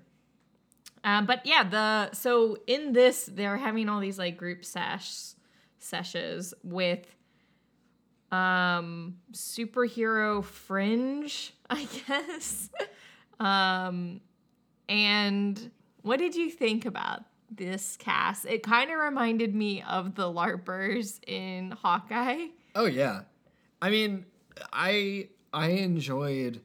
Um, 1.04 1.26
but 1.26 1.44
yeah, 1.44 1.64
the 1.64 2.12
so 2.12 2.56
in 2.66 2.92
this 2.92 3.28
they're 3.32 3.56
having 3.56 3.88
all 3.88 4.00
these 4.00 4.18
like 4.18 4.36
group 4.36 4.64
sesh 4.64 5.34
sessions 5.78 6.54
with 6.62 7.06
um 8.30 9.16
superhero 9.32 10.42
fringe, 10.42 11.54
I 11.70 11.86
guess. 12.06 12.70
um 13.40 14.20
and 14.88 15.70
what 16.02 16.18
did 16.18 16.34
you 16.34 16.50
think 16.50 16.86
about 16.86 17.24
this 17.56 17.96
cast? 17.98 18.46
It 18.46 18.62
kind 18.62 18.90
of 18.90 18.98
reminded 18.98 19.54
me 19.54 19.82
of 19.82 20.14
the 20.14 20.24
LARPers 20.24 21.20
in 21.26 21.72
Hawkeye. 21.72 22.46
Oh 22.74 22.86
yeah, 22.86 23.22
I 23.80 23.90
mean, 23.90 24.26
I 24.72 25.28
I 25.52 25.68
enjoyed 25.70 26.60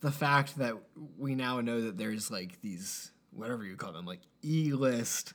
the 0.00 0.10
fact 0.10 0.58
that 0.58 0.74
we 1.16 1.34
now 1.34 1.60
know 1.60 1.80
that 1.82 1.96
there's 1.98 2.30
like 2.30 2.60
these 2.60 3.12
whatever 3.32 3.64
you 3.64 3.76
call 3.76 3.92
them 3.92 4.06
like 4.06 4.20
E-list 4.44 5.34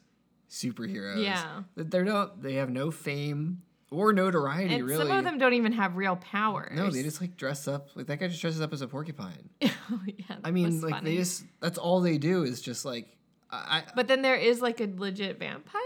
superheroes. 0.50 1.24
Yeah. 1.24 1.64
That 1.76 1.92
they're 1.92 2.06
not 2.06 2.42
they 2.42 2.56
have 2.56 2.70
no 2.70 2.92
fame 2.92 3.62
or 3.92 4.12
notoriety 4.14 4.76
And 4.76 4.86
really. 4.86 5.06
some 5.08 5.18
of 5.18 5.24
them 5.24 5.38
don't 5.38 5.54
even 5.54 5.72
have 5.74 5.96
real 5.96 6.16
powers. 6.16 6.76
no, 6.76 6.90
they 6.90 7.04
just 7.04 7.22
like 7.22 7.38
dress 7.38 7.68
up 7.68 7.90
like 7.96 8.08
that 8.08 8.20
guy 8.20 8.28
just 8.28 8.42
dresses 8.42 8.62
up 8.62 8.74
as 8.74 8.82
a 8.82 8.88
porcupine. 8.88 9.50
oh, 9.64 9.70
yeah, 10.06 10.36
I 10.44 10.52
mean, 10.52 10.82
like 10.82 10.94
funny. 10.96 11.12
they 11.12 11.18
just 11.18 11.44
that's 11.60 11.78
all 11.78 12.02
they 12.02 12.18
do 12.18 12.44
is 12.44 12.62
just 12.62 12.86
like 12.86 13.16
I, 13.56 13.84
But 13.96 14.08
then 14.08 14.22
there 14.22 14.36
is 14.36 14.62
like 14.62 14.80
a 14.82 14.90
legit 14.98 15.40
vampire. 15.40 15.82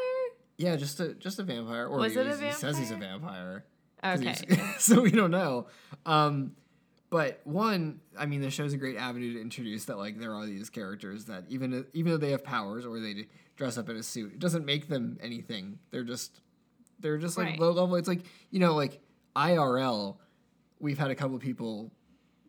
yeah, 0.58 0.76
just 0.76 1.00
a 1.00 1.14
just 1.16 1.40
a 1.40 1.44
vampire 1.44 1.88
or 1.88 1.98
Was 2.00 2.14
he, 2.14 2.20
it 2.20 2.26
a 2.28 2.30
was- 2.30 2.40
he 2.40 2.52
says 2.52 2.78
he's 2.78 2.92
a 2.92 2.96
vampire? 2.96 3.64
vampire. 4.04 4.44
Okay. 4.56 4.62
so 4.80 5.02
we 5.02 5.12
don't 5.12 5.32
know. 5.32 5.68
Um, 6.06 6.54
but 7.10 7.40
one, 7.46 8.02
I 8.18 8.26
mean, 8.26 8.42
the 8.42 8.50
show's 8.52 8.74
a 8.74 8.78
great 8.78 8.98
avenue 8.98 9.34
to 9.34 9.42
introduce 9.42 9.86
that 9.86 9.98
like 9.98 10.20
there 10.20 10.34
are 10.36 10.46
these 10.46 10.70
characters 10.70 11.26
that 11.26 11.46
even 11.50 11.86
even 11.94 12.12
though 12.12 12.18
they 12.18 12.32
have 12.32 12.44
powers 12.44 12.86
or 12.86 13.00
they 13.00 13.28
dress 13.56 13.78
up 13.78 13.90
in 13.90 13.96
a 13.98 14.04
suit, 14.04 14.34
it 14.34 14.40
doesn't 14.40 14.66
make 14.66 14.88
them 14.88 15.18
anything. 15.22 15.80
They're 15.92 16.04
just 16.04 16.42
they're 17.00 17.18
just 17.18 17.38
like 17.38 17.48
Right. 17.48 17.60
low 17.60 17.72
level. 17.72 17.96
It's 17.96 18.08
like 18.08 18.22
you 18.52 18.60
know, 18.60 18.76
like 18.76 19.00
IRL. 19.36 20.18
We've 20.80 20.98
had 21.00 21.10
a 21.10 21.16
couple 21.16 21.38
people 21.40 21.92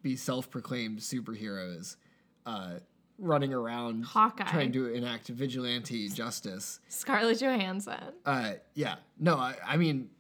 be 0.03 0.17
self 0.17 0.51
proclaimed 0.51 0.99
superheroes, 0.99 1.97
uh, 2.45 2.75
running 3.19 3.53
around 3.53 4.05
Hawkeye. 4.05 4.45
trying 4.51 4.73
to 4.73 4.93
enact 4.93 5.29
vigilante 5.29 6.09
justice. 6.09 6.81
Scarlett 6.89 7.41
Johansson. 7.41 8.13
Uh, 8.25 8.53
yeah. 8.75 8.97
No, 9.19 9.37
I, 9.37 9.57
I 9.67 9.77
mean, 9.77 10.11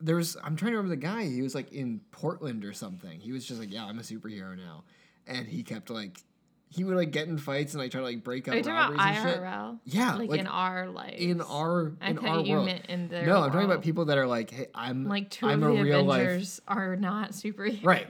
there's. 0.00 0.36
I'm 0.36 0.56
trying 0.56 0.72
to 0.72 0.78
remember 0.78 0.94
the 0.94 1.00
guy. 1.00 1.24
He 1.24 1.42
was 1.42 1.54
like 1.54 1.72
in 1.72 2.00
Portland 2.10 2.64
or 2.64 2.72
something. 2.72 3.20
He 3.20 3.32
was 3.32 3.44
just 3.46 3.60
like, 3.60 3.72
yeah, 3.72 3.84
I'm 3.84 3.98
a 3.98 4.02
superhero 4.02 4.56
now, 4.56 4.84
and 5.26 5.46
he 5.46 5.62
kept 5.62 5.90
like, 5.90 6.22
he 6.70 6.84
would 6.84 6.96
like 6.96 7.10
get 7.10 7.28
in 7.28 7.36
fights 7.36 7.74
and 7.74 7.82
like 7.82 7.90
try 7.90 8.00
to 8.00 8.06
like 8.06 8.24
break 8.24 8.48
up 8.48 8.54
Are 8.54 8.56
you 8.56 8.62
talking 8.62 8.96
robberies 8.96 9.00
about 9.00 9.16
and 9.16 9.30
shit. 9.30 9.40
IRL? 9.40 9.78
Yeah, 9.84 10.14
like, 10.14 10.30
like, 10.30 10.40
in 10.40 10.46
our 10.46 10.88
life. 10.88 11.18
In 11.18 11.40
our 11.42 11.92
I 12.00 12.10
in 12.10 12.18
our 12.18 12.40
you 12.40 12.54
world. 12.54 12.68
in 12.88 13.08
no, 13.10 13.42
I'm 13.42 13.50
talking 13.50 13.66
about 13.66 13.82
people 13.82 14.06
that 14.06 14.18
are 14.18 14.26
like, 14.26 14.50
hey, 14.50 14.68
I'm 14.74 15.06
like 15.06 15.30
2 15.30 15.46
I'm 15.46 15.62
of 15.62 15.72
a 15.72 15.76
the 15.76 15.82
real 15.82 16.04
life 16.04 16.22
Avengers 16.22 16.60
are 16.66 16.96
not 16.96 17.32
superheroes. 17.32 17.84
Right. 17.84 18.06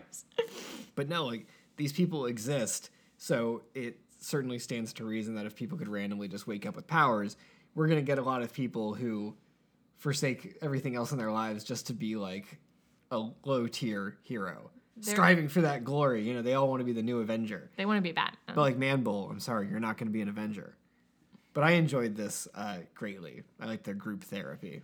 But 0.95 1.09
no, 1.09 1.25
like 1.25 1.47
these 1.77 1.93
people 1.93 2.27
exist, 2.27 2.91
so 3.17 3.63
it 3.75 3.99
certainly 4.21 4.59
stands 4.59 4.93
to 4.95 5.05
reason 5.05 5.35
that 5.35 5.47
if 5.47 5.55
people 5.57 5.77
could 5.79 5.89
randomly 5.89 6.29
just 6.29 6.47
wake 6.47 6.67
up 6.67 6.77
with 6.77 6.87
powers, 6.87 7.37
we're 7.75 7.89
gonna 7.89 8.03
get 8.03 8.19
a 8.19 8.23
lot 8.23 8.43
of 8.43 8.53
people 8.53 8.95
who 8.95 9.35
forsake 9.99 10.57
everything 10.63 10.97
else 10.97 11.13
in 11.13 11.19
their 11.19 11.31
lives 11.33 11.65
just 11.65 11.87
to 11.89 11.93
be 11.93 12.17
like 12.17 12.59
a 13.11 13.29
low 13.45 13.67
tier 13.67 14.17
hero. 14.23 14.71
They're- 14.97 15.15
Striving 15.15 15.49
for 15.49 15.63
that 15.63 15.85
glory, 15.85 16.23
you 16.23 16.35
know, 16.35 16.43
they 16.43 16.55
all 16.55 16.69
want 16.69 16.81
to 16.81 16.85
be 16.85 16.93
the 16.93 17.03
new 17.03 17.21
Avenger. 17.21 17.71
They 17.77 17.87
want 17.87 17.99
to 17.99 18.03
be 18.03 18.13
Batman. 18.13 18.55
But 18.55 18.61
like 18.61 18.77
Man 18.77 19.03
Bull, 19.03 19.29
I'm 19.31 19.41
sorry, 19.41 19.69
you're 19.69 19.81
not 19.81 19.97
gonna 19.99 20.11
be 20.11 20.21
an 20.21 20.29
Avenger. 20.29 20.77
But 21.53 21.65
I 21.65 21.73
enjoyed 21.73 22.15
this 22.17 22.47
uh, 22.55 22.79
greatly. 22.95 23.43
I 23.61 23.67
like 23.67 23.83
their 23.83 23.95
group 23.95 24.23
therapy. 24.23 24.83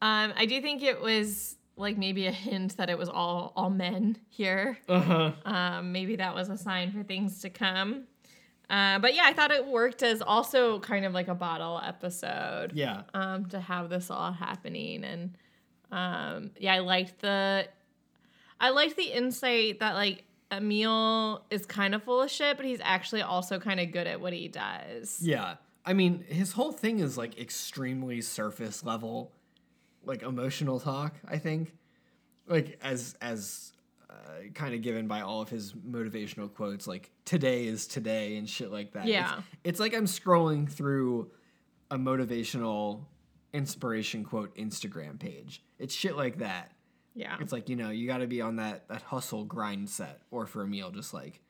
Um, 0.00 0.32
I 0.36 0.46
do 0.46 0.60
think 0.62 0.82
it 0.82 1.00
was 1.00 1.56
like 1.76 1.98
maybe 1.98 2.26
a 2.26 2.32
hint 2.32 2.76
that 2.78 2.88
it 2.90 2.96
was 2.96 3.08
all 3.08 3.52
all 3.56 3.70
men 3.70 4.16
here. 4.28 4.78
Uh 4.88 5.00
huh. 5.00 5.32
Um, 5.44 5.92
maybe 5.92 6.16
that 6.16 6.34
was 6.34 6.48
a 6.48 6.56
sign 6.56 6.92
for 6.92 7.02
things 7.02 7.40
to 7.42 7.50
come. 7.50 8.04
Uh, 8.70 9.00
but 9.00 9.14
yeah, 9.14 9.24
I 9.24 9.32
thought 9.32 9.50
it 9.50 9.66
worked 9.66 10.02
as 10.02 10.22
also 10.22 10.78
kind 10.78 11.04
of 11.04 11.12
like 11.12 11.26
a 11.26 11.34
bottle 11.34 11.80
episode. 11.84 12.72
Yeah. 12.72 13.02
Um, 13.12 13.46
to 13.46 13.60
have 13.60 13.90
this 13.90 14.10
all 14.10 14.32
happening 14.32 15.04
and 15.04 15.36
um, 15.92 16.52
yeah, 16.58 16.74
I 16.74 16.78
liked 16.78 17.20
the 17.20 17.66
I 18.60 18.70
liked 18.70 18.96
the 18.96 19.12
insight 19.12 19.80
that 19.80 19.94
like 19.94 20.24
Emil 20.52 21.44
is 21.50 21.66
kind 21.66 21.94
of 21.94 22.02
full 22.02 22.22
of 22.22 22.30
shit, 22.30 22.56
but 22.56 22.66
he's 22.66 22.80
actually 22.82 23.22
also 23.22 23.58
kind 23.58 23.80
of 23.80 23.90
good 23.92 24.06
at 24.06 24.20
what 24.20 24.32
he 24.32 24.48
does. 24.48 25.18
Yeah. 25.20 25.56
I 25.84 25.92
mean, 25.92 26.24
his 26.28 26.52
whole 26.52 26.72
thing 26.72 27.00
is 27.00 27.16
like 27.16 27.38
extremely 27.40 28.20
surface 28.20 28.84
level, 28.84 29.32
like 30.04 30.22
emotional 30.22 30.78
talk, 30.78 31.14
I 31.26 31.38
think. 31.38 31.72
Like 32.46 32.78
as 32.82 33.16
as 33.20 33.72
uh, 34.10 34.14
kind 34.54 34.74
of 34.74 34.82
given 34.82 35.06
by 35.06 35.20
all 35.20 35.40
of 35.40 35.48
his 35.48 35.72
motivational 35.72 36.52
quotes 36.52 36.86
like 36.86 37.10
today 37.24 37.66
is 37.66 37.86
today 37.86 38.36
and 38.36 38.48
shit 38.48 38.70
like 38.72 38.92
that. 38.92 39.06
It's- 39.08 39.12
Yeah. 39.12 39.42
It's, 39.64 39.78
like 39.78 39.94
I'm 39.94 40.06
scrolling 40.06 40.68
through 40.70 41.30
a 41.90 41.96
motivational 41.98 43.04
inspiration 43.52 44.24
quote 44.24 44.54
Instagram 44.56 45.18
page. 45.18 45.62
It's 45.78 45.94
shit 45.94 46.16
like 46.16 46.38
that. 46.38 46.72
Yeah. 47.14 47.36
It's 47.40 47.52
like, 47.52 47.68
you 47.68 47.76
know, 47.76 47.90
you 47.90 48.06
got 48.06 48.18
to 48.18 48.26
be 48.26 48.40
on 48.40 48.56
that 48.56 48.88
that 48.88 49.02
hustle 49.02 49.44
grind 49.44 49.88
set 49.90 50.20
or 50.30 50.46
for 50.46 50.62
Emil 50.62 50.90
just 50.92 51.12
like 51.12 51.40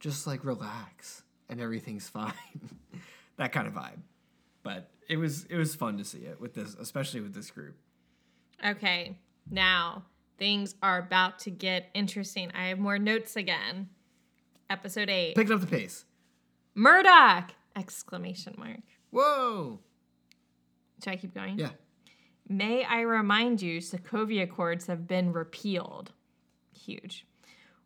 just 0.00 0.26
like 0.26 0.44
relax 0.44 1.22
and 1.48 1.60
everything's 1.60 2.08
fine. 2.18 2.32
that 3.36 3.52
kind 3.52 3.66
of 3.66 3.74
vibe. 3.74 3.98
But 4.62 4.90
it 5.08 5.16
was 5.16 5.44
it 5.44 5.56
was 5.56 5.74
fun 5.74 5.96
to 5.98 6.04
see 6.04 6.18
it 6.20 6.40
with 6.40 6.54
this 6.54 6.74
especially 6.74 7.20
with 7.20 7.34
this 7.34 7.50
group. 7.50 7.76
Okay, 8.64 9.16
now 9.50 10.04
things 10.38 10.74
are 10.82 10.98
about 10.98 11.38
to 11.40 11.50
get 11.50 11.90
interesting. 11.94 12.50
I 12.54 12.68
have 12.68 12.78
more 12.78 12.98
notes 12.98 13.36
again. 13.36 13.88
Episode 14.68 15.08
eight. 15.08 15.34
Picking 15.36 15.52
up 15.52 15.60
the 15.60 15.66
pace. 15.66 16.04
Murdock! 16.74 17.52
Exclamation 17.74 18.54
mark. 18.58 18.80
Whoa. 19.10 19.80
Should 21.02 21.12
I 21.12 21.16
keep 21.16 21.34
going? 21.34 21.58
Yeah. 21.58 21.70
May 22.48 22.84
I 22.84 23.00
remind 23.00 23.60
you, 23.60 23.80
Sokovia 23.80 24.44
Accords 24.44 24.86
have 24.86 25.06
been 25.06 25.32
repealed. 25.32 26.12
Huge. 26.72 27.26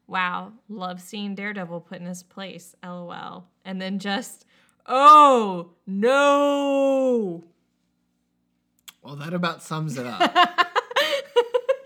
Wow, 0.07 0.53
love 0.69 1.01
seeing 1.01 1.35
Daredevil 1.35 1.83
put 1.83 2.01
in 2.01 2.07
his 2.07 2.23
place. 2.23 2.75
LOL. 2.85 3.47
And 3.65 3.81
then 3.81 3.99
just, 3.99 4.45
oh 4.87 5.71
no. 5.87 7.45
Well, 9.03 9.17
that 9.17 9.33
about 9.33 9.63
sums 9.63 9.97
it 9.97 10.07
up. 10.07 10.77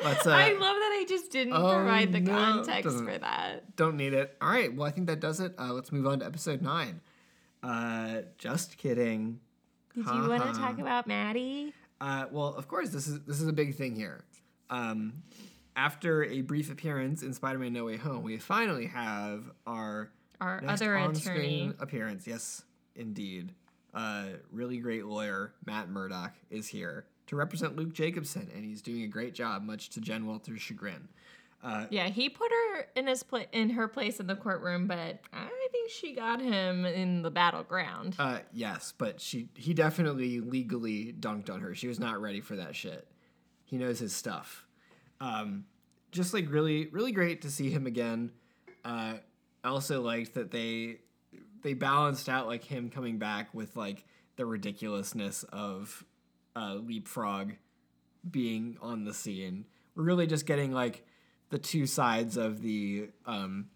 Let's 0.05 0.27
uh 0.27 0.31
I 0.35 0.51
love 0.53 0.59
that 0.61 0.99
I 1.01 1.05
just 1.09 1.33
didn't 1.33 1.55
Oh, 1.55 1.75
provide 1.75 2.13
the 2.13 2.21
no, 2.21 2.33
context 2.33 2.99
for 2.99 3.19
that. 3.19 3.75
don't 3.77 3.97
need 3.97 4.13
it. 4.15 4.37
All 4.41 4.49
right. 4.51 4.73
Well, 4.75 4.87
I 4.87 4.91
think 4.91 5.07
that 5.09 5.21
does 5.21 5.41
it. 5.41 5.55
Uh, 5.59 5.73
let's 5.73 5.91
move 5.93 6.07
on 6.07 6.21
to 6.21 6.27
episode 6.27 6.63
9. 6.63 7.01
Uh 7.63 8.23
just 8.39 8.77
kidding. 8.77 9.41
Did 9.95 10.07
you 10.07 10.29
want 10.29 10.43
to 10.55 10.61
talk 10.61 10.79
about 10.79 11.07
Maddie? 11.07 11.73
Uh, 12.01 12.27
well, 12.33 12.49
of 12.55 12.67
course, 12.69 12.91
this 12.91 13.07
is 13.07 13.21
this 13.23 13.41
is 13.41 13.47
a 13.49 13.53
big 13.53 13.77
thing 13.77 13.95
here. 13.95 14.25
Um, 14.69 15.23
after 15.77 16.25
a 16.25 16.43
brief 16.43 16.71
appearance 16.71 17.23
in 17.23 17.33
Spider-Man: 17.33 17.73
No 17.73 17.85
Way 17.85 17.97
Home, 17.97 18.23
we 18.25 18.37
finally 18.39 18.87
have 18.87 19.45
our 19.67 20.11
Our 20.41 20.61
other 20.67 20.97
on-screen 20.99 21.37
attorney. 21.71 21.73
appearance. 21.79 22.27
Yes, 22.27 22.63
indeed. 22.97 23.53
Uh, 23.95 24.25
really 24.51 24.79
great 24.79 25.05
lawyer 25.07 25.55
Matt 25.65 25.89
Murdock 25.89 26.35
is 26.51 26.67
here 26.67 27.07
to 27.27 27.37
represent 27.37 27.77
Luke 27.77 27.93
Jacobson, 27.93 28.51
and 28.55 28.65
he's 28.65 28.83
doing 28.83 29.03
a 29.03 29.07
great 29.09 29.35
job, 29.35 29.63
much 29.63 29.89
to 29.91 30.01
Jen 30.01 30.27
Walters' 30.27 30.61
chagrin. 30.61 31.09
Uh, 31.63 31.87
Yeah, 31.91 32.09
he 32.09 32.29
put 32.29 32.51
her 32.51 32.87
in 32.95 33.07
his 33.07 33.23
pla- 33.23 33.47
in 33.53 33.71
her 33.71 33.89
place 33.89 34.21
in 34.21 34.27
the 34.27 34.37
courtroom, 34.37 34.87
but 34.87 34.99
I 35.33 35.69
think 35.73 35.91
she 35.91 36.13
got 36.15 36.41
him 36.41 36.85
in 36.85 37.23
the 37.23 37.31
battleground. 37.31 38.17
Uh, 38.19 38.41
yes, 38.53 38.93
but 38.97 39.21
she 39.21 39.49
he 39.55 39.73
definitely 39.73 40.41
legally 40.41 41.15
dunked 41.19 41.49
on 41.49 41.61
her. 41.61 41.75
She 41.75 41.89
was 41.89 41.99
not 41.99 42.21
ready 42.21 42.41
for 42.43 42.57
that 42.57 42.77
shit. 42.77 43.07
He 43.65 43.79
knows 43.79 43.99
his 43.99 44.13
stuff. 44.15 44.67
Um, 45.21 45.65
just 46.13 46.35
like 46.35 46.51
really, 46.51 46.89
really 46.89 47.13
great 47.13 47.41
to 47.43 47.51
see 47.51 47.71
him 47.71 47.87
again. 47.87 48.31
Uh, 48.85 49.15
I 49.65 49.69
also 49.69 50.03
liked 50.03 50.35
that 50.35 50.51
they 50.51 50.99
they 51.63 51.73
balanced 51.73 52.29
out 52.29 52.47
like 52.47 52.63
him 52.63 52.91
coming 52.91 53.17
back 53.17 53.55
with 53.55 53.75
like 53.75 54.05
the 54.37 54.45
ridiculousness 54.45 55.45
of 55.45 56.05
uh, 56.57 56.77
Leapfrog 56.77 57.53
being 58.31 58.77
on 58.81 59.05
the 59.05 59.15
scene. 59.15 59.67
We're 59.95 60.05
really 60.05 60.27
just 60.27 60.47
getting 60.47 60.73
like 60.73 61.07
the 61.51 61.59
two 61.59 61.87
sides 61.87 62.37
of 62.37 62.63
the 62.63 63.09
um, 63.27 63.67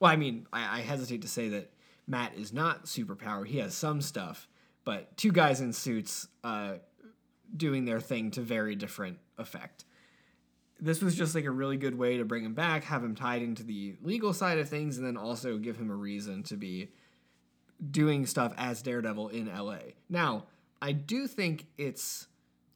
well, 0.00 0.10
I 0.10 0.16
mean, 0.16 0.46
I, 0.52 0.78
I 0.78 0.80
hesitate 0.82 1.22
to 1.22 1.28
say 1.28 1.48
that 1.50 1.72
Matt 2.06 2.34
is 2.36 2.52
not 2.52 2.84
superpowered. 2.84 3.46
He 3.46 3.58
has 3.58 3.74
some 3.74 4.00
stuff, 4.00 4.48
but 4.84 5.16
two 5.16 5.32
guys 5.32 5.60
in 5.60 5.72
suits 5.72 6.28
uh, 6.42 6.74
doing 7.56 7.84
their 7.84 8.00
thing 8.00 8.30
to 8.32 8.40
very 8.40 8.76
different 8.76 9.18
effect. 9.38 9.84
This 10.80 11.00
was 11.00 11.14
just 11.14 11.34
like 11.34 11.44
a 11.44 11.50
really 11.50 11.76
good 11.76 11.96
way 11.96 12.18
to 12.18 12.24
bring 12.24 12.44
him 12.44 12.54
back, 12.54 12.84
have 12.84 13.02
him 13.02 13.14
tied 13.14 13.42
into 13.42 13.62
the 13.62 13.94
legal 14.02 14.32
side 14.32 14.58
of 14.58 14.68
things, 14.68 14.98
and 14.98 15.06
then 15.06 15.16
also 15.16 15.56
give 15.56 15.78
him 15.78 15.90
a 15.90 15.94
reason 15.94 16.42
to 16.44 16.56
be 16.56 16.90
doing 17.90 18.26
stuff 18.26 18.52
as 18.56 18.82
Daredevil 18.82 19.28
in 19.28 19.46
LA. 19.46 19.78
Now, 20.08 20.44
I 20.84 20.92
do 20.92 21.26
think 21.26 21.66
it's 21.78 22.26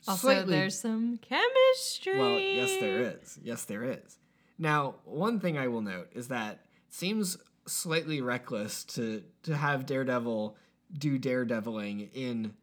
Also, 0.06 0.28
slightly 0.28 0.54
there's 0.54 0.78
some 0.80 1.18
chemistry. 1.18 2.18
well, 2.18 2.38
yes, 2.38 2.80
there 2.80 3.00
is. 3.00 3.38
Yes, 3.42 3.64
there 3.66 3.84
is. 3.84 4.18
Now, 4.58 4.96
one 5.04 5.40
thing 5.40 5.58
I 5.58 5.68
will 5.68 5.82
note 5.82 6.08
is 6.12 6.28
that 6.28 6.54
it 6.88 6.94
seems 6.94 7.36
slightly 7.66 8.20
reckless 8.22 8.82
to 8.84 9.22
to 9.42 9.54
have 9.56 9.84
Daredevil 9.84 10.56
do 10.96 11.18
daredeviling 11.18 12.08
in 12.14 12.54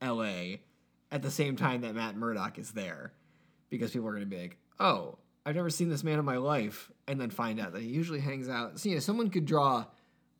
L.A. 0.00 0.62
at 1.10 1.22
the 1.22 1.30
same 1.32 1.56
time 1.56 1.80
that 1.80 1.94
Matt 1.96 2.16
Murdock 2.16 2.58
is 2.58 2.70
there, 2.70 3.12
because 3.70 3.90
people 3.90 4.06
are 4.06 4.12
going 4.12 4.22
to 4.22 4.26
be 4.36 4.40
like, 4.42 4.56
"Oh, 4.78 5.18
I've 5.44 5.56
never 5.56 5.70
seen 5.70 5.88
this 5.88 6.04
man 6.04 6.20
in 6.20 6.24
my 6.24 6.36
life, 6.36 6.92
and 7.08 7.20
then 7.20 7.30
find 7.30 7.58
out 7.58 7.72
that 7.72 7.82
he 7.82 7.88
usually 7.88 8.20
hangs 8.20 8.48
out. 8.48 8.78
So, 8.78 8.88
you 8.88 8.94
know, 8.94 9.00
someone 9.00 9.30
could 9.30 9.46
draw 9.46 9.86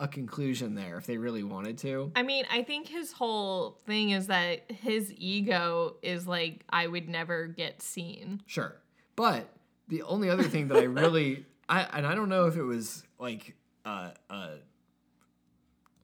a 0.02 0.08
conclusion 0.08 0.74
there 0.74 0.98
if 0.98 1.06
they 1.06 1.16
really 1.16 1.44
wanted 1.44 1.78
to. 1.78 2.10
I 2.16 2.24
mean, 2.24 2.44
I 2.50 2.64
think 2.64 2.88
his 2.88 3.12
whole 3.12 3.78
thing 3.86 4.10
is 4.10 4.26
that 4.26 4.68
his 4.68 5.12
ego 5.16 5.94
is 6.02 6.26
like, 6.26 6.64
I 6.68 6.88
would 6.88 7.08
never 7.08 7.46
get 7.46 7.80
seen. 7.80 8.42
Sure. 8.46 8.74
But 9.14 9.48
the 9.86 10.02
only 10.02 10.28
other 10.28 10.42
thing 10.42 10.66
that 10.68 10.78
I 10.78 10.84
really, 10.84 11.46
I 11.68 11.82
and 11.82 12.04
I 12.04 12.16
don't 12.16 12.28
know 12.28 12.46
if 12.46 12.56
it 12.56 12.64
was 12.64 13.04
like 13.20 13.54
uh, 13.84 14.10
uh, 14.28 14.56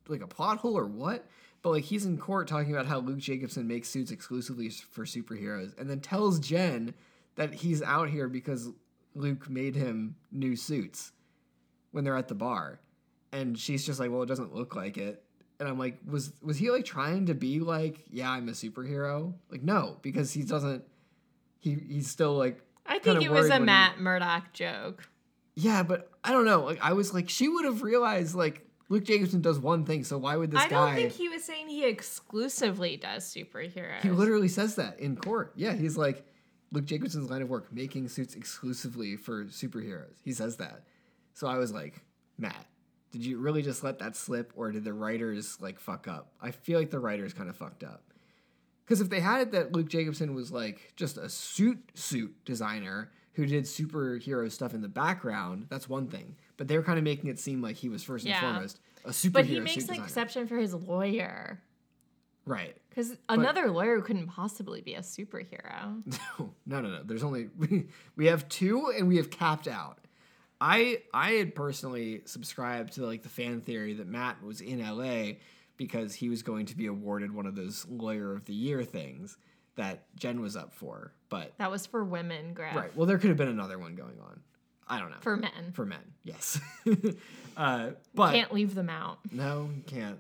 like 0.07 0.23
a 0.23 0.29
plot 0.29 0.59
hole 0.59 0.79
or 0.79 0.87
what, 0.87 1.27
but 1.63 1.71
like 1.71 1.85
he's 1.85 2.07
in 2.07 2.19
court 2.19 2.47
talking 2.47 2.73
about 2.73 2.87
how 2.87 3.01
Luke 3.01 3.19
Jacobson 3.19 3.67
makes 3.67 3.89
suits 3.89 4.13
exclusively 4.13 4.71
for 4.71 5.07
superheroes, 5.07 5.77
and 5.77 5.91
then 5.91 5.99
tells 5.99 6.39
Jen 6.39 6.95
that 7.35 7.53
he's 7.53 7.83
out 7.83 8.11
here 8.11 8.29
because 8.29 8.69
Luke 9.17 9.51
made 9.51 9.75
him 9.75 10.15
new 10.31 10.55
suits 10.55 11.11
when 11.91 12.05
they're 12.05 12.17
at 12.17 12.29
the 12.29 12.35
bar, 12.37 12.79
and 13.33 13.59
she's 13.59 13.85
just 13.85 14.01
like, 14.01 14.11
well, 14.11 14.23
it 14.23 14.27
doesn't 14.27 14.55
look 14.55 14.75
like 14.75 14.97
it. 14.97 15.23
And 15.61 15.69
I'm 15.69 15.79
like, 15.79 15.99
was 16.07 16.33
was 16.43 16.57
he 16.57 16.71
like 16.71 16.85
trying 16.85 17.27
to 17.27 17.35
be 17.35 17.61
like, 17.61 18.05
yeah, 18.11 18.31
I'm 18.31 18.49
a 18.49 18.53
superhero? 18.53 19.35
Like, 19.51 19.63
no, 19.63 19.97
because 20.03 20.33
he 20.33 20.43
doesn't. 20.43 20.85
He 21.61 21.75
he's 21.75 22.09
still 22.09 22.35
like 22.35 22.61
I 22.87 22.99
think 22.99 23.23
it 23.23 23.31
was 23.31 23.49
a 23.49 23.59
he- 23.59 23.65
Matt 23.65 23.99
Murdock 23.99 24.53
joke. 24.53 25.09
Yeah, 25.57 25.83
but 25.83 26.11
I 26.23 26.31
don't 26.31 26.45
know. 26.45 26.63
Like 26.65 26.79
I 26.81 26.93
was 26.93 27.13
like, 27.13 27.29
she 27.29 27.49
would 27.49 27.65
have 27.65 27.83
realized 27.83 28.37
like 28.37 28.65
Luke 28.89 29.05
Jacobson 29.05 29.41
does 29.41 29.59
one 29.59 29.85
thing, 29.85 30.05
so 30.05 30.17
why 30.17 30.37
would 30.37 30.53
this 30.53 30.61
guy? 30.61 30.67
I 30.67 30.69
don't 30.69 30.95
think 30.95 31.13
he 31.13 31.29
was 31.29 31.43
saying 31.45 31.69
he 31.69 31.85
exclusively 31.85 32.97
does 32.97 33.25
superheroes. 33.25 34.03
He 34.03 34.11
literally 34.11 34.49
says 34.49 34.77
that 34.77 35.01
in 35.01 35.17
court. 35.17 35.53
Yeah, 35.57 35.75
he's 35.75 35.97
like 35.97 36.25
Luke 36.71 36.87
Jacobson's 36.87 37.31
line 37.31 37.43
of 37.43 37.49
work, 37.49 37.73
making 37.73 38.09
suits 38.09 38.35
exclusively 38.35 39.17
for 39.17 39.45
superheroes. 39.47 40.15
He 40.25 40.33
says 40.33 40.57
that. 40.59 40.85
So 41.35 41.47
I 41.47 41.59
was 41.59 41.73
like, 41.73 42.03
Matt, 42.39 42.67
did 43.11 43.25
you 43.25 43.39
really 43.39 43.63
just 43.63 43.83
let 43.83 43.99
that 44.01 44.17
slip, 44.17 44.53
or 44.57 44.71
did 44.71 44.85
the 44.85 44.93
writers 44.93 45.59
like 45.61 45.79
fuck 45.81 46.07
up? 46.09 46.33
I 46.41 46.51
feel 46.51 46.79
like 46.79 46.91
the 46.91 46.99
writers 47.01 47.33
kind 47.33 47.49
of 47.49 47.57
fucked 47.57 47.83
up. 47.85 48.03
Because 48.85 49.01
if 49.01 49.09
they 49.11 49.21
had 49.21 49.41
it 49.43 49.53
that 49.53 49.73
Luke 49.73 49.89
Jacobson 49.89 50.35
was 50.35 50.51
like 50.51 50.93
just 50.97 51.19
a 51.19 51.29
suit 51.29 51.79
suit 51.95 52.35
designer 52.45 53.11
who 53.35 53.47
did 53.47 53.65
superhero 53.65 54.51
stuff 54.51 54.75
in 54.75 54.81
the 54.81 54.89
background, 54.89 55.67
that's 55.69 55.89
one 55.89 56.09
thing. 56.09 56.37
But 56.57 56.69
they 56.69 56.77
were 56.77 56.83
kind 56.83 56.99
of 56.99 57.05
making 57.05 57.31
it 57.31 57.39
seem 57.39 57.63
like 57.63 57.77
he 57.77 57.89
was 57.89 58.03
first 58.03 58.25
and 58.25 58.31
Yeah. 58.31 58.41
foremost 58.41 58.81
a 59.05 59.11
superhero. 59.11 59.33
but 59.33 59.45
he 59.47 59.61
makes 59.61 59.75
an 59.77 59.81
designer. 59.89 60.05
exception 60.05 60.47
for 60.49 60.57
his 60.57 60.75
lawyer. 60.75 61.63
Right. 62.47 62.77
Because 62.89 63.15
another 63.29 63.71
lawyer 63.71 64.01
couldn't 64.01 64.27
possibly 64.29 64.81
be 64.81 64.95
a 64.95 65.01
superhero. 65.03 66.03
No, 66.39 66.55
no, 66.67 66.81
no, 66.81 66.89
no. 66.89 67.03
There's 67.05 67.23
only 67.23 67.51
we 68.17 68.27
have 68.27 68.49
two, 68.49 68.91
and 68.97 69.07
we 69.07 69.19
have 69.19 69.31
capped 69.31 69.69
out. 69.69 69.99
I 70.61 71.03
I 71.15 71.33
had 71.33 71.55
personally 71.55 72.23
subscribed 72.25 72.95
to 72.95 73.07
like 73.07 73.23
the 73.23 73.29
fan 73.29 73.61
theory 73.61 73.95
that 73.95 74.07
Matt 74.09 74.43
was 74.43 74.61
in 74.61 74.81
L.A. 74.81 75.39
because 75.77 76.15
he 76.15 76.29
was 76.29 76.43
going 76.43 76.67
to 76.67 76.77
be 76.77 76.87
awarded 76.87 77.33
one 77.33 77.47
of 77.47 77.55
those 77.55 77.87
Lawyer 77.89 78.35
of 78.35 78.45
the 78.45 78.55
Year 78.55 78.83
things 78.85 79.37
that 79.77 80.05
Jen 80.17 80.41
was 80.41 80.57
up 80.57 80.73
for. 80.75 81.13
But 81.29 81.53
That 81.59 81.71
was 81.71 81.87
for 81.87 82.05
women, 82.05 82.53
Griff. 82.55 82.75
right, 82.75 82.97
well, 82.97 83.07
there 83.07 83.19
could 83.19 83.29
have 83.29 83.37
been 83.37 83.49
another 83.49 83.79
one 83.79 83.95
going 83.95 84.19
on. 84.21 84.41
I 84.89 84.99
don't 84.99 85.11
know. 85.11 85.19
For 85.21 85.37
men. 85.37 85.73
for 85.75 85.85
men, 85.85 86.01
yes. 86.25 86.59
uh, 87.57 87.91
but 88.15 88.33
Can't 88.33 88.53
leave 88.53 88.75
them 88.75 88.89
out. 88.91 89.19
no, 89.31 89.69
you 89.77 89.83
can't. 89.83 90.19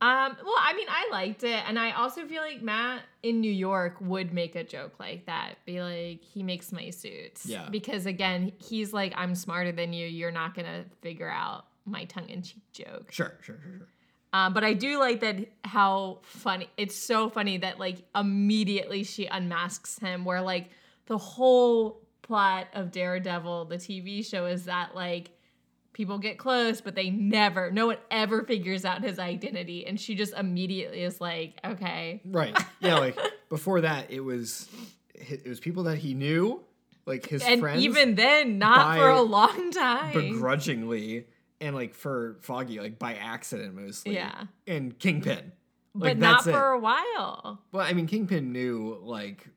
Um, 0.00 0.36
well, 0.44 0.54
I 0.60 0.74
mean, 0.74 0.86
I 0.88 1.08
liked 1.10 1.42
it, 1.42 1.60
and 1.66 1.76
I 1.76 1.90
also 1.90 2.24
feel 2.24 2.40
like 2.40 2.62
Matt 2.62 3.02
in 3.24 3.40
New 3.40 3.50
York 3.50 3.96
would 4.00 4.32
make 4.32 4.54
a 4.54 4.62
joke 4.62 4.94
like 5.00 5.26
that. 5.26 5.54
Be 5.66 5.82
like, 5.82 6.22
he 6.22 6.44
makes 6.44 6.70
my 6.70 6.90
suits. 6.90 7.44
Yeah. 7.44 7.68
Because 7.68 8.06
again, 8.06 8.52
he's 8.58 8.92
like, 8.92 9.12
I'm 9.16 9.34
smarter 9.34 9.72
than 9.72 9.92
you. 9.92 10.06
You're 10.06 10.30
not 10.30 10.54
gonna 10.54 10.84
figure 11.02 11.28
out 11.28 11.64
my 11.84 12.04
tongue 12.04 12.28
in 12.28 12.42
cheek 12.42 12.62
joke. 12.72 13.10
Sure, 13.10 13.32
sure, 13.42 13.58
sure, 13.60 13.72
sure. 13.78 13.88
Um, 14.32 14.52
but 14.52 14.62
I 14.62 14.74
do 14.74 15.00
like 15.00 15.20
that 15.20 15.48
how 15.64 16.20
funny. 16.22 16.68
It's 16.76 16.96
so 17.06 17.28
funny 17.28 17.58
that 17.58 17.80
like 17.80 18.04
immediately 18.14 19.02
she 19.02 19.26
unmasks 19.26 19.98
him. 19.98 20.24
Where 20.24 20.42
like 20.42 20.70
the 21.06 21.18
whole 21.18 22.02
plot 22.22 22.68
of 22.74 22.92
Daredevil, 22.92 23.64
the 23.64 23.78
TV 23.78 24.24
show, 24.24 24.46
is 24.46 24.66
that 24.66 24.94
like 24.94 25.30
people 25.92 26.18
get 26.18 26.38
close, 26.38 26.80
but 26.80 26.94
they 26.94 27.10
never, 27.10 27.70
no 27.70 27.86
one 27.86 27.96
ever 28.10 28.44
figures 28.44 28.84
out 28.84 29.02
his 29.02 29.18
identity, 29.18 29.86
and 29.86 29.98
she 30.00 30.14
just 30.14 30.32
immediately 30.34 31.02
is 31.02 31.20
like, 31.20 31.58
okay, 31.64 32.20
Right. 32.24 32.56
Yeah, 32.80 32.98
like 32.98 33.18
before 33.48 33.80
that, 33.82 34.10
it 34.10 34.20
was 34.20 34.68
it 35.14 35.46
was 35.48 35.58
people 35.60 35.84
that 35.84 35.98
he 35.98 36.14
knew, 36.14 36.62
like 37.06 37.26
his 37.26 37.42
and 37.42 37.60
friends, 37.60 37.82
even 37.82 38.14
then, 38.14 38.58
not 38.58 38.96
for 38.96 39.08
a 39.08 39.20
long 39.22 39.70
time. 39.72 40.12
begrudgingly, 40.14 41.26
and 41.60 41.74
like 41.74 41.94
for 41.94 42.36
Foggy, 42.42 42.78
like 42.80 42.98
by 42.98 43.14
accident 43.14 43.74
mostly. 43.74 44.14
Yeah. 44.14 44.44
And 44.66 44.96
Kingpin, 44.98 45.52
but 45.94 46.18
not 46.18 46.44
for 46.44 46.74
it. 46.74 46.76
a 46.76 46.78
while. 46.78 47.60
Well, 47.72 47.84
I 47.84 47.92
mean, 47.94 48.06
Kingpin 48.06 48.52
knew 48.52 48.98
like 49.02 49.48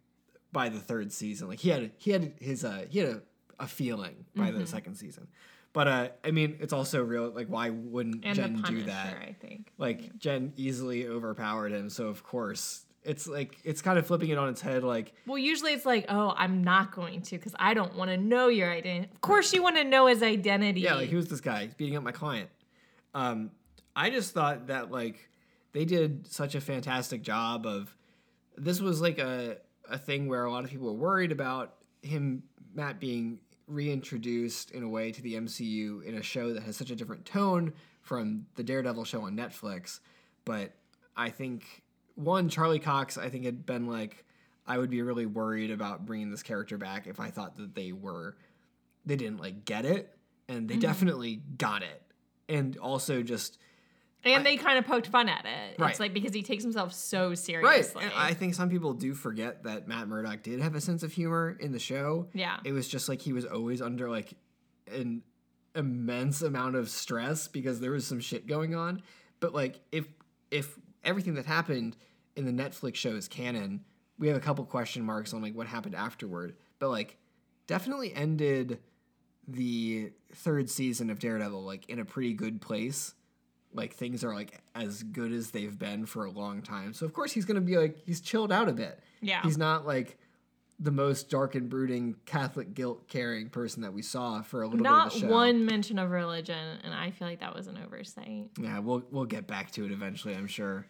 by 0.52 0.70
the 0.70 0.80
third 0.80 1.12
season, 1.12 1.48
like 1.48 1.60
he 1.60 1.70
had 1.70 1.92
he 1.98 2.12
had 2.12 2.34
his 2.40 2.66
uh 2.66 2.86
he 2.90 3.00
had 3.00 3.10
a, 3.10 3.22
a 3.60 3.68
feeling 3.68 4.26
by 4.36 4.50
Mm-hmm. 4.50 4.60
the 4.60 4.66
second 4.68 4.96
season. 4.96 5.28
But 5.74 5.88
uh, 5.88 6.10
I 6.24 6.32
mean, 6.32 6.58
it's 6.60 6.74
also 6.74 7.02
real. 7.04 7.30
Like, 7.30 7.48
why 7.48 7.70
wouldn't 7.70 8.26
And 8.26 8.36
Jen 8.36 8.54
the 8.54 8.58
do 8.58 8.64
Punisher, 8.64 8.86
that? 8.88 9.18
I 9.22 9.36
think. 9.40 9.72
Like 9.78 10.18
Jen 10.18 10.54
easily 10.58 11.08
overpowered 11.08 11.72
him, 11.72 11.90
so 11.90 12.08
of 12.08 12.24
course 12.24 12.86
it's 13.04 13.26
like 13.28 13.58
it's 13.64 13.82
kind 13.82 13.98
of 13.98 14.06
flipping 14.06 14.30
it 14.30 14.38
on 14.38 14.50
its 14.50 14.62
head. 14.62 14.84
Like, 14.84 15.14
Well, 15.26 15.38
usually 15.38 15.74
it's 15.74 15.86
like, 15.86 16.06
oh, 16.10 16.34
I'm 16.38 16.64
not 16.64 16.92
going 16.92 17.22
to 17.24 17.38
because 17.38 17.56
I 17.58 17.74
don't 17.74 17.96
want 17.96 18.12
to 18.12 18.18
know 18.18 18.48
your 18.48 18.72
identity. 18.72 19.10
Of 19.14 19.22
course, 19.22 19.54
you 19.54 19.64
want 19.64 19.78
to 19.78 19.84
know 19.84 20.08
his 20.08 20.22
identity. 20.22 20.82
yeah, 20.82 20.96
like 20.96 21.10
who's 21.10 21.28
this 21.28 21.42
guy 21.42 21.64
He's 21.66 21.74
beating 21.74 21.96
up 21.96 22.04
my 22.04 22.12
client? 22.12 22.50
Um, 23.14 23.52
I 23.96 24.10
just 24.10 24.34
thought 24.34 24.68
that 24.68 24.92
like 24.92 25.30
they 25.74 25.86
did 25.86 26.28
such 26.28 26.54
a 26.56 26.62
fantastic 26.62 27.24
job 27.24 27.66
of 27.66 27.96
this 28.58 28.80
was 28.82 29.02
like 29.02 29.18
a 29.20 29.58
a 29.90 29.98
thing 29.98 30.28
where 30.28 30.44
a 30.46 30.52
lot 30.52 30.64
of 30.64 30.70
people 30.70 30.88
were 30.88 30.94
worried 30.94 31.32
about 31.32 31.74
him 32.02 32.44
Matt 32.74 33.00
being 33.00 33.40
reintroduced 33.72 34.72
in 34.72 34.84
a 34.84 34.90
way 34.90 35.12
to 35.12 35.22
the 35.22 35.36
MCU 35.36 36.04
in 36.04 36.16
a 36.16 36.22
show 36.22 36.54
that 36.54 36.64
has 36.64 36.76
such 36.76 36.92
a 36.92 36.96
different 36.96 37.26
tone 37.26 37.74
from 38.02 38.46
the 38.56 38.64
Daredevil 38.64 39.06
show 39.06 39.22
on 39.22 39.36
Netflix. 39.36 40.00
But 40.46 40.74
I 41.16 41.30
think 41.30 41.84
one 42.16 42.50
Charlie 42.50 42.80
Cox 42.80 43.18
I 43.18 43.30
think 43.30 43.46
had 43.46 43.66
been 43.66 43.88
like 43.88 44.26
I 44.68 44.78
would 44.78 44.90
be 44.90 45.02
really 45.02 45.26
worried 45.26 45.72
about 45.72 46.06
bringing 46.06 46.30
this 46.30 46.44
character 46.44 46.78
back 46.78 47.08
if 47.08 47.20
I 47.20 47.30
thought 47.30 47.58
that 47.58 47.76
they 47.76 47.92
were 47.92 48.36
they 49.06 49.16
didn't 49.16 49.40
like 49.40 49.66
get 49.66 49.86
it 49.86 50.16
and 50.48 50.68
they 50.68 50.76
mm-hmm. 50.76 50.82
definitely 50.82 51.42
got 51.58 51.82
it. 51.84 52.02
And 52.50 52.78
also 52.78 53.24
just 53.24 53.58
and 54.24 54.46
they 54.46 54.58
kind 54.58 54.78
of 54.78 54.86
poked 54.86 55.08
fun 55.08 55.28
at 55.30 55.46
it. 55.46 55.80
Right. 55.80 55.89
It's 55.92 56.00
like 56.00 56.14
because 56.14 56.34
he 56.34 56.43
takes 56.43 56.64
himself 56.64 56.93
so 56.93 57.30
Right. 57.30 57.38
seriously. 57.38 58.04
And 58.04 58.14
I 58.16 58.34
think 58.34 58.54
some 58.56 58.70
people 58.70 58.93
do 58.93 59.14
forget 59.14 59.64
that 59.64 59.88
Matt 59.88 60.08
Murdock 60.08 60.43
did 60.43 60.60
have 60.62 60.76
a 60.76 60.82
sense 60.82 61.04
of 61.04 61.12
humor 61.12 61.58
in 61.60 61.72
the 61.72 61.80
show. 61.80 62.28
Yeah. 62.34 62.60
It 62.64 62.72
was 62.72 62.88
just 62.88 63.10
like 63.10 63.22
he 63.22 63.34
was 63.34 63.46
always 63.46 63.82
under 63.82 64.10
like 64.10 64.34
an 64.92 65.24
immense 65.76 66.42
amount 66.42 66.76
of 66.76 66.89
stress 66.89 67.48
because 67.48 67.80
there 67.80 67.92
was 67.92 68.06
some 68.06 68.20
shit 68.20 68.46
going 68.48 68.76
on. 68.76 69.02
But 69.39 69.54
like 69.54 69.80
if 69.92 70.06
if 70.52 70.78
everything 71.04 71.36
that 71.36 71.46
happened 71.46 71.96
in 72.36 72.46
the 72.46 72.52
Netflix 72.64 72.96
show 72.96 73.12
is 73.16 73.28
canon, 73.28 73.84
we 74.20 74.28
have 74.28 74.38
a 74.38 74.42
couple 74.42 74.64
question 74.66 75.04
marks 75.04 75.34
on 75.34 75.42
like 75.42 75.56
what 75.56 75.68
happened 75.68 75.96
afterward. 75.96 76.56
But 76.80 76.89
like 76.89 77.18
definitely 77.68 78.14
ended 78.14 78.80
the 79.48 80.12
third 80.34 80.70
season 80.70 81.10
of 81.10 81.20
Daredevil 81.20 81.64
like 81.64 81.89
in 81.89 82.00
a 82.00 82.06
pretty 82.06 82.34
good 82.34 82.62
place. 82.62 83.14
Like 83.74 83.93
things 83.93 84.24
are 84.24 84.34
like 84.34 84.62
as 84.76 85.04
good 85.04 85.32
as 85.32 85.52
they've 85.52 85.78
been 85.78 86.06
for 86.06 86.26
a 86.26 86.32
long 86.32 86.62
time. 86.62 86.93
So 86.93 87.06
of 87.06 87.14
course 87.14 87.32
he's 87.32 87.46
gonna 87.46 87.62
be 87.62 87.78
like 87.78 87.98
he's 88.06 88.22
chilled 88.22 88.52
out 88.52 88.68
a 88.68 88.74
bit. 88.74 89.00
Yeah. 89.22 89.42
He's 89.43 89.58
not 89.58 89.86
like 89.86 90.18
the 90.82 90.92
most 90.92 91.30
dark 91.30 91.54
and 91.54 91.70
brooding 91.70 92.16
Catholic 92.26 92.74
guilt 92.74 93.08
carrying 93.08 93.50
person 93.50 93.84
that 93.84 93.93
we 93.93 94.02
saw 94.02 94.42
for 94.42 94.64
a 94.64 94.68
little 94.68 94.82
not 94.82 95.10
bit 95.10 95.16
of 95.16 95.22
the 95.22 95.28
show. 95.28 95.32
one 95.32 95.66
mention 95.66 96.00
of 96.00 96.10
religion, 96.10 96.80
and 96.84 96.92
I 96.92 97.12
feel 97.12 97.28
like 97.28 97.39
that 97.42 97.56
was 97.56 97.68
an 97.68 97.78
oversight. 97.86 98.50
Yeah, 98.60 98.80
we'll 98.80 99.04
we'll 99.12 99.26
get 99.26 99.46
back 99.46 99.72
to 99.72 99.86
it 99.86 99.92
eventually, 99.92 100.34
I'm 100.34 100.48
sure. 100.48 100.88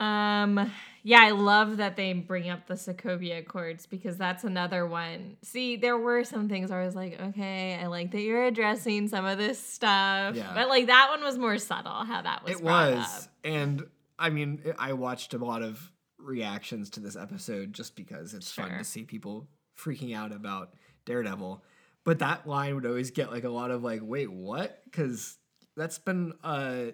Um, 0.00 0.70
yeah, 1.08 1.20
I 1.22 1.30
love 1.30 1.78
that 1.78 1.96
they 1.96 2.12
bring 2.12 2.50
up 2.50 2.66
the 2.66 2.74
Sokovia 2.74 3.38
Accords 3.38 3.86
because 3.86 4.18
that's 4.18 4.44
another 4.44 4.86
one. 4.86 5.38
See, 5.42 5.76
there 5.76 5.96
were 5.96 6.22
some 6.22 6.50
things 6.50 6.68
where 6.70 6.82
I 6.82 6.84
was 6.84 6.94
like, 6.94 7.18
okay, 7.18 7.78
I 7.82 7.86
like 7.86 8.10
that 8.10 8.20
you're 8.20 8.44
addressing 8.44 9.08
some 9.08 9.24
of 9.24 9.38
this 9.38 9.58
stuff, 9.58 10.34
Yeah. 10.36 10.52
but 10.54 10.68
like 10.68 10.88
that 10.88 11.08
one 11.08 11.22
was 11.24 11.38
more 11.38 11.56
subtle. 11.56 12.04
How 12.04 12.20
that 12.20 12.44
was 12.44 12.52
it 12.52 12.62
was. 12.62 12.98
up. 12.98 13.22
And 13.42 13.86
I 14.18 14.28
mean, 14.28 14.62
I 14.78 14.92
watched 14.92 15.32
a 15.32 15.38
lot 15.38 15.62
of 15.62 15.90
reactions 16.18 16.90
to 16.90 17.00
this 17.00 17.16
episode 17.16 17.72
just 17.72 17.96
because 17.96 18.34
it's 18.34 18.52
fun 18.52 18.76
to 18.76 18.84
see 18.84 19.04
people 19.04 19.48
freaking 19.78 20.14
out 20.14 20.32
about 20.32 20.74
Daredevil. 21.06 21.64
But 22.04 22.18
that 22.18 22.46
line 22.46 22.74
would 22.74 22.84
always 22.84 23.12
get 23.12 23.30
like 23.32 23.44
a 23.44 23.48
lot 23.48 23.70
of 23.70 23.82
like, 23.82 24.00
wait, 24.02 24.30
what? 24.30 24.82
Because 24.84 25.38
that's 25.74 25.98
been 25.98 26.34
uh 26.44 26.86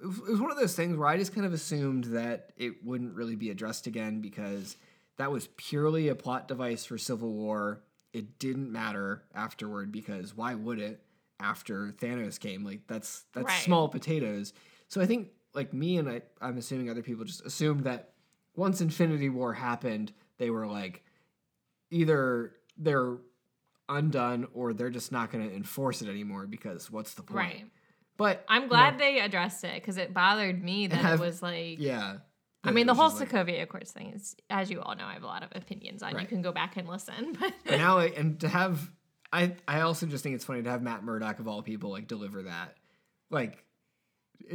it 0.00 0.06
was, 0.06 0.18
it 0.18 0.30
was 0.30 0.40
one 0.40 0.50
of 0.50 0.58
those 0.58 0.74
things 0.74 0.96
where 0.96 1.08
I 1.08 1.16
just 1.16 1.34
kind 1.34 1.46
of 1.46 1.52
assumed 1.52 2.04
that 2.04 2.52
it 2.56 2.84
wouldn't 2.84 3.14
really 3.14 3.36
be 3.36 3.50
addressed 3.50 3.86
again 3.86 4.20
because 4.20 4.76
that 5.16 5.30
was 5.32 5.48
purely 5.56 6.08
a 6.08 6.14
plot 6.14 6.48
device 6.48 6.84
for 6.84 6.98
Civil 6.98 7.32
War 7.32 7.82
it 8.12 8.38
didn't 8.38 8.72
matter 8.72 9.24
afterward 9.34 9.92
because 9.92 10.34
why 10.34 10.54
would 10.54 10.78
it 10.80 11.02
after 11.38 11.92
Thanos 12.00 12.40
came? 12.40 12.64
Like 12.64 12.80
that's 12.86 13.24
that's 13.34 13.44
Right. 13.46 13.62
small 13.62 13.88
potatoes. 13.90 14.54
So 14.88 15.02
I 15.02 15.06
think 15.06 15.28
like 15.52 15.74
me 15.74 15.98
and 15.98 16.08
I 16.08 16.22
I'm 16.40 16.56
assuming 16.56 16.88
other 16.88 17.02
people 17.02 17.24
just 17.26 17.44
assumed 17.44 17.84
that 17.84 18.12
once 18.54 18.80
Infinity 18.80 19.28
War 19.28 19.52
happened, 19.52 20.12
they 20.38 20.48
were 20.48 20.66
like 20.66 21.02
either 21.90 22.52
they're 22.78 23.18
undone 23.88 24.46
or 24.54 24.72
they're 24.72 24.88
just 24.90 25.12
not 25.12 25.30
going 25.30 25.46
to 25.46 25.54
enforce 25.54 26.00
it 26.00 26.08
anymore 26.08 26.46
because 26.46 26.90
what's 26.90 27.14
the 27.14 27.22
point? 27.22 27.36
Right. 27.36 27.64
But 28.16 28.44
I'm 28.48 28.62
you 28.64 28.68
glad 28.68 28.94
know, 28.94 28.98
they 28.98 29.20
addressed 29.20 29.64
it 29.64 29.74
because 29.74 29.96
it 29.96 30.14
bothered 30.14 30.62
me 30.62 30.86
that 30.86 30.96
have- 30.96 31.20
it 31.20 31.24
was 31.24 31.42
like. 31.42 31.78
yeah. 31.78 32.18
I 32.64 32.72
mean, 32.72 32.88
the 32.88 32.94
whole 32.94 33.10
just 33.10 33.20
like- 33.20 33.30
Sokovia 33.30 33.62
Accords 33.62 33.92
thing 33.92 34.08
is, 34.12 34.34
as 34.50 34.70
you 34.72 34.80
all 34.80 34.96
know, 34.96 35.04
I 35.04 35.12
have 35.12 35.22
a 35.22 35.26
lot 35.26 35.44
of 35.44 35.50
opinions 35.54 36.02
on. 36.02 36.18
You 36.18 36.26
can 36.26 36.42
go 36.42 36.50
back 36.50 36.76
and 36.76 36.88
listen, 36.88 37.36
but 37.40 37.52
and 37.64 37.80
now 37.80 37.98
and 37.98 38.40
to 38.40 38.48
have 38.48 38.90
I 39.32 39.54
I 39.68 39.82
also 39.82 40.06
just 40.06 40.22
think 40.22 40.34
it's 40.34 40.44
funny 40.44 40.62
to 40.62 40.70
have 40.70 40.82
Matt 40.82 41.04
Murdock 41.04 41.38
of 41.38 41.46
all 41.46 41.62
people 41.62 41.90
like 41.90 42.08
deliver 42.08 42.42
that 42.44 42.74
like 43.30 43.64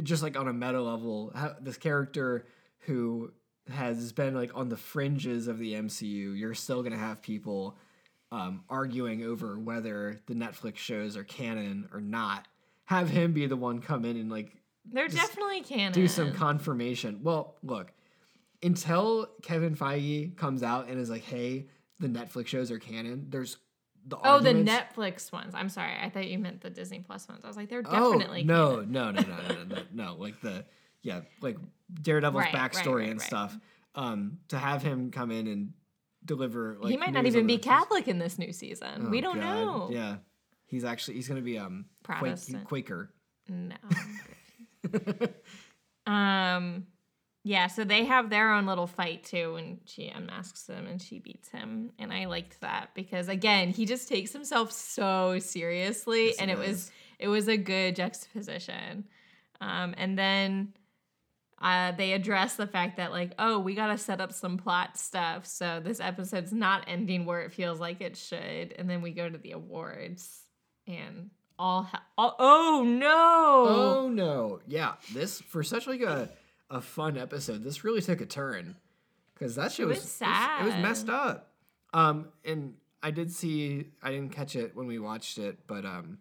just 0.02 0.22
like 0.22 0.38
on 0.38 0.48
a 0.48 0.52
meta 0.52 0.80
level 0.80 1.32
how, 1.34 1.54
this 1.60 1.76
character 1.76 2.46
who 2.80 3.32
has 3.70 4.12
been 4.12 4.34
like 4.34 4.50
on 4.54 4.68
the 4.68 4.76
fringes 4.76 5.48
of 5.48 5.58
the 5.58 5.74
MCU 5.74 6.38
you're 6.38 6.54
still 6.54 6.82
gonna 6.82 6.96
have 6.98 7.22
people 7.22 7.76
um, 8.30 8.64
arguing 8.70 9.24
over 9.24 9.58
whether 9.58 10.18
the 10.26 10.34
Netflix 10.34 10.76
shows 10.78 11.16
are 11.16 11.24
canon 11.24 11.88
or 11.92 12.00
not 12.00 12.48
have 12.92 13.10
him 13.10 13.32
be 13.32 13.46
the 13.46 13.56
one 13.56 13.80
come 13.80 14.04
in 14.04 14.16
and 14.16 14.30
like 14.30 14.56
they're 14.84 15.08
definitely 15.08 15.60
canon. 15.62 15.92
do 15.92 16.08
some 16.08 16.32
confirmation. 16.32 17.20
Well, 17.22 17.56
look, 17.62 17.92
until 18.62 19.28
Kevin 19.42 19.74
Feige 19.76 20.36
comes 20.36 20.62
out 20.62 20.88
and 20.88 20.98
is 21.00 21.10
like, 21.10 21.22
"Hey, 21.22 21.68
the 21.98 22.08
Netflix 22.08 22.48
shows 22.48 22.70
are 22.70 22.78
canon." 22.78 23.26
There's 23.28 23.56
the 24.06 24.16
Oh, 24.22 24.40
the 24.40 24.52
Netflix 24.52 25.30
ones. 25.32 25.54
I'm 25.54 25.68
sorry. 25.68 25.92
I 26.00 26.10
thought 26.10 26.26
you 26.28 26.38
meant 26.38 26.60
the 26.60 26.70
Disney 26.70 27.00
Plus 27.00 27.28
ones. 27.28 27.44
I 27.44 27.48
was 27.48 27.56
like, 27.56 27.68
they're 27.68 27.82
Oh, 27.86 28.12
definitely 28.18 28.42
no, 28.42 28.76
canon. 28.78 28.92
no, 28.92 29.10
no, 29.12 29.20
no, 29.22 29.28
no, 29.36 29.48
no, 29.48 29.64
no, 29.64 29.82
no, 29.92 30.14
like 30.18 30.40
the 30.40 30.64
yeah, 31.02 31.20
like 31.40 31.56
Daredevil's 32.02 32.44
Right, 32.44 32.52
backstory 32.54 33.00
right, 33.00 33.10
and 33.10 33.20
right. 33.20 33.26
stuff. 33.26 33.56
Um, 33.94 34.38
to 34.48 34.56
have 34.58 34.82
him 34.82 35.10
come 35.10 35.30
in 35.30 35.46
and 35.46 35.72
deliver, 36.24 36.78
like 36.80 36.90
he 36.90 36.96
might 36.96 37.12
not 37.12 37.26
even 37.26 37.46
be 37.46 37.56
the- 37.56 37.62
Catholic 37.62 38.08
in 38.08 38.18
this 38.18 38.38
new 38.38 38.52
season. 38.52 39.04
Oh, 39.06 39.10
we 39.10 39.20
don't 39.20 39.38
God, 39.38 39.44
know. 39.44 39.88
Yeah, 39.92 40.16
he's 40.72 40.84
actually 40.84 41.14
he's 41.14 41.28
gonna 41.28 41.42
be 41.42 41.58
um 41.58 41.84
Protestant. 42.02 42.64
Quaker. 42.64 43.10
No. 43.48 43.76
um 46.12 46.86
yeah, 47.44 47.66
so 47.66 47.82
they 47.84 48.04
have 48.04 48.30
their 48.30 48.52
own 48.52 48.66
little 48.66 48.86
fight 48.86 49.24
too 49.24 49.56
and 49.56 49.80
she 49.84 50.08
unmasks 50.08 50.68
him 50.68 50.86
and 50.86 51.00
she 51.02 51.18
beats 51.18 51.50
him. 51.50 51.90
And 51.98 52.12
I 52.12 52.24
liked 52.24 52.60
that 52.62 52.90
because 52.94 53.28
again, 53.28 53.68
he 53.68 53.84
just 53.84 54.08
takes 54.08 54.32
himself 54.32 54.72
so 54.72 55.38
seriously 55.38 56.28
Yes, 56.28 56.36
and 56.38 56.50
it 56.50 56.58
was 56.58 56.90
it 57.18 57.28
was 57.28 57.48
a 57.48 57.56
good 57.56 57.94
juxtaposition. 57.94 59.04
Um 59.60 59.94
and 59.98 60.18
then 60.18 60.72
uh, 61.60 61.92
they 61.92 62.12
address 62.12 62.56
the 62.56 62.66
fact 62.66 62.96
that 62.96 63.12
like 63.12 63.34
oh 63.38 63.58
we 63.58 63.74
gotta 63.74 63.96
set 63.96 64.20
up 64.20 64.32
some 64.32 64.56
plot 64.56 64.96
stuff 64.98 65.46
so 65.46 65.80
this 65.84 66.00
episode's 66.00 66.52
not 66.52 66.82
ending 66.88 67.24
where 67.24 67.42
it 67.42 67.52
feels 67.52 67.78
like 67.78 68.00
it 68.00 68.16
should 68.16 68.74
and 68.76 68.90
then 68.90 69.00
we 69.00 69.12
go 69.12 69.28
to 69.28 69.38
the 69.38 69.52
awards 69.52 70.42
and 70.86 71.30
all, 71.58 71.82
ha- 71.84 72.02
all 72.18 72.36
oh 72.38 72.82
no 72.86 73.66
Oh 73.68 74.08
no! 74.08 74.60
Yeah, 74.66 74.94
this 75.14 75.40
for 75.40 75.62
such 75.62 75.86
like 75.86 76.00
a 76.02 76.28
a 76.70 76.80
fun 76.80 77.16
episode. 77.18 77.62
This 77.62 77.84
really 77.84 78.00
took 78.00 78.20
a 78.20 78.26
turn 78.26 78.76
because 79.34 79.54
that 79.56 79.72
shit 79.72 79.84
It 79.84 79.88
was, 79.88 79.98
was 79.98 80.04
It 80.22 80.64
was 80.64 80.72
sad. 80.72 80.82
messed 80.82 81.08
up. 81.08 81.52
Um, 81.92 82.28
and 82.44 82.74
I 83.02 83.10
did 83.10 83.30
see. 83.30 83.86
I 84.02 84.10
didn't 84.10 84.30
catch 84.32 84.56
it 84.56 84.74
when 84.74 84.86
we 84.86 84.98
watched 84.98 85.38
it, 85.38 85.58
but 85.66 85.84
um, 85.84 86.18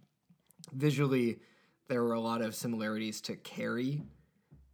visually 0.73 1.39
there 1.88 2.03
were 2.03 2.13
a 2.13 2.19
lot 2.21 2.41
of 2.41 2.55
similarities 2.55 3.21
to 3.21 3.35
Carrie. 3.35 4.01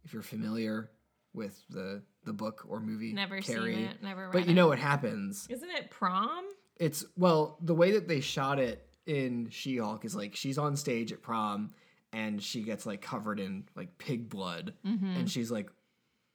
If 0.04 0.12
you're 0.12 0.22
familiar 0.22 0.90
with 1.34 1.60
the 1.70 2.02
the 2.24 2.32
book 2.32 2.64
or 2.68 2.80
movie, 2.80 3.12
Never 3.12 3.40
Carrie. 3.40 3.74
seen 3.74 3.84
it. 3.84 4.02
Never 4.02 4.24
read 4.26 4.32
But 4.32 4.44
you 4.46 4.52
it. 4.52 4.54
know 4.54 4.68
what 4.68 4.78
happens? 4.78 5.46
Isn't 5.48 5.70
it 5.70 5.90
prom? 5.90 6.44
It's 6.76 7.04
well, 7.16 7.58
the 7.60 7.74
way 7.74 7.92
that 7.92 8.08
they 8.08 8.20
shot 8.20 8.58
it 8.58 8.87
in 9.08 9.48
She-Hulk 9.50 10.04
is 10.04 10.14
like 10.14 10.36
she's 10.36 10.58
on 10.58 10.76
stage 10.76 11.12
at 11.12 11.22
prom 11.22 11.72
and 12.12 12.42
she 12.42 12.62
gets 12.62 12.86
like 12.86 13.00
covered 13.02 13.40
in 13.40 13.64
like 13.74 13.98
pig 13.98 14.28
blood 14.28 14.74
Mm-hmm. 14.86 15.16
and 15.16 15.30
she's 15.30 15.50
like 15.50 15.70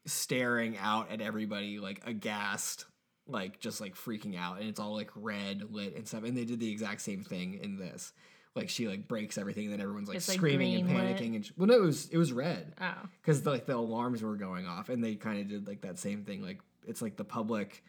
staring 0.05 0.77
out 0.77 1.11
at 1.11 1.21
everybody 1.21 1.79
like 1.79 2.01
aghast, 2.05 2.85
like 3.27 3.59
just 3.59 3.79
like 3.79 3.95
freaking 3.95 4.37
out 4.37 4.59
and 4.59 4.67
it's 4.67 4.79
all 4.79 4.93
like 4.93 5.11
red 5.15 5.63
lit 5.71 5.95
and 5.95 6.07
stuff. 6.07 6.23
And 6.23 6.35
they 6.35 6.45
did 6.45 6.59
the 6.59 6.69
exact 6.71 7.01
same 7.01 7.23
thing 7.23 7.59
in 7.61 7.77
this. 7.77 8.11
Like 8.55 8.69
she 8.69 8.87
like 8.87 9.07
breaks 9.07 9.39
everything, 9.39 9.63
and 9.65 9.73
then 9.73 9.81
everyone's 9.81 10.07
like 10.07 10.17
It's, 10.17 10.27
like, 10.27 10.37
screaming 10.37 10.75
and 10.75 10.85
green 10.87 10.97
lit. 10.99 11.17
panicking. 11.17 11.35
And 11.35 11.45
sh- 11.45 11.51
well, 11.57 11.65
no, 11.67 11.73
it 11.75 11.81
was 11.81 12.07
it 12.09 12.17
was 12.17 12.31
red 12.31 12.73
Oh. 12.79 12.93
because 13.21 13.43
like 13.47 13.65
the 13.65 13.75
alarms 13.75 14.21
were 14.21 14.35
going 14.35 14.67
off 14.67 14.89
and 14.89 15.03
they 15.03 15.15
kind 15.15 15.39
of 15.41 15.47
did 15.47 15.67
like 15.67 15.81
that 15.81 15.97
same 15.97 16.23
thing 16.23 16.43
like 16.43 16.59
it's 16.85 17.01
like 17.01 17.15
the 17.15 17.23
public 17.23 17.83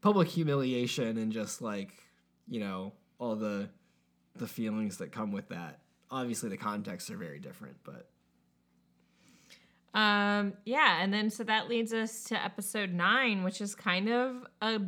public 0.00 0.26
humiliation 0.28 1.18
and 1.18 1.30
just 1.32 1.62
like 1.62 1.92
you 2.48 2.58
know 2.60 2.94
all 3.18 3.36
the 3.36 3.68
the 4.38 4.46
feelings 4.46 4.98
that 4.98 5.12
come 5.12 5.32
with 5.32 5.48
that. 5.48 5.80
Obviously 6.10 6.48
the 6.48 6.56
contexts 6.56 7.10
are 7.10 7.16
very 7.16 7.38
different 7.38 7.76
but. 7.84 8.08
Um, 9.98 10.52
yeah, 10.66 11.02
and 11.02 11.12
then 11.12 11.30
so 11.30 11.42
that 11.44 11.68
leads 11.70 11.94
us 11.94 12.24
to 12.24 12.44
episode 12.44 12.92
nine, 12.92 13.44
which 13.44 13.62
is 13.62 13.74
kind 13.74 14.10
of 14.10 14.46
a 14.60 14.80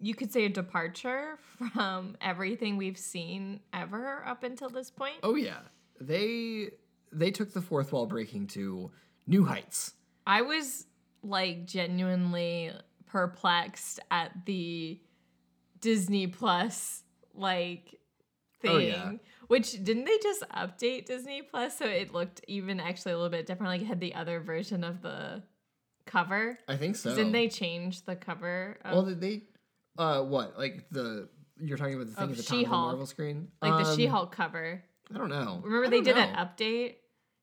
you 0.00 0.14
could 0.14 0.30
say 0.30 0.44
a 0.44 0.48
departure 0.50 1.38
from 1.72 2.16
everything 2.20 2.76
we've 2.76 2.98
seen 2.98 3.60
ever 3.72 4.22
up 4.26 4.42
until 4.42 4.68
this 4.68 4.90
point. 4.90 5.14
oh 5.22 5.34
yeah. 5.34 5.60
They 6.00 6.70
they 7.10 7.30
took 7.30 7.52
the 7.52 7.62
fourth 7.62 7.92
wall 7.92 8.06
breaking 8.06 8.48
to 8.48 8.90
new 9.26 9.44
heights. 9.44 9.94
I 10.26 10.42
was 10.42 10.86
like 11.22 11.66
genuinely 11.66 12.70
perplexed 13.06 14.00
at 14.10 14.44
the 14.44 15.00
Disney 15.80 16.26
Plus 16.26 17.02
like 17.34 17.98
thing. 18.64 18.74
Oh, 18.74 18.78
yeah. 18.78 19.12
Which 19.48 19.72
didn't 19.84 20.04
they 20.06 20.18
just 20.22 20.42
update 20.50 21.06
Disney 21.06 21.42
Plus 21.42 21.76
so 21.78 21.84
it 21.86 22.12
looked 22.12 22.40
even 22.48 22.80
actually 22.80 23.12
a 23.12 23.16
little 23.16 23.30
bit 23.30 23.46
different? 23.46 23.70
Like 23.70 23.82
it 23.82 23.86
had 23.86 24.00
the 24.00 24.14
other 24.14 24.40
version 24.40 24.82
of 24.84 25.02
the 25.02 25.42
cover. 26.06 26.58
i 26.68 26.76
think 26.76 26.96
so 26.96 27.14
Didn't 27.14 27.32
they 27.32 27.48
change 27.48 28.04
the 28.04 28.14
cover? 28.16 28.78
Of, 28.84 28.92
well 28.92 29.02
did 29.04 29.20
they 29.20 29.42
uh 29.98 30.22
what 30.22 30.58
like 30.58 30.84
the 30.90 31.28
you're 31.58 31.78
talking 31.78 31.94
about 31.94 32.08
the 32.08 32.14
thing 32.14 32.24
Of 32.24 32.30
at 32.32 32.36
the 32.36 32.42
top 32.42 32.52
of 32.52 32.58
the 32.58 32.64
She-Hulk. 32.64 32.86
marvel 32.88 33.06
screen 33.06 33.48
like 33.62 33.82
the 33.84 33.90
Um, 33.90 33.96
She-Hulk 33.96 34.32
cover. 34.32 34.82
i 35.14 35.18
don't 35.18 35.30
know 35.30 35.60
Remember 35.64 35.88
they 35.88 35.96
don't 36.02 36.04
did 36.04 36.16
know. 36.16 36.22
an 36.22 36.34
update. 36.46 36.96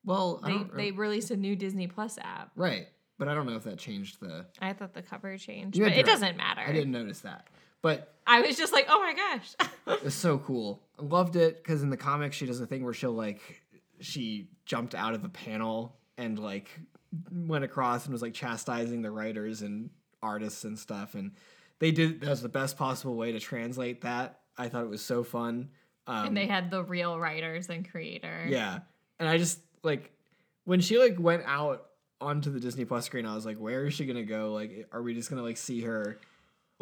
well 0.04 0.40
I 0.44 0.52
They 0.52 0.64
they 0.76 0.90
released 0.92 1.30
a 1.32 1.36
new 1.36 1.56
Disney 1.56 1.86
Plus 1.88 2.18
app. 2.22 2.50
right 2.56 2.86
but 3.18 3.26
i 3.28 3.34
don't 3.34 3.46
know 3.46 3.56
if 3.56 3.64
that 3.64 3.78
changed 3.78 4.20
the 4.20 4.46
I 4.60 4.72
thought 4.74 4.94
the 4.94 5.02
cover 5.02 5.36
changed, 5.38 5.78
but 5.80 5.92
it 5.92 5.96
right. 5.96 6.06
doesn't 6.06 6.36
matter. 6.36 6.62
i 6.66 6.72
didn't 6.72 6.92
notice 6.92 7.20
that 7.20 7.48
but 7.82 8.14
I 8.26 8.40
was 8.40 8.56
just 8.56 8.72
like, 8.72 8.86
oh 8.88 9.00
my 9.00 9.14
gosh. 9.14 9.68
It's 10.04 10.14
so 10.14 10.38
cool. 10.38 10.80
I 10.98 11.02
loved 11.02 11.34
it 11.34 11.62
because 11.62 11.82
in 11.82 11.90
the 11.90 11.96
comics 11.96 12.36
she 12.36 12.46
does 12.46 12.60
a 12.60 12.66
thing 12.66 12.84
where 12.84 12.94
she'll 12.94 13.12
like 13.12 13.62
she 14.00 14.48
jumped 14.64 14.94
out 14.94 15.14
of 15.14 15.24
a 15.24 15.28
panel 15.28 15.96
and 16.16 16.38
like 16.38 16.70
went 17.32 17.64
across 17.64 18.04
and 18.04 18.12
was 18.12 18.22
like 18.22 18.32
chastising 18.32 19.02
the 19.02 19.10
writers 19.10 19.62
and 19.62 19.90
artists 20.22 20.62
and 20.62 20.78
stuff 20.78 21.14
and 21.16 21.32
they 21.80 21.90
did 21.90 22.20
that 22.20 22.30
was 22.30 22.42
the 22.42 22.48
best 22.48 22.76
possible 22.76 23.16
way 23.16 23.32
to 23.32 23.40
translate 23.40 24.02
that. 24.02 24.38
I 24.56 24.68
thought 24.68 24.84
it 24.84 24.88
was 24.88 25.02
so 25.02 25.24
fun. 25.24 25.70
Um, 26.06 26.28
and 26.28 26.36
they 26.36 26.46
had 26.46 26.70
the 26.70 26.84
real 26.84 27.18
writers 27.18 27.68
and 27.68 27.88
creators. 27.88 28.50
yeah, 28.52 28.78
and 29.18 29.28
I 29.28 29.36
just 29.36 29.58
like 29.82 30.12
when 30.64 30.80
she 30.80 30.96
like 30.98 31.18
went 31.18 31.42
out 31.44 31.86
onto 32.20 32.52
the 32.52 32.60
Disney 32.60 32.84
Plus 32.84 33.04
screen, 33.06 33.26
I 33.26 33.34
was 33.34 33.44
like, 33.44 33.56
where 33.56 33.84
is 33.84 33.94
she 33.94 34.06
gonna 34.06 34.22
go? 34.22 34.52
Like, 34.52 34.86
are 34.92 35.02
we 35.02 35.12
just 35.12 35.28
gonna 35.28 35.42
like 35.42 35.56
see 35.56 35.80
her 35.80 36.18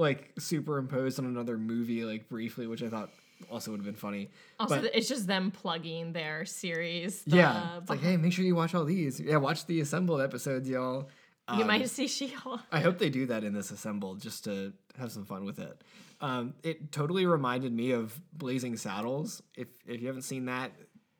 like 0.00 0.32
superimposed 0.38 1.18
on 1.18 1.26
another 1.26 1.58
movie 1.58 2.04
like 2.04 2.28
briefly, 2.28 2.66
which 2.66 2.82
I 2.82 2.88
thought 2.88 3.10
also 3.50 3.70
would 3.70 3.78
have 3.78 3.84
been 3.86 3.94
funny. 3.94 4.30
Also, 4.58 4.80
But- 4.82 4.94
it's 4.94 5.08
just 5.08 5.26
them 5.26 5.50
plugging 5.50 6.12
their 6.12 6.44
series. 6.44 7.22
the 7.24 7.36
Yeah, 7.36 7.78
it's 7.78 7.88
like, 7.90 8.00
hey, 8.00 8.16
make 8.16 8.32
sure 8.32 8.44
you 8.44 8.54
watch 8.54 8.74
all 8.74 8.84
these. 8.84 9.20
Yeah, 9.20 9.36
watch 9.36 9.66
the 9.66 9.80
assembled 9.80 10.20
episodes, 10.20 10.68
y'all. 10.68 11.08
you 11.54 11.62
Um, 11.62 11.66
might 11.66 11.88
see 11.88 12.06
She-Hulk. 12.06 12.60
I 12.70 12.80
hope 12.80 12.98
they 12.98 13.10
do 13.10 13.26
that 13.26 13.42
in 13.44 13.52
this 13.54 13.70
assembled 13.70 14.20
just 14.20 14.44
to 14.44 14.72
have 14.98 15.10
some 15.10 15.24
fun 15.24 15.44
with 15.44 15.58
it. 15.58 15.82
Um, 16.20 16.54
it 16.62 16.92
totally 16.92 17.24
reminded 17.26 17.72
me 17.72 17.92
of 17.92 18.20
Blazing 18.32 18.76
Saddles. 18.76 19.42
If 19.56 19.68
if 19.86 20.00
you 20.00 20.06
haven't 20.06 20.22
seen 20.22 20.44
that, 20.46 20.72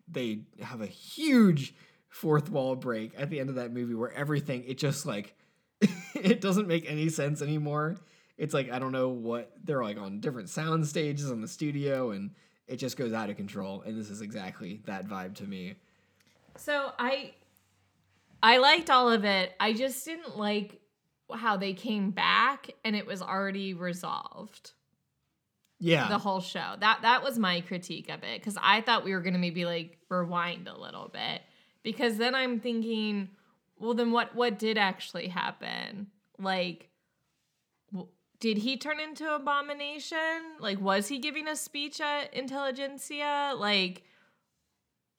they 0.06 0.42
have 0.60 0.82
a 0.82 0.86
huge 0.86 1.74
fourth 2.10 2.50
wall 2.50 2.76
break 2.76 3.12
at 3.16 3.30
the 3.30 3.40
end 3.40 3.48
of 3.48 3.54
that 3.56 3.72
movie 3.72 3.94
where 3.94 4.12
everything 4.12 4.62
it 4.66 4.76
just 4.78 5.06
like 5.06 5.34
it 6.14 6.40
doesn't 6.42 6.68
make 6.68 6.84
any 6.90 7.08
sense 7.08 7.40
anymore. 7.40 7.96
It's 8.40 8.54
like 8.54 8.72
I 8.72 8.78
don't 8.78 8.90
know 8.90 9.10
what 9.10 9.52
they're 9.62 9.82
like 9.82 9.98
on 9.98 10.18
different 10.20 10.48
sound 10.48 10.86
stages 10.86 11.30
on 11.30 11.42
the 11.42 11.46
studio 11.46 12.12
and 12.12 12.30
it 12.66 12.76
just 12.76 12.96
goes 12.96 13.12
out 13.12 13.28
of 13.28 13.36
control 13.36 13.82
and 13.82 14.00
this 14.00 14.08
is 14.08 14.22
exactly 14.22 14.80
that 14.86 15.06
vibe 15.06 15.34
to 15.36 15.44
me. 15.44 15.74
So 16.56 16.90
I, 16.98 17.34
I 18.42 18.56
liked 18.56 18.88
all 18.88 19.10
of 19.12 19.26
it. 19.26 19.52
I 19.60 19.74
just 19.74 20.02
didn't 20.06 20.38
like 20.38 20.80
how 21.34 21.58
they 21.58 21.74
came 21.74 22.12
back 22.12 22.70
and 22.82 22.96
it 22.96 23.06
was 23.06 23.20
already 23.20 23.74
resolved. 23.74 24.72
Yeah. 25.78 26.08
the 26.08 26.18
whole 26.18 26.40
show. 26.40 26.76
That 26.78 27.00
that 27.02 27.22
was 27.22 27.38
my 27.38 27.60
critique 27.62 28.08
of 28.10 28.22
it 28.22 28.40
because 28.40 28.56
I 28.60 28.80
thought 28.80 29.04
we 29.04 29.12
were 29.12 29.20
gonna 29.20 29.38
maybe 29.38 29.66
like 29.66 29.98
rewind 30.08 30.66
a 30.66 30.78
little 30.78 31.10
bit 31.12 31.42
because 31.82 32.16
then 32.16 32.34
I'm 32.34 32.60
thinking, 32.60 33.28
well, 33.78 33.94
then 33.94 34.12
what 34.12 34.34
what 34.34 34.58
did 34.58 34.78
actually 34.78 35.28
happen? 35.28 36.08
Like, 36.38 36.89
did 38.40 38.58
he 38.58 38.76
turn 38.76 38.98
into 38.98 39.32
abomination? 39.34 40.18
Like, 40.58 40.80
was 40.80 41.08
he 41.08 41.18
giving 41.18 41.46
a 41.46 41.54
speech 41.54 42.00
at 42.00 42.34
Intelligencia? 42.34 43.54
Like, 43.58 44.02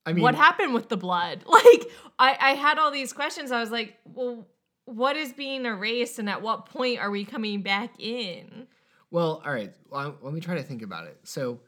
I 0.06 0.14
mean, 0.14 0.24
what 0.24 0.36
happened 0.36 0.74
with 0.74 0.90
the 0.90 0.98
blood? 0.98 1.44
Like, 1.48 1.86
I 2.20 2.38
I 2.40 2.54
had 2.56 2.78
all 2.78 2.92
these 2.92 3.14
questions. 3.14 3.52
I 3.52 3.60
was 3.60 3.72
like, 3.72 3.98
well. 4.06 4.48
What 4.86 5.16
is 5.16 5.32
being 5.32 5.66
erased, 5.66 6.18
and 6.20 6.28
at 6.28 6.42
what 6.42 6.66
point 6.66 7.00
are 7.00 7.12
we 7.12 7.24
coming 7.24 7.62
back 7.62 7.92
in? 8.00 8.68
Well, 9.12 9.42
all 9.46 9.54
right. 9.54 9.72
Well, 9.90 10.18
let 10.22 10.34
me 10.34 10.42
try 10.42 10.56
to 10.56 10.64
think 10.64 10.82
about 10.82 11.06
it. 11.06 11.18
So, 11.24 11.60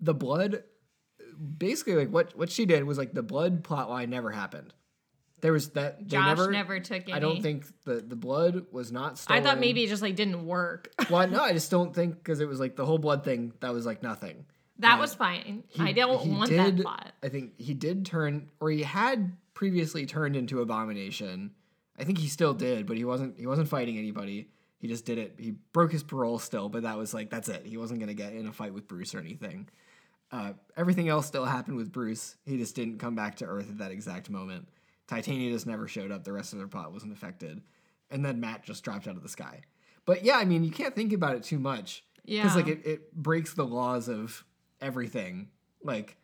the 0.00 0.14
blood, 0.14 0.62
basically, 1.58 1.96
like 1.96 2.08
what 2.08 2.34
what 2.38 2.50
she 2.50 2.64
did 2.66 2.84
was 2.84 2.96
like 2.98 3.12
the 3.12 3.22
blood 3.24 3.64
plot 3.64 3.90
line 3.90 4.10
never 4.10 4.30
happened. 4.30 4.72
There 5.40 5.52
was 5.52 5.70
that 5.70 5.98
they 6.00 6.04
Josh 6.06 6.26
never, 6.36 6.50
never, 6.50 6.80
took 6.80 7.02
any. 7.04 7.12
I 7.12 7.18
don't 7.18 7.40
think 7.42 7.64
the 7.84 7.94
the 7.96 8.16
blood 8.16 8.66
was 8.70 8.92
not 8.92 9.18
stolen. 9.18 9.42
I 9.42 9.44
thought 9.44 9.58
maybe 9.58 9.82
it 9.84 9.88
just 9.88 10.02
like 10.02 10.16
didn't 10.16 10.46
work. 10.46 10.92
Well, 11.10 11.26
no, 11.28 11.42
I 11.42 11.52
just 11.52 11.70
don't 11.70 11.94
think 11.94 12.14
because 12.16 12.40
it 12.40 12.48
was 12.48 12.60
like 12.60 12.76
the 12.76 12.84
whole 12.86 12.98
blood 12.98 13.24
thing 13.24 13.52
that 13.60 13.72
was 13.72 13.86
like 13.86 14.02
nothing. 14.02 14.44
that 14.78 14.98
Uh, 14.98 15.00
was 15.00 15.14
fine. 15.14 15.64
He- 15.68 15.82
I 15.82 15.92
don't 15.92 16.26
want 16.36 16.50
did- 16.50 16.76
that 16.78 16.82
plot. 16.82 17.12
I 17.22 17.28
think 17.28 17.58
he 17.58 17.74
did 17.74 18.04
turn, 18.06 18.50
or 18.60 18.70
he 18.70 18.82
had 18.82 19.36
previously 19.54 20.06
turned 20.06 20.36
into 20.36 20.60
Abomination. 20.60 21.52
I 21.98 22.04
think 22.04 22.18
he 22.18 22.28
still 22.28 22.54
did, 22.54 22.86
but 22.86 22.96
he 22.96 23.04
wasn't. 23.04 23.38
He 23.38 23.46
wasn't 23.46 23.68
fighting 23.68 23.98
anybody. 23.98 24.48
He 24.78 24.88
just 24.88 25.04
did 25.04 25.18
it. 25.18 25.34
He 25.38 25.50
broke 25.72 25.92
his 25.92 26.02
parole 26.02 26.38
still, 26.38 26.68
but 26.70 26.82
that 26.84 26.96
was 26.96 27.12
like 27.12 27.28
that's 27.30 27.48
it. 27.48 27.66
He 27.66 27.76
wasn't 27.76 28.00
gonna 28.00 28.14
get 28.14 28.32
in 28.32 28.46
a 28.46 28.52
fight 28.52 28.72
with 28.72 28.88
Bruce 28.88 29.14
or 29.14 29.18
anything. 29.18 29.68
Uh, 30.32 30.52
everything 30.76 31.08
else 31.08 31.26
still 31.26 31.44
happened 31.44 31.76
with 31.76 31.90
Bruce. 31.92 32.36
He 32.46 32.56
just 32.56 32.76
didn't 32.76 32.98
come 32.98 33.14
back 33.16 33.36
to 33.36 33.44
Earth 33.46 33.68
at 33.68 33.78
that 33.78 33.90
exact 33.90 34.30
moment. 34.30 34.68
Titania 35.10 35.50
just 35.52 35.66
never 35.66 35.86
showed 35.88 36.10
up. 36.12 36.24
The 36.24 36.32
rest 36.32 36.52
of 36.52 36.58
their 36.58 36.68
plot 36.68 36.92
wasn't 36.92 37.12
affected, 37.12 37.60
and 38.10 38.24
then 38.24 38.40
Matt 38.40 38.62
just 38.62 38.82
dropped 38.84 39.06
out 39.08 39.16
of 39.16 39.22
the 39.22 39.28
sky. 39.28 39.60
But 40.06 40.24
yeah, 40.24 40.36
I 40.38 40.44
mean, 40.44 40.64
you 40.64 40.70
can't 40.70 40.94
think 40.94 41.12
about 41.12 41.34
it 41.36 41.42
too 41.42 41.58
much 41.58 42.04
Yeah. 42.24 42.42
because 42.44 42.56
like 42.56 42.68
it, 42.68 42.86
it 42.86 43.12
breaks 43.14 43.52
the 43.54 43.66
laws 43.66 44.08
of 44.08 44.44
everything. 44.80 45.48
Like, 45.82 46.16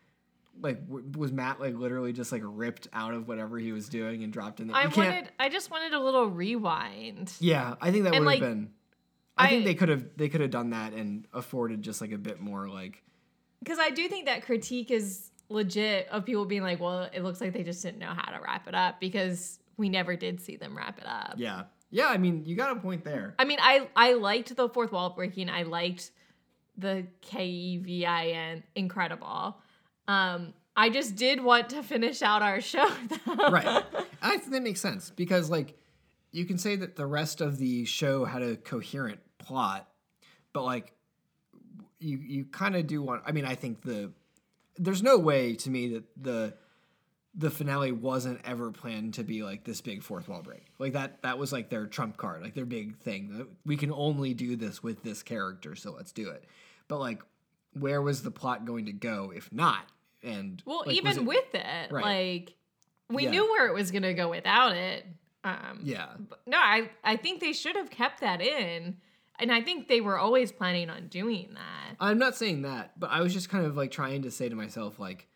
like 0.63 0.87
w- 0.87 1.05
was 1.17 1.33
Matt 1.33 1.61
like 1.61 1.75
literally 1.75 2.13
just 2.13 2.31
like 2.33 2.43
ripped 2.45 2.89
out 2.93 3.13
of 3.13 3.27
whatever 3.29 3.59
he 3.59 3.73
was 3.73 3.89
doing 3.89 4.23
and 4.25 4.33
dropped 4.33 4.61
in 4.61 4.69
there? 4.69 4.77
I 4.77 4.85
You 4.85 4.91
can't- 4.91 5.15
wanted. 5.15 5.33
I 5.39 5.49
just 5.49 5.71
wanted 5.71 5.93
a 5.93 6.01
little 6.01 6.27
rewind. 6.27 7.33
Yeah, 7.41 7.75
I 7.81 7.91
think 7.91 8.05
that 8.05 8.11
would 8.13 8.17
have 8.19 8.25
like, 8.25 8.41
been. 8.41 8.71
I, 9.37 9.49
think 9.49 9.65
they 9.67 9.75
could 9.75 9.89
have 9.91 10.07
they 10.17 10.29
could 10.31 10.41
have 10.41 10.51
done 10.51 10.71
that 10.71 10.93
and 10.95 11.27
afforded 11.35 11.83
just 11.83 12.01
like 12.01 12.13
a 12.13 12.19
bit 12.19 12.41
more 12.41 12.69
like 12.69 13.03
Because 13.63 13.79
I 13.79 13.91
do 13.91 14.09
think 14.09 14.25
that 14.27 14.43
critique 14.47 14.91
is 14.91 15.31
legit 15.48 16.09
of 16.09 16.24
people 16.24 16.44
being 16.44 16.62
like, 16.62 16.81
well, 16.81 17.09
it 17.12 17.23
looks 17.23 17.40
like 17.40 17.52
they 17.52 17.62
just 17.62 17.82
didn't 17.82 17.98
know 17.98 18.12
how 18.14 18.32
to 18.36 18.43
wrap 18.43 18.66
it 18.68 18.74
up 18.74 19.01
because 19.01 19.59
we 19.77 19.89
never 19.89 20.16
did 20.16 20.40
see 20.40 20.56
them 20.56 20.77
wrap 20.77 20.98
it 20.98 21.06
up. 21.06 21.35
yeah 21.36 21.64
yeah. 21.90 22.09
I 22.09 22.18
mean, 22.18 22.44
you 22.44 22.56
got 22.56 22.77
a 22.77 22.81
point 22.81 23.05
there. 23.05 23.35
I 23.39 23.44
mean, 23.44 23.59
I 23.60 23.89
I 23.94 24.14
liked 24.14 24.55
the 24.55 24.68
fourth 24.68 24.93
wall 24.93 25.10
breaking. 25.10 25.48
I 25.48 25.62
liked 25.62 26.10
the 26.77 27.06
K 27.23 27.47
E 27.47 27.77
V 27.78 28.06
I 28.06 28.27
N 28.27 28.62
incredible. 28.74 29.56
Um, 30.09 30.52
I 30.77 30.90
just 30.90 31.16
did 31.16 31.43
want 31.43 31.70
to 31.70 31.82
finish 31.82 32.23
out 32.23 32.43
our 32.43 32.60
show. 32.60 32.86
Though. 33.27 33.48
right. 33.48 33.85
I 34.20 34.36
think 34.36 34.51
that 34.51 34.62
makes 34.62 34.81
sense 34.81 35.10
because 35.10 35.48
like 35.48 35.78
you 36.32 36.44
can 36.44 36.59
say 36.59 36.77
that 36.77 36.97
the 36.97 37.06
rest 37.06 37.40
of 37.40 37.59
the 37.59 37.85
show 37.85 38.24
had 38.24 38.43
a 38.43 38.56
coherent 38.56 39.20
plot, 39.39 39.89
but 40.52 40.64
like 40.64 40.93
you 41.98 42.18
you 42.18 42.44
kind 42.44 42.77
of 42.77 42.86
do 42.86 43.01
want. 43.01 43.23
I 43.24 43.32
mean, 43.32 43.44
I 43.44 43.55
think 43.55 43.82
the 43.82 44.12
there's 44.78 45.03
no 45.03 45.19
way 45.19 45.55
to 45.57 45.70
me 45.70 45.89
that 45.94 46.05
the 46.20 46.55
the 47.39 47.51
finale 47.51 47.93
wasn't 47.93 48.40
ever 48.44 48.70
planned 48.70 49.12
to 49.15 49.23
be 49.23 49.43
like 49.43 49.62
this 49.62 49.82
big 49.82 50.03
fourth 50.03 50.27
wall 50.28 50.40
break. 50.43 50.65
Like 50.78 50.94
that 50.94 51.20
that 51.23 51.39
was 51.39 51.53
like 51.53 51.69
their 51.69 51.86
trump 51.86 52.16
card, 52.16 52.43
like 52.43 52.55
their 52.55 52.65
big 52.65 52.97
thing. 52.98 53.47
We 53.66 53.77
can 53.77 53.93
only 53.93 54.32
do 54.35 54.57
this 54.57 54.82
with 54.82 55.03
this 55.03 55.23
character, 55.23 55.74
so 55.77 55.93
let's 55.93 56.12
do 56.12 56.31
it. 56.31 56.44
But 56.89 56.98
like 56.98 57.23
where 57.78 58.01
was 58.01 58.23
the 58.23 58.31
plot 58.31 58.65
going 58.65 58.86
to 58.86 58.93
go 58.93 59.32
if 59.35 59.53
not? 59.53 59.85
And 60.23 60.62
Well, 60.65 60.82
like, 60.86 60.97
even 60.97 61.16
it- 61.19 61.24
with 61.27 61.55
it, 61.55 61.93
Right. 61.93 62.05
like 62.47 62.55
we 63.11 63.24
Yeah. 63.24 63.31
knew 63.32 63.44
where 63.44 63.66
it 63.69 63.74
was 63.74 63.90
gonna 63.90 64.15
go 64.15 64.31
without 64.31 64.74
it. 64.74 65.05
Um, 65.44 65.81
yeah. 65.85 66.15
no, 66.47 66.57
I 66.59 66.90
I 67.05 67.16
think 67.16 67.40
they 67.40 67.53
should 67.53 67.77
have 67.77 67.90
kept 67.90 68.20
that 68.23 68.40
in, 68.40 68.97
and 69.39 69.53
I 69.53 69.61
think 69.63 69.89
they 69.89 70.01
were 70.01 70.19
always 70.19 70.53
planning 70.53 70.91
on 70.91 71.09
doing 71.09 71.51
that. 71.55 71.97
I'm 72.01 72.19
not 72.19 72.37
saying 72.37 72.63
that, 72.63 72.99
but 72.99 73.11
I 73.11 73.21
was 73.21 73.33
just 73.33 73.49
kind 73.49 73.65
of 73.67 73.77
like 73.77 73.91
trying 73.91 74.23
to 74.23 74.31
say 74.31 74.49
to 74.49 74.55
myself, 74.55 74.99
like, 74.99 75.29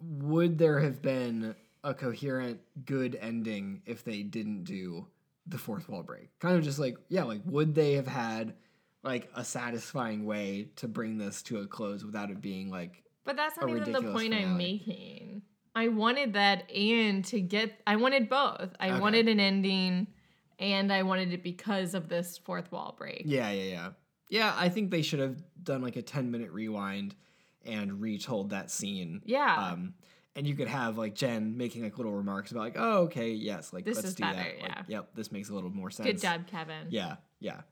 would 0.00 0.58
there 0.58 0.80
have 0.80 1.02
been 1.02 1.54
a 1.84 1.94
coherent, 1.94 2.60
good 2.84 3.16
ending 3.20 3.82
if 3.86 4.04
they 4.04 4.22
didn't 4.22 4.64
do 4.64 5.06
the 5.46 5.58
fourth 5.58 5.88
wall 5.88 6.02
break? 6.02 6.28
Kind 6.40 6.56
of 6.56 6.64
just 6.64 6.78
like, 6.78 6.96
yeah, 7.08 7.24
like, 7.24 7.42
would 7.44 7.74
they 7.74 7.94
have 7.94 8.06
had 8.06 8.54
like 9.02 9.30
a 9.34 9.44
satisfying 9.44 10.24
way 10.24 10.68
to 10.76 10.88
bring 10.88 11.18
this 11.18 11.42
to 11.44 11.58
a 11.58 11.66
close 11.66 12.04
without 12.04 12.30
it 12.30 12.40
being 12.40 12.70
like, 12.70 13.04
But 13.24 13.36
that's 13.36 13.56
not 13.56 13.70
even 13.70 13.92
the 13.92 14.12
point 14.12 14.34
I'm 14.34 14.56
making. 14.56 15.42
I 15.74 15.88
wanted 15.88 16.32
that 16.32 16.68
and 16.72 17.24
to 17.26 17.40
get. 17.40 17.80
I 17.86 17.96
wanted 17.96 18.28
both. 18.28 18.70
I 18.80 18.90
Okay. 18.90 18.98
wanted 19.00 19.28
an 19.28 19.38
ending, 19.38 20.08
and 20.58 20.92
I 20.92 21.02
wanted 21.02 21.32
it 21.32 21.42
because 21.42 21.94
of 21.94 22.08
this 22.08 22.38
fourth 22.38 22.70
wall 22.72 22.94
break. 22.98 23.22
yeah, 23.24 23.50
yeah, 23.50 23.64
yeah. 23.64 23.88
Yeah, 24.30 24.54
I 24.56 24.68
think 24.68 24.90
they 24.90 25.00
should 25.00 25.20
have 25.20 25.42
done 25.62 25.80
like 25.80 25.96
a 25.96 26.02
10 26.02 26.30
minute 26.30 26.50
rewind 26.50 27.14
and 27.64 28.00
retold 28.00 28.50
that 28.50 28.70
scene. 28.70 29.22
Yeah. 29.24 29.70
Um, 29.72 29.94
and 30.36 30.46
you 30.46 30.54
could 30.54 30.68
have 30.68 30.98
like 30.98 31.14
Jen 31.14 31.56
making 31.56 31.82
like 31.82 31.96
little 31.96 32.12
remarks 32.12 32.50
about 32.50 32.60
like, 32.60 32.76
oh, 32.76 33.04
okay, 33.04 33.30
yes, 33.30 33.72
like 33.72 33.84
This 33.86 33.96
let's 33.96 34.14
do 34.14 34.22
better, 34.22 34.36
that. 34.36 34.62
Like, 34.62 34.70
yeah. 34.76 34.82
yep, 34.86 35.08
this 35.14 35.32
makes 35.32 35.48
a 35.48 35.54
little 35.54 35.70
more 35.70 35.90
sense. 35.90 36.06
Good 36.06 36.20
job, 36.20 36.46
Kevin. 36.46 36.88
Yeah, 36.90 37.16
yeah. 37.40 37.62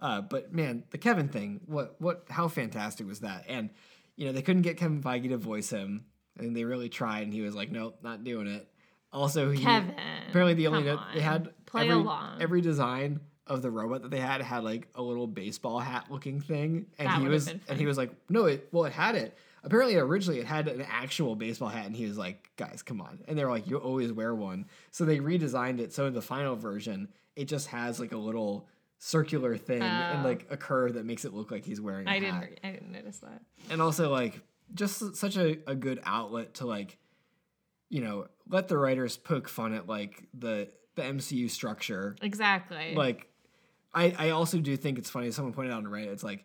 Uh, 0.00 0.20
but 0.20 0.52
man, 0.52 0.82
the 0.90 0.98
Kevin 0.98 1.28
thing, 1.28 1.60
what, 1.66 1.94
what, 2.00 2.24
how 2.28 2.48
fantastic 2.48 3.06
was 3.06 3.20
that? 3.20 3.44
And 3.48 3.70
you 4.16 4.26
know, 4.26 4.32
they 4.32 4.42
couldn't 4.42 4.62
get 4.62 4.76
Kevin 4.76 5.00
Feige 5.02 5.28
to 5.30 5.38
voice 5.38 5.70
him, 5.70 6.04
and 6.38 6.54
they 6.54 6.64
really 6.64 6.88
tried, 6.88 7.22
and 7.22 7.32
he 7.32 7.40
was 7.40 7.54
like, 7.54 7.70
nope, 7.70 8.00
not 8.02 8.24
doing 8.24 8.48
it. 8.48 8.68
Also, 9.12 9.50
he 9.50 9.62
Kevin. 9.64 9.94
apparently 10.28 10.54
the 10.54 10.66
only 10.68 10.84
note 10.84 11.00
they 11.14 11.20
had 11.20 11.50
play 11.66 11.82
every, 11.82 11.94
along. 11.94 12.40
every 12.40 12.60
design 12.60 13.20
of 13.46 13.62
the 13.62 13.70
robot 13.70 14.02
that 14.02 14.10
they 14.10 14.20
had 14.20 14.40
had 14.40 14.62
like 14.62 14.86
a 14.94 15.02
little 15.02 15.26
baseball 15.26 15.80
hat 15.80 16.06
looking 16.10 16.40
thing, 16.40 16.86
and 16.98 17.08
That 17.08 17.20
he 17.20 17.26
was 17.28 17.48
and 17.48 17.78
he 17.78 17.86
was 17.86 17.98
like, 17.98 18.10
no, 18.28 18.44
it 18.46 18.68
well 18.72 18.84
it 18.84 18.92
had 18.92 19.16
it. 19.16 19.36
Apparently, 19.62 19.96
originally 19.96 20.38
it 20.40 20.46
had 20.46 20.68
an 20.68 20.80
actual 20.88 21.34
baseball 21.36 21.68
hat, 21.68 21.84
and 21.86 21.94
he 21.94 22.06
was 22.06 22.16
like, 22.16 22.50
guys, 22.56 22.82
come 22.82 23.00
on. 23.00 23.18
And 23.28 23.36
they 23.36 23.44
were 23.44 23.50
like, 23.50 23.66
you 23.68 23.76
always 23.76 24.12
wear 24.12 24.34
one. 24.34 24.66
So 24.90 25.04
they 25.04 25.18
redesigned 25.18 25.80
it. 25.80 25.92
So 25.92 26.06
in 26.06 26.14
the 26.14 26.22
final 26.22 26.56
version, 26.56 27.08
it 27.36 27.44
just 27.46 27.66
has 27.68 28.00
like 28.00 28.12
a 28.12 28.16
little 28.16 28.68
circular 28.98 29.56
thing 29.56 29.82
and 29.82 30.24
Oh. 30.24 30.28
like 30.28 30.46
a 30.50 30.56
curve 30.56 30.94
that 30.94 31.04
makes 31.04 31.24
it 31.24 31.34
look 31.34 31.50
like 31.50 31.64
he's 31.64 31.80
wearing 31.80 32.06
a 32.06 32.10
I 32.10 32.20
hat 32.20 32.40
didn't. 32.42 32.60
I 32.64 32.70
didn't 32.72 32.92
notice 32.92 33.18
that. 33.18 33.42
and 33.70 33.82
also 33.82 34.10
like 34.10 34.40
just 34.74 35.16
such 35.16 35.36
a, 35.36 35.58
a 35.66 35.74
good 35.74 36.00
outlet 36.06 36.54
to 36.54 36.66
like 36.66 36.96
you 37.88 38.00
know 38.02 38.28
let 38.50 38.68
the 38.68 38.76
writers 38.76 39.16
poke 39.16 39.48
fun 39.48 39.72
at 39.72 39.86
like 39.88 40.28
the 40.34 40.68
the 40.96 41.02
mcu 41.02 41.48
structure. 41.50 42.16
Exactly. 42.20 42.94
like 42.94 43.28
i 43.94 44.14
i 44.18 44.30
also 44.30 44.58
do 44.58 44.76
think 44.76 44.98
it's 44.98 45.10
funny 45.10 45.30
someone 45.30 45.54
pointed 45.54 45.72
out 45.72 45.78
on 45.78 45.84
reddit 45.84 46.08
it's 46.08 46.22
like 46.22 46.44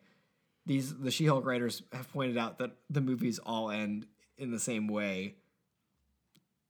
these 0.66 0.96
the 0.96 1.12
she-hulk 1.12 1.46
writers 1.46 1.84
have 1.92 2.12
pointed 2.12 2.38
out 2.38 2.60
that 2.60 2.72
the 2.90 3.02
movies 3.02 3.40
all 3.40 3.70
end 3.70 4.08
in 4.38 4.52
the 4.52 4.60
same 4.60 4.88
way. 4.88 5.36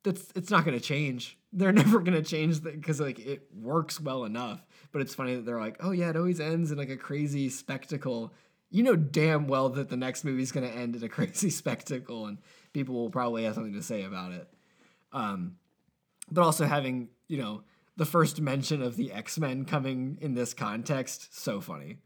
That's 0.04 0.32
it's 0.36 0.52
not 0.52 0.66
going 0.66 0.78
to 0.78 0.84
change. 0.84 1.38
They're 1.54 1.72
never 1.84 2.00
going 2.00 2.22
to 2.22 2.28
change 2.28 2.62
that 2.62 2.80
because 2.80 3.00
like 3.00 3.20
it 3.20 3.48
works 3.56 4.00
well 4.00 4.26
enough. 4.26 4.66
But 4.92 5.02
it's 5.02 5.16
funny 5.16 5.36
that 5.36 5.46
they're 5.46 5.60
like 5.60 5.78
oh 5.80 5.92
yeah 5.92 6.10
it 6.10 6.18
always 6.18 6.40
ends 6.40 6.72
in 6.72 6.78
like 6.78 6.90
a 6.90 6.98
crazy 6.98 7.50
spectacle. 7.50 8.34
You 8.70 8.84
know 8.84 8.96
damn 8.96 9.48
well 9.48 9.70
that 9.70 9.90
the 9.90 9.98
next 9.98 10.26
movie's 10.26 10.52
going 10.52 10.70
to 10.70 10.76
end 10.76 10.96
in 10.96 11.04
a 11.04 11.10
crazy 11.10 11.50
spectacle 11.50 12.26
and 12.26 12.40
people 12.74 12.96
will 12.96 13.10
probably 13.10 13.46
have 13.46 13.56
something 13.56 13.74
to 13.74 13.84
say 13.84 14.04
about 14.04 14.34
it 14.34 14.50
um 15.16 15.56
but 16.30 16.44
also 16.44 16.66
having 16.66 17.10
you 17.28 17.40
know 17.40 17.64
the 17.98 18.06
first 18.06 18.40
mention 18.40 18.84
of 18.84 18.96
the 18.96 19.12
x-men 19.12 19.66
coming 19.66 20.20
in 20.22 20.36
this 20.36 20.54
context 20.54 21.36
so 21.36 21.60
funny 21.60 21.98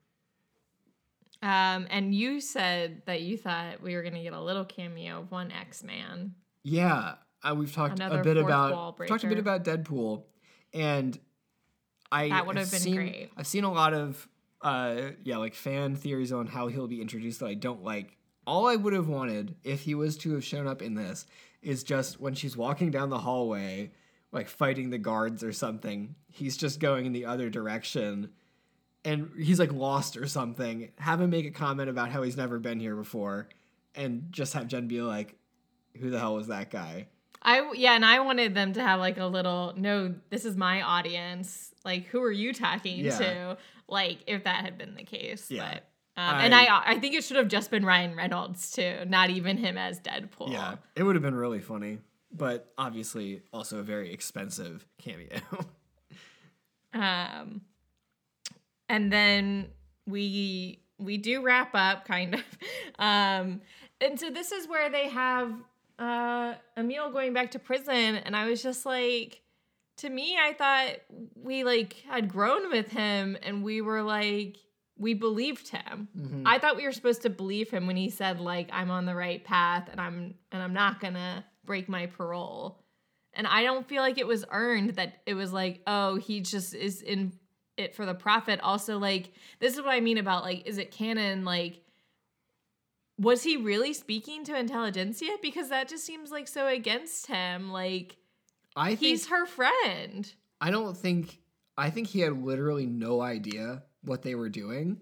um, 1.42 1.88
and 1.90 2.14
you 2.14 2.42
said 2.42 3.04
that 3.06 3.22
you 3.22 3.38
thought 3.38 3.82
we 3.82 3.96
were 3.96 4.04
gonna 4.04 4.22
get 4.22 4.34
a 4.34 4.42
little 4.42 4.66
cameo 4.66 5.20
of 5.20 5.32
one 5.32 5.52
X 5.52 5.84
Man. 5.84 6.36
Yeah, 6.64 7.16
uh, 7.44 7.56
we've 7.56 7.74
talked 7.74 7.96
Another 7.96 8.20
a 8.20 8.24
bit 8.24 8.38
about 8.38 8.98
talked 9.08 9.24
a 9.24 9.28
bit 9.28 9.40
about 9.40 9.64
Deadpool, 9.64 10.24
and 10.74 11.18
I 12.12 12.30
That 12.30 12.46
would 12.46 12.58
have 12.58 12.66
have 12.66 12.72
been 12.72 12.82
seen, 12.82 12.96
great. 12.96 13.32
I've 13.38 13.48
seen 13.48 13.64
a 13.64 13.72
lot 13.72 13.94
of 13.94 14.28
uh 14.62 15.12
yeah 15.24 15.38
like 15.38 15.56
fan 15.56 15.96
theories 15.96 16.34
on 16.34 16.46
how 16.46 16.68
he'll 16.68 16.88
be 16.88 17.00
introduced 17.00 17.40
that 17.40 17.48
I 17.48 17.54
don't 17.54 17.84
like. 17.84 18.18
All 18.46 18.68
I 18.68 18.76
would 18.76 18.94
have 18.94 19.08
wanted 19.08 19.56
if 19.64 19.82
he 19.82 19.96
was 19.96 20.18
to 20.18 20.34
have 20.34 20.44
shown 20.44 20.68
up 20.68 20.82
in 20.82 20.96
this 20.96 21.26
is 21.62 21.84
just 21.84 22.20
when 22.20 22.34
she's 22.34 22.56
walking 22.56 22.92
down 22.92 23.10
the 23.10 23.20
hallway, 23.20 23.92
like 24.32 24.48
fighting 24.48 24.90
the 24.90 24.98
guards 24.98 25.44
or 25.44 25.52
something. 25.52 26.16
He's 26.28 26.58
just 26.58 26.80
going 26.80 27.06
in 27.06 27.12
the 27.14 27.26
other 27.26 27.50
direction, 27.50 28.30
and 29.04 29.32
he's 29.38 29.60
like 29.60 29.72
lost 29.74 30.18
or 30.18 30.28
something. 30.28 30.92
Have 31.00 31.22
him 31.22 31.30
make 31.30 31.46
a 31.46 31.52
comment 31.52 31.90
about 31.90 32.10
how 32.12 32.22
he's 32.24 32.38
never 32.38 32.60
been 32.60 32.80
here 32.80 32.96
before, 32.96 33.50
and 33.96 34.28
just 34.32 34.54
have 34.54 34.68
Jen 34.68 34.88
be 34.88 35.02
like, 35.02 35.36
"Who 36.00 36.10
the 36.10 36.20
hell 36.20 36.36
was 36.36 36.48
that 36.48 36.70
guy?" 36.72 37.08
I 37.42 37.72
yeah, 37.76 37.94
and 37.96 38.06
I 38.06 38.20
wanted 38.20 38.54
them 38.54 38.74
to 38.74 38.82
have 38.82 39.00
like 39.00 39.18
a 39.18 39.26
little 39.26 39.74
no, 39.78 40.14
this 40.30 40.46
is 40.46 40.56
my 40.58 40.82
audience. 40.82 41.74
Like, 41.86 42.06
who 42.08 42.22
are 42.22 42.32
you 42.32 42.54
talking 42.54 43.06
Yeah. 43.06 43.18
to? 43.18 43.58
Like, 43.88 44.20
if 44.28 44.44
that 44.44 44.64
had 44.64 44.78
been 44.78 44.96
the 44.96 45.04
case, 45.06 45.50
Yeah. 45.50 45.74
but. 45.74 45.86
Um, 46.20 46.36
and 46.42 46.56
I 46.56 46.66
I- 46.66 46.84
I 46.92 47.00
think 47.00 47.16
it 47.16 47.24
should 47.24 47.38
have 47.38 47.48
just 47.48 47.72
been 47.72 47.86
Ryan 47.86 48.16
Reynolds 48.16 48.72
too, 48.72 49.06
not 49.08 49.30
even 49.30 49.58
him 49.58 49.78
as 49.78 50.00
Deadpool. 50.02 50.52
Yeah, 50.52 50.76
it 50.96 51.04
would 51.04 51.16
have 51.16 51.24
been 51.24 51.36
really 51.36 51.60
funny, 51.62 52.00
but 52.32 52.72
obviously 52.78 53.42
also 53.54 53.80
a 53.80 53.84
very 53.84 54.12
expensive 54.14 54.86
cameo. 54.98 55.40
Um, 56.94 57.62
and 58.88 59.12
then 59.14 59.68
we 60.08 60.80
we 60.98 61.18
do 61.18 61.42
wrap 61.42 61.72
up 61.76 62.06
kind 62.06 62.36
of. 62.36 62.42
Um, 63.00 63.62
and 64.02 64.20
so 64.20 64.30
this 64.30 64.52
is 64.52 64.68
where 64.68 64.90
they 64.90 65.08
have 65.08 65.54
uh 66.00 66.56
Emil 66.76 67.12
going 67.12 67.32
back 67.34 67.52
to 67.52 67.60
prison, 67.60 68.16
and 68.18 68.36
I 68.36 68.48
was 68.50 68.62
just 68.62 68.86
like, 68.86 69.42
to 69.98 70.10
me, 70.10 70.36
I 70.38 70.52
thought 70.52 70.96
we 71.42 71.64
like 71.64 71.94
had 72.10 72.28
grown 72.28 72.70
with 72.72 72.90
him, 72.90 73.38
and 73.44 73.64
we 73.64 73.82
were 73.82 74.02
like. 74.02 74.58
We 75.00 75.14
believed 75.14 75.70
him. 75.70 76.10
Mhm. 76.16 76.44
I 76.46 76.60
thought 76.60 76.76
we 76.76 76.84
were 76.86 76.92
supposed 76.92 77.22
to 77.24 77.30
believe 77.30 77.70
him 77.70 77.88
when 77.88 77.96
he 77.96 78.10
said 78.10 78.40
like 78.40 78.70
I'm 78.72 78.92
on 78.92 79.06
the 79.06 79.16
right 79.16 79.44
path 79.44 79.88
and 79.90 80.00
I'm 80.00 80.36
and 80.52 80.62
I'm 80.62 80.74
not 80.74 81.00
going 81.00 81.14
to 81.16 81.44
break 81.66 81.88
my 81.88 82.08
parole. 82.08 82.84
And 83.34 83.48
I 83.48 83.64
don't 83.64 83.88
feel 83.88 84.02
like 84.02 84.18
it 84.18 84.28
was 84.28 84.44
earned 84.52 84.92
that 84.96 85.22
it 85.26 85.36
was 85.36 85.54
like, 85.54 85.82
oh, 85.88 86.16
he 86.18 86.42
just 86.42 86.74
is 86.74 87.02
in 87.02 87.32
it 87.78 87.96
for 87.96 88.06
the 88.06 88.14
profit. 88.14 88.60
Also, 88.60 88.98
like, 88.98 89.32
this 89.60 89.76
is 89.76 89.82
what 89.82 89.92
I 89.92 90.02
mean 90.02 90.18
about 90.18 90.44
like, 90.44 90.68
is 90.68 90.78
it 90.78 90.92
canon? 90.92 91.46
Like, 91.46 91.82
was 93.18 93.44
he 93.44 93.58
really 93.58 93.94
speaking 93.94 94.44
to 94.46 94.54
Intelligencia? 94.54 95.30
Because 95.42 95.70
that 95.70 95.88
just 95.90 96.06
seems 96.06 96.32
like 96.32 96.48
so 96.48 96.68
against 96.68 97.28
him. 97.28 97.72
Like, 97.72 98.18
I 98.76 98.90
think 98.90 99.00
he's 99.00 99.28
her 99.28 99.46
friend. 99.46 100.32
I 100.60 100.72
don't 100.72 100.98
think 100.98 101.40
I 101.78 101.90
think 101.90 102.08
he 102.08 102.20
had 102.20 102.44
literally 102.44 102.86
no 102.86 103.22
idea 103.22 103.84
what 104.04 104.22
they 104.22 104.36
were 104.36 104.50
doing. 104.50 105.02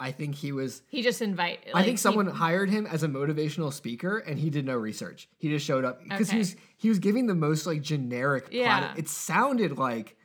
I 0.00 0.10
think 0.10 0.34
he 0.34 0.50
was 0.50 0.82
He 0.88 1.02
just 1.02 1.22
invited. 1.22 1.70
I 1.74 1.84
think 1.84 1.98
someone 1.98 2.26
hired 2.26 2.70
him 2.70 2.86
as 2.86 3.04
a 3.04 3.08
motivational 3.08 3.72
speaker 3.72 4.18
and 4.18 4.36
he 4.38 4.50
did 4.50 4.66
no 4.66 4.76
research. 4.76 5.28
He 5.38 5.48
just 5.48 5.64
showed 5.64 5.84
up 5.84 6.02
because 6.02 6.28
Okay. 6.28 6.32
he 6.32 6.38
was 6.38 6.56
he 6.76 6.88
was 6.88 6.98
giving 6.98 7.26
the 7.26 7.36
most 7.36 7.66
like 7.66 7.82
generic 7.82 8.48
Yeah. 8.50 8.78
plot. 8.80 8.98
It 8.98 9.08
sounded 9.08 9.78
like 9.78 10.16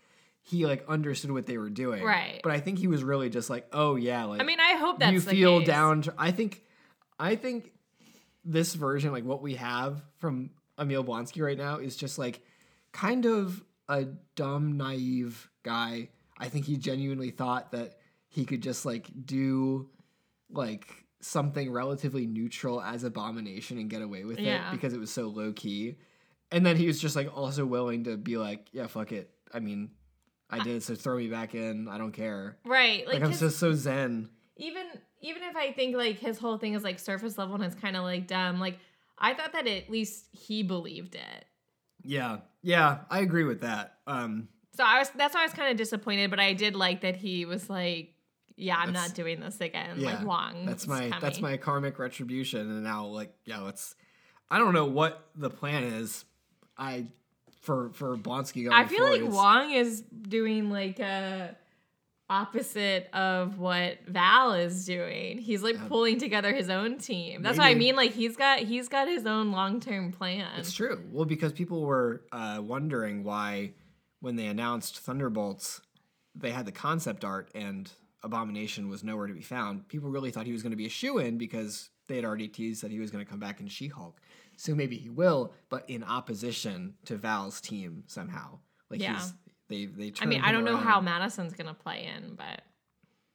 he 0.42 0.66
like 0.66 0.84
understood 0.88 1.30
what 1.32 1.46
they 1.46 1.58
were 1.60 1.70
doing. 1.70 2.04
Right. 2.04 2.40
But 2.42 2.54
I 2.54 2.60
think 2.60 2.80
he 2.80 2.88
was 2.88 3.04
really 3.04 3.30
just 3.30 3.50
like, 3.52 3.68
"Oh 3.72 3.96
yeah, 3.98 4.24
like 4.24 4.42
I 4.42 4.46
mean, 4.46 4.60
I 4.60 4.74
hope 4.78 5.00
that 5.00 5.14
you 5.14 5.22
feel 5.22 5.62
down 5.64 6.02
to, 6.04 6.14
I 6.18 6.32
think 6.32 6.64
I 7.20 7.36
think 7.36 7.72
this 8.44 8.74
version 8.74 9.12
like 9.12 9.26
what 9.26 9.44
we 9.44 9.56
have 9.56 10.02
from 10.18 10.50
Emil 10.80 11.04
Blonsky 11.04 11.44
right 11.44 11.58
now 11.58 11.78
is 11.78 11.96
just 11.96 12.18
like 12.18 12.42
kind 12.94 13.26
of 13.26 13.64
a 13.90 14.06
dumb 14.36 14.78
naive 14.78 15.52
guy. 15.62 16.10
I 16.40 16.50
think 16.50 16.66
he 16.66 16.78
genuinely 16.78 17.30
thought 17.30 17.72
that 17.74 17.98
he 18.38 18.46
could 18.46 18.62
just 18.62 18.86
like 18.86 19.08
do 19.26 19.90
like 20.52 20.88
something 21.22 21.72
relatively 21.72 22.28
neutral 22.28 22.80
as 22.80 23.04
abomination 23.04 23.80
and 23.80 23.90
get 23.90 24.04
away 24.04 24.24
with 24.26 24.40
Yeah. 24.40 24.70
it 24.70 24.72
because 24.74 24.94
it 24.94 25.00
was 25.00 25.12
so 25.12 25.24
low 25.28 25.52
key. 25.54 25.98
And 26.52 26.64
then 26.64 26.78
he 26.78 26.86
was 26.86 27.02
just 27.02 27.16
like 27.16 27.36
also 27.36 27.66
willing 27.66 28.04
to 28.04 28.16
be 28.16 28.38
like, 28.38 28.68
yeah, 28.72 28.86
fuck 28.86 29.12
it. 29.12 29.32
I 29.52 29.60
mean, 29.60 29.90
I 30.52 30.60
did 30.64 30.84
so 30.84 30.94
throw 30.94 31.18
me 31.18 31.28
back 31.30 31.56
in. 31.56 31.88
I 31.88 31.98
don't 31.98 32.12
care. 32.12 32.58
Right. 32.64 33.06
Like, 33.08 33.16
Like, 33.16 33.24
I'm 33.24 33.34
just 33.38 33.58
so 33.58 33.74
zen. 33.74 34.30
even 34.56 34.86
even 35.22 35.42
if 35.42 35.56
I 35.56 35.72
think 35.72 35.96
like 35.98 36.20
his 36.20 36.38
whole 36.38 36.60
thing 36.60 36.74
is 36.76 36.84
like 36.84 37.00
surface 37.00 37.40
level 37.40 37.56
and 37.56 37.64
it's 37.64 37.74
kind 37.76 37.98
of 37.98 38.04
like 38.04 38.28
dumb, 38.28 38.60
like 38.60 38.78
I 39.18 39.34
thought 39.34 39.54
that 39.54 39.66
at 39.66 39.90
least 39.90 40.28
he 40.32 40.62
believed 40.62 41.16
it. 41.16 41.46
Yeah, 42.04 42.38
yeah, 42.62 43.00
I 43.10 43.22
agree 43.22 43.44
with 43.44 43.62
that. 43.62 43.98
Um, 44.06 44.48
So 44.78 44.84
I 44.84 45.00
was 45.00 45.10
that's 45.10 45.34
why 45.34 45.42
I 45.42 45.46
was 45.46 45.54
kind 45.54 45.72
of 45.72 45.78
disappointed, 45.78 46.30
but 46.30 46.40
I 46.40 46.54
did 46.54 46.76
like 46.76 47.02
that 47.02 47.16
he 47.16 47.44
was 47.46 47.68
like, 47.70 48.14
"Yeah, 48.58 48.78
I'm 48.78 48.92
not 48.92 49.14
doing 49.14 49.40
this 49.40 49.62
again." 49.62 49.96
yeah, 49.98 50.16
like 50.16 50.26
Wong. 50.26 50.66
that's 50.66 50.86
my 50.88 51.12
that's 51.22 51.40
my 51.40 51.56
karmic 51.58 52.00
retribution, 52.00 52.70
and 52.70 52.84
now 52.84 53.06
like 53.06 53.34
yeah, 53.46 53.60
let's. 53.60 53.96
I 54.50 54.60
don't 54.60 54.74
know 54.74 54.86
what 54.86 55.30
the 55.36 55.50
plan 55.50 55.84
is. 55.84 56.26
I 56.78 57.08
for 57.62 57.90
for 57.94 58.18
Blonsky 58.18 58.64
going. 58.66 58.74
I 58.74 58.86
feel 58.86 59.00
forward, 59.00 59.22
like 59.22 59.32
Wong 59.32 59.72
is 59.72 60.02
doing 60.02 60.70
like 60.70 61.00
a 61.00 61.56
opposite 62.30 63.10
of 63.14 63.58
what 63.58 64.00
Val 64.08 64.54
is 64.54 64.86
doing. 64.86 65.38
He's 65.38 65.64
like 65.64 65.88
pulling 65.88 66.20
together 66.20 66.54
his 66.54 66.70
own 66.70 66.98
team. 66.98 67.42
That's 67.42 67.58
what 67.58 67.68
I 67.68 67.74
mean. 67.74 67.96
Like 67.96 68.14
he's 68.14 68.36
got 68.36 68.60
he's 68.60 68.88
got 68.90 69.08
his 69.08 69.26
own 69.26 69.52
long 69.52 69.80
term 69.80 70.12
plan. 70.12 70.48
It's 70.58 70.74
true. 70.74 71.04
Well, 71.12 71.26
because 71.26 71.54
people 71.54 71.84
were 71.84 72.24
uh, 72.32 72.62
wondering 72.64 73.24
why, 73.24 73.72
when 74.20 74.36
they 74.36 74.48
announced 74.48 75.00
Thunderbolts, 75.00 75.82
they 76.36 76.52
had 76.52 76.66
the 76.66 76.72
concept 76.72 77.24
art 77.24 77.50
and 77.56 77.92
Abomination 78.28 78.90
was 78.90 79.04
nowhere 79.04 79.26
to 79.28 79.34
be 79.34 79.42
found. 79.42 79.88
People 79.88 80.10
really 80.10 80.30
thought 80.30 80.46
he 80.46 80.52
was 80.52 80.62
going 80.62 80.72
to 80.72 80.78
be 80.78 80.86
a 80.86 80.90
shoe 80.90 81.18
in 81.18 81.38
because 81.40 81.90
they 82.08 82.16
had 82.18 82.26
already 82.26 82.48
teased 82.48 82.84
that 82.84 82.92
he 82.92 83.00
was 83.00 83.10
going 83.10 83.24
to 83.26 83.30
come 83.30 83.40
back 83.40 83.60
in 83.60 83.68
She 83.68 83.88
Hulk. 83.88 84.20
So 84.58 84.76
maybe 84.76 84.98
he 84.98 85.10
will, 85.10 85.54
but 85.70 85.90
in 85.90 86.04
opposition 86.04 86.96
to 87.06 87.16
Val's 87.18 87.60
team 87.62 88.04
somehow. 88.08 88.60
Like 88.90 89.02
Yeah. 89.02 89.16
he's 89.16 89.34
they 89.70 89.86
they. 89.86 90.14
I 90.22 90.26
mean, 90.26 90.42
I 90.42 90.52
don't 90.52 90.64
know 90.64 90.78
how. 90.78 91.02
Madisynn's 91.02 91.54
gonna 91.54 91.74
play 91.74 92.06
in, 92.16 92.36
but 92.36 92.62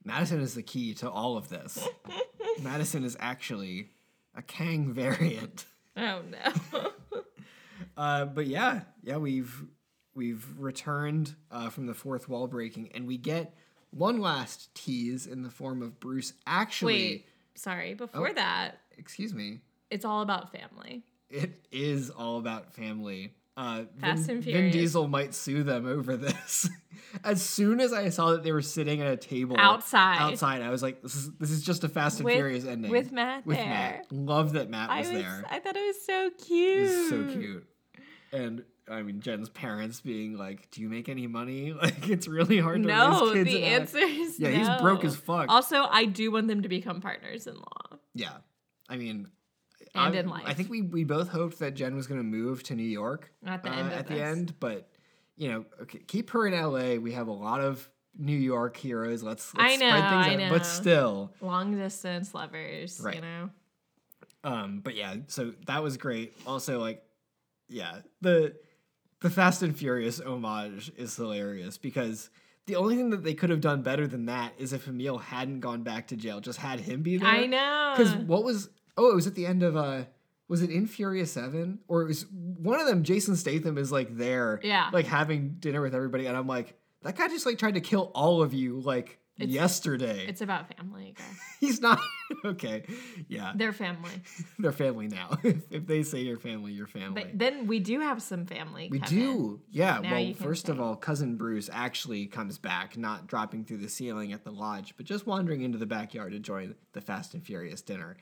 Madisynn 0.06 0.40
is 0.40 0.54
the 0.54 0.62
key 0.62 0.94
to 0.94 1.10
all 1.10 1.36
of 1.36 1.48
this. 1.48 1.86
Madisynn 2.60 3.04
is 3.04 3.16
actually 3.20 3.90
a 4.34 4.42
Kang 4.42 4.92
variant. 4.92 5.66
oh 5.96 6.22
no. 6.30 6.90
Uh, 7.96 8.24
but 8.24 8.46
yeah, 8.46 8.82
yeah, 9.02 9.18
we've 9.18 9.64
we've 10.14 10.46
returned 10.58 11.34
uh, 11.50 11.68
from 11.68 11.86
the 11.86 11.92
fourth 11.94 12.28
wall 12.28 12.46
breaking, 12.46 12.90
and 12.94 13.06
we 13.06 13.18
get 13.18 13.54
one 13.92 14.20
last 14.20 14.74
tease 14.74 15.26
in 15.26 15.42
the 15.42 15.50
form 15.50 15.82
of 15.82 16.00
Bruce 16.00 16.32
actually. 16.46 16.92
Wait, 16.94 17.26
sorry. 17.54 17.94
Before 17.94 18.30
Oh. 18.30 18.34
that, 18.34 18.80
Excuse 18.98 19.32
me. 19.34 19.60
it's 19.90 20.04
all 20.04 20.22
about 20.22 20.50
family. 20.52 21.04
It 21.30 21.66
is 21.70 22.10
all 22.10 22.38
about 22.38 22.74
family. 22.74 23.34
Uh, 23.54 23.84
Fast 24.00 24.26
Vin, 24.26 24.36
and 24.36 24.44
Vin 24.44 24.70
Diesel 24.70 25.08
might 25.08 25.34
sue 25.34 25.62
them 25.62 25.86
over 25.86 26.16
this. 26.16 26.70
as 27.24 27.42
soon 27.42 27.80
as 27.80 27.92
I 27.92 28.08
saw 28.08 28.30
that 28.32 28.42
they 28.42 28.52
were 28.52 28.62
sitting 28.62 29.02
at 29.02 29.12
a 29.12 29.16
table 29.18 29.56
Outside. 29.58 30.16
outside, 30.18 30.62
I 30.62 30.70
was 30.70 30.82
like, 30.82 31.02
"This 31.02 31.14
is 31.14 31.30
this 31.38 31.50
is 31.50 31.62
just 31.62 31.84
a 31.84 31.88
Fast 31.90 32.18
and 32.18 32.24
With- 32.24 32.34
Furious 32.36 32.64
ending." 32.64 32.90
with 32.90 33.12
Matt 33.12 33.44
With 33.46 33.58
there. 33.58 33.66
Matt, 33.66 34.06
love 34.10 34.54
that 34.54 34.70
Matt 34.70 34.88
I 34.88 35.00
was, 35.00 35.08
was, 35.12 35.22
there. 35.22 35.44
I 35.50 35.58
thought 35.58 35.76
it 35.76 35.86
was 35.86 36.02
so 36.06 36.30
cute. 36.46 36.78
It 36.78 36.82
was 36.98 37.08
so 37.10 37.24
cute. 37.38 37.66
And 38.32 38.64
I 38.90 39.02
mean, 39.02 39.20
Jen's 39.20 39.48
parents 39.48 40.00
being 40.00 40.36
like, 40.36 40.70
"Do 40.70 40.80
you 40.80 40.88
make 40.88 41.08
any 41.08 41.26
money?" 41.26 41.72
Like, 41.82 42.08
it's 42.08 42.26
really 42.28 42.58
hard 42.58 42.82
to 42.82 42.88
No, 42.88 43.32
raise 43.32 43.32
kids. 43.34 43.50
the 43.50 43.56
in 43.58 43.62
a- 43.64 43.66
answer 43.76 43.98
is 43.98 44.40
Yeah, 44.40 44.50
he's 44.50 44.68
broke 44.80 45.04
as 45.04 45.16
fuck. 45.16 45.46
Also, 45.48 45.84
I 45.84 46.04
do 46.04 46.30
want 46.32 46.48
them 46.48 46.62
to 46.62 46.68
become 46.68 47.00
partners 47.00 47.46
in 47.46 47.54
law. 47.56 47.98
Yeah, 48.14 48.38
I 48.88 48.96
mean, 48.96 49.28
And 49.94 50.16
I, 50.16 50.18
in 50.18 50.28
life. 50.28 50.44
I 50.46 50.54
think 50.54 50.68
we 50.70 50.82
we 50.82 51.04
both 51.04 51.28
hoped 51.28 51.58
that 51.60 51.74
Jen 51.74 51.94
was 51.94 52.06
going 52.06 52.18
to 52.20 52.24
move 52.24 52.62
to 52.64 52.74
New 52.74 52.82
York 52.82 53.32
At 53.46 53.62
the 53.62 53.70
uh, 53.70 53.74
end 53.74 53.86
of 53.88 53.92
at 53.98 54.06
the 54.08 54.20
end, 54.20 54.54
but 54.60 54.88
you 55.36 55.48
know, 55.48 55.64
okay, 55.82 56.00
keep 56.06 56.30
her 56.30 56.46
in 56.46 56.52
L.A. 56.54 56.98
We 56.98 57.12
have 57.12 57.28
a 57.28 57.32
lot 57.32 57.60
of 57.60 57.88
New 58.18 58.36
York 58.36 58.76
heroes. 58.76 59.22
Let's, 59.22 59.54
let's 59.54 59.72
I 59.74 59.76
know, 59.76 59.88
spread 59.88 60.10
things 60.10 60.26
I 60.26 60.32
out. 60.34 60.38
know. 60.40 60.48
But 60.50 60.66
still, 60.66 61.32
Long 61.40 61.76
distance 61.78 62.34
lovers, 62.34 62.98
you 62.98 63.04
Right. 63.06 63.22
know. 63.22 63.50
Um, 64.44 64.80
but 64.84 64.94
yeah, 64.96 65.14
so 65.28 65.54
that 65.66 65.82
was 65.82 65.96
great. 65.96 66.34
Also, 66.46 66.78
like, 66.80 67.02
yeah, 67.68 68.00
the 68.20 68.54
the 69.22 69.30
Fast 69.30 69.62
and 69.62 69.76
Furious 69.76 70.20
homage 70.20 70.92
is 70.96 71.16
hilarious 71.16 71.78
because 71.78 72.30
the 72.66 72.76
only 72.76 72.96
thing 72.96 73.10
that 73.10 73.24
they 73.24 73.34
could 73.34 73.50
have 73.50 73.60
done 73.60 73.82
better 73.82 74.06
than 74.06 74.26
that 74.26 74.52
is 74.58 74.72
if 74.72 74.86
Emil 74.86 75.18
hadn't 75.18 75.60
gone 75.60 75.82
back 75.82 76.08
to 76.08 76.16
jail, 76.16 76.40
just 76.40 76.58
had 76.58 76.80
him 76.80 77.02
be 77.02 77.16
there. 77.16 77.28
I 77.28 77.46
know. 77.46 77.94
Because 77.96 78.14
what 78.14 78.44
was 78.44 78.68
oh, 78.96 79.10
it 79.10 79.14
was 79.14 79.26
at 79.26 79.34
the 79.34 79.46
end 79.46 79.62
of 79.62 79.76
uh 79.76 80.04
was 80.48 80.60
it 80.62 80.70
in 80.70 80.86
Furious 80.86 81.32
Seven? 81.32 81.78
Or 81.88 82.02
it 82.02 82.08
was 82.08 82.26
one 82.30 82.78
of 82.78 82.86
them, 82.86 83.02
Jason 83.04 83.36
Statham 83.36 83.78
is 83.78 83.90
like 83.90 84.16
there, 84.16 84.60
Yeah. 84.62 84.90
like 84.92 85.06
having 85.06 85.56
dinner 85.58 85.80
with 85.80 85.94
everybody, 85.94 86.26
and 86.26 86.36
I'm 86.36 86.46
like, 86.46 86.74
that 87.02 87.16
guy 87.16 87.28
just 87.28 87.46
like 87.46 87.58
tried 87.58 87.74
to 87.74 87.80
kill 87.80 88.10
all 88.14 88.42
of 88.42 88.52
you 88.52 88.78
like 88.80 89.18
It's- 89.38 89.54
yesterday. 89.54 90.26
It's 90.28 90.40
about 90.42 90.74
family. 90.76 91.14
He's 91.60 91.80
not 91.80 91.98
okay. 92.44 92.84
Yeah. 93.28 93.52
They're 93.54 93.72
family. 93.72 94.10
They're 94.58 94.72
family 94.72 95.08
now. 95.08 95.38
if, 95.42 95.86
they 95.86 96.02
say 96.02 96.20
you're 96.20 96.38
family, 96.38 96.72
you're 96.72 96.86
family. 96.86 97.22
But 97.24 97.38
then 97.38 97.66
we 97.66 97.78
do 97.80 98.00
have 98.00 98.20
some 98.22 98.44
family. 98.46 98.88
we 98.90 99.00
come 99.00 99.18
in. 99.18 99.24
do. 99.24 99.60
Yeah. 99.70 100.00
Now 100.00 100.12
well, 100.12 100.32
first 100.34 100.68
of 100.68 100.80
all, 100.80 100.96
cousin 100.96 101.36
Bruce 101.36 101.70
actually 101.72 102.26
comes 102.26 102.58
back, 102.58 102.96
not 102.98 103.26
dropping 103.26 103.64
through 103.64 103.78
the 103.78 103.88
ceiling 103.88 104.32
at 104.32 104.44
the 104.44 104.50
lodge, 104.52 104.94
but 104.96 105.06
just 105.06 105.26
wandering 105.26 105.62
into 105.62 105.78
the 105.78 105.86
backyard 105.86 106.32
to 106.32 106.38
join 106.38 106.74
the 106.92 107.00
Fast 107.00 107.34
and 107.34 107.42
Furious 107.44 107.80
dinner. 107.80 108.16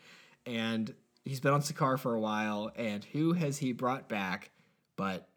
And 0.47 0.95
he's 1.25 1.41
been 1.41 1.53
on 1.53 1.61
Sakaar 1.61 1.99
for 1.99 2.15
a 2.15 2.21
while, 2.21 2.71
and 2.77 3.05
who 3.05 3.33
has 3.35 3.59
he 3.59 3.73
brought 3.73 4.09
back 4.09 4.51
but 4.97 5.29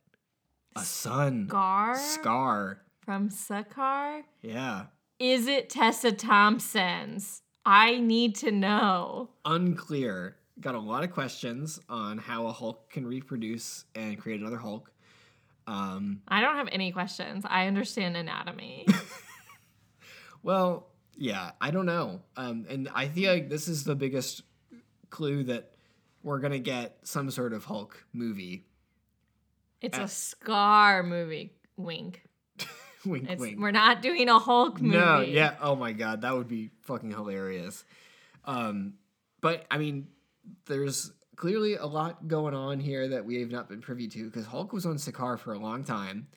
a 0.75 0.81
son? 0.81 1.47
Skaar 1.49 1.95
Skaar. 1.97 2.77
from 3.01 3.29
Sakaar. 3.29 4.21
Yeah. 4.41 4.85
Is 5.19 5.47
it 5.47 5.69
Tessa 5.69 6.11
Thompson's? 6.11 7.41
I 7.65 7.99
need 7.99 8.35
to 8.37 8.51
know. 8.51 9.29
Unclear. 9.45 10.35
Got 10.59 10.75
a 10.75 10.79
lot 10.79 11.03
of 11.03 11.11
questions 11.11 11.79
on 11.89 12.17
how 12.17 12.47
a 12.47 12.51
Hulk 12.51 12.89
can 12.89 13.05
reproduce 13.05 13.85
and 13.95 14.19
create 14.19 14.41
another 14.41 14.57
Hulk. 14.57 14.91
Um, 15.65 16.21
I 16.27 16.41
don't 16.41 16.57
have 16.57 16.67
any 16.71 16.91
questions. 16.91 17.45
I 17.47 17.67
understand 17.67 18.17
anatomy. 18.17 18.85
well, 20.43 20.87
yeah, 21.15 21.51
I 21.61 21.71
don't 21.71 21.85
know. 21.85 22.21
Um, 22.35 22.65
and 22.69 22.89
I 22.93 23.07
feel 23.07 23.31
like 23.31 23.49
this 23.49 23.67
is 23.67 23.83
the 23.83 23.95
biggest 23.95 24.41
clue 25.09 25.43
that 25.45 25.71
we're 26.21 26.39
gonna 26.39 26.59
get 26.59 26.97
some 27.03 27.29
sort 27.31 27.53
of 27.53 27.65
Hulk 27.65 28.05
movie. 28.13 28.65
It's 29.81 29.97
Uh, 29.97 30.01
a 30.01 30.05
Skaar 30.05 31.05
movie. 31.05 31.53
Wink. 31.77 32.23
wink, 33.05 33.29
It's, 33.29 33.39
wink. 33.41 33.59
We're 33.59 33.71
not 33.71 34.01
doing 34.01 34.29
a 34.29 34.39
Hulk 34.39 34.81
movie. 34.81 34.97
No, 34.97 35.21
yeah. 35.21 35.55
Oh 35.61 35.75
my 35.75 35.91
god, 35.93 36.21
that 36.21 36.33
would 36.35 36.47
be 36.47 36.69
fucking 36.81 37.11
hilarious. 37.11 37.83
Um, 38.45 38.93
but 39.41 39.65
I 39.71 39.77
mean, 39.77 40.07
there's 40.65 41.11
clearly 41.35 41.75
a 41.75 41.85
lot 41.85 42.27
going 42.27 42.53
on 42.53 42.79
here 42.79 43.09
that 43.09 43.25
we 43.25 43.39
have 43.41 43.51
not 43.51 43.67
been 43.69 43.81
privy 43.81 44.07
to 44.09 44.25
because 44.25 44.45
Hulk 44.45 44.71
was 44.73 44.85
on 44.85 44.95
Sakaar 44.95 45.37
for 45.39 45.53
a 45.53 45.59
long 45.59 45.83
time. 45.83 46.27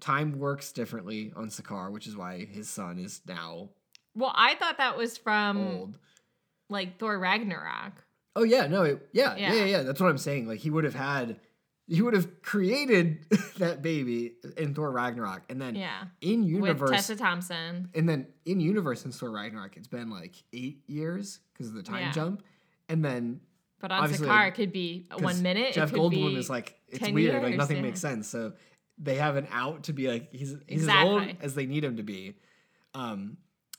Time 0.00 0.38
works 0.38 0.72
differently 0.72 1.32
on 1.36 1.48
Sakaar, 1.48 1.90
which 1.92 2.06
is 2.06 2.16
why 2.16 2.44
his 2.46 2.68
son 2.70 2.98
is 2.98 3.20
now 3.26 3.68
Well, 4.14 4.32
I 4.34 4.54
thought 4.54 4.78
that 4.78 4.96
was 4.96 5.18
from 5.18 5.58
old. 5.58 5.98
like 6.70 6.98
Thor 6.98 7.18
Ragnarok. 7.18 7.92
Oh 8.34 8.44
yeah, 8.44 8.66
no, 8.66 8.82
it, 8.84 9.08
yeah, 9.12 9.36
yeah, 9.36 9.52
Yeah. 9.52 9.58
yeah, 9.58 9.64
yeah. 9.66 9.82
That's 9.82 10.00
what 10.00 10.08
I'm 10.08 10.16
saying. 10.18 10.46
Like 10.48 10.58
he 10.60 10.70
would 10.70 10.84
have 10.84 10.94
had, 10.94 11.36
he 11.90 12.02
would 12.02 12.14
have 12.14 12.40
created 12.40 13.26
that 13.58 13.82
baby 13.82 14.34
in 14.56 14.74
Thor 14.74 14.92
Ragnarok, 14.92 15.42
and 15.50 15.60
then 15.60 15.74
Yeah. 15.74 16.04
in 16.20 16.42
With 16.42 16.50
universe, 16.50 16.90
Tessa 16.90 17.16
Thompson. 17.16 17.90
and 17.94 18.08
then 18.08 18.28
in 18.44 18.60
universe 18.60 19.04
in 19.04 19.10
Thor 19.10 19.30
Ragnarok, 19.32 19.76
it's 19.76 19.88
been 19.88 20.08
like 20.08 20.36
eight 20.52 20.82
years 20.86 21.40
because 21.52 21.66
of 21.68 21.74
the 21.74 21.82
time 21.82 22.02
Yeah. 22.02 22.12
jump, 22.12 22.44
and 22.88 23.04
then 23.04 23.40
But 23.80 23.90
on 23.90 24.08
Sakaar, 24.08 24.46
it 24.48 24.54
could 24.54 24.72
be 24.72 25.06
one 25.18 25.42
minute. 25.42 25.74
Jeff 25.74 25.88
it 25.88 25.94
could 25.94 26.00
Goldblum 26.00 26.34
be 26.34 26.36
is 26.36 26.48
like 26.48 26.78
it's 26.88 27.00
10 27.00 27.12
weird, 27.12 27.42
like 27.42 27.56
nothing 27.56 27.76
yeah. 27.78 27.82
makes 27.82 28.00
sense. 28.00 28.28
So 28.28 28.52
they 28.96 29.16
have 29.16 29.34
an 29.36 29.48
out 29.50 29.84
to 29.84 29.92
be 29.92 30.06
like 30.06 30.32
he's 30.32 30.54
he's 30.68 30.86
as 30.86 30.94
old 31.04 31.24
as 31.40 31.54
they 31.56 31.66
need 31.66 31.82
him 31.82 31.96
to 31.96 32.02
be. 32.04 32.36
Um, 32.94 33.36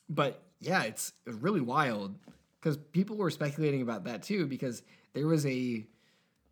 but 0.10 0.44
yeah, 0.60 0.84
it's 0.84 1.14
really 1.26 1.62
wild 1.62 2.18
because 2.60 2.76
people 2.78 3.16
were 3.16 3.30
speculating 3.30 3.82
about 3.82 4.04
that 4.04 4.24
too 4.24 4.48
because 4.48 4.82
there 5.14 5.28
was 5.28 5.46
a 5.46 5.86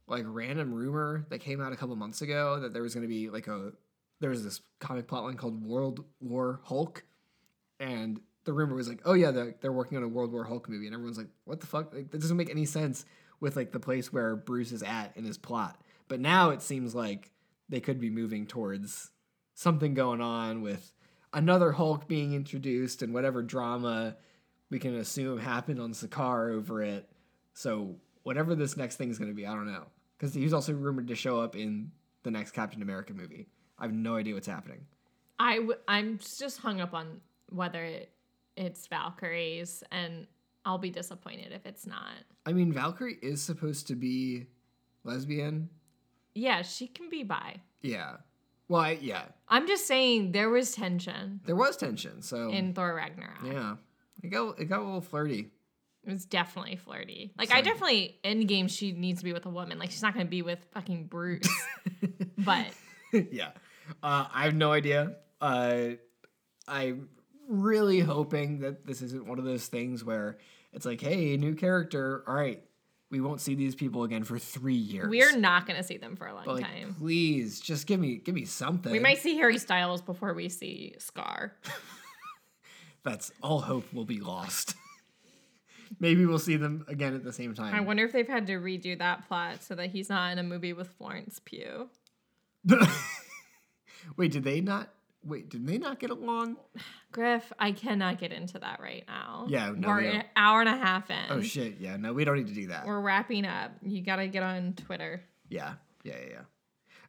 like 0.09 0.25
random 0.27 0.73
rumor 0.73 1.25
that 1.29 1.39
came 1.39 1.61
out 1.61 1.73
a 1.73 1.75
couple 1.75 1.95
months 1.95 2.21
ago 2.21 2.59
that 2.59 2.73
there 2.73 2.81
was 2.81 2.93
going 2.93 3.07
to 3.07 3.07
be 3.07 3.29
like 3.29 3.47
a 3.47 3.71
there 4.19 4.29
was 4.29 4.43
this 4.43 4.61
comic 4.79 5.07
plotline 5.07 5.37
called 5.37 5.63
World 5.63 6.03
War 6.19 6.59
Hulk, 6.63 7.03
and 7.79 8.19
the 8.43 8.53
rumor 8.53 8.75
was 8.75 8.89
like, 8.89 9.01
oh 9.05 9.13
yeah, 9.13 9.31
they're, 9.31 9.55
they're 9.61 9.71
working 9.71 9.97
on 9.97 10.03
a 10.03 10.07
World 10.07 10.31
War 10.31 10.43
Hulk 10.43 10.67
movie, 10.69 10.87
and 10.87 10.93
everyone's 10.93 11.17
like, 11.17 11.29
what 11.45 11.61
the 11.61 11.67
fuck? 11.67 11.93
Like, 11.93 12.11
that 12.11 12.19
doesn't 12.19 12.37
make 12.37 12.49
any 12.49 12.65
sense 12.65 13.05
with 13.39 13.55
like 13.55 13.71
the 13.71 13.79
place 13.79 14.11
where 14.11 14.35
Bruce 14.35 14.71
is 14.71 14.83
at 14.83 15.15
in 15.15 15.23
his 15.23 15.37
plot. 15.37 15.79
But 16.07 16.19
now 16.19 16.49
it 16.49 16.61
seems 16.61 16.93
like 16.93 17.31
they 17.69 17.79
could 17.79 17.99
be 17.99 18.09
moving 18.09 18.45
towards 18.45 19.11
something 19.53 19.93
going 19.93 20.21
on 20.21 20.61
with 20.61 20.91
another 21.31 21.71
Hulk 21.71 22.07
being 22.07 22.33
introduced 22.33 23.01
and 23.01 23.13
whatever 23.13 23.41
drama 23.41 24.17
we 24.69 24.79
can 24.79 24.95
assume 24.95 25.39
happened 25.39 25.79
on 25.79 25.93
Sakaar 25.93 26.53
over 26.53 26.81
it. 26.81 27.09
So 27.53 27.95
whatever 28.23 28.55
this 28.55 28.77
next 28.77 28.95
thing 28.95 29.09
is 29.09 29.17
going 29.17 29.29
to 29.29 29.35
be, 29.35 29.45
I 29.45 29.53
don't 29.53 29.71
know. 29.71 29.85
Because 30.19 30.33
he's 30.33 30.51
also 30.53 30.73
rumored 30.73 31.07
to 31.07 31.15
show 31.15 31.39
up 31.39 31.55
in 31.55 31.91
the 32.23 32.31
next 32.31 32.51
Captain 32.51 32.81
America 32.81 33.13
movie. 33.13 33.47
I 33.77 33.83
have 33.85 33.93
no 33.93 34.17
idea 34.17 34.33
what's 34.33 34.47
happening. 34.47 34.85
I 35.39 35.55
w- 35.55 35.79
I'm 35.87 36.19
just 36.37 36.59
hung 36.59 36.81
up 36.81 36.93
on 36.93 37.21
whether 37.49 37.81
it, 37.81 38.11
it's 38.57 38.85
Valkyries, 38.87 39.81
and 39.91 40.27
I'll 40.65 40.77
be 40.77 40.89
disappointed 40.89 41.53
if 41.53 41.65
it's 41.65 41.87
not. 41.87 42.11
I 42.45 42.51
mean, 42.51 42.73
Valkyrie 42.73 43.17
is 43.21 43.41
supposed 43.41 43.87
to 43.87 43.95
be 43.95 44.47
lesbian. 45.05 45.69
Yeah, 46.35 46.61
she 46.63 46.87
can 46.87 47.09
be 47.09 47.23
bi. 47.23 47.61
Yeah. 47.81 48.17
Well, 48.67 48.81
I, 48.81 48.99
yeah, 49.01 49.23
I'm 49.47 49.65
just 49.67 49.87
saying 49.87 50.31
there 50.33 50.49
was 50.49 50.73
tension 50.73 51.39
there 51.45 51.55
was 51.55 51.75
tension. 51.75 52.21
So 52.21 52.49
in 52.51 52.73
Thor 52.73 52.93
Ragnarok. 52.93 53.39
yeah, 53.43 53.77
it 54.21 54.27
got 54.29 54.59
it 54.59 54.65
got 54.65 54.81
a 54.81 54.83
little 54.83 55.01
flirty. 55.01 55.49
It 56.05 56.11
was 56.11 56.25
definitely 56.25 56.77
flirty. 56.77 57.31
Like 57.37 57.51
I 57.53 57.61
definitely 57.61 58.17
in 58.23 58.47
game 58.47 58.67
she 58.67 58.91
needs 58.93 59.19
to 59.19 59.25
be 59.25 59.33
with 59.33 59.45
a 59.45 59.49
woman. 59.49 59.77
Like 59.79 59.91
she's 59.91 60.01
not 60.01 60.13
gonna 60.13 60.25
be 60.25 60.41
with 60.41 60.59
fucking 60.73 61.05
Bruce. 61.05 61.47
but 62.37 62.67
yeah. 63.13 63.49
Uh, 64.01 64.25
I 64.33 64.43
have 64.45 64.55
no 64.55 64.71
idea. 64.71 65.15
Uh, 65.41 65.89
I'm 66.67 67.09
really 67.47 67.99
hoping 67.99 68.59
that 68.59 68.85
this 68.85 69.01
isn't 69.01 69.25
one 69.27 69.39
of 69.39 69.45
those 69.45 69.67
things 69.67 70.03
where 70.03 70.37
it's 70.73 70.85
like, 70.85 71.01
hey, 71.01 71.35
new 71.37 71.55
character. 71.55 72.23
All 72.27 72.35
right, 72.35 72.63
we 73.09 73.19
won't 73.19 73.41
see 73.41 73.55
these 73.55 73.75
people 73.75 74.03
again 74.03 74.23
for 74.23 74.37
three 74.37 74.75
years. 74.75 75.09
we're 75.09 75.35
not 75.37 75.65
gonna 75.65 75.83
see 75.83 75.97
them 75.97 76.15
for 76.15 76.27
a 76.27 76.33
long 76.35 76.43
But 76.45 76.55
like, 76.55 76.65
time. 76.65 76.95
please, 76.99 77.59
just 77.59 77.87
give 77.87 77.99
me 77.99 78.17
give 78.17 78.35
me 78.35 78.45
something. 78.45 78.91
We 78.91 78.99
might 78.99 79.17
see 79.19 79.35
Harry 79.35 79.57
Styles 79.57 80.01
before 80.01 80.33
we 80.33 80.47
see 80.49 80.95
Skaar. 80.99 81.51
That's 83.03 83.31
all 83.41 83.61
hope 83.61 83.91
will 83.93 84.05
be 84.05 84.19
lost. 84.19 84.75
Maybe 85.99 86.25
we'll 86.25 86.39
see 86.39 86.55
them 86.55 86.85
again 86.87 87.13
at 87.13 87.23
the 87.23 87.33
same 87.33 87.53
time. 87.53 87.73
I 87.73 87.81
wonder 87.81 88.05
if 88.05 88.13
they've 88.13 88.27
had 88.27 88.47
to 88.47 88.53
redo 88.53 88.97
that 88.99 89.27
plot 89.27 89.63
so 89.63 89.75
that 89.75 89.89
he's 89.89 90.09
not 90.09 90.31
in 90.31 90.39
a 90.39 90.43
movie 90.43 90.73
with 90.73 90.89
Florence 90.97 91.41
Pugh. 91.43 91.89
Wait, 94.17 94.31
did 94.31 94.43
they 94.43 94.61
not? 94.61 94.89
Wait, 95.23 95.49
did 95.49 95.67
they 95.67 95.77
not 95.77 95.99
get 95.99 96.09
along? 96.09 96.55
Griff, 97.11 97.51
I 97.59 97.73
cannot 97.73 98.19
get 98.19 98.31
into 98.31 98.57
that 98.59 98.79
right 98.79 99.03
now. 99.07 99.45
Yeah, 99.49 99.73
no, 99.75 99.89
we're 99.89 100.01
we 100.01 100.07
an 100.07 100.23
hour 100.35 100.61
and 100.61 100.69
a 100.69 100.77
half 100.77 101.09
in. 101.09 101.17
Oh 101.29 101.41
shit! 101.41 101.75
Yeah, 101.79 101.97
no, 101.97 102.13
we 102.13 102.23
don't 102.23 102.37
need 102.37 102.47
to 102.47 102.53
do 102.53 102.67
that. 102.67 102.85
We're 102.85 103.01
wrapping 103.01 103.45
up. 103.45 103.71
You 103.81 104.01
gotta 104.01 104.27
get 104.27 104.43
on 104.43 104.73
Twitter. 104.73 105.21
Yeah, 105.49 105.73
yeah, 106.03 106.13
yeah, 106.21 106.29
yeah. 106.31 106.41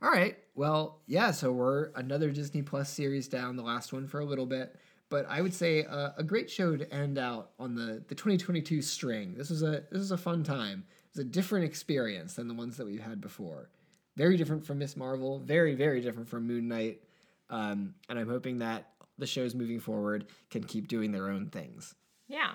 All 0.02 0.10
right. 0.10 0.36
Well, 0.54 1.00
yeah. 1.06 1.30
So 1.30 1.52
we're 1.52 1.90
another 1.94 2.30
Disney 2.30 2.62
Plus 2.62 2.90
series 2.90 3.28
down, 3.28 3.56
the 3.56 3.62
last 3.62 3.92
one 3.92 4.08
for 4.08 4.20
a 4.20 4.24
little 4.24 4.46
bit, 4.46 4.74
but 5.10 5.26
I 5.28 5.42
would 5.42 5.52
say 5.52 5.84
uh, 5.84 6.10
a 6.16 6.22
great 6.22 6.48
show 6.50 6.76
to 6.76 6.94
end 6.94 7.18
out 7.18 7.50
on 7.58 7.74
the 7.74 8.02
the 8.08 8.14
2022 8.14 8.80
string. 8.80 9.34
This 9.36 9.50
was 9.50 9.62
a 9.62 9.82
this 9.90 9.98
was 9.98 10.12
a 10.12 10.16
fun 10.16 10.42
time. 10.42 10.84
It 10.88 11.18
was 11.18 11.26
a 11.26 11.28
different 11.28 11.66
experience 11.66 12.34
than 12.34 12.48
the 12.48 12.54
ones 12.54 12.76
that 12.78 12.86
we've 12.86 13.02
had 13.02 13.20
before. 13.20 13.68
Very 14.16 14.36
different 14.36 14.64
from 14.64 14.78
Miss 14.78 14.96
Marvel. 14.96 15.40
Very 15.40 15.74
very 15.74 16.00
different 16.00 16.28
from 16.28 16.46
Moon 16.46 16.68
Knight. 16.68 17.02
Um, 17.50 17.94
and 18.08 18.18
I'm 18.18 18.28
hoping 18.28 18.58
that 18.58 18.92
the 19.18 19.26
shows 19.26 19.54
moving 19.54 19.80
forward 19.80 20.26
can 20.50 20.64
keep 20.64 20.88
doing 20.88 21.10
their 21.10 21.28
own 21.28 21.48
things. 21.50 21.94
Yeah. 22.28 22.52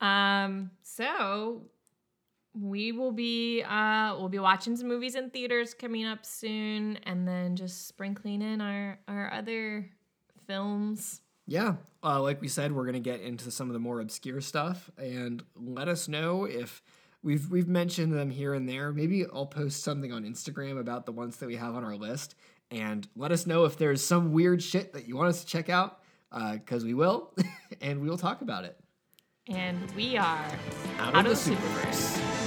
Um, 0.00 0.70
so 0.82 1.62
we 2.54 2.92
will 2.92 3.12
be 3.12 3.62
uh 3.62 4.14
we'll 4.18 4.28
be 4.28 4.38
watching 4.38 4.76
some 4.76 4.88
movies 4.88 5.14
in 5.14 5.30
theaters 5.30 5.72
coming 5.72 6.04
up 6.04 6.26
soon 6.26 6.96
and 7.04 7.26
then 7.26 7.54
just 7.54 7.86
sprinkling 7.86 8.42
in 8.42 8.60
our 8.60 8.98
our 9.08 9.32
other 9.32 9.88
films. 10.46 11.20
Yeah, 11.50 11.74
uh, 12.04 12.22
like 12.22 12.40
we 12.40 12.46
said, 12.46 12.70
we're 12.70 12.86
gonna 12.86 13.00
get 13.00 13.22
into 13.22 13.50
some 13.50 13.68
of 13.68 13.72
the 13.72 13.80
more 13.80 14.00
obscure 14.00 14.40
stuff, 14.40 14.88
and 14.96 15.42
let 15.56 15.88
us 15.88 16.06
know 16.06 16.44
if 16.44 16.80
we've 17.24 17.50
we've 17.50 17.66
mentioned 17.66 18.12
them 18.12 18.30
here 18.30 18.54
and 18.54 18.68
there. 18.68 18.92
Maybe 18.92 19.26
I'll 19.26 19.46
post 19.46 19.82
something 19.82 20.12
on 20.12 20.22
Instagram 20.22 20.78
about 20.78 21.06
the 21.06 21.12
ones 21.12 21.38
that 21.38 21.46
we 21.46 21.56
have 21.56 21.74
on 21.74 21.82
our 21.82 21.96
list, 21.96 22.36
and 22.70 23.08
let 23.16 23.32
us 23.32 23.48
know 23.48 23.64
if 23.64 23.76
there's 23.76 24.00
some 24.00 24.30
weird 24.30 24.62
shit 24.62 24.92
that 24.92 25.08
you 25.08 25.16
want 25.16 25.30
us 25.30 25.40
to 25.40 25.46
check 25.48 25.68
out, 25.68 25.98
because 26.30 26.84
we 26.84 26.94
will, 26.94 27.34
and 27.80 28.00
we 28.00 28.08
will 28.08 28.16
talk 28.16 28.42
about 28.42 28.64
it. 28.64 28.78
And 29.48 29.90
we 29.96 30.16
are 30.16 30.46
Out, 31.00 31.16
Out 31.16 31.26
of 31.26 31.44
the 31.44 31.50
the 31.50 31.56
Superverse. 31.56 32.39